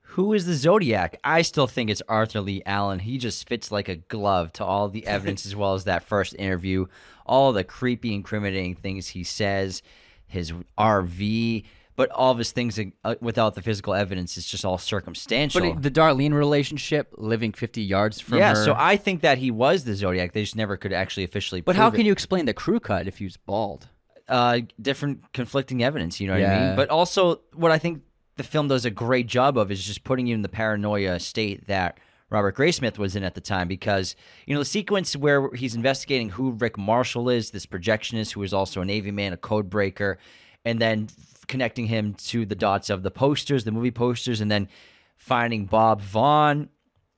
who 0.09 0.33
is 0.33 0.45
the 0.45 0.53
Zodiac? 0.53 1.19
I 1.23 1.41
still 1.41 1.67
think 1.67 1.89
it's 1.89 2.01
Arthur 2.07 2.41
Leigh 2.41 2.63
Allen. 2.65 2.99
He 2.99 3.17
just 3.17 3.47
fits 3.47 3.71
like 3.71 3.89
a 3.89 3.95
glove 3.95 4.53
to 4.53 4.65
all 4.65 4.89
the 4.89 5.05
evidence 5.07 5.45
as 5.45 5.55
well 5.55 5.73
as 5.73 5.83
that 5.83 6.03
first 6.03 6.35
interview, 6.37 6.85
all 7.25 7.51
the 7.51 7.63
creepy, 7.63 8.13
incriminating 8.13 8.75
things 8.75 9.09
he 9.09 9.23
says, 9.23 9.81
his 10.27 10.53
RV, 10.77 11.65
but 11.95 12.11
all 12.11 12.31
of 12.31 12.37
his 12.37 12.51
things 12.51 12.79
uh, 13.03 13.15
without 13.21 13.55
the 13.55 13.61
physical 13.61 13.93
evidence 13.93 14.37
is 14.37 14.45
just 14.45 14.65
all 14.65 14.77
circumstantial. 14.77 15.73
But 15.73 15.81
the 15.81 15.91
Darlene 15.91 16.33
relationship, 16.33 17.13
living 17.17 17.53
50 17.53 17.81
yards 17.81 18.19
from 18.19 18.37
yeah, 18.37 18.49
her. 18.49 18.63
so 18.63 18.75
I 18.77 18.97
think 18.97 19.21
that 19.21 19.37
he 19.37 19.49
was 19.49 19.85
the 19.85 19.95
Zodiac. 19.95 20.33
They 20.33 20.43
just 20.43 20.55
never 20.55 20.77
could 20.77 20.93
actually 20.93 21.23
officially. 21.23 21.61
But 21.61 21.75
how 21.75 21.89
can 21.89 22.01
it. 22.01 22.05
you 22.05 22.11
explain 22.11 22.45
the 22.45 22.53
crew 22.53 22.79
cut 22.79 23.07
if 23.07 23.19
he 23.19 23.25
was 23.25 23.37
bald? 23.37 23.87
Uh, 24.27 24.59
different 24.81 25.31
conflicting 25.33 25.83
evidence. 25.83 26.19
You 26.19 26.27
know 26.27 26.33
what 26.33 26.43
I 26.43 26.67
mean? 26.67 26.75
But 26.75 26.89
also, 26.89 27.41
what 27.53 27.71
I 27.71 27.77
think 27.77 28.01
the 28.37 28.43
film 28.43 28.67
does 28.67 28.85
a 28.85 28.91
great 28.91 29.27
job 29.27 29.57
of 29.57 29.71
is 29.71 29.83
just 29.83 30.03
putting 30.03 30.27
you 30.27 30.35
in 30.35 30.41
the 30.41 30.49
paranoia 30.49 31.19
state 31.19 31.67
that 31.67 31.99
Robert 32.29 32.57
Graysmith 32.57 32.97
was 32.97 33.15
in 33.15 33.23
at 33.23 33.35
the 33.35 33.41
time 33.41 33.67
because 33.67 34.15
you 34.45 34.53
know 34.53 34.59
the 34.59 34.65
sequence 34.65 35.15
where 35.15 35.53
he's 35.53 35.75
investigating 35.75 36.29
who 36.29 36.51
Rick 36.51 36.77
Marshall 36.77 37.29
is, 37.29 37.51
this 37.51 37.65
projectionist 37.65 38.33
who 38.33 38.43
is 38.43 38.53
also 38.53 38.81
a 38.81 38.85
Navy 38.85 39.11
man, 39.11 39.31
a 39.31 39.37
code 39.37 39.69
breaker, 39.69 40.17
and 40.63 40.79
then 40.79 41.07
connecting 41.47 41.85
him 41.87 42.15
to 42.15 42.45
the 42.45 42.55
dots 42.55 42.89
of 42.89 43.03
the 43.03 43.11
posters, 43.11 43.63
the 43.63 43.71
movie 43.71 43.91
posters, 43.91 44.41
and 44.41 44.49
then 44.49 44.67
finding 45.15 45.65
Bob 45.65 46.01
Vaughn 46.01 46.69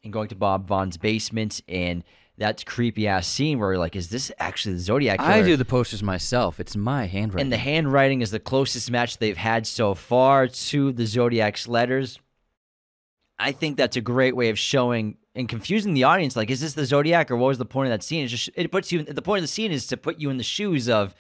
and 0.04 0.14
going 0.14 0.28
to 0.28 0.36
Bob 0.36 0.68
Vaughn's 0.68 0.98
basement 0.98 1.62
and 1.68 2.04
that 2.38 2.66
creepy 2.66 3.08
ass 3.08 3.28
scene 3.28 3.60
where 3.60 3.72
you're 3.72 3.80
like, 3.80 3.96
is 3.96 4.10
this 4.10 4.32
actually 4.40 4.76
the 4.76 4.82
Zodiac? 4.82 5.20
I 5.20 5.42
do 5.42 5.56
the 5.56 5.66
posters 5.66 6.04
myself. 6.04 6.60
It's 6.60 6.76
my 6.76 7.08
handwriting. 7.08 7.46
And 7.46 7.52
the 7.52 7.58
handwriting 7.58 8.22
is 8.22 8.32
the 8.32 8.40
closest 8.40 8.92
match 8.92 9.18
they've 9.18 9.36
had 9.36 9.66
so 9.66 9.96
far 9.96 10.48
to 10.48 10.92
the 10.92 11.06
Zodiac's 11.06 11.68
letters. 11.68 12.20
I 13.40 13.52
think 13.52 13.78
that's 13.78 13.98
a 13.98 14.02
great 14.02 14.36
way 14.36 14.50
of 14.50 14.58
showing 14.58 15.18
and 15.36 15.48
confusing 15.48 15.94
the 15.94 16.04
audience. 16.04 16.36
Like, 16.36 16.50
is 16.50 16.60
this 16.60 16.74
the 16.74 16.86
Zodiac, 16.86 17.30
or 17.30 17.38
what 17.38 17.50
was 17.50 17.58
the 17.60 17.66
point 17.66 17.88
of 17.88 17.92
that 17.92 18.04
scene? 18.04 18.24
It's 18.24 18.32
just 18.32 18.50
it 18.56 18.72
puts 18.72 18.92
you. 18.92 19.04
The 19.04 19.22
point 19.22 19.40
of 19.40 19.44
the 19.44 19.48
scene 19.48 19.72
is 19.72 19.86
to 19.88 19.98
put 19.98 20.20
you 20.20 20.30
in 20.30 20.38
the 20.38 20.44
shoes 20.44 20.90
of 20.90 21.14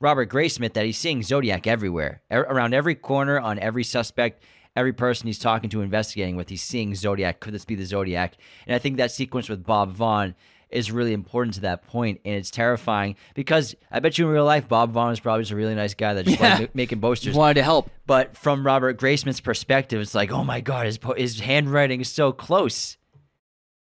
Robert 0.00 0.28
Graysmith, 0.30 0.74
that 0.74 0.84
he's 0.84 0.98
seeing 0.98 1.22
Zodiac 1.22 1.66
everywhere, 1.66 2.22
around 2.30 2.74
every 2.74 2.94
corner, 2.94 3.40
on 3.40 3.58
every 3.58 3.84
suspect, 3.84 4.42
every 4.76 4.92
person 4.92 5.26
he's 5.26 5.38
talking 5.38 5.70
to, 5.70 5.82
investigating 5.82 6.36
with. 6.36 6.48
He's 6.48 6.62
seeing 6.62 6.94
Zodiac. 6.94 7.40
Could 7.40 7.54
this 7.54 7.64
be 7.64 7.74
the 7.74 7.86
Zodiac? 7.86 8.36
And 8.66 8.74
I 8.74 8.78
think 8.78 8.96
that 8.96 9.10
sequence 9.10 9.48
with 9.48 9.64
Bob 9.64 9.92
Vaughn 9.92 10.34
is 10.70 10.90
really 10.90 11.12
important 11.12 11.54
to 11.54 11.60
that 11.62 11.86
point, 11.86 12.20
and 12.24 12.34
it's 12.34 12.50
terrifying 12.50 13.16
because 13.34 13.74
I 13.90 14.00
bet 14.00 14.18
you 14.18 14.26
in 14.26 14.32
real 14.32 14.44
life, 14.44 14.68
Bob 14.68 14.92
Vaughn 14.92 15.12
is 15.12 15.20
probably 15.20 15.42
just 15.42 15.52
a 15.52 15.56
really 15.56 15.74
nice 15.74 15.94
guy 15.94 16.14
that 16.14 16.24
just 16.26 16.40
Yeah. 16.40 16.48
liked 16.58 16.60
ma- 16.60 16.66
making 16.74 17.00
posters. 17.00 17.34
Wanted 17.34 17.54
to 17.54 17.62
help. 17.62 17.90
But 18.06 18.36
from 18.36 18.66
Robert 18.66 18.98
Graysmith's 18.98 19.40
perspective, 19.40 20.00
it's 20.00 20.14
like, 20.14 20.30
oh 20.32 20.44
my 20.44 20.60
god, 20.60 20.86
his 20.86 20.98
po- 20.98 21.14
his 21.14 21.40
handwriting 21.40 22.00
is 22.00 22.08
so 22.08 22.32
close. 22.32 22.96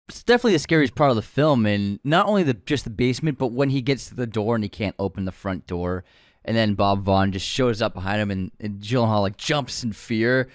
It's 0.09 0.23
definitely 0.23 0.53
the 0.53 0.59
scariest 0.59 0.95
part 0.95 1.09
of 1.09 1.17
the 1.17 1.21
film, 1.21 1.65
and 1.65 1.99
not 2.03 2.27
only 2.27 2.43
the 2.43 2.53
just 2.53 2.85
the 2.85 2.89
basement, 2.89 3.37
but 3.37 3.51
when 3.51 3.69
he 3.71 3.81
gets 3.81 4.07
to 4.07 4.15
the 4.15 4.27
door 4.27 4.55
and 4.55 4.63
he 4.63 4.69
can't 4.69 4.95
open 4.97 5.25
the 5.25 5.33
front 5.33 5.67
door, 5.67 6.05
and 6.45 6.55
then 6.55 6.75
Bob 6.75 7.03
Vaughn 7.03 7.33
just 7.33 7.45
shows 7.45 7.81
up 7.81 7.93
behind 7.93 8.21
him, 8.21 8.31
and, 8.31 8.51
and 8.61 8.79
Gyllenhaal 8.79 9.21
like 9.21 9.35
jumps 9.35 9.83
in 9.83 9.91
fear, 9.91 10.47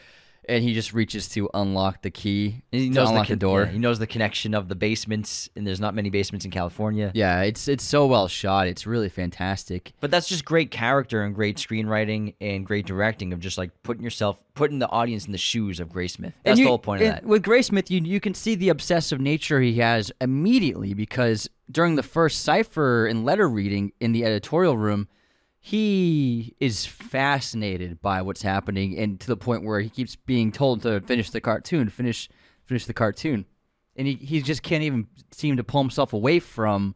and 0.48 0.64
he 0.64 0.74
just 0.74 0.92
reaches 0.92 1.28
to 1.28 1.48
unlock 1.54 2.02
the 2.02 2.10
key 2.10 2.62
And 2.72 2.82
he 2.82 2.88
knows 2.90 3.08
unlock 3.10 3.26
the, 3.28 3.34
con- 3.34 3.38
door. 3.38 3.62
yeah, 3.62 3.70
he 3.70 3.78
knows 3.78 3.98
the 3.98 4.06
connection 4.06 4.54
of 4.54 4.68
the 4.68 4.74
basements, 4.74 5.48
and 5.54 5.66
there's 5.66 5.80
not 5.80 5.94
many 5.94 6.10
basements 6.10 6.44
in 6.44 6.50
California. 6.50 7.12
Yeah, 7.14 7.42
it's 7.42 7.68
it's 7.68 7.84
so 7.84 8.06
well 8.06 8.26
shot. 8.28 8.66
It's 8.66 8.86
really 8.86 9.08
fantastic. 9.08 9.92
But 10.00 10.10
that's 10.10 10.28
just 10.28 10.44
great 10.44 10.70
character 10.70 11.22
and 11.22 11.34
great 11.34 11.56
screenwriting 11.58 12.34
and 12.40 12.66
great 12.66 12.86
directing 12.86 13.32
of 13.32 13.40
just 13.40 13.56
like 13.58 13.70
putting 13.82 14.02
yourself, 14.02 14.42
putting 14.54 14.78
the 14.78 14.88
audience 14.88 15.26
in 15.26 15.32
the 15.32 15.38
shoes 15.38 15.80
of 15.80 15.88
Graysmith. 15.90 16.32
That's 16.44 16.58
you- 16.58 16.64
the 16.64 16.68
whole 16.70 16.78
point 16.78 17.02
of 17.02 17.08
that. 17.08 17.24
With 17.24 17.42
Graysmith, 17.42 17.90
you 17.90 18.00
you 18.00 18.20
can 18.20 18.34
see 18.34 18.54
the 18.54 18.68
obsessive 18.68 19.20
nature 19.20 19.60
he 19.60 19.74
has 19.78 20.10
immediately 20.20 20.94
because 20.94 21.48
during 21.70 21.94
the 21.94 22.02
first 22.02 22.42
cipher 22.42 23.06
and 23.06 23.24
letter 23.24 23.48
reading 23.48 23.92
in 24.00 24.12
the 24.12 24.24
editorial 24.24 24.76
room, 24.76 25.08
he 25.64 26.56
is 26.58 26.86
fascinated 26.86 28.02
by 28.02 28.20
what's 28.20 28.42
happening, 28.42 28.98
and 28.98 29.20
to 29.20 29.28
the 29.28 29.36
point 29.36 29.62
where 29.62 29.78
he 29.78 29.88
keeps 29.88 30.16
being 30.16 30.50
told 30.50 30.82
to 30.82 31.00
finish 31.02 31.30
the 31.30 31.40
cartoon, 31.40 31.88
finish 31.88 32.28
finish 32.64 32.84
the 32.84 32.92
cartoon. 32.92 33.46
and 33.94 34.08
he 34.08 34.14
he 34.14 34.42
just 34.42 34.62
can't 34.62 34.82
even 34.82 35.06
seem 35.30 35.56
to 35.56 35.64
pull 35.64 35.80
himself 35.80 36.12
away 36.12 36.40
from 36.40 36.94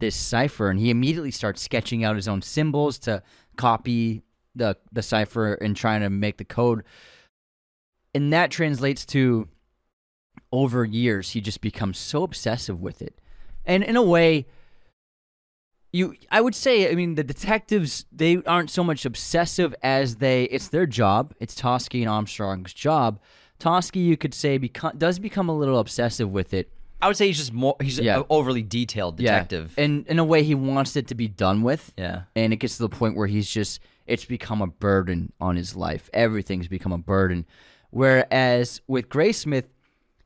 this 0.00 0.16
cipher, 0.16 0.68
and 0.68 0.80
he 0.80 0.90
immediately 0.90 1.30
starts 1.30 1.62
sketching 1.62 2.02
out 2.04 2.16
his 2.16 2.26
own 2.28 2.42
symbols 2.42 2.98
to 2.98 3.22
copy 3.56 4.22
the 4.54 4.76
the 4.92 5.02
cipher 5.02 5.54
and 5.54 5.76
trying 5.76 6.00
to 6.00 6.10
make 6.10 6.38
the 6.38 6.44
code, 6.44 6.82
and 8.14 8.32
that 8.32 8.50
translates 8.50 9.06
to 9.06 9.48
over 10.50 10.84
years 10.84 11.30
he 11.30 11.40
just 11.40 11.60
becomes 11.60 11.98
so 11.98 12.24
obsessive 12.24 12.80
with 12.80 13.00
it, 13.00 13.20
and 13.64 13.84
in 13.84 13.94
a 13.96 14.02
way 14.02 14.46
you 15.92 16.14
i 16.30 16.40
would 16.40 16.54
say 16.54 16.90
i 16.90 16.94
mean 16.94 17.14
the 17.14 17.24
detectives 17.24 18.04
they 18.12 18.36
aren't 18.46 18.70
so 18.70 18.84
much 18.84 19.04
obsessive 19.06 19.74
as 19.82 20.16
they 20.16 20.44
it's 20.44 20.68
their 20.68 20.86
job 20.86 21.34
it's 21.40 21.54
toschi 21.54 22.00
and 22.00 22.08
armstrong's 22.10 22.72
job 22.74 23.18
toschi 23.58 24.04
you 24.04 24.16
could 24.16 24.34
say 24.34 24.58
become, 24.58 24.92
does 24.98 25.18
become 25.18 25.48
a 25.48 25.56
little 25.56 25.78
obsessive 25.78 26.30
with 26.30 26.52
it 26.54 26.70
I 27.00 27.06
would 27.06 27.16
say 27.16 27.28
he's 27.28 27.36
just 27.38 27.52
more. 27.52 27.76
He's 27.80 28.00
Yeah. 28.00 28.18
an 28.18 28.24
overly 28.28 28.64
detailed 28.64 29.18
detective. 29.18 29.74
yeah. 29.78 29.84
and 29.84 30.04
in 30.08 30.18
a 30.18 30.24
way 30.24 30.42
he 30.42 30.56
wants 30.56 30.96
it 30.96 31.06
to 31.08 31.14
be 31.14 31.28
done 31.28 31.62
with 31.62 31.92
Yeah. 31.96 32.22
and 32.34 32.52
it 32.52 32.56
gets 32.56 32.76
to 32.78 32.82
the 32.82 32.88
point 32.88 33.16
where 33.16 33.28
he's 33.28 33.48
just 33.48 33.78
it's 34.06 34.24
become 34.24 34.60
a 34.60 34.66
burden 34.66 35.32
on 35.40 35.54
his 35.56 35.76
life 35.76 36.10
everything's 36.12 36.66
become 36.66 36.90
a 36.92 36.98
burden 36.98 37.46
whereas 37.90 38.80
with 38.86 39.08
Graysmith 39.08 39.64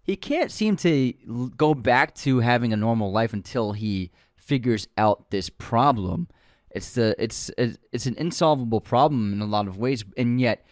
he 0.02 0.16
can't 0.16 0.51
seem 0.51 0.76
to 0.76 1.12
l- 1.28 1.48
go 1.56 1.74
back 1.74 2.14
to 2.16 2.40
having 2.40 2.72
a 2.72 2.76
normal 2.76 3.12
life 3.12 3.32
until 3.32 3.72
he 3.72 4.10
figures 4.43 4.89
out 4.97 5.31
this 5.31 5.48
problem. 5.48 6.28
It's 6.70 6.94
the 6.94 7.14
it's 7.19 7.51
it's 7.56 8.06
an 8.06 8.16
insolvable 8.16 8.81
problem 8.81 9.32
in 9.32 9.40
a 9.40 9.47
lot 9.47 9.69
of 9.69 9.78
ways 9.78 10.05
and 10.16 10.40
yet 10.40 10.66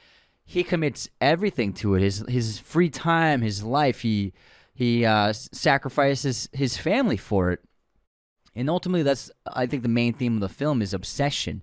he 0.44 0.64
commits 0.64 1.08
everything 1.20 1.72
to 1.74 1.94
it. 1.94 2.02
His 2.02 2.24
his 2.28 2.58
free 2.58 2.90
time 2.90 3.42
his 3.42 3.62
life 3.62 4.00
he 4.00 4.32
he 4.80 5.04
uh, 5.04 5.34
sacrifices 5.34 6.48
his 6.54 6.78
family 6.78 7.18
for 7.18 7.52
it. 7.52 7.60
And 8.56 8.70
ultimately, 8.70 9.02
that's 9.02 9.30
I 9.46 9.66
think 9.66 9.82
the 9.82 9.90
main 9.90 10.14
theme 10.14 10.36
of 10.36 10.40
the 10.40 10.48
film 10.48 10.80
is 10.80 10.94
obsession, 10.94 11.62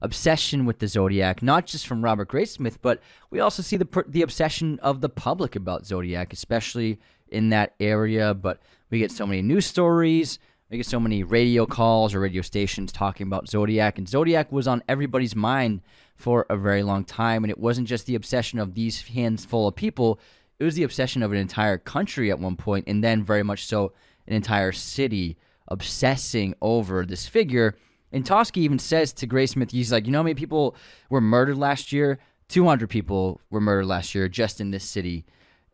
obsession 0.00 0.64
with 0.64 0.78
the 0.78 0.86
Zodiac, 0.86 1.42
not 1.42 1.66
just 1.66 1.88
from 1.88 2.04
Robert 2.04 2.28
Graysmith, 2.28 2.78
but 2.80 3.02
we 3.30 3.40
also 3.40 3.62
see 3.62 3.76
the 3.76 4.04
the 4.06 4.22
obsession 4.22 4.78
of 4.80 5.00
the 5.00 5.08
public 5.08 5.56
about 5.56 5.86
Zodiac, 5.86 6.32
especially 6.32 7.00
in 7.26 7.48
that 7.48 7.74
area. 7.80 8.32
But 8.32 8.62
we 8.90 9.00
get 9.00 9.10
so 9.10 9.26
many 9.26 9.42
news 9.42 9.66
stories, 9.66 10.38
get 10.76 10.86
so 10.86 11.00
many 11.00 11.22
radio 11.22 11.66
calls 11.66 12.14
or 12.14 12.20
radio 12.20 12.40
stations 12.40 12.92
talking 12.92 13.26
about 13.26 13.48
Zodiac, 13.48 13.98
and 13.98 14.08
Zodiac 14.08 14.50
was 14.50 14.66
on 14.66 14.82
everybody's 14.88 15.36
mind 15.36 15.82
for 16.16 16.46
a 16.48 16.56
very 16.56 16.82
long 16.82 17.04
time, 17.04 17.44
and 17.44 17.50
it 17.50 17.58
wasn't 17.58 17.88
just 17.88 18.06
the 18.06 18.14
obsession 18.14 18.58
of 18.58 18.74
these 18.74 19.02
handful 19.08 19.68
of 19.68 19.76
people. 19.76 20.18
It 20.58 20.64
was 20.64 20.74
the 20.74 20.84
obsession 20.84 21.22
of 21.22 21.30
an 21.30 21.38
entire 21.38 21.76
country 21.76 22.30
at 22.30 22.38
one 22.38 22.56
point, 22.56 22.86
and 22.88 23.04
then 23.04 23.22
very 23.22 23.42
much 23.42 23.66
so 23.66 23.92
an 24.26 24.32
entire 24.32 24.72
city 24.72 25.36
obsessing 25.68 26.54
over 26.62 27.04
this 27.04 27.26
figure. 27.26 27.76
And 28.12 28.24
Toschi 28.24 28.58
even 28.58 28.78
says 28.78 29.12
to 29.14 29.26
Graysmith, 29.26 29.72
he's 29.72 29.92
like, 29.92 30.06
you 30.06 30.12
know 30.12 30.20
how 30.20 30.24
many 30.24 30.34
people 30.34 30.76
were 31.10 31.20
murdered 31.20 31.58
last 31.58 31.92
year? 31.92 32.18
200 32.48 32.88
people 32.88 33.40
were 33.50 33.60
murdered 33.60 33.86
last 33.86 34.14
year 34.14 34.28
just 34.28 34.60
in 34.60 34.70
this 34.70 34.84
city. 34.84 35.24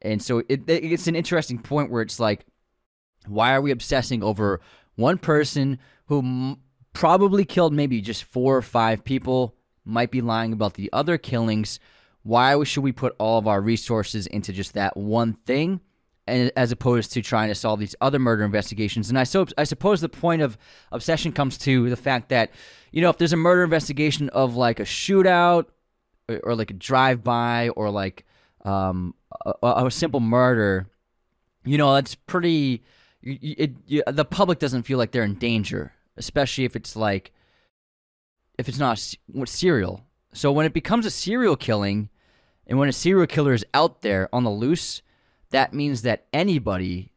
And 0.02 0.22
so 0.22 0.42
it, 0.48 0.68
it's 0.68 1.08
an 1.08 1.16
interesting 1.16 1.58
point 1.58 1.90
where 1.90 2.02
it's 2.02 2.20
like, 2.20 2.46
why 3.26 3.52
are 3.52 3.60
we 3.60 3.72
obsessing 3.72 4.22
over 4.22 4.60
one 4.98 5.18
person 5.18 5.78
who 6.06 6.18
m- 6.18 6.56
probably 6.92 7.44
killed 7.44 7.72
maybe 7.72 8.00
just 8.00 8.24
four 8.24 8.56
or 8.56 8.62
five 8.62 9.04
people, 9.04 9.54
might 9.84 10.10
be 10.10 10.20
lying 10.20 10.52
about 10.52 10.74
the 10.74 10.90
other 10.92 11.16
killings? 11.16 11.78
Why 12.22 12.62
should 12.64 12.82
we 12.82 12.92
put 12.92 13.14
all 13.18 13.38
of 13.38 13.46
our 13.46 13.60
resources 13.60 14.26
into 14.26 14.52
just 14.52 14.74
that 14.74 14.96
one 14.96 15.34
thing? 15.46 15.80
and 16.28 16.52
as 16.56 16.70
opposed 16.70 17.12
to 17.12 17.22
trying 17.22 17.48
to 17.48 17.54
solve 17.54 17.80
these 17.80 17.96
other 18.00 18.18
murder 18.18 18.44
investigations. 18.44 19.08
And 19.08 19.18
I 19.18 19.24
so 19.24 19.46
I 19.56 19.64
suppose 19.64 20.00
the 20.00 20.08
point 20.08 20.42
of 20.42 20.58
obsession 20.92 21.32
comes 21.32 21.56
to 21.58 21.88
the 21.88 21.96
fact 21.96 22.28
that 22.28 22.50
you 22.92 23.00
know 23.00 23.08
if 23.10 23.16
there's 23.16 23.32
a 23.32 23.36
murder 23.36 23.64
investigation 23.64 24.28
of 24.28 24.54
like 24.54 24.78
a 24.78 24.84
shootout 24.84 25.66
or, 26.28 26.38
or 26.44 26.54
like 26.54 26.70
a 26.70 26.74
drive 26.74 27.24
by 27.24 27.70
or 27.70 27.90
like 27.90 28.26
um, 28.64 29.14
a 29.62 29.86
a 29.86 29.90
simple 29.90 30.20
murder, 30.20 30.88
you 31.64 31.78
know 31.78 31.94
that's 31.94 32.14
pretty. 32.14 32.84
You- 33.20 33.54
It, 33.58 33.72
you, 33.86 34.02
the 34.06 34.24
public 34.24 34.58
doesn't 34.58 34.84
feel 34.84 34.98
like 34.98 35.12
they're 35.12 35.22
in 35.24 35.34
danger, 35.36 35.92
especially 36.16 36.64
if 36.64 36.76
it's 36.76 36.96
like 36.96 37.32
if 38.58 38.68
it's 38.68 38.78
not 38.78 38.98
serial. 39.46 40.04
So 40.32 40.50
when 40.52 40.66
it 40.66 40.72
becomes 40.72 41.06
a 41.06 41.10
serial 41.10 41.56
killing, 41.56 42.08
and 42.66 42.78
when 42.78 42.88
a 42.88 42.92
serial 42.92 43.26
killer 43.26 43.52
is 43.52 43.64
out 43.72 44.02
there 44.02 44.28
on 44.32 44.44
the 44.44 44.50
loose, 44.50 45.00
that 45.50 45.72
means 45.72 46.02
that 46.02 46.26
anybody 46.32 47.12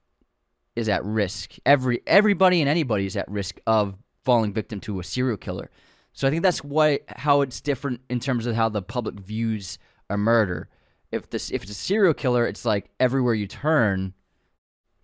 is 0.75 0.87
at 0.87 1.03
risk. 1.03 1.55
Every 1.65 2.01
everybody 2.07 2.61
and 2.61 2.69
anybody 2.69 3.05
is 3.05 3.17
at 3.17 3.29
risk 3.29 3.59
of 3.67 3.95
falling 4.23 4.53
victim 4.53 4.79
to 4.81 4.99
a 4.99 5.03
serial 5.03 5.37
killer. 5.37 5.69
So 6.13 6.27
I 6.27 6.31
think 6.31 6.43
that's 6.43 6.63
why 6.63 6.99
how 7.07 7.41
it's 7.41 7.59
different 7.61 8.01
in 8.09 8.19
terms 8.19 8.45
of 8.45 8.55
how 8.55 8.69
the 8.69 8.81
public 8.81 9.15
views 9.19 9.77
a 10.09 10.17
murder. 10.17 10.69
If 11.11 11.29
this 11.29 11.51
if 11.51 11.63
it's 11.63 11.71
a 11.71 11.75
serial 11.75 12.13
killer, 12.13 12.45
it's 12.45 12.65
like 12.65 12.89
everywhere 12.99 13.33
you 13.33 13.47
turn, 13.47 14.13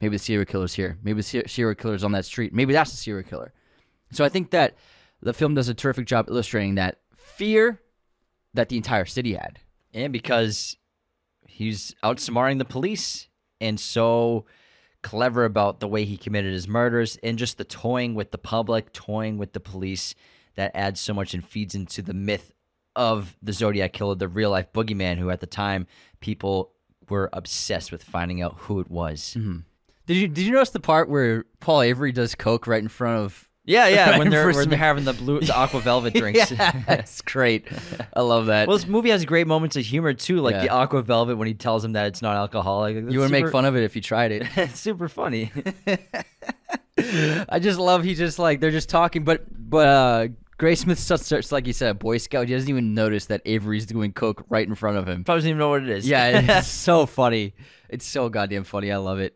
maybe 0.02 0.16
the 0.16 0.24
serial 0.24 0.46
killer's 0.46 0.74
here. 0.74 0.98
Maybe 1.04 1.18
the 1.18 1.24
ser- 1.24 1.48
serial 1.48 1.76
killer's 1.76 2.04
on 2.04 2.12
that 2.14 2.26
street. 2.26 2.54
Maybe 2.54 2.74
that's 2.74 2.92
the 2.92 2.98
serial 2.98 3.28
killer. 3.28 3.54
So 4.12 4.24
I 4.24 4.30
think 4.30 4.52
that 4.52 4.76
the 5.22 5.34
film 5.34 5.56
does 5.56 5.70
a 5.70 5.74
terrific 5.74 6.06
job 6.06 6.28
illustrating 6.30 6.76
that 6.76 7.00
fear 7.16 7.82
that 8.54 8.70
the 8.70 8.78
entire 8.78 9.06
city 9.06 9.34
had. 9.34 9.60
and 9.94 10.12
because 10.14 10.78
he's 11.48 11.96
outsmarting 12.04 12.58
the 12.60 12.66
police 12.66 13.28
and 13.60 13.80
so 13.80 14.46
clever 15.02 15.46
about 15.46 15.80
the 15.80 15.88
way 15.88 16.06
he 16.06 16.18
committed 16.18 16.54
his 16.54 16.68
murders 16.68 17.18
and 17.24 17.38
just 17.38 17.58
the 17.58 17.64
toying 17.64 18.14
with 18.14 18.32
the 18.32 18.38
public, 18.38 18.92
toying 18.94 19.38
with 19.38 19.54
the 19.54 19.60
police 19.60 20.14
that 20.56 20.72
adds 20.76 21.00
so 21.00 21.14
much 21.14 21.34
and 21.34 21.44
feeds 21.46 21.74
into 21.76 22.02
the 22.02 22.14
myth 22.14 22.52
of 22.96 23.38
the 23.42 23.54
Zodiac 23.54 23.94
killer, 23.94 24.16
the 24.16 24.28
real 24.28 24.50
life 24.52 24.72
boogeyman, 24.74 25.18
who 25.18 25.30
at 25.30 25.40
the 25.40 25.46
time 25.48 25.88
people 26.20 26.74
were 27.10 27.30
obsessed 27.34 27.92
with 27.92 28.04
finding 28.04 28.42
out 28.42 28.56
who 28.62 28.80
it 28.80 28.90
was. 28.90 29.36
Mm-hmm. 29.38 29.60
Did 30.08 30.18
you 30.18 30.28
did 30.28 30.46
you 30.46 30.52
notice 30.52 30.72
the 30.72 30.80
part 30.80 31.10
where 31.10 31.46
Paul 31.60 31.82
Avery 31.84 32.12
does 32.12 32.34
coke 32.34 32.66
right 32.66 32.82
in 32.82 32.88
front 32.88 33.24
of? 33.26 33.44
Yeah, 33.66 33.88
yeah, 33.90 34.18
when 34.18 34.30
they're, 34.30 34.50
when 34.54 34.70
they're 34.70 34.78
having 34.78 35.04
the 35.04 35.12
blue, 35.12 35.42
the 35.42 35.54
aqua 35.54 35.82
velvet 35.82 36.14
drinks. 36.16 36.50
yeah, 36.52 36.82
it's 36.88 37.22
great. 37.22 37.68
I 38.14 38.22
love 38.22 38.46
that. 38.46 38.66
Well, 38.70 38.78
this 38.78 38.88
movie 38.88 39.10
has 39.10 39.26
great 39.26 39.46
moments 39.46 39.76
of 39.76 39.84
humor 39.86 40.14
too, 40.14 40.38
like 40.38 40.54
Yeah. 40.54 40.62
the 40.62 40.70
aqua 40.70 41.02
velvet 41.02 41.36
when 41.38 41.50
he 41.50 41.54
tells 41.54 41.84
him 41.84 41.92
that 41.92 42.08
it's 42.08 42.22
not 42.22 42.38
alcoholic. 42.38 42.96
you 43.12 43.20
would 43.20 43.30
make 43.32 43.50
fun 43.50 43.66
of 43.66 43.76
it 43.76 43.84
if 43.84 43.94
you 43.96 44.02
tried 44.02 44.32
it. 44.32 44.48
It's 44.58 44.80
super 44.80 45.10
funny. 45.10 45.52
I 46.98 47.60
just 47.62 47.78
love 47.80 48.04
he 48.04 48.16
just 48.16 48.40
like 48.40 48.60
they're 48.60 48.72
just 48.72 48.90
talking, 48.90 49.24
but 49.24 49.44
but 49.50 49.88
uh 49.88 50.28
Graysmith 50.58 50.98
starts, 50.98 51.26
starts 51.28 51.52
like 51.52 51.68
you 51.68 51.74
said, 51.74 51.92
a 51.92 51.94
Boy 51.94 52.18
Scout. 52.18 52.48
He 52.48 52.54
doesn't 52.56 52.70
even 52.70 52.96
notice 52.96 53.28
that 53.28 53.42
Avery's 53.46 53.86
doing 53.86 54.12
coke 54.12 54.44
right 54.50 54.68
in 54.68 54.74
front 54.74 54.98
of 54.98 55.08
him. 55.08 55.24
Probably 55.24 55.40
doesn't 55.40 55.50
even 55.50 55.60
know 55.60 55.70
what 55.70 55.84
it 55.84 55.90
is. 55.90 56.08
Yeah, 56.08 56.58
it's 56.60 56.68
so 56.68 57.06
funny. 57.06 57.54
It's 57.90 58.06
so 58.06 58.28
goddamn 58.30 58.64
funny. 58.64 58.92
I 58.92 58.98
love 58.98 59.20
it. 59.20 59.36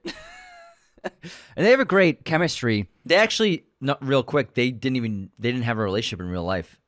and 1.56 1.66
they 1.66 1.72
have 1.72 1.80
a 1.80 1.86
great 1.86 2.26
chemistry. 2.26 2.88
they 3.06 3.16
actually 3.16 3.66
not 3.80 4.06
real 4.06 4.24
quick. 4.24 4.54
They 4.54 4.72
didn't 4.72 4.98
even 4.98 5.30
they 5.40 5.52
didn't 5.52 5.66
have 5.66 5.78
a 5.78 5.84
relationship 5.84 6.20
in 6.20 6.30
real 6.30 6.44
life. 6.44 6.80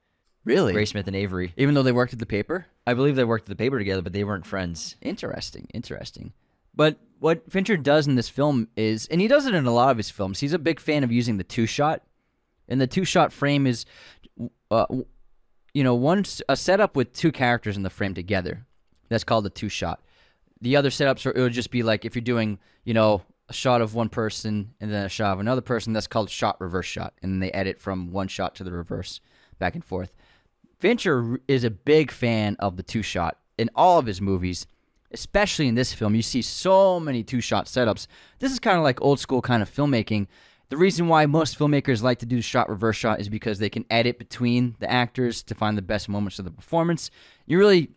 Really? 0.45 0.73
Graysmith 0.73 1.07
and 1.07 1.15
Avery. 1.15 1.53
Even 1.57 1.73
though 1.73 1.83
they 1.83 1.91
worked 1.91 2.13
at 2.13 2.19
the 2.19 2.25
paper? 2.25 2.65
I 2.85 2.93
believe 2.93 3.15
they 3.15 3.23
worked 3.23 3.43
at 3.43 3.57
the 3.57 3.61
paper 3.61 3.79
together, 3.79 4.01
but 4.01 4.13
they 4.13 4.23
weren't 4.23 4.45
friends. 4.45 4.97
Interesting, 5.01 5.67
interesting. 5.73 6.33
But 6.75 6.97
what 7.19 7.49
Fincher 7.49 7.77
does 7.77 8.07
in 8.07 8.15
this 8.15 8.29
film 8.29 8.67
is, 8.75 9.07
and 9.07 9.21
he 9.21 9.27
does 9.27 9.45
it 9.45 9.53
in 9.53 9.65
a 9.65 9.73
lot 9.73 9.91
of 9.91 9.97
his 9.97 10.09
films, 10.09 10.39
he's 10.39 10.53
a 10.53 10.59
big 10.59 10.79
fan 10.79 11.03
of 11.03 11.11
using 11.11 11.37
the 11.37 11.43
two 11.43 11.65
shot. 11.65 12.01
And 12.67 12.81
the 12.81 12.87
two 12.87 13.05
shot 13.05 13.31
frame 13.31 13.67
is, 13.67 13.85
uh, 14.71 14.85
you 15.73 15.83
know, 15.83 15.95
one 15.95 16.25
a 16.49 16.55
setup 16.55 16.95
with 16.95 17.13
two 17.13 17.31
characters 17.31 17.77
in 17.77 17.83
the 17.83 17.89
frame 17.89 18.13
together. 18.13 18.65
That's 19.09 19.23
called 19.23 19.45
the 19.45 19.49
two 19.49 19.69
shot. 19.69 20.01
The 20.59 20.75
other 20.75 20.89
setups 20.89 21.25
are 21.25 21.31
it 21.31 21.41
would 21.41 21.53
just 21.53 21.71
be 21.71 21.83
like 21.83 22.05
if 22.05 22.15
you're 22.15 22.21
doing, 22.21 22.59
you 22.83 22.93
know, 22.93 23.21
a 23.49 23.53
shot 23.53 23.81
of 23.81 23.93
one 23.93 24.09
person 24.09 24.73
and 24.79 24.91
then 24.91 25.05
a 25.05 25.09
shot 25.09 25.33
of 25.33 25.39
another 25.39 25.61
person. 25.61 25.93
That's 25.93 26.07
called 26.07 26.29
shot 26.29 26.59
reverse 26.59 26.85
shot, 26.85 27.13
and 27.21 27.41
they 27.41 27.51
edit 27.51 27.79
from 27.79 28.11
one 28.11 28.27
shot 28.27 28.55
to 28.55 28.63
the 28.63 28.71
reverse, 28.71 29.19
back 29.59 29.75
and 29.75 29.83
forth. 29.83 30.15
Fincher 30.79 31.39
is 31.47 31.63
a 31.63 31.69
big 31.69 32.11
fan 32.11 32.55
of 32.59 32.77
the 32.77 32.83
two 32.83 33.01
shot 33.01 33.37
in 33.57 33.69
all 33.75 33.99
of 33.99 34.05
his 34.05 34.19
movies, 34.19 34.65
especially 35.11 35.67
in 35.67 35.75
this 35.75 35.93
film. 35.93 36.15
You 36.15 36.21
see 36.21 36.41
so 36.41 36.99
many 36.99 37.23
two 37.23 37.41
shot 37.41 37.65
setups. 37.67 38.07
This 38.39 38.51
is 38.51 38.59
kind 38.59 38.77
of 38.77 38.83
like 38.83 39.01
old 39.01 39.19
school 39.19 39.41
kind 39.41 39.61
of 39.61 39.73
filmmaking. 39.73 40.27
The 40.69 40.77
reason 40.77 41.07
why 41.07 41.25
most 41.25 41.57
filmmakers 41.57 42.01
like 42.01 42.19
to 42.19 42.25
do 42.25 42.41
shot 42.41 42.67
reverse 42.67 42.97
shot 42.97 43.19
is 43.19 43.29
because 43.29 43.59
they 43.59 43.69
can 43.69 43.85
edit 43.89 44.17
between 44.17 44.75
the 44.79 44.89
actors 44.91 45.43
to 45.43 45.55
find 45.55 45.77
the 45.77 45.83
best 45.83 46.09
moments 46.09 46.39
of 46.39 46.45
the 46.45 46.51
performance. 46.51 47.11
You 47.45 47.59
really 47.59 47.91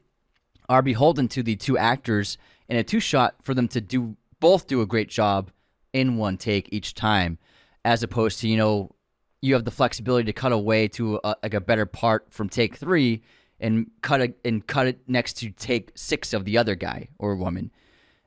are 0.68 0.82
beholden 0.82 1.28
to 1.28 1.43
the 1.43 1.56
two 1.56 1.78
actors 1.78 2.36
in 2.68 2.77
a 2.77 2.85
two 2.85 3.01
shot 3.01 3.36
for 3.40 3.55
them 3.55 3.68
to 3.68 3.81
do 3.81 4.16
both 4.41 4.67
do 4.67 4.81
a 4.81 4.87
great 4.87 5.09
job 5.09 5.51
in 5.93 6.17
one 6.17 6.37
take 6.37 6.69
each 6.73 6.95
time, 6.95 7.39
as 7.85 8.03
opposed 8.03 8.41
to 8.41 8.49
you 8.49 8.57
know 8.57 8.95
you 9.43 9.55
have 9.55 9.65
the 9.65 9.71
flexibility 9.71 10.25
to 10.25 10.33
cut 10.33 10.53
away 10.53 10.89
to 10.89 11.21
a, 11.23 11.37
like 11.43 11.55
a 11.55 11.61
better 11.61 11.87
part 11.87 12.33
from 12.33 12.49
take 12.49 12.77
three 12.77 13.23
and 13.61 13.91
cut 14.03 14.21
it 14.21 14.39
and 14.45 14.67
cut 14.67 14.87
it 14.87 15.01
next 15.07 15.35
to 15.35 15.51
take 15.51 15.93
six 15.95 16.33
of 16.33 16.45
the 16.45 16.59
other 16.59 16.75
guy 16.75 17.09
or 17.19 17.37
woman, 17.37 17.71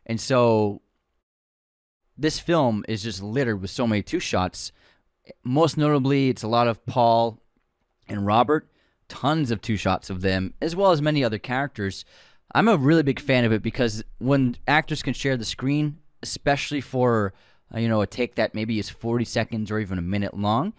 and 0.06 0.20
so 0.20 0.82
this 2.18 2.40
film 2.40 2.84
is 2.90 3.04
just 3.04 3.24
littered 3.24 3.62
with 3.62 3.72
so 3.72 3.88
many 3.88 4.04
two 4.04 4.20
shots. 4.20 4.72
Most 5.44 5.78
notably, 5.78 6.30
it's 6.30 6.44
a 6.44 6.48
lot 6.48 6.68
of 6.68 6.86
Paul 6.86 7.40
and 8.10 8.26
Robert, 8.26 8.68
tons 9.08 9.52
of 9.52 9.62
two 9.62 9.78
shots 9.78 10.10
of 10.10 10.22
them, 10.22 10.54
as 10.62 10.76
well 10.76 10.92
as 10.92 11.02
many 11.02 11.24
other 11.24 11.38
characters. 11.38 12.04
I'm 12.54 12.68
a 12.68 12.78
really 12.78 13.04
big 13.04 13.20
fan 13.20 13.46
of 13.46 13.52
it 13.52 13.62
because 13.62 14.04
when 14.18 14.56
actors 14.68 15.04
can 15.04 15.14
share 15.14 15.38
the 15.38 15.46
screen, 15.46 16.00
especially 16.24 16.82
for 16.82 17.34
uh, 17.74 17.80
you 17.80 17.88
know 17.88 18.02
a 18.02 18.08
take 18.08 18.36
that 18.36 18.56
maybe 18.56 18.80
is 18.80 18.90
40 18.90 19.26
seconds 19.26 19.72
or 19.72 19.80
even 19.80 19.98
a 19.98 20.02
minute 20.02 20.36
long, 20.36 20.74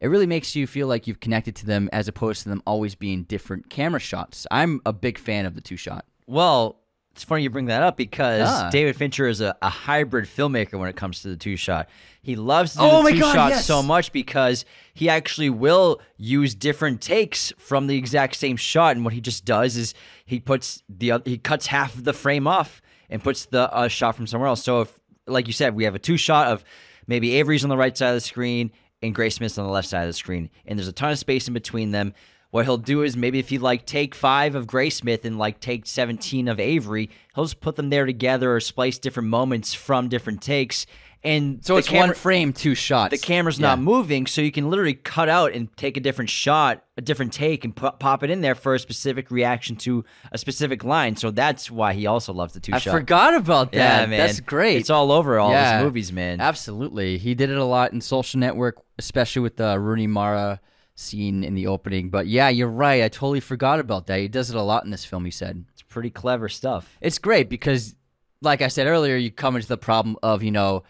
it 0.00 0.08
really 0.08 0.26
makes 0.26 0.56
you 0.56 0.66
feel 0.66 0.88
like 0.88 1.06
you've 1.06 1.20
connected 1.20 1.54
to 1.56 1.66
them 1.66 1.88
as 1.92 2.08
opposed 2.08 2.42
to 2.42 2.48
them 2.48 2.62
always 2.66 2.94
being 2.94 3.22
different 3.22 3.70
camera 3.70 4.00
shots. 4.00 4.46
I'm 4.50 4.80
a 4.84 4.92
big 4.92 5.16
fan 5.16 5.46
of 5.46 5.54
the 5.54 5.60
two 5.60 5.76
shot. 5.76 6.04
Well, 6.26 6.81
it's 7.12 7.24
funny 7.24 7.42
you 7.42 7.50
bring 7.50 7.66
that 7.66 7.82
up 7.82 7.96
because 7.96 8.48
Ah. 8.48 8.70
David 8.70 8.96
Fincher 8.96 9.26
is 9.28 9.40
a, 9.40 9.54
a 9.62 9.68
hybrid 9.68 10.24
filmmaker 10.24 10.78
when 10.78 10.88
it 10.88 10.96
comes 10.96 11.22
to 11.22 11.28
the 11.28 11.36
two 11.36 11.56
shot. 11.56 11.88
He 12.22 12.36
loves 12.36 12.72
to 12.72 12.78
do 12.78 12.84
Oh 12.84 13.02
the 13.02 13.10
two 13.12 13.20
God, 13.20 13.34
shot 13.34 13.50
yes. 13.50 13.66
so 13.66 13.82
much 13.82 14.12
because 14.12 14.64
he 14.94 15.08
actually 15.08 15.50
will 15.50 16.00
use 16.16 16.54
different 16.54 17.00
takes 17.00 17.52
from 17.58 17.86
the 17.86 17.96
exact 17.96 18.36
same 18.36 18.56
shot. 18.56 18.96
And 18.96 19.04
what 19.04 19.12
he 19.14 19.20
just 19.20 19.44
does 19.44 19.76
is 19.76 19.92
he 20.24 20.40
puts 20.40 20.82
the 20.88 21.20
he 21.24 21.36
cuts 21.38 21.66
half 21.66 21.94
of 21.94 22.04
the 22.04 22.12
frame 22.12 22.46
off 22.46 22.80
and 23.10 23.22
puts 23.22 23.44
the 23.46 23.70
uh, 23.74 23.88
shot 23.88 24.16
from 24.16 24.26
somewhere 24.26 24.48
else. 24.48 24.62
So 24.62 24.80
if, 24.82 24.98
like 25.26 25.46
you 25.46 25.52
said, 25.52 25.74
we 25.74 25.84
have 25.84 25.94
a 25.94 25.98
two 25.98 26.16
shot 26.16 26.46
of 26.48 26.64
maybe 27.06 27.32
Avery's 27.32 27.62
on 27.64 27.70
the 27.70 27.76
right 27.76 27.96
side 27.96 28.10
of 28.10 28.14
the 28.16 28.20
screen 28.20 28.70
and 29.02 29.14
Graysmith's 29.14 29.58
on 29.58 29.66
the 29.66 29.72
left 29.72 29.88
side 29.88 30.02
of 30.02 30.08
the 30.08 30.12
screen, 30.12 30.48
and 30.64 30.78
there's 30.78 30.86
a 30.88 30.92
ton 30.92 31.10
of 31.10 31.18
space 31.18 31.48
in 31.48 31.54
between 31.54 31.90
them. 31.90 32.14
What 32.52 32.66
he'll 32.66 32.76
do 32.76 33.02
is 33.02 33.16
maybe 33.16 33.38
if 33.38 33.48
he 33.48 33.56
like 33.56 33.86
take 33.86 34.14
five 34.14 34.54
of 34.54 34.66
Graysmith 34.66 35.24
and 35.24 35.38
like 35.38 35.58
take 35.58 35.86
17 35.86 36.48
of 36.48 36.60
Avery, 36.60 37.08
he'll 37.34 37.44
just 37.44 37.60
put 37.62 37.76
them 37.76 37.88
there 37.88 38.04
together 38.04 38.54
or 38.54 38.60
splice 38.60 38.98
different 38.98 39.30
moments 39.30 39.72
from 39.72 40.08
different 40.08 40.42
takes. 40.42 40.84
And 41.24 41.64
So 41.64 41.78
it's 41.78 41.88
camera- 41.88 42.08
one 42.08 42.14
frame, 42.14 42.52
two 42.52 42.74
shots. 42.74 43.12
the 43.12 43.16
camera's 43.26 43.58
Yeah. 43.58 43.68
not 43.68 43.78
moving, 43.80 44.26
so 44.26 44.42
you 44.42 44.52
can 44.52 44.68
literally 44.68 44.92
cut 44.92 45.30
out 45.30 45.52
and 45.52 45.74
take 45.78 45.96
a 45.96 46.00
different 46.00 46.28
shot, 46.28 46.82
a 46.98 47.00
different 47.00 47.32
take, 47.32 47.64
and 47.64 47.74
pu- 47.74 47.92
pop 47.92 48.22
it 48.22 48.28
in 48.28 48.42
there 48.42 48.54
for 48.56 48.74
a 48.74 48.78
specific 48.78 49.30
reaction 49.30 49.76
to 49.76 50.04
a 50.30 50.36
specific 50.36 50.84
line. 50.84 51.16
So 51.16 51.30
that's 51.30 51.70
why 51.70 51.94
he 51.94 52.06
also 52.06 52.34
loves 52.34 52.52
the 52.52 52.60
two 52.60 52.74
I 52.74 52.78
shot. 52.80 52.90
forgot 52.90 53.34
about 53.34 53.72
that. 53.72 54.00
Yeah, 54.02 54.06
man, 54.06 54.18
That's 54.18 54.40
great. 54.40 54.76
It's 54.78 54.90
all 54.90 55.10
over 55.10 55.38
all 55.38 55.52
Yeah. 55.52 55.78
his 55.78 55.84
movies, 55.86 56.12
man. 56.12 56.38
Absolutely. 56.40 57.16
He 57.16 57.34
did 57.34 57.48
it 57.48 57.56
a 57.56 57.64
lot 57.64 57.92
in 57.94 58.02
Social 58.02 58.38
Network, 58.40 58.76
especially 58.98 59.40
with 59.40 59.56
the 59.56 59.78
Rooney 59.78 60.08
Mara 60.08 60.60
scene 60.94 61.42
in 61.44 61.54
the 61.54 61.66
opening. 61.66 62.10
But 62.10 62.26
yeah, 62.26 62.48
you're 62.48 62.68
right. 62.68 63.02
I 63.02 63.08
totally 63.08 63.40
forgot 63.40 63.80
about 63.80 64.06
that. 64.06 64.20
He 64.20 64.28
does 64.28 64.50
it 64.50 64.56
a 64.56 64.62
lot 64.62 64.84
in 64.84 64.90
this 64.90 65.04
film, 65.04 65.24
he 65.24 65.30
said. 65.30 65.64
It's 65.72 65.82
pretty 65.82 66.10
clever 66.10 66.48
stuff. 66.48 66.96
It's 67.00 67.18
great 67.18 67.48
because, 67.48 67.94
like 68.40 68.62
I 68.62 68.68
said 68.68 68.86
earlier, 68.86 69.16
you 69.16 69.30
come 69.30 69.56
into 69.56 69.68
the 69.68 69.78
problem 69.78 70.16
of, 70.22 70.42
you 70.42 70.50
know, 70.50 70.84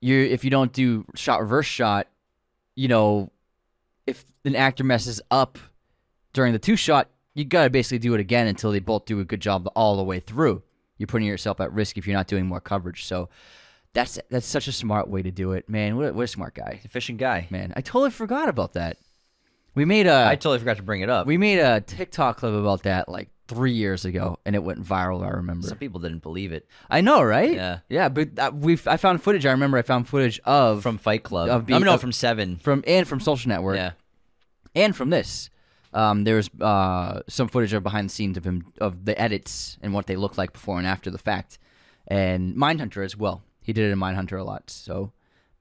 you 0.00 0.18
if 0.20 0.44
you 0.44 0.50
don't 0.50 0.72
do 0.72 1.04
shot 1.14 1.40
reverse 1.40 1.66
shot, 1.66 2.08
you 2.76 2.88
know, 2.88 3.30
if 4.06 4.24
an 4.44 4.54
actor 4.56 4.84
messes 4.84 5.20
up 5.30 5.58
during 6.32 6.52
the 6.52 6.58
two 6.58 6.76
shot, 6.76 7.08
you 7.34 7.44
got 7.44 7.64
to 7.64 7.70
basically 7.70 7.98
do 7.98 8.14
it 8.14 8.20
again 8.20 8.46
until 8.46 8.70
they 8.70 8.80
both 8.80 9.06
do 9.06 9.18
a 9.20 9.24
good 9.24 9.40
job 9.40 9.68
all 9.74 9.96
the 9.96 10.04
way 10.04 10.20
through. 10.20 10.62
You're 10.98 11.06
putting 11.06 11.26
yourself 11.26 11.60
at 11.60 11.72
risk 11.72 11.96
if 11.98 12.06
you're 12.06 12.16
not 12.16 12.28
doing 12.28 12.46
more 12.46 12.60
coverage. 12.60 13.04
So 13.06 13.28
that's 13.94 14.18
that's 14.30 14.46
such 14.46 14.68
a 14.68 14.72
smart 14.72 15.08
way 15.08 15.22
to 15.22 15.30
do 15.30 15.52
it, 15.52 15.68
man. 15.68 15.96
What 15.96 16.14
what 16.14 16.22
a 16.24 16.28
smart 16.28 16.54
guy, 16.54 16.80
Efficient 16.84 17.18
guy. 17.18 17.46
man. 17.50 17.72
I 17.76 17.80
totally 17.80 18.10
forgot 18.10 18.48
about 18.48 18.74
that. 18.74 18.98
We 19.74 19.84
made 19.84 20.06
a 20.06 20.26
I 20.28 20.36
totally 20.36 20.58
forgot 20.58 20.76
to 20.78 20.82
bring 20.82 21.00
it 21.00 21.10
up. 21.10 21.26
we 21.26 21.36
made 21.36 21.58
a 21.58 21.80
TikTok 21.80 22.38
clip 22.38 22.54
about 22.54 22.82
that 22.84 23.08
like 23.08 23.28
three 23.48 23.72
years 23.72 24.04
ago, 24.04 24.38
and 24.46 24.54
it 24.56 24.62
went 24.62 24.82
viral. 24.82 25.24
I 25.24 25.30
remember. 25.30 25.66
Some 25.66 25.78
people 25.78 26.00
didn't 26.00 26.22
believe 26.22 26.52
it 26.52 26.66
I 26.88 27.00
know, 27.00 27.22
right? 27.22 27.52
Yeah. 27.54 27.78
yeah. 27.88 28.08
But 28.08 28.38
uh, 28.38 28.52
we 28.54 28.78
I 28.86 28.96
found 28.96 29.22
footage. 29.22 29.44
I 29.46 29.50
remember 29.50 29.76
I 29.78 29.82
found 29.82 30.08
footage 30.08 30.40
of 30.44 30.82
from 30.82 30.98
Fight 30.98 31.22
Club. 31.24 31.48
Of 31.48 31.62
I 31.62 31.64
being- 31.64 31.80
mean, 31.80 31.86
no, 31.86 31.94
of- 31.94 32.00
from 32.00 32.12
Seven. 32.12 32.56
from 32.58 32.84
and 32.86 33.06
from 33.06 33.20
Social 33.20 33.48
Network, 33.48 33.76
Yeah. 33.76 33.92
and 34.74 34.94
from 34.96 35.10
this. 35.10 35.50
Um, 35.92 36.24
there's 36.24 36.50
uh, 36.60 37.20
some 37.28 37.46
footage 37.46 37.72
of 37.72 37.84
behind 37.84 38.08
the 38.08 38.12
scenes 38.12 38.36
of 38.36 38.44
him 38.44 38.72
of 38.80 39.04
the 39.04 39.20
edits 39.20 39.78
and 39.80 39.94
what 39.94 40.06
they 40.08 40.16
look 40.16 40.36
like 40.36 40.52
before 40.52 40.78
and 40.78 40.86
after 40.88 41.08
the 41.10 41.18
fact, 41.18 41.58
and 42.08 42.56
Mindhunter 42.56 43.04
as 43.04 43.16
well. 43.16 43.42
He 43.62 43.72
did 43.72 43.88
it 43.88 43.92
in 43.92 43.98
Mindhunter 43.98 44.38
a 44.40 44.42
lot. 44.42 44.70
So 44.70 45.12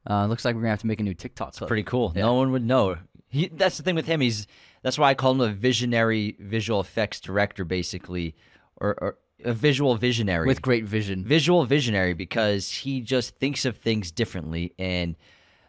uh, 0.09 0.25
looks 0.25 0.43
like 0.43 0.55
we're 0.55 0.61
gonna 0.61 0.71
have 0.71 0.79
to 0.81 0.87
make 0.87 0.99
a 0.99 1.03
new 1.03 1.13
TikTok 1.13 1.53
clip. 1.55 1.67
Pretty 1.67 1.83
cool. 1.83 2.13
Yeah. 2.15 2.23
No 2.23 2.33
one 2.33 2.51
would 2.51 2.65
know. 2.65 2.97
He, 3.33 3.47
that's 3.47 3.77
the 3.77 3.83
thing 3.83 3.95
with 3.95 4.05
him. 4.05 4.21
He's 4.21 4.45
that's 4.83 4.99
why 4.99 5.09
I 5.09 5.15
call 5.15 5.31
him 5.31 5.41
a 5.41 5.51
visionary 5.51 6.35
visual 6.39 6.79
effects 6.79 7.19
director, 7.19 7.65
basically, 7.65 8.35
or, 8.77 8.95
or 9.01 9.17
a 9.43 9.53
visual 9.53 9.95
visionary 9.95 10.45
with 10.45 10.61
great 10.61 10.85
vision. 10.85 11.25
visual 11.25 11.65
visionary 11.65 12.13
because 12.13 12.69
he 12.69 13.01
just 13.01 13.35
thinks 13.37 13.65
of 13.65 13.77
things 13.77 14.11
differently 14.11 14.73
and 14.77 15.15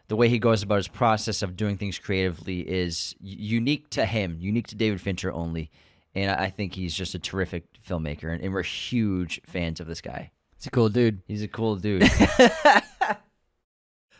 the 0.07 0.15
way 0.15 0.29
he 0.29 0.37
goes 0.37 0.61
about 0.61 0.75
his 0.75 0.87
process 0.87 1.41
of 1.41 1.57
doing 1.57 1.75
things 1.77 1.97
creatively 1.97 2.59
is 2.59 3.15
unique 3.19 3.89
to 3.89 4.05
him, 4.05 4.37
unique 4.39 4.67
to 4.67 4.75
David 4.75 5.01
Fincher 5.01 5.33
only. 5.33 5.71
And 6.13 6.29
I 6.29 6.51
think 6.51 6.75
he's 6.75 6.93
just 6.93 7.15
a 7.15 7.19
terrific 7.19 7.65
filmmaker, 7.81 8.31
and, 8.31 8.41
and 8.41 8.53
we're 8.53 8.61
huge 8.61 9.41
fans 9.47 9.79
of 9.79 9.87
this 9.87 10.01
guy. 10.01 10.31
It's 10.55 10.67
a 10.67 10.69
cool 10.69 10.89
dude. 10.89 11.21
He's 11.27 11.41
a 11.41 11.47
cool 11.47 11.75
dude. 11.75 12.03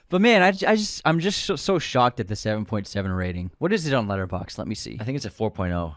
But 0.10 0.22
man, 0.22 0.42
I, 0.44 0.48
I 0.48 0.76
just 0.76 1.02
I'm 1.06 1.20
just 1.20 1.44
so, 1.46 1.56
so 1.56 1.80
shocked 1.80 2.20
at 2.20 2.28
the 2.28 2.36
7.7 2.36 3.18
rating. 3.18 3.52
What 3.58 3.74
is 3.74 3.88
it 3.88 3.94
on 3.94 4.08
Letterboxd? 4.08 4.58
Let 4.58 4.68
me 4.68 4.76
see. 4.76 4.98
I 5.00 5.04
think 5.04 5.16
it's 5.16 5.26
a 5.26 5.30
4.0, 5.32 5.96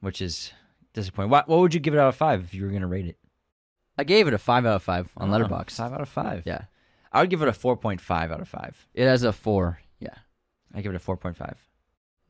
which 0.00 0.20
is 0.20 0.52
disappointing. 0.92 1.30
What, 1.30 1.48
what 1.48 1.60
would 1.60 1.74
you 1.74 1.80
give 1.80 1.94
it 1.94 2.00
out 2.00 2.08
of 2.08 2.16
five 2.16 2.42
if 2.42 2.54
you 2.54 2.62
were 2.64 2.70
going 2.70 2.82
to 2.82 2.86
rate 2.88 3.06
it? 3.06 3.16
I 3.96 4.04
gave 4.04 4.26
it 4.26 4.34
a 4.34 4.38
five 4.38 4.66
out 4.66 4.76
of 4.76 4.82
five 4.82 5.08
on 5.16 5.32
Oh, 5.32 5.38
Letterboxd. 5.38 5.72
Five 5.76 5.92
out 5.92 6.00
of 6.00 6.08
five. 6.08 6.42
Yeah, 6.44 6.62
I 7.12 7.20
would 7.20 7.30
give 7.30 7.42
it 7.42 7.48
a 7.48 7.52
4.5 7.52 8.10
out 8.32 8.40
of 8.40 8.48
five. 8.48 8.88
it 8.92 9.04
has 9.06 9.22
a 9.22 9.32
four. 9.32 9.78
Yeah, 10.00 10.14
I 10.74 10.80
give 10.82 10.92
it 10.92 10.96
a 10.96 11.04
4.5. 11.04 11.54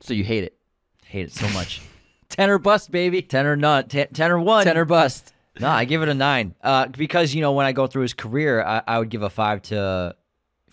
so 0.01 0.13
you 0.15 0.25
hate 0.25 0.45
it. 0.45 0.59
Hate 1.07 1.27
it 1.27 1.33
so 1.33 1.49
much. 1.51 1.81
Ten 2.29 2.51
or 2.51 2.59
bust, 2.59 2.91
baby. 2.91 3.23
10 3.23 3.47
or 3.47 3.57
not, 3.57 3.89
10, 3.91 4.09
10 4.09 4.31
or 4.31 4.41
1. 4.41 4.65
Ten 4.65 4.77
or 4.77 4.85
bust. 4.85 5.33
No, 5.61 5.69
I 5.69 5.85
give 5.85 6.03
it 6.03 6.09
a 6.09 6.15
nine. 6.15 6.55
Uh, 6.61 6.87
because 6.89 7.33
you 7.35 7.41
know 7.41 7.53
when 7.53 7.65
I 7.65 7.73
go 7.73 7.87
through 7.87 8.03
his 8.03 8.13
career, 8.15 8.63
I, 8.63 8.83
I 8.87 8.99
would 8.99 9.09
give 9.09 9.23
a 9.23 9.31
five 9.31 9.63
to 9.63 10.17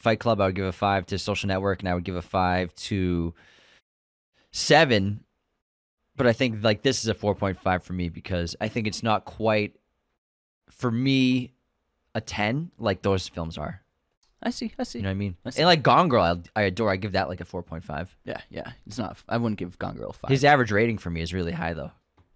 Fight 0.01 0.19
Club. 0.19 0.41
I 0.41 0.47
would 0.47 0.55
give 0.55 0.65
a 0.65 0.71
five 0.71 1.05
to 1.07 1.19
Social 1.19 1.47
Network, 1.47 1.79
and 1.79 1.89
I 1.89 1.93
would 1.93 2.03
give 2.03 2.15
a 2.15 2.21
five 2.21 2.73
to 2.75 3.33
Seven. 4.51 5.23
But 6.17 6.27
I 6.27 6.33
think 6.33 6.63
like 6.63 6.81
this 6.81 7.01
is 7.01 7.07
a 7.07 7.13
four 7.13 7.35
point 7.35 7.57
five 7.57 7.83
for 7.83 7.93
me 7.93 8.09
because 8.09 8.55
I 8.59 8.67
think 8.67 8.87
it's 8.87 9.01
not 9.01 9.25
quite 9.25 9.75
for 10.69 10.91
me 10.91 11.53
a 12.13 12.21
ten 12.21 12.71
like 12.77 13.01
those 13.01 13.27
films 13.27 13.57
are. 13.57 13.81
I 14.43 14.49
see. 14.49 14.71
I 14.77 14.83
see. 14.83 14.99
You 14.99 15.03
know 15.03 15.09
what 15.09 15.11
I 15.11 15.15
mean? 15.15 15.37
I. 15.45 15.51
And 15.55 15.65
like 15.65 15.83
Gone 15.83 16.09
Girl, 16.09 16.23
I, 16.23 16.59
I 16.59 16.63
adore. 16.63 16.91
I 16.91 16.95
give 16.95 17.13
that 17.13 17.29
like 17.29 17.41
a 17.41 17.45
four 17.45 17.63
point 17.63 17.83
five. 17.83 18.15
yeah, 18.25 18.41
yeah. 18.49 18.71
It's 18.87 18.97
not. 18.97 19.17
I 19.29 19.37
wouldn't 19.37 19.59
give 19.59 19.77
Gone 19.79 19.95
Girl 19.95 20.09
a 20.09 20.13
five. 20.13 20.31
His 20.31 20.43
average 20.43 20.71
rating 20.71 20.97
for 20.97 21.09
me 21.09 21.21
is 21.21 21.33
really 21.33 21.51
high 21.51 21.73
though. 21.73 21.91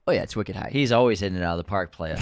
oh 0.07 0.11
yeah, 0.11 0.21
it's 0.21 0.35
wicked 0.35 0.55
high. 0.55 0.69
He's 0.71 0.91
always 0.91 1.19
hitting 1.19 1.37
it 1.37 1.43
out 1.43 1.53
of 1.53 1.65
the 1.65 1.69
park, 1.69 1.91
player. 1.91 2.17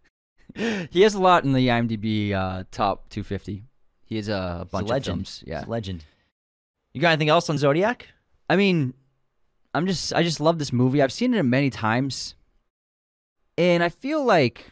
he 0.54 1.02
has 1.02 1.14
a 1.14 1.20
lot 1.20 1.44
in 1.44 1.52
the 1.52 1.68
IMDb 1.68 2.32
uh, 2.32 2.64
top 2.70 3.08
250. 3.10 3.64
He 4.12 4.16
has 4.18 4.28
a, 4.28 4.58
He's 4.64 4.70
bunch 4.70 4.88
a 4.88 4.92
legend. 4.92 5.08
of 5.08 5.14
films. 5.28 5.44
Yeah. 5.46 5.64
A 5.64 5.68
legend. 5.70 6.04
You 6.92 7.00
got 7.00 7.12
anything 7.12 7.30
else 7.30 7.48
on 7.48 7.56
Zodiac? 7.56 8.08
I 8.50 8.56
mean, 8.56 8.92
I'm 9.72 9.86
just 9.86 10.12
I 10.12 10.22
just 10.22 10.38
love 10.38 10.58
this 10.58 10.70
movie. 10.70 11.00
I've 11.00 11.12
seen 11.12 11.32
it 11.32 11.42
many 11.44 11.70
times, 11.70 12.34
and 13.56 13.82
I 13.82 13.88
feel 13.88 14.22
like 14.22 14.70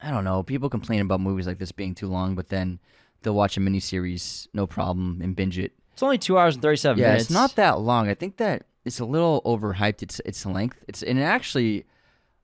I 0.00 0.12
don't 0.12 0.22
know. 0.22 0.44
People 0.44 0.68
complain 0.70 1.00
about 1.00 1.20
movies 1.20 1.48
like 1.48 1.58
this 1.58 1.72
being 1.72 1.96
too 1.96 2.06
long, 2.06 2.36
but 2.36 2.48
then 2.48 2.78
they'll 3.22 3.34
watch 3.34 3.56
a 3.56 3.60
miniseries, 3.60 4.46
no 4.54 4.68
problem, 4.68 5.20
and 5.20 5.34
binge 5.34 5.58
it. 5.58 5.72
It's 5.92 6.02
only 6.04 6.18
two 6.18 6.38
hours 6.38 6.54
and 6.54 6.62
thirty-seven 6.62 7.00
yeah, 7.00 7.08
minutes. 7.08 7.24
it's 7.24 7.32
not 7.32 7.56
that 7.56 7.80
long. 7.80 8.08
I 8.08 8.14
think 8.14 8.36
that 8.36 8.66
it's 8.84 9.00
a 9.00 9.04
little 9.04 9.42
overhyped. 9.44 10.04
Its 10.04 10.20
its 10.24 10.46
length. 10.46 10.84
It's 10.86 11.02
and 11.02 11.18
it 11.18 11.22
actually, 11.22 11.86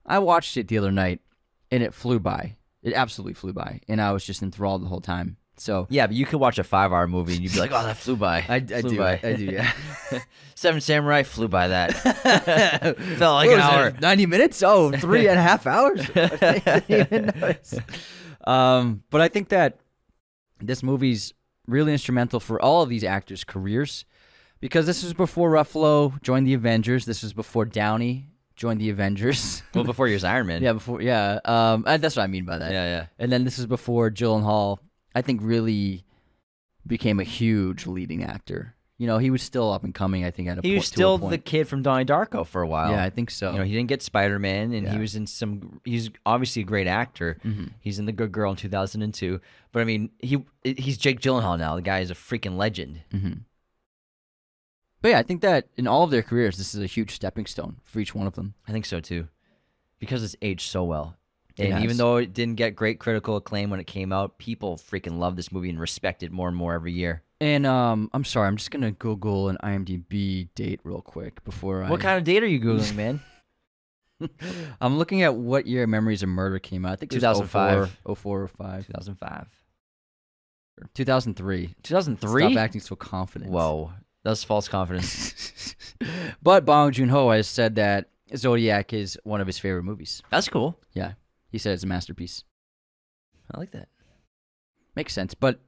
I 0.05 0.19
watched 0.19 0.57
it 0.57 0.67
the 0.67 0.77
other 0.77 0.91
night, 0.91 1.21
and 1.71 1.81
it 1.81 1.93
flew 1.93 2.19
by. 2.19 2.57
It 2.81 2.91
absolutely 2.91 3.35
flew 3.35 3.53
by, 3.53 3.79
and 3.87 4.01
I 4.01 4.11
was 4.11 4.25
just 4.25 4.43
enthralled 4.43 4.83
the 4.83 4.89
whole 4.89 4.99
time. 4.99 5.37
So 5.57 5.85
Yeah, 5.89 6.07
but 6.07 6.15
you 6.15 6.25
could 6.25 6.39
watch 6.39 6.57
a 6.57 6.63
five-hour 6.63 7.07
movie 7.07 7.33
and 7.35 7.43
you'd 7.43 7.53
be 7.53 7.59
like, 7.59 7.71
"Oh, 7.71 7.83
that 7.83 7.97
flew 7.97 8.15
by." 8.15 8.37
I, 8.49 8.55
I 8.55 8.81
Flew 8.81 8.89
do. 8.91 8.97
by. 8.97 9.19
I 9.23 9.33
do. 9.33 9.45
Yeah. 9.45 9.71
Seven 10.55 10.81
Samurai 10.81 11.23
flew 11.23 11.47
by 11.47 11.67
that. 11.69 11.93
Felt 11.93 13.35
like 13.35 13.49
What 13.49 13.55
an 13.55 13.59
hour. 13.59 13.87
it, 13.89 14.01
90 14.01 14.25
minutes? 14.27 14.63
Oh, 14.63 14.91
three 14.91 15.27
and 15.27 15.37
a 15.37 15.41
half 15.41 15.67
hours. 15.67 16.01
I 16.15 16.81
didn't 16.87 17.13
even 17.13 17.39
notice. 17.39 17.75
Um, 18.45 19.03
but 19.09 19.21
I 19.21 19.27
think 19.27 19.49
that 19.49 19.79
this 20.59 20.81
movie's 20.83 21.33
really 21.67 21.91
instrumental 21.91 22.39
for 22.39 22.61
all 22.61 22.81
of 22.81 22.89
these 22.89 23.03
actors' 23.03 23.43
careers 23.43 24.05
because 24.59 24.85
this 24.85 25.03
was 25.03 25.13
before 25.13 25.51
Ruffalo 25.51 26.21
joined 26.21 26.47
the 26.47 26.53
Avengers. 26.53 27.05
This 27.05 27.23
was 27.23 27.33
before 27.33 27.65
Downey 27.65 28.27
joined 28.55 28.79
the 28.79 28.89
Avengers. 28.89 29.63
Well, 29.73 29.83
before 29.83 30.07
he 30.07 30.13
was 30.13 30.23
Iron 30.23 30.47
Man. 30.47 30.61
yeah, 30.61 30.73
before 30.73 31.01
yeah. 31.01 31.39
Um, 31.45 31.83
and 31.87 32.01
that's 32.01 32.15
what 32.15 32.23
I 32.23 32.27
mean 32.27 32.45
by 32.45 32.57
that. 32.59 32.71
yeah, 32.71 32.85
yeah. 32.85 33.05
And 33.19 33.31
then 33.31 33.43
this 33.43 33.59
is 33.59 33.65
before 33.65 34.11
Gyllenhaal, 34.11 34.77
I 35.15 35.21
think, 35.21 35.41
really 35.43 36.03
became 36.85 37.19
a 37.19 37.23
huge 37.23 37.85
leading 37.87 38.23
actor. 38.23 38.75
You 38.99 39.07
know, 39.07 39.17
he 39.17 39.31
was 39.31 39.41
still 39.41 39.71
up 39.73 39.83
and 39.83 39.93
coming. 39.93 40.23
I 40.23 40.31
think 40.31 40.47
at 40.47 40.59
a 40.59 40.61
He 40.61 40.75
was 40.75 40.87
still 40.87 41.17
the 41.17 41.37
kid 41.37 41.67
from 41.67 41.81
Donnie 41.81 42.05
Darko 42.05 42.45
for 42.45 42.61
a 42.61 42.67
while. 42.67 42.91
yeah, 42.91 43.03
I 43.03 43.09
think 43.09 43.31
so. 43.31 43.51
You 43.51 43.57
know, 43.57 43.63
he 43.63 43.71
didn't 43.73 43.89
get 43.89 44.01
Spider 44.01 44.37
Man, 44.39 44.71
and 44.71 44.87
he 44.87 44.97
was 44.99 45.15
in 45.15 45.25
some. 45.27 45.81
He's 45.83 46.09
obviously 46.25 46.61
a 46.61 46.65
great 46.65 46.87
actor. 46.87 47.37
Mm-hmm. 47.43 47.65
He's 47.81 47.99
in 47.99 48.05
The 48.05 48.11
Good 48.11 48.31
Girl 48.31 48.51
in 48.51 48.57
2002. 48.57 49.41
But 49.71 49.79
I 49.81 49.83
mean, 49.85 50.11
he 50.19 50.45
he's 50.63 50.97
Jake 50.97 51.19
Gyllenhaal 51.19 51.57
now. 51.57 51.75
The 51.75 51.81
guy 51.81 51.99
is 51.99 52.11
a 52.11 52.15
freaking 52.15 52.55
legend. 52.55 53.01
hmm 53.11 53.31
But 55.01 55.09
yeah, 55.09 55.19
I 55.19 55.23
think 55.23 55.41
that 55.41 55.67
in 55.75 55.87
all 55.87 56.03
of 56.03 56.11
their 56.11 56.23
careers, 56.23 56.57
this 56.57 56.73
is 56.75 56.81
a 56.81 56.85
huge 56.85 57.11
stepping 57.11 57.45
stone 57.47 57.77
for 57.83 57.99
each 57.99 58.13
one 58.15 58.27
of 58.27 58.35
them. 58.35 58.53
I 58.67 58.71
think 58.71 58.85
so 58.85 58.99
too, 59.01 59.27
because 59.99 60.23
it's 60.23 60.35
aged 60.41 60.69
so 60.69 60.83
well. 60.83 61.17
It 61.57 61.69
And 61.69 61.83
even 61.83 61.97
though 61.97 62.17
it 62.17 62.33
didn't 62.33 62.55
get 62.55 62.75
great 62.75 62.99
critical 62.99 63.35
acclaim 63.35 63.69
when 63.69 63.79
it 63.79 63.87
came 63.87 64.11
out, 64.11 64.37
people 64.39 64.77
freaking 64.77 65.19
love 65.19 65.35
this 65.35 65.51
movie 65.51 65.69
and 65.69 65.79
respect 65.79 66.23
it 66.23 66.31
more 66.31 66.47
and 66.47 66.57
more 66.57 66.73
every 66.73 66.93
year. 66.93 67.21
And 67.39 67.65
um, 67.65 68.09
I'm 68.13 68.23
sorry, 68.23 68.47
I'm 68.47 68.57
just 68.57 68.71
gonna 68.71 68.91
Google 68.91 69.49
an 69.49 69.57
IMDb 69.63 70.49
date 70.55 70.79
real 70.83 71.01
quick 71.01 71.43
before 71.43 71.83
I. 71.83 71.89
What 71.89 71.99
kind 71.99 72.17
of 72.17 72.23
date 72.23 72.41
are 72.41 72.47
you 72.47 72.59
googling, 72.59 72.95
man? 72.95 73.21
I'm 74.81 74.97
looking 74.97 75.23
at 75.23 75.35
what 75.35 75.65
year 75.65 75.85
Memories 75.87 76.23
of 76.23 76.29
Murder 76.29 76.59
came 76.59 76.85
out. 76.85 76.93
I 76.93 76.95
think 76.97 77.11
2005. 77.11 77.89
04, 78.05 78.15
04 78.15 78.41
or 78.41 78.47
05. 78.47 78.87
2005, 78.87 79.47
2003. 80.93 81.75
2003. 81.83 82.43
Stop 82.43 82.57
acting 82.57 82.81
so 82.81 82.95
confident. 82.95 83.51
Whoa, 83.51 83.91
that's 84.23 84.43
false 84.43 84.67
confidence. 84.67 85.75
but 86.43 86.65
Bong 86.65 86.91
Joon 86.91 87.09
Ho 87.09 87.29
has 87.31 87.47
said 87.47 87.75
that 87.75 88.09
Zodiac 88.35 88.93
is 88.93 89.17
one 89.23 89.41
of 89.41 89.47
his 89.47 89.59
favorite 89.59 89.83
movies. 89.83 90.21
that's 90.29 90.49
cool. 90.49 90.77
Yeah, 90.93 91.13
he 91.53 91.57
said 91.57 91.73
it's 91.73 91.83
a 91.83 91.87
masterpiece. 91.87 92.43
I 93.53 93.57
like 93.59 93.71
that. 93.71 93.87
Makes 94.95 95.13
sense, 95.13 95.33
but 95.33 95.59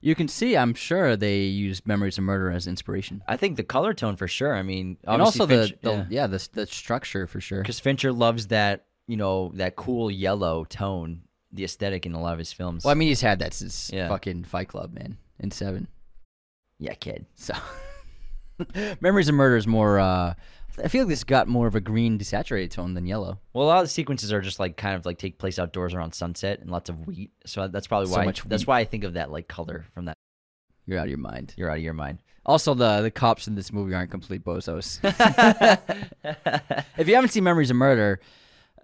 you 0.00 0.14
can 0.14 0.28
see, 0.28 0.56
I'm 0.56 0.74
sure 0.74 1.16
they 1.16 1.38
used 1.40 1.86
Memories 1.86 2.18
of 2.18 2.24
Murder 2.24 2.50
as 2.50 2.66
inspiration, 2.66 3.22
I 3.26 3.36
think 3.36 3.56
the 3.56 3.62
color 3.64 3.94
tone 3.94 4.16
for 4.16 4.28
sure. 4.28 4.54
I 4.54 4.62
mean, 4.62 4.98
and 5.04 5.22
also 5.22 5.46
the, 5.46 6.06
yeah, 6.10 6.26
the 6.26 6.46
the 6.52 6.66
structure 6.66 7.26
for 7.26 7.40
sure. 7.40 7.62
because 7.62 7.80
Fincher 7.80 8.12
loves 8.12 8.48
that 8.48 8.84
you 9.06 9.16
know 9.16 9.50
that 9.54 9.74
cool 9.76 10.10
yellow 10.10 10.64
tone, 10.64 11.22
the 11.52 11.64
aesthetic 11.64 12.04
in 12.06 12.12
a 12.14 12.20
lot 12.20 12.34
of 12.34 12.38
his 12.38 12.52
films. 12.52 12.84
Well, 12.84 12.92
I 12.92 12.94
mean, 12.94 13.08
he's 13.08 13.20
had 13.22 13.38
that 13.40 13.54
since 13.54 13.90
Yeah. 13.92 14.08
fucking 14.08 14.44
Fight 14.44 14.68
Club, 14.68 14.92
man, 14.92 15.16
in 15.40 15.50
seven. 15.50 15.88
yeah, 16.78 16.94
kid. 16.94 17.26
So, 17.34 17.54
Memories 19.00 19.28
of 19.28 19.34
Murder 19.34 19.56
is 19.56 19.66
more. 19.66 19.98
uh 19.98 20.34
I 20.84 20.88
feel 20.88 21.02
like 21.04 21.08
this 21.10 21.24
got 21.24 21.48
more 21.48 21.66
of 21.66 21.74
a 21.74 21.80
green 21.80 22.18
desaturated 22.18 22.70
tone 22.70 22.94
than 22.94 23.06
yellow. 23.06 23.38
Well, 23.52 23.64
a 23.64 23.68
lot 23.68 23.78
of 23.78 23.84
the 23.84 23.88
sequences 23.90 24.32
are 24.32 24.40
just 24.40 24.58
like 24.60 24.76
kind 24.76 24.94
of 24.96 25.04
like 25.06 25.18
take 25.18 25.38
place 25.38 25.58
outdoors 25.58 25.94
around 25.94 26.12
sunset 26.14 26.60
and 26.60 26.70
lots 26.70 26.88
of 26.88 27.06
wheat. 27.06 27.30
So 27.46 27.68
that's 27.68 27.86
probably 27.86 28.06
So 28.08 28.16
why. 28.18 28.24
much 28.24 28.42
that's 28.44 28.62
wheat. 28.62 28.68
why 28.68 28.80
I 28.80 28.84
think 28.84 29.04
of 29.04 29.14
that 29.14 29.30
like 29.30 29.48
color 29.48 29.84
from 29.94 30.06
that. 30.06 30.14
You're 30.86 30.98
out 30.98 31.04
of 31.04 31.10
your 31.10 31.18
mind. 31.18 31.54
You're 31.56 31.70
out 31.70 31.76
of 31.78 31.82
your 31.82 31.92
mind. 31.94 32.18
Also, 32.46 32.72
the 32.74 33.02
the 33.02 33.10
cops 33.10 33.46
in 33.46 33.54
this 33.54 33.72
movie 33.72 33.94
aren't 33.94 34.10
complete 34.10 34.42
bozos. 34.44 35.00
if 36.96 37.08
you 37.08 37.14
haven't 37.14 37.30
seen 37.30 37.44
Memories 37.44 37.70
of 37.70 37.76
Murder, 37.76 38.20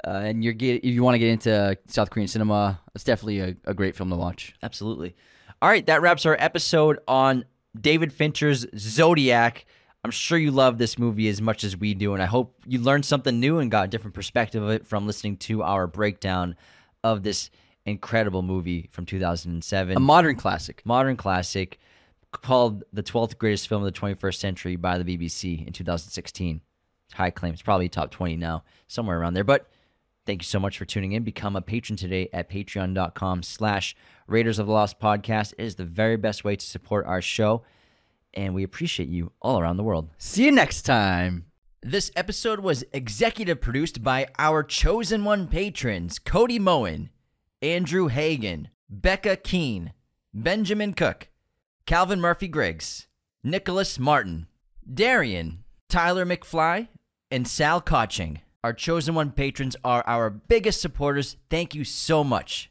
uh, 0.06 0.10
and 0.10 0.44
you're 0.44 0.52
get, 0.52 0.84
if 0.84 0.92
you 0.94 1.02
want 1.02 1.14
to 1.14 1.18
get 1.18 1.28
into 1.30 1.76
South 1.86 2.10
Korean 2.10 2.28
cinema, 2.28 2.80
it's 2.94 3.04
definitely 3.04 3.40
a, 3.40 3.56
a 3.64 3.72
great 3.74 3.96
film 3.96 4.10
to 4.10 4.16
watch. 4.16 4.54
Absolutely. 4.62 5.16
All 5.62 5.68
right, 5.68 5.84
that 5.86 6.02
wraps 6.02 6.26
our 6.26 6.36
episode 6.38 6.98
on 7.08 7.44
David 7.80 8.12
Fincher's 8.12 8.66
Zodiac. 8.76 9.64
I'm 10.04 10.10
sure 10.10 10.36
you 10.36 10.50
love 10.50 10.76
this 10.76 10.98
movie 10.98 11.28
as 11.28 11.40
much 11.40 11.64
as 11.64 11.78
we 11.78 11.94
do, 11.94 12.12
and 12.12 12.22
I 12.22 12.26
hope 12.26 12.54
you 12.66 12.78
learned 12.78 13.06
something 13.06 13.40
new 13.40 13.58
and 13.58 13.70
got 13.70 13.86
a 13.86 13.88
different 13.88 14.14
perspective 14.14 14.62
of 14.62 14.68
it 14.68 14.86
from 14.86 15.06
listening 15.06 15.38
to 15.38 15.62
our 15.62 15.86
breakdown 15.86 16.56
of 17.02 17.22
this 17.22 17.50
incredible 17.86 18.42
movie 18.42 18.88
from 18.92 19.06
2007. 19.06 19.96
A 19.96 20.00
modern 20.00 20.36
classic. 20.36 20.82
modern 20.84 21.16
classic 21.16 21.78
called 22.32 22.84
the 22.92 23.02
12th 23.02 23.38
greatest 23.38 23.68
film 23.68 23.82
of 23.82 23.92
the 23.92 23.98
21st 23.98 24.34
century 24.34 24.76
by 24.76 24.98
the 24.98 25.04
BBC 25.04 25.66
in 25.66 25.72
2016. 25.72 26.60
High 27.14 27.30
claims, 27.30 27.62
probably 27.62 27.88
top 27.88 28.10
20 28.10 28.36
now, 28.36 28.64
somewhere 28.88 29.18
around 29.18 29.34
there. 29.34 29.44
But 29.44 29.70
thank 30.26 30.42
you 30.42 30.46
so 30.46 30.58
much 30.58 30.76
for 30.76 30.84
tuning 30.84 31.12
in. 31.12 31.22
Become 31.22 31.56
a 31.56 31.62
patron 31.62 31.96
today 31.96 32.28
at 32.32 32.50
patreon.com 32.50 33.42
slash 33.42 33.96
Raiders 34.26 34.58
of 34.58 34.66
the 34.66 34.72
Lost 34.72 34.98
Podcast. 34.98 35.54
It 35.58 35.64
is 35.64 35.76
the 35.76 35.84
very 35.84 36.16
best 36.16 36.44
way 36.44 36.56
to 36.56 36.66
support 36.66 37.06
our 37.06 37.22
show, 37.22 37.62
and 38.34 38.54
we 38.54 38.62
appreciate 38.62 39.08
you 39.08 39.32
all 39.40 39.58
around 39.58 39.76
the 39.76 39.82
world. 39.82 40.10
See 40.18 40.44
you 40.44 40.52
next 40.52 40.82
time. 40.82 41.46
This 41.82 42.10
episode 42.16 42.60
was 42.60 42.84
executive 42.92 43.60
produced 43.60 44.02
by 44.02 44.28
our 44.38 44.62
chosen 44.62 45.24
one 45.24 45.46
patrons 45.48 46.18
Cody 46.18 46.58
Moen, 46.58 47.10
Andrew 47.60 48.08
Hagan, 48.08 48.68
Becca 48.88 49.36
Keene, 49.36 49.92
Benjamin 50.32 50.94
Cook, 50.94 51.28
Calvin 51.86 52.20
Murphy 52.20 52.48
Griggs, 52.48 53.06
Nicholas 53.42 53.98
Martin, 53.98 54.46
Darian, 54.92 55.64
Tyler 55.88 56.24
McFly, 56.24 56.88
and 57.30 57.46
Sal 57.46 57.80
Koching. 57.80 58.38
Our 58.62 58.72
chosen 58.72 59.14
one 59.14 59.30
patrons 59.30 59.76
are 59.84 60.02
our 60.06 60.30
biggest 60.30 60.80
supporters. 60.80 61.36
Thank 61.50 61.74
you 61.74 61.84
so 61.84 62.24
much. 62.24 62.70